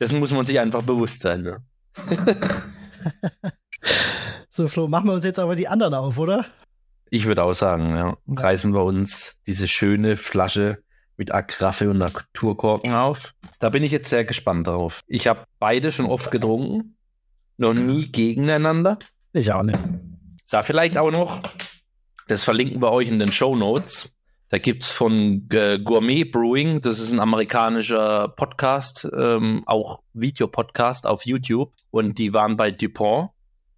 dessen 0.00 0.18
muss 0.18 0.32
man 0.32 0.46
sich 0.46 0.58
einfach 0.60 0.82
bewusst 0.82 1.22
sein. 1.22 1.42
Ne? 1.42 1.64
so, 4.50 4.68
Flo, 4.68 4.88
machen 4.88 5.06
wir 5.06 5.14
uns 5.14 5.24
jetzt 5.24 5.38
aber 5.38 5.54
die 5.54 5.68
anderen 5.68 5.94
auf, 5.94 6.18
oder? 6.18 6.46
Ich 7.10 7.26
würde 7.26 7.42
auch 7.44 7.52
sagen, 7.52 7.96
ja. 7.96 8.16
Reißen 8.28 8.74
wir 8.74 8.84
uns 8.84 9.36
diese 9.46 9.68
schöne 9.68 10.16
Flasche 10.16 10.82
mit 11.16 11.32
Agraffe 11.34 11.90
und 11.90 11.98
Naturkorken 11.98 12.94
auf. 12.94 13.34
Da 13.58 13.70
bin 13.70 13.82
ich 13.82 13.92
jetzt 13.92 14.10
sehr 14.10 14.24
gespannt 14.24 14.66
drauf. 14.66 15.00
Ich 15.06 15.26
habe 15.28 15.46
beide 15.58 15.92
schon 15.92 16.06
oft 16.06 16.30
getrunken, 16.30 16.96
noch 17.56 17.74
nie 17.74 18.10
gegeneinander. 18.10 18.98
Ich 19.32 19.52
auch 19.52 19.62
nicht. 19.62 19.78
Da 20.50 20.62
vielleicht 20.62 20.98
auch 20.98 21.10
noch, 21.10 21.40
das 22.28 22.44
verlinken 22.44 22.82
wir 22.82 22.92
euch 22.92 23.08
in 23.08 23.18
den 23.18 23.32
Show 23.32 23.56
Notes. 23.56 24.12
Da 24.48 24.58
gibt 24.58 24.84
es 24.84 24.92
von 24.92 25.48
äh, 25.50 25.80
Gourmet 25.80 26.24
Brewing, 26.24 26.80
das 26.80 27.00
ist 27.00 27.12
ein 27.12 27.18
amerikanischer 27.18 28.28
Podcast, 28.28 29.08
ähm, 29.16 29.64
auch 29.66 30.02
Videopodcast 30.12 31.06
auf 31.06 31.26
YouTube. 31.26 31.72
Und 31.90 32.18
die 32.18 32.32
waren 32.32 32.56
bei 32.56 32.70
Dupont. 32.70 33.30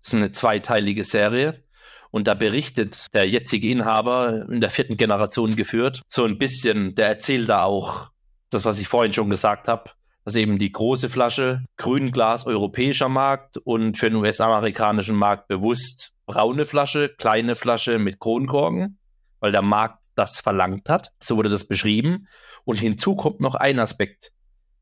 Das 0.03 0.12
ist 0.12 0.15
eine 0.15 0.32
zweiteilige 0.32 1.05
Serie. 1.05 1.65
Und 2.11 2.27
da 2.27 2.35
berichtet 2.35 3.07
der 3.15 3.28
jetzige 3.28 3.69
Inhaber 3.69 4.47
in 4.51 4.61
der 4.61 4.70
vierten 4.70 4.97
Generation 4.97 5.57
geführt, 5.57 6.03
so 6.09 6.24
ein 6.24 6.39
bisschen, 6.39 6.95
der 6.95 7.09
erzählt 7.09 7.49
da 7.49 7.65
auch 7.65 8.11
das, 8.51 8.65
was 8.65 8.78
ich 8.78 8.89
vorhin 8.89 9.12
schon 9.12 9.28
gesagt 9.31 9.69
habe, 9.69 9.90
dass 10.24 10.35
eben 10.35 10.59
die 10.59 10.73
große 10.73 11.09
Flasche, 11.09 11.65
Grünglas 11.77 12.47
europäischer 12.47 13.09
Markt 13.09 13.59
und 13.59 13.99
für 13.99 14.11
den 14.11 14.16
US-amerikanischen 14.16 15.16
Markt 15.16 15.49
bewusst 15.49 16.12
braune 16.27 16.66
Flasche, 16.66 17.09
kleine 17.09 17.55
Flasche 17.55 17.99
mit 17.99 18.20
Kronkorken, 18.20 18.99
weil 19.40 19.53
der 19.53 19.62
Markt 19.62 19.98
das 20.19 20.40
verlangt 20.40 20.89
hat. 20.89 21.12
So 21.20 21.36
wurde 21.36 21.49
das 21.49 21.65
beschrieben. 21.65 22.28
Und 22.65 22.81
hinzu 22.81 23.16
kommt 23.16 23.40
noch 23.40 23.55
ein 23.55 23.78
Aspekt. 23.78 24.32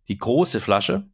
Die 0.08 0.18
große 0.18 0.60
Flasche, 0.60 1.08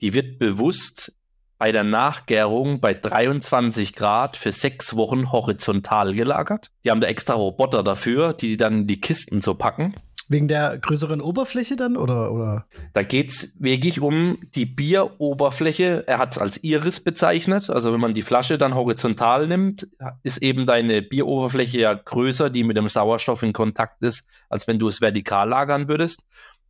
die 0.00 0.14
wird 0.14 0.38
bewusst 0.38 1.12
bei 1.58 1.70
der 1.70 1.84
Nachgärung 1.84 2.80
bei 2.80 2.92
23 2.92 3.94
Grad 3.94 4.36
für 4.36 4.50
sechs 4.50 4.96
Wochen 4.96 5.30
horizontal 5.30 6.12
gelagert. 6.12 6.72
Die 6.84 6.90
haben 6.90 7.00
da 7.00 7.06
extra 7.06 7.34
Roboter 7.34 7.84
dafür, 7.84 8.32
die 8.32 8.56
dann 8.56 8.88
die 8.88 9.00
Kisten 9.00 9.40
so 9.40 9.54
packen. 9.54 9.94
Wegen 10.32 10.48
der 10.48 10.78
größeren 10.78 11.20
Oberfläche 11.20 11.76
dann 11.76 11.96
oder? 11.96 12.32
oder? 12.32 12.66
Da 12.92 13.02
geht 13.02 13.30
es 13.30 13.56
wirklich 13.60 14.00
um 14.00 14.38
die 14.54 14.66
Bieroberfläche. 14.66 16.04
Er 16.06 16.18
hat 16.18 16.32
es 16.32 16.38
als 16.38 16.64
Iris 16.64 17.00
bezeichnet. 17.00 17.70
Also 17.70 17.92
wenn 17.92 18.00
man 18.00 18.14
die 18.14 18.22
Flasche 18.22 18.58
dann 18.58 18.74
horizontal 18.74 19.46
nimmt, 19.46 19.88
ist 20.22 20.42
eben 20.42 20.66
deine 20.66 21.02
Bieroberfläche 21.02 21.80
ja 21.80 21.94
größer, 21.94 22.50
die 22.50 22.64
mit 22.64 22.76
dem 22.76 22.88
Sauerstoff 22.88 23.42
in 23.42 23.52
Kontakt 23.52 24.02
ist, 24.02 24.26
als 24.48 24.66
wenn 24.66 24.78
du 24.78 24.88
es 24.88 25.00
vertikal 25.00 25.48
lagern 25.48 25.88
würdest. 25.88 26.24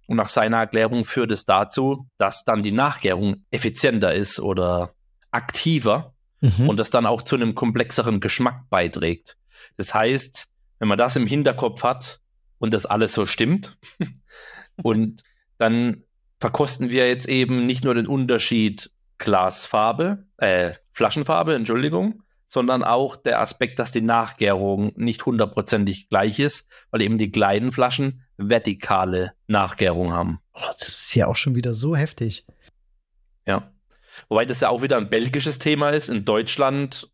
Und 0.06 0.16
nach 0.16 0.28
seiner 0.28 0.58
Erklärung 0.58 1.04
führt 1.04 1.30
es 1.30 1.44
dazu, 1.44 2.06
dass 2.18 2.44
dann 2.44 2.62
die 2.62 2.72
Nachgärung 2.72 3.44
effizienter 3.50 4.14
ist 4.14 4.40
oder 4.40 4.92
aktiver 5.30 6.12
mhm. 6.40 6.68
und 6.68 6.76
das 6.76 6.90
dann 6.90 7.06
auch 7.06 7.22
zu 7.22 7.36
einem 7.36 7.54
komplexeren 7.54 8.20
Geschmack 8.20 8.68
beiträgt. 8.68 9.36
Das 9.76 9.94
heißt, 9.94 10.48
wenn 10.78 10.88
man 10.88 10.98
das 10.98 11.16
im 11.16 11.26
Hinterkopf 11.26 11.84
hat 11.84 12.21
und 12.62 12.72
das 12.72 12.86
alles 12.86 13.12
so 13.12 13.26
stimmt, 13.26 13.76
und 14.82 15.24
dann 15.58 16.04
verkosten 16.38 16.90
wir 16.90 17.08
jetzt 17.08 17.28
eben 17.28 17.66
nicht 17.66 17.84
nur 17.84 17.94
den 17.94 18.06
Unterschied 18.06 18.90
Glasfarbe, 19.18 20.26
äh, 20.36 20.74
Flaschenfarbe, 20.92 21.54
Entschuldigung, 21.54 22.22
sondern 22.46 22.84
auch 22.84 23.16
der 23.16 23.40
Aspekt, 23.40 23.78
dass 23.80 23.90
die 23.90 24.00
Nachgärung 24.00 24.92
nicht 24.94 25.26
hundertprozentig 25.26 26.08
gleich 26.08 26.38
ist, 26.38 26.68
weil 26.90 27.02
eben 27.02 27.18
die 27.18 27.32
kleinen 27.32 27.72
Flaschen 27.72 28.22
vertikale 28.36 29.32
Nachgärung 29.48 30.12
haben. 30.12 30.38
Oh, 30.54 30.60
das 30.70 30.82
ist 30.82 31.14
ja 31.16 31.26
auch 31.26 31.36
schon 31.36 31.56
wieder 31.56 31.74
so 31.74 31.96
heftig. 31.96 32.46
Ja. 33.44 33.72
Wobei 34.28 34.44
das 34.44 34.60
ja 34.60 34.68
auch 34.68 34.82
wieder 34.82 34.98
ein 34.98 35.10
belgisches 35.10 35.58
Thema 35.58 35.90
ist. 35.90 36.08
In 36.08 36.24
Deutschland 36.24 37.10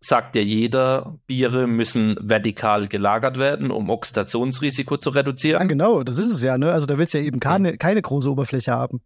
sagt 0.00 0.34
ja 0.34 0.42
jeder, 0.42 1.18
Biere 1.26 1.66
müssen 1.66 2.16
vertikal 2.20 2.88
gelagert 2.88 3.38
werden, 3.38 3.70
um 3.70 3.90
Oxidationsrisiko 3.90 4.96
zu 4.96 5.10
reduzieren. 5.10 5.60
Ja, 5.60 5.66
genau, 5.66 6.02
das 6.02 6.16
ist 6.16 6.30
es 6.30 6.42
ja. 6.42 6.56
Ne? 6.56 6.72
Also 6.72 6.86
da 6.86 6.96
willst 6.96 7.12
du 7.12 7.18
ja 7.18 7.24
eben 7.24 7.38
keine, 7.38 7.76
keine 7.76 8.00
große 8.00 8.30
Oberfläche 8.30 8.72
haben. 8.72 9.02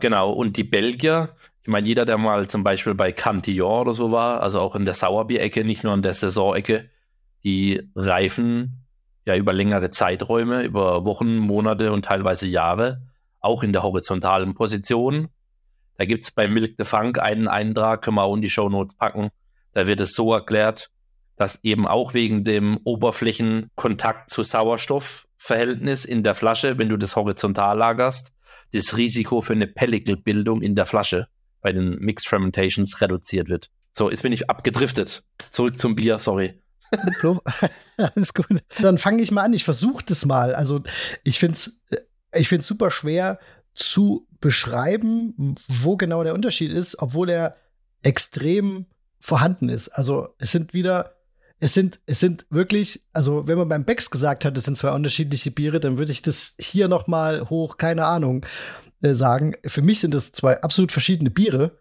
Genau, 0.00 0.30
und 0.30 0.56
die 0.56 0.64
Belgier, 0.64 1.30
ich 1.62 1.68
meine, 1.68 1.88
jeder, 1.88 2.06
der 2.06 2.18
mal 2.18 2.46
zum 2.46 2.62
Beispiel 2.62 2.94
bei 2.94 3.10
Cantillon 3.10 3.80
oder 3.80 3.94
so 3.94 4.12
war, 4.12 4.42
also 4.42 4.60
auch 4.60 4.76
in 4.76 4.84
der 4.84 4.94
Sauerbierecke, 4.94 5.64
nicht 5.64 5.82
nur 5.82 5.94
in 5.94 6.02
der 6.02 6.14
Saisonecke, 6.14 6.88
die 7.42 7.82
reifen 7.96 8.84
ja 9.26 9.34
über 9.34 9.52
längere 9.52 9.90
Zeiträume, 9.90 10.62
über 10.62 11.04
Wochen, 11.04 11.36
Monate 11.36 11.92
und 11.92 12.04
teilweise 12.04 12.46
Jahre, 12.46 13.02
auch 13.40 13.62
in 13.62 13.72
der 13.72 13.82
horizontalen 13.82 14.54
Position. 14.54 15.28
Da 15.96 16.04
gibt 16.04 16.24
es 16.24 16.30
bei 16.30 16.46
Milk 16.46 16.74
the 16.78 16.84
Funk 16.84 17.18
einen 17.18 17.48
Eintrag, 17.48 18.02
können 18.02 18.16
wir 18.16 18.22
auch 18.22 18.36
in 18.36 18.42
die 18.42 18.50
Show 18.50 18.68
Notes 18.68 18.94
packen. 18.94 19.30
Da 19.78 19.86
wird 19.86 20.00
es 20.00 20.14
so 20.14 20.34
erklärt, 20.34 20.90
dass 21.36 21.62
eben 21.62 21.86
auch 21.86 22.12
wegen 22.12 22.42
dem 22.42 22.80
Oberflächenkontakt 22.82 24.28
zu 24.28 24.42
Sauerstoffverhältnis 24.42 26.04
in 26.04 26.24
der 26.24 26.34
Flasche, 26.34 26.78
wenn 26.78 26.88
du 26.88 26.96
das 26.96 27.14
horizontal 27.14 27.78
lagerst, 27.78 28.32
das 28.72 28.96
Risiko 28.96 29.40
für 29.40 29.52
eine 29.52 29.68
Pellicle-Bildung 29.68 30.62
in 30.62 30.74
der 30.74 30.84
Flasche 30.84 31.28
bei 31.60 31.72
den 31.72 31.96
Mixed 32.00 32.26
Fermentations 32.26 33.00
reduziert 33.00 33.48
wird. 33.48 33.70
So, 33.92 34.10
jetzt 34.10 34.24
bin 34.24 34.32
ich 34.32 34.50
abgedriftet. 34.50 35.22
Zurück 35.52 35.78
zum 35.78 35.94
Bier, 35.94 36.18
sorry. 36.18 36.60
Alles 37.96 38.34
gut. 38.34 38.48
Dann 38.80 38.98
fange 38.98 39.22
ich 39.22 39.30
mal 39.30 39.44
an. 39.44 39.52
Ich 39.52 39.62
versuche 39.62 40.04
das 40.04 40.26
mal. 40.26 40.56
Also, 40.56 40.82
ich 41.22 41.38
finde 41.38 41.54
es 41.54 41.84
ich 42.34 42.48
find's 42.48 42.66
super 42.66 42.90
schwer 42.90 43.38
zu 43.74 44.26
beschreiben, 44.40 45.54
wo 45.68 45.96
genau 45.96 46.24
der 46.24 46.34
Unterschied 46.34 46.72
ist, 46.72 47.00
obwohl 47.00 47.30
er 47.30 47.54
extrem 48.02 48.86
vorhanden 49.20 49.68
ist. 49.68 49.88
Also, 49.88 50.28
es 50.38 50.52
sind 50.52 50.74
wieder 50.74 51.14
es 51.60 51.74
sind, 51.74 51.98
es 52.06 52.20
sind 52.20 52.46
wirklich, 52.50 53.00
also 53.12 53.48
wenn 53.48 53.58
man 53.58 53.68
beim 53.68 53.84
Becks 53.84 54.10
gesagt 54.10 54.44
hat, 54.44 54.56
es 54.56 54.64
sind 54.64 54.76
zwei 54.76 54.92
unterschiedliche 54.92 55.50
Biere, 55.50 55.80
dann 55.80 55.98
würde 55.98 56.12
ich 56.12 56.22
das 56.22 56.54
hier 56.60 56.86
noch 56.86 57.08
mal 57.08 57.50
hoch, 57.50 57.78
keine 57.78 58.04
Ahnung, 58.04 58.46
äh, 59.02 59.14
sagen. 59.14 59.54
Für 59.66 59.82
mich 59.82 60.00
sind 60.00 60.14
das 60.14 60.32
zwei 60.32 60.60
absolut 60.60 60.92
verschiedene 60.92 61.30
Biere. 61.30 61.78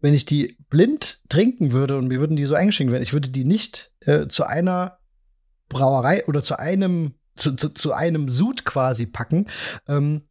Wenn 0.00 0.12
ich 0.12 0.26
die 0.26 0.58
blind 0.68 1.22
trinken 1.30 1.72
würde 1.72 1.96
und 1.96 2.08
mir 2.08 2.20
würden 2.20 2.36
die 2.36 2.44
so 2.44 2.54
eingeschenkt 2.54 2.92
werden, 2.92 3.02
ich 3.02 3.14
würde 3.14 3.30
die 3.30 3.44
nicht 3.44 3.92
äh, 4.00 4.28
zu 4.28 4.44
einer 4.44 4.98
Brauerei 5.68 6.26
oder 6.26 6.42
zu 6.42 6.58
einem 6.58 7.14
zu, 7.34 7.54
zu, 7.54 7.70
zu 7.70 7.92
einem 7.92 8.28
Sud 8.28 8.64
quasi 8.64 9.06
packen. 9.06 9.46
Ähm, 9.88 10.22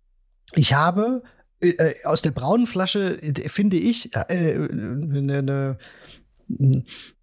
ich 0.54 0.74
habe 0.74 1.24
äh, 1.60 1.70
äh 1.70 2.06
aus 2.06 2.22
der 2.22 2.32
braunen 2.32 2.68
Flasche, 2.68 3.22
äh, 3.22 3.50
finde 3.50 3.78
ich, 3.78 4.14
äh, 4.16 4.20
eine, 4.30 5.38
eine 5.38 5.78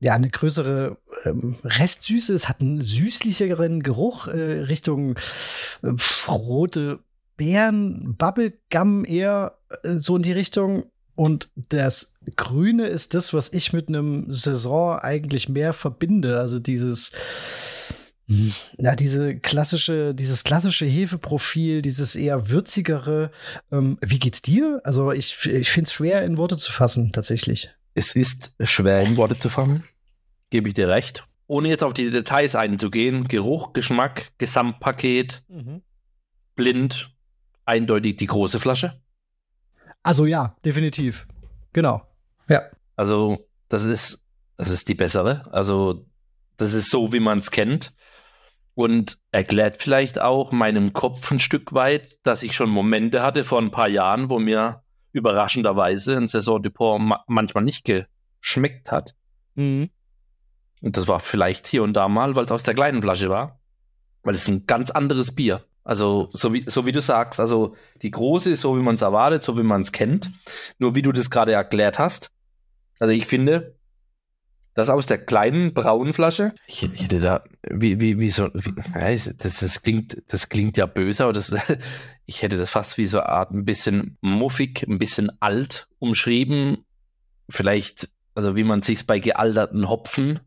ja, 0.01 0.15
eine 0.15 0.31
größere 0.31 0.99
ähm, 1.25 1.57
Restsüße. 1.65 2.35
Es 2.35 2.49
hat 2.49 2.61
einen 2.61 2.81
süßlicheren 2.81 3.83
Geruch 3.83 4.27
äh, 4.27 4.63
Richtung 4.63 5.17
äh, 5.83 5.93
rote 6.29 7.01
Beeren, 7.37 8.17
Bubblegum 8.17 9.05
eher 9.05 9.59
äh, 9.83 9.99
so 9.99 10.17
in 10.17 10.23
die 10.23 10.33
Richtung. 10.33 10.85
Und 11.15 11.51
das 11.55 12.17
Grüne 12.37 12.87
ist 12.87 13.15
das, 13.15 13.35
was 13.35 13.53
ich 13.53 13.73
mit 13.73 13.89
einem 13.89 14.33
Saison 14.33 14.99
eigentlich 14.99 15.49
mehr 15.49 15.73
verbinde. 15.73 16.39
Also 16.39 16.59
dieses, 16.59 17.13
ja, 18.79 18.97
diese 18.97 19.37
klassische, 19.37 20.15
dieses 20.15 20.43
klassische 20.43 20.87
Hefeprofil, 20.87 21.83
dieses 21.83 22.17
eher 22.17 22.51
würzigere. 22.51 23.31
Ähm, 23.71 23.99
wie 24.01 24.19
geht's 24.19 24.43
dir? 24.43 24.81
Also 24.85 25.13
ich, 25.13 25.47
ich 25.47 25.71
finde 25.71 25.89
es 25.89 25.93
schwer 25.93 26.25
in 26.25 26.39
Worte 26.39 26.57
zu 26.57 26.73
fassen, 26.73 27.13
tatsächlich. 27.13 27.71
Es 27.95 28.17
ist 28.17 28.55
schwer 28.61 29.01
in 29.01 29.17
Worte 29.17 29.39
zu 29.39 29.49
fassen, 29.49 29.85
gebe 30.51 30.69
ich 30.69 30.75
dir 30.75 30.89
recht. 30.89 31.27
Ohne 31.47 31.69
jetzt 31.69 31.85
auf 31.85 31.93
die 31.93 32.11
Details 32.11 32.55
einzugehen, 32.55 33.29
Geruch, 33.29 33.73
Geschmack, 33.73 34.33
Gesamtpaket, 34.39 35.43
mhm. 35.49 35.83
blind, 36.55 37.15
eindeutig 37.65 38.17
die 38.17 38.27
große 38.27 38.59
Flasche. 38.59 39.01
Also 40.03 40.27
ja, 40.27 40.57
definitiv. 40.65 41.27
Genau. 41.73 42.03
Ja. 42.49 42.63
Also, 42.97 43.49
das 43.69 43.85
ist, 43.85 44.25
das 44.57 44.71
ist 44.71 44.89
die 44.89 44.95
bessere. 44.95 45.49
Also, 45.53 46.07
das 46.57 46.75
ist 46.75 46.91
so, 46.91 47.13
wie 47.13 47.21
man 47.21 47.39
es 47.39 47.51
kennt. 47.51 47.95
Und 48.75 49.19
erklärt 49.31 49.83
vielleicht 49.83 50.21
auch 50.21 50.51
meinem 50.51 50.93
Kopf 50.95 51.31
ein 51.31 51.41
Stück 51.41 51.75
weit, 51.75 52.19
dass 52.23 52.43
ich 52.43 52.55
schon 52.55 52.71
Momente 52.71 53.23
hatte 53.23 53.45
vor 53.45 53.61
ein 53.61 53.71
paar 53.71 53.89
Jahren, 53.89 54.31
wo 54.31 54.39
mir 54.39 54.83
überraschenderweise 55.13 56.17
ein 56.17 56.29
Saison 56.29 56.63
Dupont 56.63 57.05
ma 57.05 57.25
manchmal 57.27 57.65
nicht 57.65 57.85
geschmeckt 57.85 58.91
hat. 58.91 59.15
Mhm. 59.55 59.91
Und 60.81 60.97
das 60.97 61.09
war 61.09 61.21
vielleicht 61.21 61.67
hier 61.67 61.83
und 61.83 61.95
da 61.95 62.09
mal, 62.09 62.35
weil 62.35 62.45
es 62.45 62.51
aus 62.51 62.65
der 62.65 62.75
kleinen 62.75 63.03
Flasche 63.03 63.31
war. 63.31 63.61
Weil 64.23 64.35
es 64.35 64.43
ist 64.43 64.49
ein 64.49 64.67
ganz 64.67 64.91
anderes 64.91 65.35
Bier. 65.35 65.65
Also, 65.85 66.29
so 66.33 66.53
wie, 66.55 66.65
so 66.69 66.87
wie 66.87 66.93
du 66.93 67.01
sagst, 67.01 67.41
also 67.41 67.75
die 68.03 68.11
große 68.11 68.51
ist 68.51 68.61
so, 68.61 68.77
wie 68.77 68.83
man 68.83 68.95
es 68.95 69.03
erwartet, 69.03 69.43
so 69.43 69.59
wie 69.59 69.65
man 69.65 69.83
es 69.83 69.93
kennt. 69.93 70.31
Nur 70.79 70.95
wie 70.95 71.03
du 71.03 71.13
das 71.13 71.31
gerade 71.31 71.53
erklärt 71.53 71.99
hast. 71.99 72.31
Also 72.99 73.13
ich 73.13 73.27
finde, 73.27 73.75
das 74.75 74.89
aus 74.89 75.07
der 75.07 75.19
kleinen 75.19 75.75
braunen 75.75 76.13
Flasche, 76.13 76.55
ich, 76.67 76.83
ich 76.83 77.05
hätte 77.05 77.21
da, 77.21 77.45
wie, 77.71 78.01
wie, 78.01 78.19
wie 78.19 78.31
so, 78.31 78.49
wie, 78.55 78.73
das, 79.39 79.59
das, 79.59 79.83
klingt, 79.83 80.23
das 80.29 80.49
klingt 80.49 80.77
ja 80.77 80.87
böse, 80.87 81.25
aber 81.25 81.33
das, 81.33 81.55
ich 82.27 82.43
hätte 82.43 82.57
das 82.57 82.71
fast 82.71 82.99
wie 82.99 83.07
so 83.07 83.19
eine 83.19 83.29
Art 83.29 83.51
ein 83.51 83.65
bisschen 83.65 84.17
muffig, 84.21 84.85
ein 84.89 84.99
bisschen 84.99 85.31
alt 85.41 85.89
umschrieben. 85.99 86.85
Vielleicht, 87.49 88.09
also 88.35 88.57
wie 88.57 88.65
man 88.65 88.83
sich 88.83 89.07
bei 89.07 89.19
gealterten 89.19 89.89
Hopfen 89.89 90.41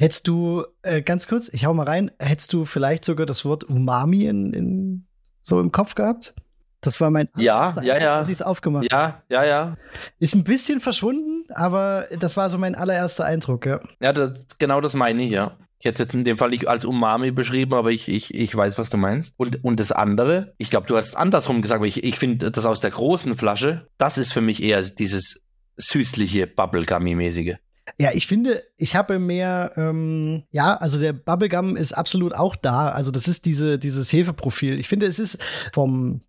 Hättest 0.00 0.28
du, 0.28 0.64
äh, 0.80 1.02
ganz 1.02 1.28
kurz, 1.28 1.50
ich 1.52 1.66
hau 1.66 1.74
mal 1.74 1.86
rein, 1.86 2.10
hättest 2.18 2.54
du 2.54 2.64
vielleicht 2.64 3.04
sogar 3.04 3.26
das 3.26 3.44
Wort 3.44 3.64
Umami 3.64 4.24
in, 4.24 4.54
in 4.54 5.06
so 5.42 5.60
im 5.60 5.72
Kopf 5.72 5.94
gehabt? 5.94 6.34
Das 6.80 7.00
war 7.00 7.10
mein 7.10 7.28
ja, 7.36 7.74
ja, 7.82 8.00
ja. 8.00 8.18
als 8.18 8.28
ich 8.28 8.36
es 8.36 8.42
aufgemacht 8.42 8.90
Ja, 8.90 9.22
ja, 9.28 9.44
ja. 9.44 9.76
Ist 10.18 10.34
ein 10.34 10.44
bisschen 10.44 10.80
verschwunden, 10.80 11.44
aber 11.52 12.06
das 12.18 12.36
war 12.36 12.48
so 12.48 12.56
mein 12.58 12.74
allererster 12.74 13.24
Eindruck, 13.24 13.66
ja. 13.66 13.80
Ja, 14.00 14.12
das, 14.12 14.32
genau 14.58 14.80
das 14.80 14.94
meine 14.94 15.22
ich, 15.22 15.32
ja. 15.32 15.56
Ich 15.78 15.86
hätte 15.86 16.02
es 16.02 16.08
jetzt 16.08 16.14
in 16.14 16.24
dem 16.24 16.36
Fall 16.36 16.50
nicht 16.50 16.68
als 16.68 16.84
Umami 16.84 17.30
beschrieben, 17.30 17.72
aber 17.72 17.90
ich, 17.90 18.06
ich, 18.08 18.34
ich 18.34 18.54
weiß, 18.54 18.78
was 18.78 18.90
du 18.90 18.98
meinst. 18.98 19.34
Und, 19.38 19.64
und 19.64 19.80
das 19.80 19.92
andere, 19.92 20.54
ich 20.58 20.68
glaube, 20.68 20.86
du 20.86 20.96
hast 20.96 21.16
andersrum 21.16 21.62
gesagt, 21.62 21.78
aber 21.78 21.86
ich, 21.86 22.04
ich 22.04 22.18
finde 22.18 22.50
das 22.50 22.66
aus 22.66 22.80
der 22.80 22.90
großen 22.90 23.36
Flasche, 23.36 23.86
das 23.96 24.18
ist 24.18 24.32
für 24.32 24.42
mich 24.42 24.62
eher 24.62 24.82
dieses 24.82 25.46
süßliche, 25.78 26.46
Bubblegummy-mäßige. 26.46 27.56
Ja, 27.98 28.10
ich 28.12 28.26
finde, 28.26 28.62
ich 28.76 28.94
habe 28.94 29.18
mehr, 29.18 29.72
ähm, 29.76 30.44
ja, 30.50 30.76
also 30.76 31.00
der 31.00 31.12
Bubblegum 31.12 31.76
ist 31.76 31.92
absolut 31.92 32.34
auch 32.34 32.56
da. 32.56 32.90
Also 32.90 33.10
das 33.10 33.26
ist 33.26 33.46
diese, 33.46 33.78
dieses 33.78 34.12
Hefeprofil. 34.12 34.78
Ich 34.78 34.88
finde, 34.88 35.06
es 35.06 35.18
ist 35.18 35.42
vom, 35.72 36.20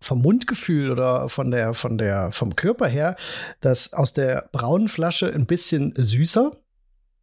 vom 0.00 0.22
Mundgefühl 0.22 0.90
oder 0.90 1.28
von 1.28 1.50
der, 1.50 1.74
von 1.74 1.98
der, 1.98 2.32
vom 2.32 2.56
Körper 2.56 2.86
her, 2.86 3.16
das 3.60 3.92
aus 3.92 4.12
der 4.12 4.48
braunen 4.52 4.88
Flasche 4.88 5.32
ein 5.32 5.46
bisschen 5.46 5.92
süßer. 5.96 6.56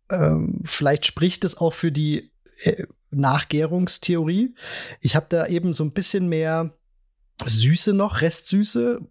Ähm, 0.10 0.62
vielleicht 0.66 1.06
spricht 1.06 1.44
es 1.46 1.58
auch 1.58 1.74
für 1.74 1.92
die 1.92 2.32
äh, 2.64 2.86
Nachgärungstheorie. 3.12 4.56
Ich 5.02 5.16
habe 5.16 5.28
da 5.30 5.48
eben 5.48 5.74
so 5.74 5.84
ein 5.84 5.92
bisschen 5.92 6.28
mehr 6.28 6.74
Süße 7.44 7.94
noch, 7.94 8.22
Restsüße, 8.22 9.02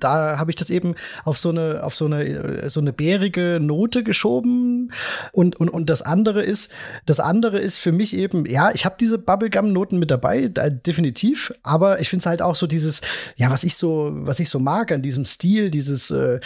da 0.00 0.38
habe 0.38 0.50
ich 0.50 0.56
das 0.56 0.70
eben 0.70 0.94
auf 1.24 1.38
so 1.38 1.50
eine 1.50 1.82
auf 1.82 1.94
so 1.94 2.06
eine 2.06 2.68
so 2.70 2.80
eine 2.80 2.92
bärige 2.92 3.58
Note 3.60 4.02
geschoben. 4.02 4.92
Und 5.32 5.56
und 5.56 5.68
und 5.68 5.90
das 5.90 6.02
andere 6.02 6.42
ist 6.42 6.72
das 7.06 7.20
andere 7.20 7.58
ist 7.58 7.78
für 7.78 7.92
mich 7.92 8.16
eben 8.16 8.46
ja 8.46 8.70
ich 8.72 8.84
habe 8.84 8.96
diese 8.98 9.18
Bubblegum 9.18 9.72
Noten 9.72 9.98
mit 9.98 10.10
dabei 10.10 10.48
da, 10.48 10.70
definitiv. 10.70 11.52
Aber 11.62 12.00
ich 12.00 12.08
finde 12.08 12.22
es 12.22 12.26
halt 12.26 12.42
auch 12.42 12.56
so 12.56 12.66
dieses 12.66 13.02
ja 13.36 13.50
was 13.50 13.64
ich 13.64 13.76
so 13.76 14.10
was 14.14 14.40
ich 14.40 14.48
so 14.48 14.58
mag 14.58 14.92
an 14.92 15.02
diesem 15.02 15.24
Stil 15.24 15.70
dieses 15.70 16.10
äh, 16.10 16.40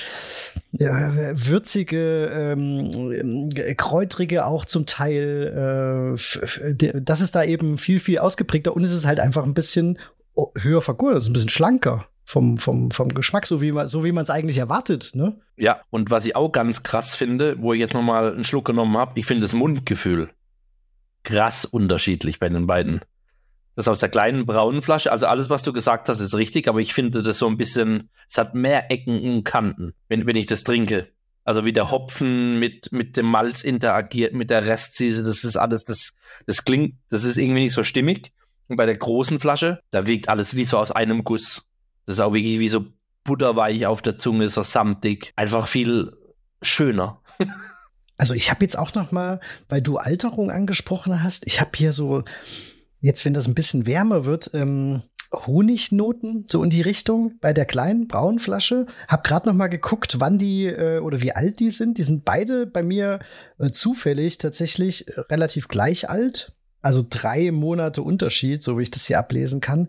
ja, 0.72 1.12
würzige 1.34 2.26
ähm, 2.32 3.50
kräutrige 3.76 4.46
auch 4.46 4.64
zum 4.64 4.86
Teil 4.86 6.16
äh, 6.16 6.92
das 6.94 7.20
ist 7.20 7.34
da 7.34 7.44
eben 7.44 7.78
viel 7.78 8.00
viel 8.00 8.18
ausgeprägter 8.18 8.74
und 8.74 8.84
es 8.84 8.92
ist 8.92 9.06
halt 9.06 9.20
einfach 9.20 9.44
ein 9.44 9.54
bisschen 9.54 9.98
höher 10.56 10.82
vergoldet, 10.82 11.22
ist 11.22 11.28
ein 11.28 11.32
bisschen 11.32 11.48
schlanker 11.48 12.06
vom, 12.28 12.58
vom, 12.58 12.90
vom 12.90 13.08
Geschmack, 13.08 13.46
so 13.46 13.62
wie 13.62 13.72
man 13.72 13.88
so 13.88 14.04
wie 14.04 14.12
man 14.12 14.22
es 14.22 14.28
eigentlich 14.28 14.58
erwartet, 14.58 15.12
ne? 15.14 15.40
Ja, 15.56 15.80
und 15.88 16.10
was 16.10 16.26
ich 16.26 16.36
auch 16.36 16.52
ganz 16.52 16.82
krass 16.82 17.14
finde, 17.14 17.56
wo 17.58 17.72
ich 17.72 17.80
jetzt 17.80 17.94
noch 17.94 18.02
mal 18.02 18.34
einen 18.34 18.44
Schluck 18.44 18.66
genommen 18.66 18.98
habe, 18.98 19.18
ich 19.18 19.24
finde 19.24 19.40
das 19.42 19.54
Mundgefühl 19.54 20.28
krass 21.24 21.64
unterschiedlich 21.64 22.38
bei 22.38 22.50
den 22.50 22.66
beiden. 22.66 23.00
Das 23.76 23.88
aus 23.88 24.00
der 24.00 24.10
kleinen 24.10 24.44
braunen 24.44 24.82
Flasche, 24.82 25.10
also 25.10 25.26
alles, 25.26 25.48
was 25.48 25.62
du 25.62 25.72
gesagt 25.72 26.10
hast, 26.10 26.20
ist 26.20 26.34
richtig, 26.34 26.68
aber 26.68 26.80
ich 26.80 26.92
finde 26.92 27.22
das 27.22 27.38
so 27.38 27.46
ein 27.46 27.56
bisschen, 27.56 28.10
es 28.28 28.36
hat 28.36 28.54
mehr 28.54 28.90
Ecken 28.90 29.18
und 29.22 29.44
Kanten, 29.44 29.94
wenn, 30.08 30.26
wenn 30.26 30.36
ich 30.36 30.46
das 30.46 30.64
trinke. 30.64 31.08
Also 31.44 31.64
wie 31.64 31.72
der 31.72 31.90
Hopfen 31.90 32.58
mit, 32.58 32.92
mit 32.92 33.16
dem 33.16 33.24
Malz 33.24 33.64
interagiert, 33.64 34.34
mit 34.34 34.50
der 34.50 34.66
Restsüße, 34.66 35.22
das 35.22 35.44
ist 35.44 35.56
alles, 35.56 35.86
das, 35.86 36.14
das 36.46 36.62
klingt, 36.62 36.96
das 37.08 37.24
ist 37.24 37.38
irgendwie 37.38 37.62
nicht 37.62 37.74
so 37.74 37.84
stimmig. 37.84 38.32
Und 38.66 38.76
bei 38.76 38.84
der 38.84 38.98
großen 38.98 39.40
Flasche, 39.40 39.80
da 39.90 40.06
wiegt 40.06 40.28
alles 40.28 40.54
wie 40.56 40.64
so 40.64 40.76
aus 40.76 40.92
einem 40.92 41.24
Guss. 41.24 41.67
Das 42.08 42.16
ist 42.16 42.20
auch 42.20 42.32
wirklich 42.32 42.58
wie 42.58 42.70
so 42.70 42.86
butterweich 43.22 43.84
auf 43.84 44.00
der 44.00 44.16
Zunge, 44.16 44.48
so 44.48 44.62
samtig. 44.62 45.30
Einfach 45.36 45.68
viel 45.68 46.16
schöner. 46.62 47.20
Also 48.20 48.34
ich 48.34 48.50
habe 48.50 48.64
jetzt 48.64 48.76
auch 48.76 48.94
noch 48.94 49.12
mal, 49.12 49.38
weil 49.68 49.80
du 49.80 49.96
Alterung 49.96 50.50
angesprochen 50.50 51.22
hast, 51.22 51.46
ich 51.46 51.60
habe 51.60 51.70
hier 51.76 51.92
so, 51.92 52.24
jetzt 53.00 53.24
wenn 53.24 53.32
das 53.32 53.46
ein 53.46 53.54
bisschen 53.54 53.86
wärmer 53.86 54.24
wird, 54.24 54.50
ähm, 54.54 55.02
Honignoten, 55.32 56.44
so 56.50 56.64
in 56.64 56.70
die 56.70 56.82
Richtung, 56.82 57.38
bei 57.40 57.52
der 57.52 57.64
kleinen 57.64 58.08
braunen 58.08 58.40
Flasche. 58.40 58.86
Hab 59.06 59.22
gerade 59.22 59.46
noch 59.46 59.54
mal 59.54 59.68
geguckt, 59.68 60.18
wann 60.18 60.36
die 60.36 60.66
äh, 60.66 60.98
oder 60.98 61.20
wie 61.20 61.30
alt 61.30 61.60
die 61.60 61.70
sind. 61.70 61.96
Die 61.96 62.02
sind 62.02 62.24
beide 62.24 62.66
bei 62.66 62.82
mir 62.82 63.20
äh, 63.60 63.70
zufällig 63.70 64.38
tatsächlich 64.38 65.06
äh, 65.06 65.20
relativ 65.20 65.68
gleich 65.68 66.10
alt 66.10 66.57
also 66.88 67.04
drei 67.06 67.52
Monate 67.52 68.00
Unterschied, 68.00 68.62
so 68.62 68.78
wie 68.78 68.82
ich 68.84 68.90
das 68.90 69.06
hier 69.06 69.18
ablesen 69.18 69.60
kann. 69.60 69.88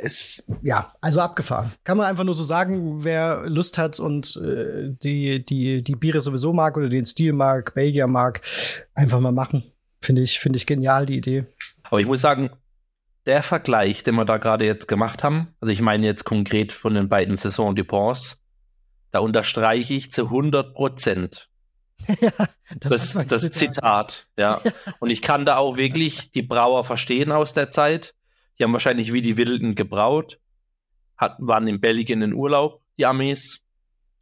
Ist, 0.00 0.50
ja, 0.62 0.94
also 1.02 1.20
abgefahren. 1.20 1.70
Kann 1.84 1.98
man 1.98 2.06
einfach 2.06 2.24
nur 2.24 2.34
so 2.34 2.42
sagen, 2.42 3.04
wer 3.04 3.42
Lust 3.44 3.76
hat 3.76 4.00
und 4.00 4.34
äh, 4.42 4.88
die, 4.88 5.44
die, 5.44 5.84
die 5.84 5.96
Biere 5.96 6.20
sowieso 6.20 6.54
mag 6.54 6.78
oder 6.78 6.88
den 6.88 7.04
Stil 7.04 7.34
mag, 7.34 7.74
Belgier 7.74 8.06
mag, 8.06 8.40
einfach 8.94 9.20
mal 9.20 9.32
machen. 9.32 9.64
Finde 10.00 10.22
ich, 10.22 10.40
finde 10.40 10.56
ich 10.56 10.64
genial, 10.64 11.04
die 11.04 11.18
Idee. 11.18 11.44
Aber 11.82 12.00
ich 12.00 12.06
muss 12.06 12.22
sagen, 12.22 12.48
der 13.26 13.42
Vergleich, 13.42 14.02
den 14.02 14.14
wir 14.14 14.24
da 14.24 14.38
gerade 14.38 14.64
jetzt 14.64 14.88
gemacht 14.88 15.22
haben, 15.24 15.48
also 15.60 15.72
ich 15.72 15.82
meine 15.82 16.06
jetzt 16.06 16.24
konkret 16.24 16.72
von 16.72 16.94
den 16.94 17.10
beiden 17.10 17.36
Saison 17.36 17.76
Duponts, 17.76 18.38
da 19.10 19.18
unterstreiche 19.18 19.92
ich 19.92 20.10
zu 20.10 20.24
100 20.24 20.72
Prozent, 20.72 21.50
ja, 22.20 22.30
das, 22.80 23.12
das, 23.12 23.26
das 23.26 23.50
Zitat, 23.50 24.26
ja. 24.38 24.60
Und 24.98 25.10
ich 25.10 25.22
kann 25.22 25.44
da 25.44 25.56
auch 25.56 25.76
wirklich 25.76 26.30
die 26.30 26.42
Brauer 26.42 26.84
verstehen 26.84 27.32
aus 27.32 27.52
der 27.52 27.70
Zeit. 27.70 28.14
Die 28.58 28.64
haben 28.64 28.72
wahrscheinlich 28.72 29.12
wie 29.12 29.22
die 29.22 29.36
Wilden 29.36 29.74
gebraut, 29.74 30.38
hatten, 31.16 31.46
waren 31.46 31.66
in 31.66 31.80
Belgien 31.80 32.22
in 32.22 32.34
Urlaub, 32.34 32.82
die 32.98 33.06
Amis, 33.06 33.62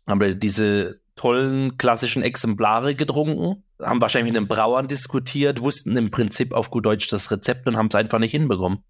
haben 0.06 0.40
diese 0.40 1.00
tollen 1.16 1.76
klassischen 1.76 2.22
Exemplare 2.22 2.94
getrunken, 2.94 3.62
haben 3.80 4.00
wahrscheinlich 4.00 4.32
mit 4.32 4.40
den 4.40 4.48
Brauern 4.48 4.88
diskutiert, 4.88 5.60
wussten 5.60 5.96
im 5.96 6.10
Prinzip 6.10 6.52
auf 6.52 6.70
gut 6.70 6.86
Deutsch 6.86 7.08
das 7.08 7.30
Rezept 7.30 7.66
und 7.68 7.76
haben 7.76 7.88
es 7.88 7.94
einfach 7.94 8.18
nicht 8.18 8.32
hinbekommen. 8.32 8.82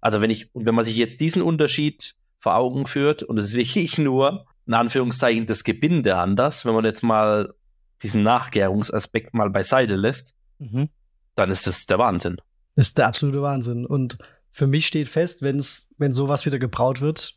Also 0.00 0.20
wenn 0.20 0.30
ich, 0.30 0.50
wenn 0.54 0.74
man 0.74 0.84
sich 0.84 0.96
jetzt 0.96 1.20
diesen 1.20 1.42
Unterschied 1.42 2.14
vor 2.38 2.56
Augen 2.56 2.86
führt, 2.86 3.22
und 3.22 3.38
es 3.38 3.46
ist 3.46 3.54
wirklich 3.54 3.98
nur, 3.98 4.46
in 4.66 4.74
Anführungszeichen, 4.74 5.46
das 5.46 5.64
Gebinde 5.64 6.16
anders, 6.16 6.64
wenn 6.64 6.74
man 6.74 6.84
jetzt 6.84 7.02
mal 7.02 7.54
diesen 8.02 8.22
Nachgärungsaspekt 8.22 9.34
mal 9.34 9.50
beiseite 9.50 9.96
lässt, 9.96 10.32
mhm. 10.58 10.88
dann 11.34 11.50
ist 11.50 11.66
das 11.66 11.86
der 11.86 11.98
Wahnsinn. 11.98 12.36
Das 12.74 12.88
ist 12.88 12.98
der 12.98 13.06
absolute 13.06 13.42
Wahnsinn. 13.42 13.86
Und 13.86 14.18
für 14.50 14.66
mich 14.66 14.86
steht 14.86 15.08
fest, 15.08 15.42
wenn's, 15.42 15.88
wenn 15.98 16.12
sowas 16.12 16.46
wieder 16.46 16.58
gebraut 16.58 17.00
wird, 17.00 17.36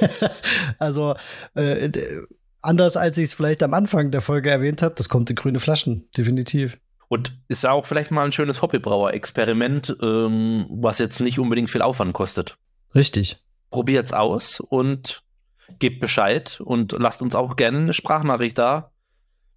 also 0.78 1.14
äh, 1.54 1.90
anders 2.60 2.96
als 2.96 3.18
ich 3.18 3.24
es 3.24 3.34
vielleicht 3.34 3.62
am 3.62 3.74
Anfang 3.74 4.10
der 4.10 4.20
Folge 4.20 4.50
erwähnt 4.50 4.82
habe, 4.82 4.94
das 4.94 5.08
kommt 5.08 5.30
in 5.30 5.36
grüne 5.36 5.60
Flaschen, 5.60 6.08
definitiv. 6.16 6.78
Und 7.08 7.38
ist 7.48 7.64
ja 7.64 7.72
auch 7.72 7.86
vielleicht 7.86 8.10
mal 8.10 8.24
ein 8.24 8.32
schönes 8.32 8.60
Hobbybrauer-Experiment, 8.60 9.96
ähm, 10.02 10.66
was 10.68 10.98
jetzt 10.98 11.20
nicht 11.20 11.38
unbedingt 11.38 11.70
viel 11.70 11.82
Aufwand 11.82 12.12
kostet. 12.12 12.58
Richtig. 12.94 13.42
Probiert's 13.70 14.12
aus 14.12 14.60
und 14.60 15.22
gebt 15.78 16.00
Bescheid 16.00 16.60
und 16.62 16.92
lasst 16.92 17.22
uns 17.22 17.34
auch 17.34 17.56
gerne 17.56 17.78
eine 17.78 17.92
Sprachnachricht 17.92 18.58
da, 18.58 18.90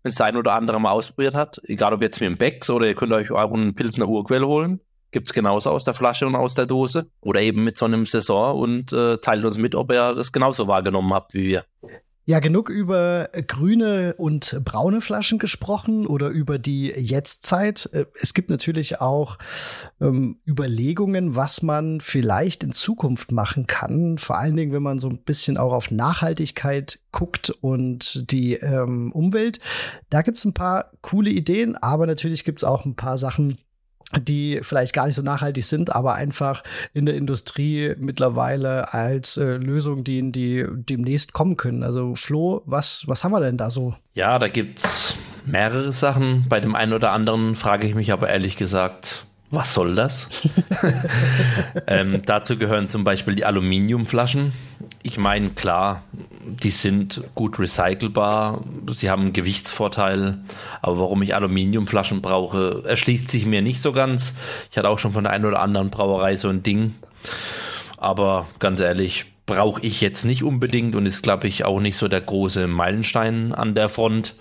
wenn 0.03 0.09
es 0.09 0.15
der 0.15 0.27
ein 0.27 0.37
oder 0.37 0.53
andere 0.53 0.79
mal 0.79 0.91
ausprobiert 0.91 1.35
hat. 1.35 1.61
Egal 1.65 1.93
ob 1.93 2.01
jetzt 2.01 2.19
mit 2.19 2.29
dem 2.29 2.37
Becks 2.37 2.69
oder 2.69 2.87
ihr 2.87 2.95
könnt 2.95 3.13
euch 3.13 3.31
auch 3.31 3.53
einen 3.53 3.75
Pilsner 3.75 4.07
Urquell 4.07 4.43
holen. 4.43 4.79
Gibt 5.11 5.27
es 5.27 5.33
genauso 5.33 5.69
aus 5.69 5.83
der 5.83 5.93
Flasche 5.93 6.25
und 6.25 6.35
aus 6.35 6.55
der 6.55 6.65
Dose. 6.65 7.07
Oder 7.19 7.41
eben 7.41 7.63
mit 7.63 7.77
so 7.77 7.85
einem 7.85 8.05
Saison 8.05 8.57
und 8.57 8.93
äh, 8.93 9.17
teilt 9.17 9.43
uns 9.43 9.57
mit, 9.57 9.75
ob 9.75 9.91
ihr 9.91 10.15
das 10.15 10.31
genauso 10.31 10.67
wahrgenommen 10.67 11.13
habt 11.13 11.33
wie 11.33 11.45
wir. 11.45 11.65
Ja, 12.31 12.39
genug 12.39 12.69
über 12.69 13.27
grüne 13.45 14.15
und 14.15 14.61
braune 14.63 15.01
Flaschen 15.01 15.37
gesprochen 15.37 16.07
oder 16.07 16.29
über 16.29 16.59
die 16.59 16.87
Jetztzeit. 16.87 17.89
Äh, 17.91 18.05
es 18.21 18.33
gibt 18.33 18.49
natürlich 18.49 19.01
auch 19.01 19.37
ähm, 19.99 20.39
Überlegungen, 20.47 21.35
was 21.35 21.61
man 21.61 21.99
vielleicht 21.99 22.63
in 22.63 22.71
Zukunft 22.71 23.33
machen 23.33 23.67
kann. 23.67 24.17
Vor 24.17 24.37
allen 24.37 24.55
Dingen, 24.55 24.71
wenn 24.71 24.81
man 24.81 24.97
so 24.97 25.09
ein 25.09 25.17
bisschen 25.17 25.57
auch 25.57 25.73
auf 25.73 25.91
Nachhaltigkeit 25.91 26.99
guckt 27.11 27.49
und 27.49 28.31
die 28.31 28.53
ähm, 28.53 29.11
Umwelt. 29.11 29.59
Da 30.09 30.21
gibt 30.21 30.37
es 30.37 30.45
ein 30.45 30.53
paar 30.53 30.91
coole 31.01 31.31
Ideen, 31.31 31.75
aber 31.75 32.07
natürlich 32.07 32.45
gibt 32.45 32.59
es 32.59 32.63
auch 32.63 32.85
ein 32.85 32.95
paar 32.95 33.17
Sachen, 33.17 33.57
die 34.19 34.59
vielleicht 34.61 34.93
gar 34.93 35.05
nicht 35.05 35.15
so 35.15 35.21
nachhaltig 35.21 35.65
sind, 35.65 35.95
aber 35.95 36.15
einfach 36.15 36.63
in 36.93 37.05
der 37.05 37.15
Industrie 37.15 37.93
mittlerweile 37.97 38.93
als 38.93 39.37
äh, 39.37 39.57
Lösung 39.57 40.03
dienen, 40.03 40.31
die 40.31 40.65
demnächst 40.69 41.33
kommen 41.33 41.57
können. 41.57 41.83
Also 41.83 42.15
Flo, 42.15 42.61
was, 42.65 43.03
was 43.07 43.23
haben 43.23 43.31
wir 43.31 43.41
denn 43.41 43.57
da 43.57 43.69
so? 43.69 43.95
Ja, 44.13 44.39
da 44.39 44.47
gibt's 44.47 45.15
mehrere 45.45 45.91
Sachen. 45.91 46.45
Bei 46.49 46.59
dem 46.59 46.75
einen 46.75 46.93
oder 46.93 47.11
anderen 47.11 47.55
frage 47.55 47.87
ich 47.87 47.95
mich 47.95 48.11
aber 48.11 48.29
ehrlich 48.29 48.57
gesagt, 48.57 49.25
was 49.51 49.73
soll 49.73 49.95
das? 49.95 50.27
ähm, 51.87 52.21
dazu 52.25 52.57
gehören 52.57 52.89
zum 52.89 53.03
Beispiel 53.03 53.35
die 53.35 53.45
Aluminiumflaschen. 53.45 54.53
Ich 55.03 55.17
meine, 55.17 55.49
klar, 55.49 56.03
die 56.45 56.69
sind 56.69 57.21
gut 57.35 57.59
recycelbar, 57.59 58.63
sie 58.91 59.09
haben 59.09 59.23
einen 59.23 59.33
Gewichtsvorteil, 59.33 60.39
aber 60.81 60.99
warum 60.99 61.21
ich 61.21 61.35
Aluminiumflaschen 61.35 62.21
brauche, 62.21 62.83
erschließt 62.85 63.29
sich 63.29 63.45
mir 63.45 63.61
nicht 63.61 63.81
so 63.81 63.91
ganz. 63.91 64.35
Ich 64.71 64.77
hatte 64.77 64.89
auch 64.89 64.99
schon 64.99 65.13
von 65.13 65.23
der 65.23 65.33
einen 65.33 65.45
oder 65.45 65.59
anderen 65.59 65.89
Brauerei 65.89 66.35
so 66.35 66.49
ein 66.49 66.63
Ding, 66.63 66.95
aber 67.97 68.47
ganz 68.59 68.79
ehrlich, 68.79 69.25
brauche 69.45 69.81
ich 69.81 69.99
jetzt 69.99 70.23
nicht 70.23 70.43
unbedingt 70.43 70.95
und 70.95 71.05
ist, 71.05 71.23
glaube 71.23 71.47
ich, 71.47 71.65
auch 71.65 71.79
nicht 71.79 71.97
so 71.97 72.07
der 72.07 72.21
große 72.21 72.67
Meilenstein 72.67 73.53
an 73.53 73.75
der 73.75 73.89
Front. 73.89 74.35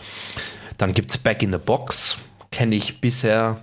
Dann 0.79 0.93
gibt 0.93 1.11
es 1.11 1.19
Back 1.19 1.43
in 1.43 1.51
the 1.51 1.59
Box, 1.59 2.19
kenne 2.53 2.77
ich 2.77 3.01
bisher 3.01 3.63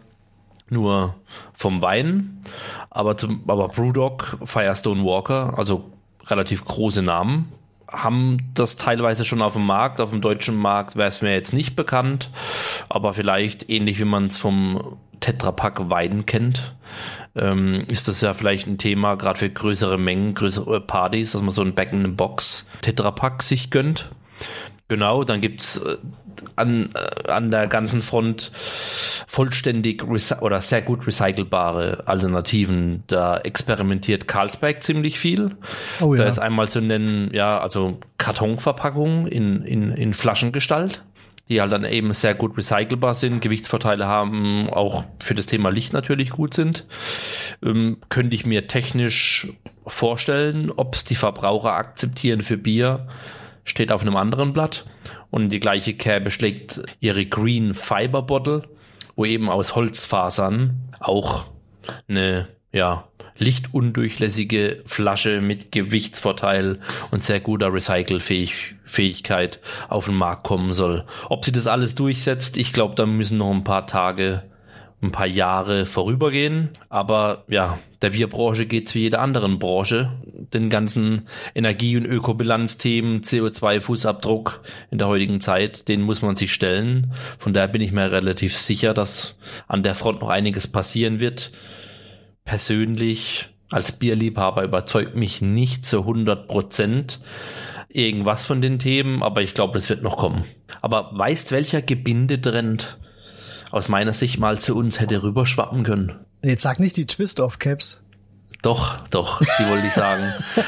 nur 0.70 1.16
vom 1.54 1.82
Wein, 1.82 2.42
aber, 2.90 3.18
zum, 3.18 3.44
aber 3.48 3.68
Brewdog, 3.70 4.38
Firestone 4.46 5.04
Walker, 5.04 5.58
also 5.58 5.92
relativ 6.26 6.66
große 6.66 7.02
Namen, 7.02 7.52
haben 7.90 8.52
das 8.54 8.76
teilweise 8.76 9.24
schon 9.24 9.42
auf 9.42 9.54
dem 9.54 9.66
Markt. 9.66 10.02
Auf 10.02 10.10
dem 10.10 10.22
deutschen 10.22 10.58
Markt 10.58 10.98
wäre 10.98 11.08
es 11.08 11.22
mir 11.22 11.34
jetzt 11.34 11.54
nicht 11.54 11.76
bekannt, 11.76 12.30
aber 12.90 13.14
vielleicht 13.14 13.70
ähnlich 13.70 14.00
wie 14.00 14.06
man 14.06 14.28
es 14.28 14.38
vom 14.38 14.98
Tetrapack 15.20 15.90
Wein 15.90 16.26
kennt, 16.26 16.76
ähm, 17.36 17.84
ist 17.88 18.08
das 18.08 18.22
ja 18.22 18.34
vielleicht 18.34 18.68
ein 18.68 18.78
Thema, 18.78 19.16
gerade 19.16 19.40
für 19.40 19.50
größere 19.50 19.98
Mengen, 19.98 20.34
größere 20.34 20.82
Partys, 20.82 21.32
dass 21.32 21.42
man 21.42 21.52
so 21.52 21.62
ein 21.62 21.76
Back 21.76 21.94
in 21.94 22.04
the 22.04 22.12
Box 22.12 22.70
Tetrapack 22.82 23.42
sich 23.42 23.72
gönnt. 23.72 24.10
Genau, 24.88 25.24
dann 25.24 25.42
gibt's 25.42 25.78
äh, 25.80 25.98
an, 26.56 26.90
äh, 26.94 27.30
an 27.30 27.52
der 27.52 27.68
ganzen 27.68 28.02
Front 28.02 28.52
vollständig 29.28 30.04
oder 30.04 30.62
sehr 30.62 30.82
gut 30.82 31.06
recycelbare 31.08 32.04
Alternativen. 32.06 33.04
Da 33.08 33.38
experimentiert 33.38 34.28
Carlsberg 34.28 34.84
ziemlich 34.84 35.20
viel. 35.20 35.52
Oh, 36.00 36.14
ja. 36.14 36.24
Da 36.24 36.30
ist 36.30 36.40
einmal 36.40 36.68
zu 36.70 36.82
nennen, 36.82 37.30
ja, 37.34 37.60
also 37.60 38.00
Kartonverpackungen 38.18 39.28
in, 39.28 39.64
in, 39.64 39.92
in 39.92 40.14
Flaschengestalt 40.14 41.04
die 41.50 41.62
halt 41.62 41.72
dann 41.72 41.86
eben 41.86 42.12
sehr 42.12 42.36
gut 42.36 42.58
recycelbar 42.58 43.14
sind, 43.14 43.40
Gewichtsvorteile 43.40 44.06
haben, 44.06 44.70
auch 44.70 45.06
für 45.20 45.36
das 45.36 45.46
Thema 45.46 45.70
Licht 45.70 45.94
natürlich 45.94 46.32
gut 46.32 46.54
sind. 46.54 46.86
Ähm, 47.64 47.98
könnte 48.10 48.36
ich 48.36 48.46
mir 48.46 48.68
technisch 48.68 49.48
vorstellen, 49.86 50.72
ob 50.76 50.96
es 50.96 51.06
die 51.06 51.16
Verbraucher 51.16 51.74
akzeptieren 51.74 52.42
für 52.42 52.58
Bier, 52.58 53.08
steht 53.64 53.92
auf 53.92 54.02
einem 54.02 54.18
anderen 54.18 54.54
Blatt. 54.54 54.86
Und 55.30 55.50
die 55.50 55.60
gleiche 55.60 55.94
Kerbe 55.94 56.32
schlägt 56.32 56.82
ihre 57.00 57.26
Green 57.26 57.74
Fiber 57.74 58.22
Bottle, 58.22 58.64
wo 59.16 59.26
eben 59.26 59.50
aus 59.50 59.76
Holzfasern 59.76 60.76
auch 61.00 61.46
eine, 62.08 62.48
ja, 62.72 63.08
lichtundurchlässige 63.38 64.82
Flasche 64.86 65.42
mit 65.42 65.72
Gewichtsvorteil 65.72 66.80
und 67.12 67.22
sehr 67.22 67.40
guter 67.40 67.72
Recycelfähigkeit 67.72 69.60
auf 69.90 70.06
den 70.06 70.16
Markt 70.16 70.44
kommen 70.44 70.74
soll. 70.74 71.06
Ob 71.30 71.46
sie 71.46 71.52
das 71.52 71.68
alles 71.68 71.94
durchsetzt, 71.96 72.58
ich 72.58 72.74
glaube, 72.74 72.96
da 72.96 73.06
müssen 73.06 73.38
noch 73.38 73.52
ein 73.52 73.64
paar 73.64 73.86
Tage 73.86 74.44
ein 75.02 75.12
paar 75.12 75.28
Jahre 75.28 75.86
vorübergehen. 75.86 76.70
Aber 76.90 77.44
ja, 77.48 77.78
der 78.02 78.12
Bierbranche 78.12 78.66
geht 78.66 78.94
wie 78.96 79.02
jeder 79.02 79.22
anderen 79.22 79.60
Branche. 79.60 80.12
Den 80.54 80.70
ganzen 80.70 81.28
Energie- 81.54 81.98
und 81.98 82.06
Ökobilanzthemen, 82.06 83.22
CO2-Fußabdruck 83.22 84.60
in 84.90 84.98
der 84.98 85.08
heutigen 85.08 85.40
Zeit, 85.40 85.88
den 85.88 86.02
muss 86.02 86.22
man 86.22 86.36
sich 86.36 86.54
stellen. 86.54 87.14
Von 87.38 87.54
daher 87.54 87.68
bin 87.68 87.82
ich 87.82 87.92
mir 87.92 88.12
relativ 88.12 88.58
sicher, 88.58 88.94
dass 88.94 89.38
an 89.68 89.84
der 89.84 89.96
Front 89.96 90.22
noch 90.22 90.30
einiges 90.30 90.68
passieren 90.68 91.20
wird. 91.20 91.52
Persönlich 92.44 93.48
als 93.70 93.92
Bierliebhaber 93.92 94.64
überzeugt 94.64 95.16
mich 95.16 95.42
nicht 95.42 95.86
zu 95.86 96.00
100 96.00 96.48
Prozent 96.48 97.20
irgendwas 97.90 98.46
von 98.46 98.62
den 98.62 98.80
Themen, 98.80 99.24
aber 99.24 99.42
ich 99.42 99.54
glaube, 99.54 99.78
es 99.78 99.90
wird 99.90 100.04
noch 100.04 100.18
kommen. 100.18 100.46
Aber 100.82 101.10
weißt, 101.14 101.52
welcher 101.52 101.82
Gebindetrend 101.82 102.98
aus 103.78 103.90
meiner 103.90 104.14
Sicht 104.14 104.40
mal 104.40 104.60
zu 104.60 104.76
uns 104.76 105.00
hätte 105.00 105.24
rüberschwappen 105.24 105.84
können. 105.84 106.16
Jetzt 106.44 106.64
sag 106.64 106.80
nicht 106.80 106.98
die 106.98 107.06
Twist-Off-Caps. 107.06 108.04
Doch, 108.68 108.98
doch, 109.12 109.40
die 109.40 109.70
wollte 109.70 109.88
ich 109.88 109.94
sagen. 109.94 110.24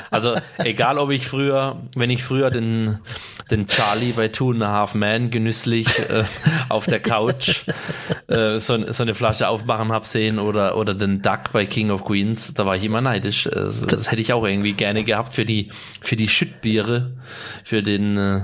Also 0.09 0.33
egal, 0.59 0.97
ob 0.97 1.09
ich 1.09 1.27
früher, 1.27 1.81
wenn 1.97 2.09
ich 2.09 2.23
früher 2.23 2.49
den 2.49 2.99
den 3.51 3.67
Charlie 3.67 4.11
bei 4.11 4.27
Two 4.27 4.51
and 4.51 4.63
a 4.63 4.71
Half 4.71 4.93
Man 4.93 5.31
genüsslich 5.31 5.87
äh, 6.09 6.23
auf 6.69 6.85
der 6.85 6.99
Couch 6.99 7.63
äh, 8.27 8.59
so, 8.59 8.91
so, 8.91 9.03
eine 9.03 9.15
Flasche 9.15 9.47
aufmachen 9.47 9.91
hab 9.91 10.05
sehen 10.05 10.39
oder, 10.39 10.77
oder 10.77 10.93
den 10.93 11.21
Duck 11.21 11.51
bei 11.51 11.65
King 11.65 11.91
of 11.91 12.05
Queens, 12.05 12.53
da 12.53 12.65
war 12.65 12.75
ich 12.75 12.83
immer 12.83 13.01
neidisch. 13.01 13.47
Äh, 13.47 13.51
das, 13.55 13.85
das 13.85 14.11
hätte 14.11 14.21
ich 14.21 14.33
auch 14.33 14.45
irgendwie 14.45 14.73
gerne 14.73 15.03
gehabt 15.03 15.35
für 15.35 15.45
die, 15.45 15.71
für 16.01 16.15
die 16.15 16.27
Schüttbiere, 16.27 17.13
für 17.63 17.81
den 17.81 18.17
äh, 18.17 18.41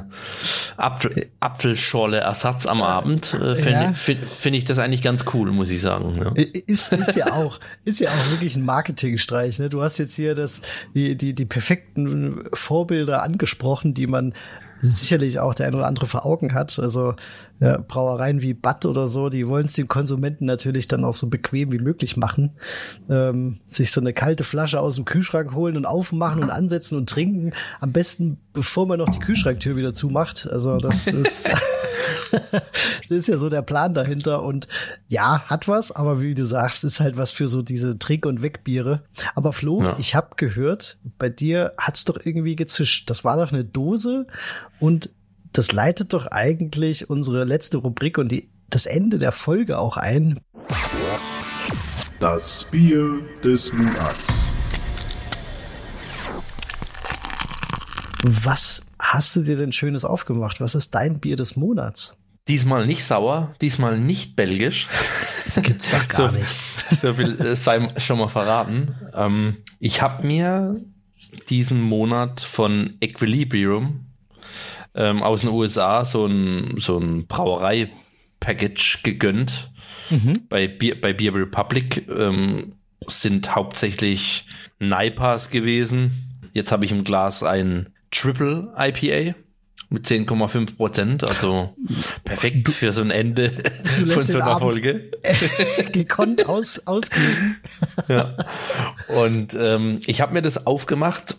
Apfel, 0.78 1.28
Apfelschorle-Ersatz 1.40 2.66
am 2.66 2.82
Abend. 2.82 3.34
Äh, 3.34 3.56
Finde 3.56 3.72
ja. 3.72 3.94
find, 3.94 4.30
find 4.30 4.56
ich 4.56 4.66
das 4.66 4.80
eigentlich 4.80 5.02
ganz 5.02 5.26
cool, 5.34 5.52
muss 5.52 5.70
ich 5.70 5.82
sagen. 5.82 6.16
Ja. 6.16 6.32
Ist, 6.68 6.92
ist 6.94 7.16
ja 7.16 7.34
auch, 7.34 7.60
ist 7.84 8.00
ja 8.00 8.10
auch 8.10 8.32
wirklich 8.32 8.56
ein 8.56 8.66
Marketingstreich. 9.46 9.60
Ne? 9.60 9.70
Du 9.70 9.82
hast 9.82 9.98
jetzt 9.98 10.16
hier 10.16 10.36
das, 10.36 10.62
die, 10.94 11.16
die, 11.16 11.34
die 11.34 11.46
perfekten 11.46 12.44
Vorbilder 12.54 13.24
angesprochen, 13.24 13.94
die 13.94 14.08
man 14.08 14.34
sicherlich 14.82 15.40
auch 15.40 15.56
der 15.56 15.68
ein 15.68 15.74
oder 15.74 15.88
andere 15.88 16.06
vor 16.06 16.26
Augen 16.26 16.54
hat. 16.54 16.78
Also 16.80 17.16
ja, 17.60 17.78
Brauereien 17.78 18.42
wie 18.42 18.54
Bad 18.54 18.86
oder 18.86 19.08
so, 19.08 19.30
die 19.30 19.48
wollen 19.48 19.66
es 19.66 19.74
dem 19.74 19.88
Konsumenten 19.88 20.46
natürlich 20.46 20.88
dann 20.88 21.06
auch 21.06 21.14
so 21.14 21.30
bequem 21.30 21.72
wie 21.72 21.80
möglich 21.80 22.18
machen. 22.18 22.52
Ähm, 23.10 23.62
sich 23.66 23.92
so 23.92 24.02
eine 24.02 24.14
kalte 24.14 24.44
Flasche 24.44 24.80
aus 24.80 24.96
dem 24.96 25.06
Kühlschrank 25.06 25.56
holen 25.56 25.78
und 25.78 25.86
aufmachen 25.86 26.44
und 26.44 26.50
ansetzen 26.52 26.98
und 26.98 27.10
trinken. 27.10 27.54
Am 27.80 27.94
besten, 27.94 28.38
bevor 28.54 28.86
man 28.86 29.00
noch 29.00 29.10
die 29.10 29.20
Kühlschranktür 29.20 29.76
wieder 29.76 29.94
zumacht. 29.94 30.48
Also 30.52 30.78
das 30.78 31.08
ist, 31.14 31.50
das 32.32 33.18
ist 33.18 33.28
ja 33.28 33.38
so 33.38 33.50
der 33.50 33.62
Plan 33.62 33.94
dahinter. 33.94 34.44
Und 34.44 34.68
ja, 35.08 35.42
hat 35.48 35.68
was, 35.68 35.92
aber 35.92 36.22
wie 36.22 36.36
du 36.36 36.46
sagst, 36.46 36.84
ist 36.84 37.00
halt 37.00 37.18
was 37.18 37.34
für 37.34 37.48
so 37.48 37.62
diese 37.62 37.98
Trink- 37.98 38.26
und 38.26 38.42
Wegbiere. 38.42 39.04
Aber 39.36 39.54
Flo, 39.54 39.82
ja. 39.82 39.96
ich 40.00 40.16
habe 40.16 40.36
gehört, 40.36 41.00
bei 41.18 41.30
dir 41.30 41.74
hat's 41.78 42.06
doch 42.06 42.18
irgendwie 42.24 42.56
gezischt. 42.56 43.10
Das 43.10 43.24
war 43.24 43.38
doch 43.38 43.52
eine 43.52 43.66
Dose 43.66 44.28
und 44.80 45.10
das 45.54 45.72
leitet 45.72 46.14
doch 46.14 46.28
eigentlich 46.28 47.10
unsere 47.10 47.46
letzte 47.46 47.78
Rubrik 47.78 48.18
und 48.18 48.32
die, 48.32 48.50
das 48.70 48.86
Ende 48.86 49.18
der 49.20 49.32
Folge 49.32 49.78
auch 49.78 49.96
ein. 49.98 50.40
Das 52.20 52.66
Bier 52.72 53.22
des 53.44 53.72
Monats. 53.72 54.52
Was 58.24 58.85
hast 59.00 59.36
du 59.36 59.44
dir 59.44 59.58
denn 59.58 59.72
Schönes 59.72 60.06
aufgemacht? 60.06 60.62
Was 60.62 60.76
ist 60.76 60.96
dein 60.96 61.20
Bier 61.20 61.36
des 61.36 61.56
Monats? 61.56 62.18
Diesmal 62.48 62.86
nicht 62.86 63.04
sauer, 63.04 63.56
diesmal 63.60 64.00
nicht 64.00 64.36
belgisch. 64.36 64.88
Gibt's 65.56 65.90
doch 65.90 66.08
gar 66.08 66.32
so, 66.32 66.38
nicht. 66.38 66.58
So 66.92 67.14
viel 67.14 67.40
äh, 67.42 67.56
sei 67.56 67.90
schon 67.98 68.20
mal 68.20 68.28
verraten. 68.28 68.96
Ähm, 69.14 69.58
ich 69.80 70.02
habe 70.02 70.26
mir 70.26 70.80
diesen 71.50 71.82
Monat 71.82 72.42
von 72.42 72.98
Equilibrium 73.00 74.06
ähm, 74.94 75.24
aus 75.24 75.42
den 75.42 75.50
USA 75.50 76.06
so 76.06 76.26
ein, 76.28 76.76
so 76.78 77.00
ein 77.00 77.26
Brauerei-Package 77.26 79.02
gegönnt. 79.04 79.72
Mhm. 80.12 80.44
Bei, 80.48 80.68
Bier, 80.68 81.02
bei 81.02 81.14
Beer 81.14 81.34
Republic 81.34 82.08
ähm, 82.08 82.76
sind 83.08 83.56
hauptsächlich 83.56 84.46
Naipas 84.80 85.50
gewesen. 85.50 86.40
Jetzt 86.54 86.72
habe 86.72 86.86
ich 86.86 86.92
im 86.92 87.04
Glas 87.04 87.42
ein 87.42 87.90
Triple 88.16 88.74
IPA 88.78 89.36
mit 89.90 90.08
10,5 90.08 90.76
Prozent, 90.76 91.24
also 91.24 91.76
perfekt 92.24 92.70
für 92.70 92.92
so 92.92 93.02
ein 93.02 93.12
Ende 93.12 93.52
von 93.96 94.20
so 94.20 94.40
einer 94.40 94.60
Folge. 94.60 95.12
gekonnt 95.92 96.48
aus, 96.48 96.80
ausgeben. 96.88 97.58
ja. 98.08 98.36
Und 99.08 99.56
ähm, 99.60 100.00
ich 100.06 100.22
habe 100.22 100.34
mir 100.34 100.42
das 100.42 100.66
aufgemacht 100.66 101.36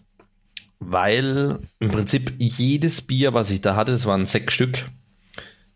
weil 0.79 1.59
im 1.79 1.91
Prinzip 1.91 2.35
jedes 2.39 3.03
Bier, 3.03 3.35
was 3.35 3.51
ich 3.51 3.61
da 3.61 3.77
hatte, 3.77 3.93
es 3.93 4.07
waren 4.07 4.27
sechs 4.27 4.53
Stück, 4.53 4.87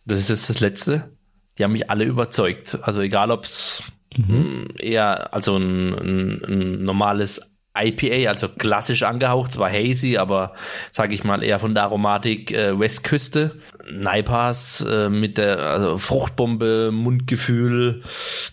das 0.05 0.21
ist 0.21 0.31
jetzt 0.31 0.51
das 0.51 0.61
letzte, 0.61 1.11
die 1.59 1.65
haben 1.65 1.73
mich 1.73 1.91
alle 1.91 2.05
überzeugt. 2.05 2.79
Also 2.83 3.01
egal, 3.01 3.31
ob 3.31 3.45
es 3.45 3.83
mhm. 4.17 4.69
eher 4.79 5.33
also 5.35 5.57
ein, 5.57 5.95
ein, 5.95 6.45
ein 6.45 6.85
normales 6.85 7.50
IPA, 7.79 8.29
also 8.29 8.49
klassisch 8.49 9.05
angehaucht, 9.05 9.53
zwar 9.53 9.71
hazy, 9.71 10.17
aber 10.17 10.55
sage 10.91 11.15
ich 11.15 11.23
mal 11.23 11.43
eher 11.43 11.59
von 11.59 11.75
der 11.75 11.85
Aromatik 11.85 12.51
äh, 12.51 12.79
Westküste. 12.79 13.61
Naipas 13.91 14.83
äh, 14.83 15.09
mit 15.09 15.39
der 15.39 15.59
also 15.59 15.99
Fruchtbombe, 15.99 16.91
Mundgefühl. 16.93 18.03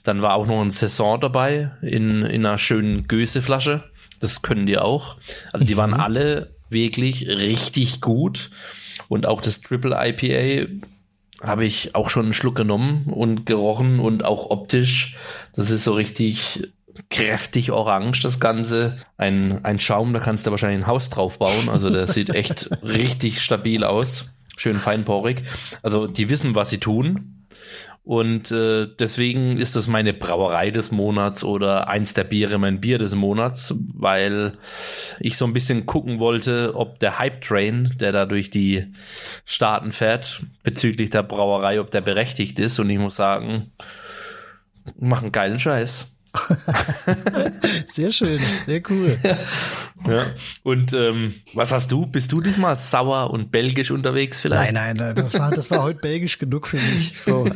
Dann 0.03 0.22
war 0.22 0.35
auch 0.35 0.45
noch 0.45 0.61
ein 0.61 0.72
Saison 0.72 1.19
dabei 1.19 1.72
in, 1.81 2.23
in 2.23 2.45
einer 2.45 2.57
schönen 2.57 3.07
Göseflasche. 3.07 3.84
Das 4.19 4.41
können 4.41 4.65
die 4.65 4.77
auch. 4.77 5.15
Also 5.52 5.65
die 5.65 5.77
waren 5.77 5.91
mhm. 5.91 5.99
alle 5.99 6.56
wirklich 6.69 7.27
richtig 7.27 8.02
gut. 8.02 8.52
Und 9.07 9.26
auch 9.26 9.41
das 9.41 9.61
Triple 9.61 9.98
IPA 9.99 10.69
habe 11.41 11.65
ich 11.65 11.95
auch 11.95 12.10
schon 12.10 12.26
einen 12.26 12.34
Schluck 12.34 12.56
genommen 12.56 13.06
und 13.07 13.45
gerochen 13.45 13.99
und 13.99 14.26
auch 14.26 14.49
optisch. 14.49 15.15
Das 15.56 15.69
ist 15.69 15.84
so 15.84 15.94
richtig 15.94 16.69
kräftig 17.09 17.71
orange, 17.71 18.21
das 18.21 18.39
Ganze. 18.39 18.97
Ein, 19.17 19.63
ein 19.63 19.79
Schaum, 19.79 20.13
da 20.13 20.19
kannst 20.19 20.45
du 20.45 20.51
wahrscheinlich 20.51 20.83
ein 20.83 20.87
Haus 20.87 21.09
drauf 21.09 21.39
bauen. 21.39 21.69
Also 21.69 21.89
der 21.89 22.07
sieht 22.07 22.29
echt 22.29 22.69
richtig 22.83 23.41
stabil 23.41 23.83
aus. 23.83 24.31
Schön 24.55 24.77
feinporig. 24.77 25.43
Also 25.83 26.07
die 26.07 26.29
wissen, 26.29 26.55
was 26.55 26.69
sie 26.69 26.79
tun. 26.79 27.37
Und 28.07 28.51
äh, 28.51 28.87
deswegen 28.87 29.57
ist 29.57 29.75
das 29.75 29.87
meine 29.87 30.13
Brauerei 30.13 30.71
des 30.71 30.91
Monats 30.91 31.43
oder 31.43 31.89
eins 31.89 32.13
der 32.13 32.23
Biere 32.23 32.57
mein 32.57 32.79
Bier 32.79 32.99
des 32.99 33.13
Monats, 33.15 33.75
weil 33.93 34.53
ich 35.19 35.35
so 35.35 35.43
ein 35.43 35.51
bisschen 35.51 35.85
gucken 35.85 36.17
wollte, 36.19 36.73
ob 36.75 36.99
der 36.99 37.19
Hype 37.19 37.41
Train, 37.41 37.93
der 37.99 38.13
da 38.13 38.25
durch 38.25 38.49
die 38.49 38.93
Staaten 39.43 39.91
fährt, 39.91 40.41
bezüglich 40.63 41.09
der 41.09 41.23
Brauerei, 41.23 41.81
ob 41.81 41.91
der 41.91 41.99
berechtigt 41.99 42.59
ist. 42.59 42.79
Und 42.79 42.89
ich 42.89 42.97
muss 42.97 43.17
sagen, 43.17 43.71
machen 44.97 45.33
geilen 45.33 45.59
Scheiß. 45.59 46.07
sehr 47.88 48.11
schön, 48.11 48.41
sehr 48.65 48.81
cool. 48.89 49.18
Ja. 50.07 50.26
Und 50.64 50.93
ähm, 50.93 51.35
was 51.53 51.72
hast 51.72 51.91
du? 51.91 52.05
Bist 52.05 52.31
du 52.31 52.41
diesmal 52.41 52.77
sauer 52.77 53.31
und 53.31 53.51
belgisch 53.51 53.91
unterwegs 53.91 54.39
vielleicht? 54.39 54.73
Nein, 54.73 54.95
nein, 54.97 55.15
das 55.15 55.38
war, 55.39 55.51
das 55.51 55.72
war 55.72 55.84
heute 55.84 55.99
belgisch 55.99 56.38
genug 56.39 56.68
für 56.68 56.77
mich. 56.77 57.14
So. 57.26 57.49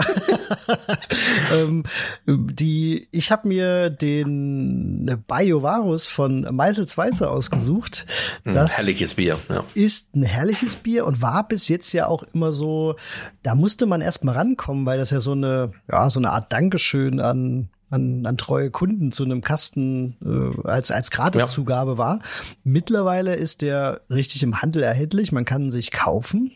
ähm, 1.54 1.84
die, 2.26 3.08
ich 3.12 3.32
habe 3.32 3.48
mir 3.48 3.90
den 3.90 5.24
Biovarus 5.28 6.08
von 6.08 6.48
Meisels 6.52 6.98
Weiße 6.98 7.30
ausgesucht. 7.30 8.06
Das 8.44 8.72
ein 8.72 8.86
herrliches 8.86 9.14
Bier. 9.14 9.38
Ja. 9.50 9.64
Ist 9.74 10.16
ein 10.16 10.24
herrliches 10.24 10.76
Bier 10.76 11.06
und 11.06 11.22
war 11.22 11.48
bis 11.48 11.68
jetzt 11.68 11.94
ja 11.94 12.08
auch 12.08 12.24
immer 12.34 12.54
so, 12.54 12.96
da 13.44 13.56
musste 13.56 13.86
man 13.86 14.02
erst 14.02 14.24
mal 14.24 14.36
rankommen, 14.36 14.86
weil 14.86 14.98
das 14.98 15.12
ja 15.12 15.20
so 15.20 15.32
eine, 15.32 15.72
ja, 15.92 16.10
so 16.10 16.20
eine 16.20 16.32
Art 16.32 16.52
Dankeschön 16.52 17.20
an 17.20 17.70
an, 17.92 18.26
an 18.26 18.38
treue 18.38 18.72
Kunden 18.72 19.12
zu 19.12 19.24
einem 19.24 19.42
Kasten 19.42 20.16
äh, 20.24 20.68
als, 20.68 20.90
als 20.90 21.12
Gratiszugabe 21.12 21.92
ja. 21.92 21.98
war. 21.98 22.20
Mittlerweile 22.64 23.36
ist 23.36 23.62
der 23.62 24.02
richtig 24.10 24.42
im 24.44 24.62
Handel 24.62 24.82
erhältlich. 24.82 25.32
Man 25.32 25.46
kann 25.46 25.70
sich 25.70 25.92
kaufen. 25.92 26.52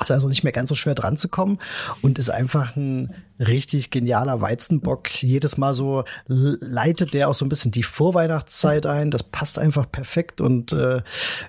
Ist 0.00 0.10
also 0.10 0.28
nicht 0.28 0.42
mehr 0.42 0.52
ganz 0.52 0.70
so 0.70 0.74
schwer 0.74 0.96
dran 0.96 1.16
zu 1.16 1.28
kommen 1.28 1.60
und 2.02 2.18
ist 2.18 2.28
einfach 2.28 2.74
ein 2.74 3.14
richtig 3.38 3.90
genialer 3.90 4.40
Weizenbock. 4.40 5.22
Jedes 5.22 5.56
Mal 5.56 5.72
so 5.72 6.02
leitet 6.26 7.14
der 7.14 7.28
auch 7.28 7.34
so 7.34 7.44
ein 7.44 7.48
bisschen 7.48 7.70
die 7.70 7.84
Vorweihnachtszeit 7.84 8.86
ein. 8.86 9.12
Das 9.12 9.22
passt 9.22 9.56
einfach 9.56 9.88
perfekt 9.88 10.40
und 10.40 10.72
äh, 10.72 11.00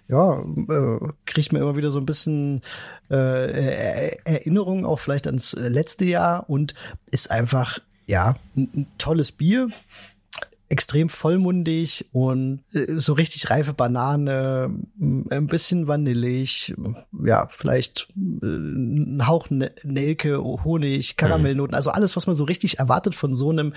ja, 0.08 0.40
äh, 0.44 1.00
kriegt 1.26 1.54
man 1.54 1.64
immer 1.64 1.76
wieder 1.76 1.90
so 1.90 1.98
ein 1.98 2.06
bisschen 2.06 2.62
äh, 3.10 4.16
Erinnerungen 4.26 4.86
auch 4.86 5.00
vielleicht 5.00 5.26
ans 5.26 5.54
letzte 5.60 6.06
Jahr 6.06 6.48
und 6.48 6.76
ist 7.10 7.32
einfach 7.32 7.80
ja, 8.06 8.36
ein, 8.56 8.88
tolles 8.98 9.32
Bier 9.32 9.70
extrem 10.68 11.10
vollmundig 11.10 12.10
und 12.12 12.64
äh, 12.74 13.00
so 13.00 13.14
richtig 13.14 13.50
reife 13.50 13.74
Banane, 13.74 14.74
ein 15.00 15.48
bisschen 15.48 15.88
vanillig, 15.88 16.74
ja, 17.24 17.48
vielleicht 17.50 18.08
äh, 18.18 18.46
ein 18.46 19.28
Hauch 19.28 19.50
Nelke, 19.50 20.44
Honig, 20.44 21.18
Karamellnoten, 21.18 21.76
also 21.76 21.92
alles, 21.92 22.16
was 22.16 22.26
man 22.26 22.36
so 22.36 22.46
richtig 22.46 22.80
erwartet 22.80 23.14
von 23.14 23.36
so 23.36 23.52
einem 23.52 23.74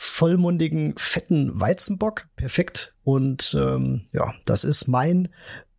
vollmundigen, 0.00 0.94
fetten 0.96 1.60
Weizenbock. 1.60 2.28
Perfekt. 2.36 2.94
Und 3.02 3.56
ähm, 3.58 4.02
ja, 4.12 4.32
das 4.44 4.64
ist 4.64 4.86
mein 4.86 5.28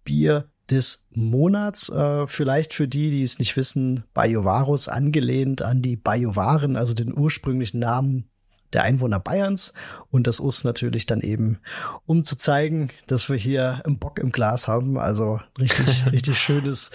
Bier 0.03 0.49
des 0.71 1.07
Monats. 1.11 1.89
Äh, 1.89 2.27
vielleicht 2.27 2.73
für 2.73 2.87
die, 2.87 3.09
die 3.09 3.21
es 3.21 3.39
nicht 3.39 3.57
wissen, 3.57 4.03
Bajovarus 4.13 4.87
angelehnt 4.87 5.61
an 5.61 5.81
die 5.81 5.95
Bajovaren, 5.95 6.75
also 6.75 6.93
den 6.93 7.17
ursprünglichen 7.17 7.79
Namen 7.79 8.29
der 8.73 8.83
Einwohner 8.83 9.19
Bayerns. 9.19 9.73
Und 10.11 10.27
das 10.27 10.39
Us 10.39 10.63
natürlich 10.63 11.05
dann 11.05 11.21
eben, 11.21 11.59
um 12.05 12.23
zu 12.23 12.37
zeigen, 12.37 12.89
dass 13.07 13.29
wir 13.29 13.37
hier 13.37 13.81
einen 13.85 13.99
Bock 13.99 14.19
im 14.19 14.31
Glas 14.31 14.67
haben. 14.67 14.97
Also 14.97 15.39
richtig, 15.59 16.05
richtig 16.11 16.39
schönes, 16.39 16.91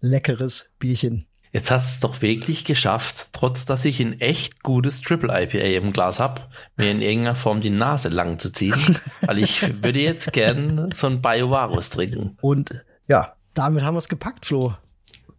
leckeres 0.00 0.70
Bierchen. 0.78 1.26
Jetzt 1.52 1.70
hast 1.70 1.86
du 1.86 1.94
es 1.94 2.00
doch 2.12 2.22
wirklich 2.22 2.66
geschafft, 2.66 3.28
trotz 3.32 3.64
dass 3.64 3.86
ich 3.86 4.00
ein 4.00 4.20
echt 4.20 4.62
gutes 4.62 5.00
Triple 5.00 5.30
IPA 5.32 5.78
im 5.78 5.92
Glas 5.92 6.20
habe, 6.20 6.42
mir 6.76 6.90
in 6.90 7.00
irgendeiner 7.00 7.36
Form 7.36 7.62
die 7.62 7.70
Nase 7.70 8.08
lang 8.08 8.38
zu 8.38 8.50
ziehen. 8.50 8.98
weil 9.22 9.38
ich 9.38 9.82
würde 9.82 10.00
jetzt 10.00 10.34
gern 10.34 10.90
so 10.92 11.06
ein 11.06 11.22
Biovarus 11.22 11.90
trinken. 11.90 12.36
Und 12.42 12.84
ja, 13.08 13.34
damit 13.54 13.82
haben 13.84 13.94
wir 13.94 13.98
es 13.98 14.08
gepackt, 14.08 14.46
Flo. 14.46 14.74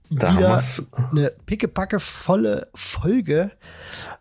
Da 0.09 0.37
Wieder 0.37 0.61
eine 1.11 1.31
pickepacke 1.45 1.99
volle 1.99 2.69
Folge, 2.73 3.51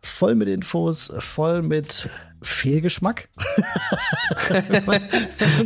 voll 0.02 0.35
mit 0.35 0.48
Infos, 0.48 1.12
voll 1.18 1.62
mit 1.62 2.10
Fehlgeschmack. 2.47 3.28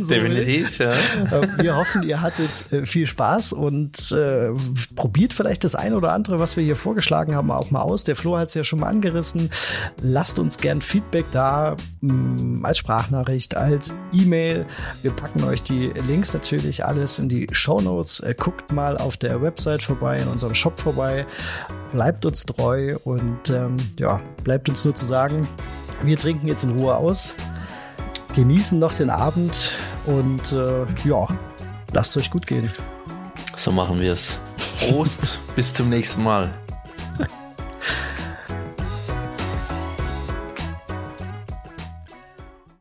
so 0.01 0.09
Definitiv, 0.09 0.79
ja. 0.79 0.91
Äh, 0.91 1.47
wir 1.57 1.75
hoffen, 1.75 2.03
ihr 2.03 2.21
hattet 2.21 2.71
äh, 2.71 2.85
viel 2.85 3.05
Spaß 3.05 3.53
und 3.53 4.11
äh, 4.11 4.49
probiert 4.95 5.33
vielleicht 5.33 5.63
das 5.63 5.75
eine 5.75 5.95
oder 5.95 6.11
andere, 6.13 6.39
was 6.39 6.57
wir 6.57 6.63
hier 6.63 6.75
vorgeschlagen 6.75 7.35
haben, 7.35 7.51
auch 7.51 7.71
mal 7.71 7.81
aus. 7.81 8.03
Der 8.03 8.15
Flo 8.15 8.37
hat 8.37 8.49
es 8.49 8.55
ja 8.55 8.63
schon 8.63 8.79
mal 8.79 8.87
angerissen. 8.87 9.49
Lasst 10.01 10.39
uns 10.39 10.57
gern 10.57 10.81
Feedback 10.81 11.25
da, 11.31 11.75
mh, 12.01 12.13
mm, 12.13 12.65
als 12.65 12.79
Sprachnachricht, 12.79 13.55
als 13.55 13.95
E-Mail. 14.11 14.65
Wir 15.03 15.11
packen 15.11 15.43
euch 15.43 15.61
die 15.61 15.91
Links 16.07 16.33
natürlich 16.33 16.83
alles 16.83 17.19
in 17.19 17.29
die 17.29 17.47
Show 17.51 17.79
Notes. 17.79 18.21
Äh, 18.21 18.33
guckt 18.37 18.71
mal 18.71 18.97
auf 18.97 19.17
der 19.17 19.41
Website 19.41 19.83
vorbei, 19.83 20.17
in 20.17 20.27
unserem 20.27 20.55
Shop 20.55 20.79
vorbei. 20.79 21.25
Bleibt 21.91 22.25
uns 22.25 22.45
treu 22.45 22.97
und 23.03 23.49
ähm, 23.51 23.77
ja, 23.99 24.19
bleibt 24.43 24.67
uns 24.69 24.83
nur 24.83 24.95
zu 24.95 25.05
sagen, 25.05 25.47
wir 26.03 26.17
trinken 26.17 26.47
jetzt 26.47 26.63
in 26.63 26.71
Ruhe 26.79 26.95
aus, 26.95 27.35
genießen 28.35 28.79
noch 28.79 28.93
den 28.93 29.09
Abend 29.09 29.75
und 30.05 30.51
äh, 30.51 30.85
ja, 31.03 31.27
lasst 31.93 32.15
es 32.15 32.23
euch 32.23 32.31
gut 32.31 32.47
gehen. 32.47 32.71
So 33.55 33.71
machen 33.71 33.99
wir 33.99 34.13
es. 34.13 34.39
Prost, 34.79 35.39
bis 35.55 35.73
zum 35.73 35.89
nächsten 35.89 36.23
Mal. 36.23 36.51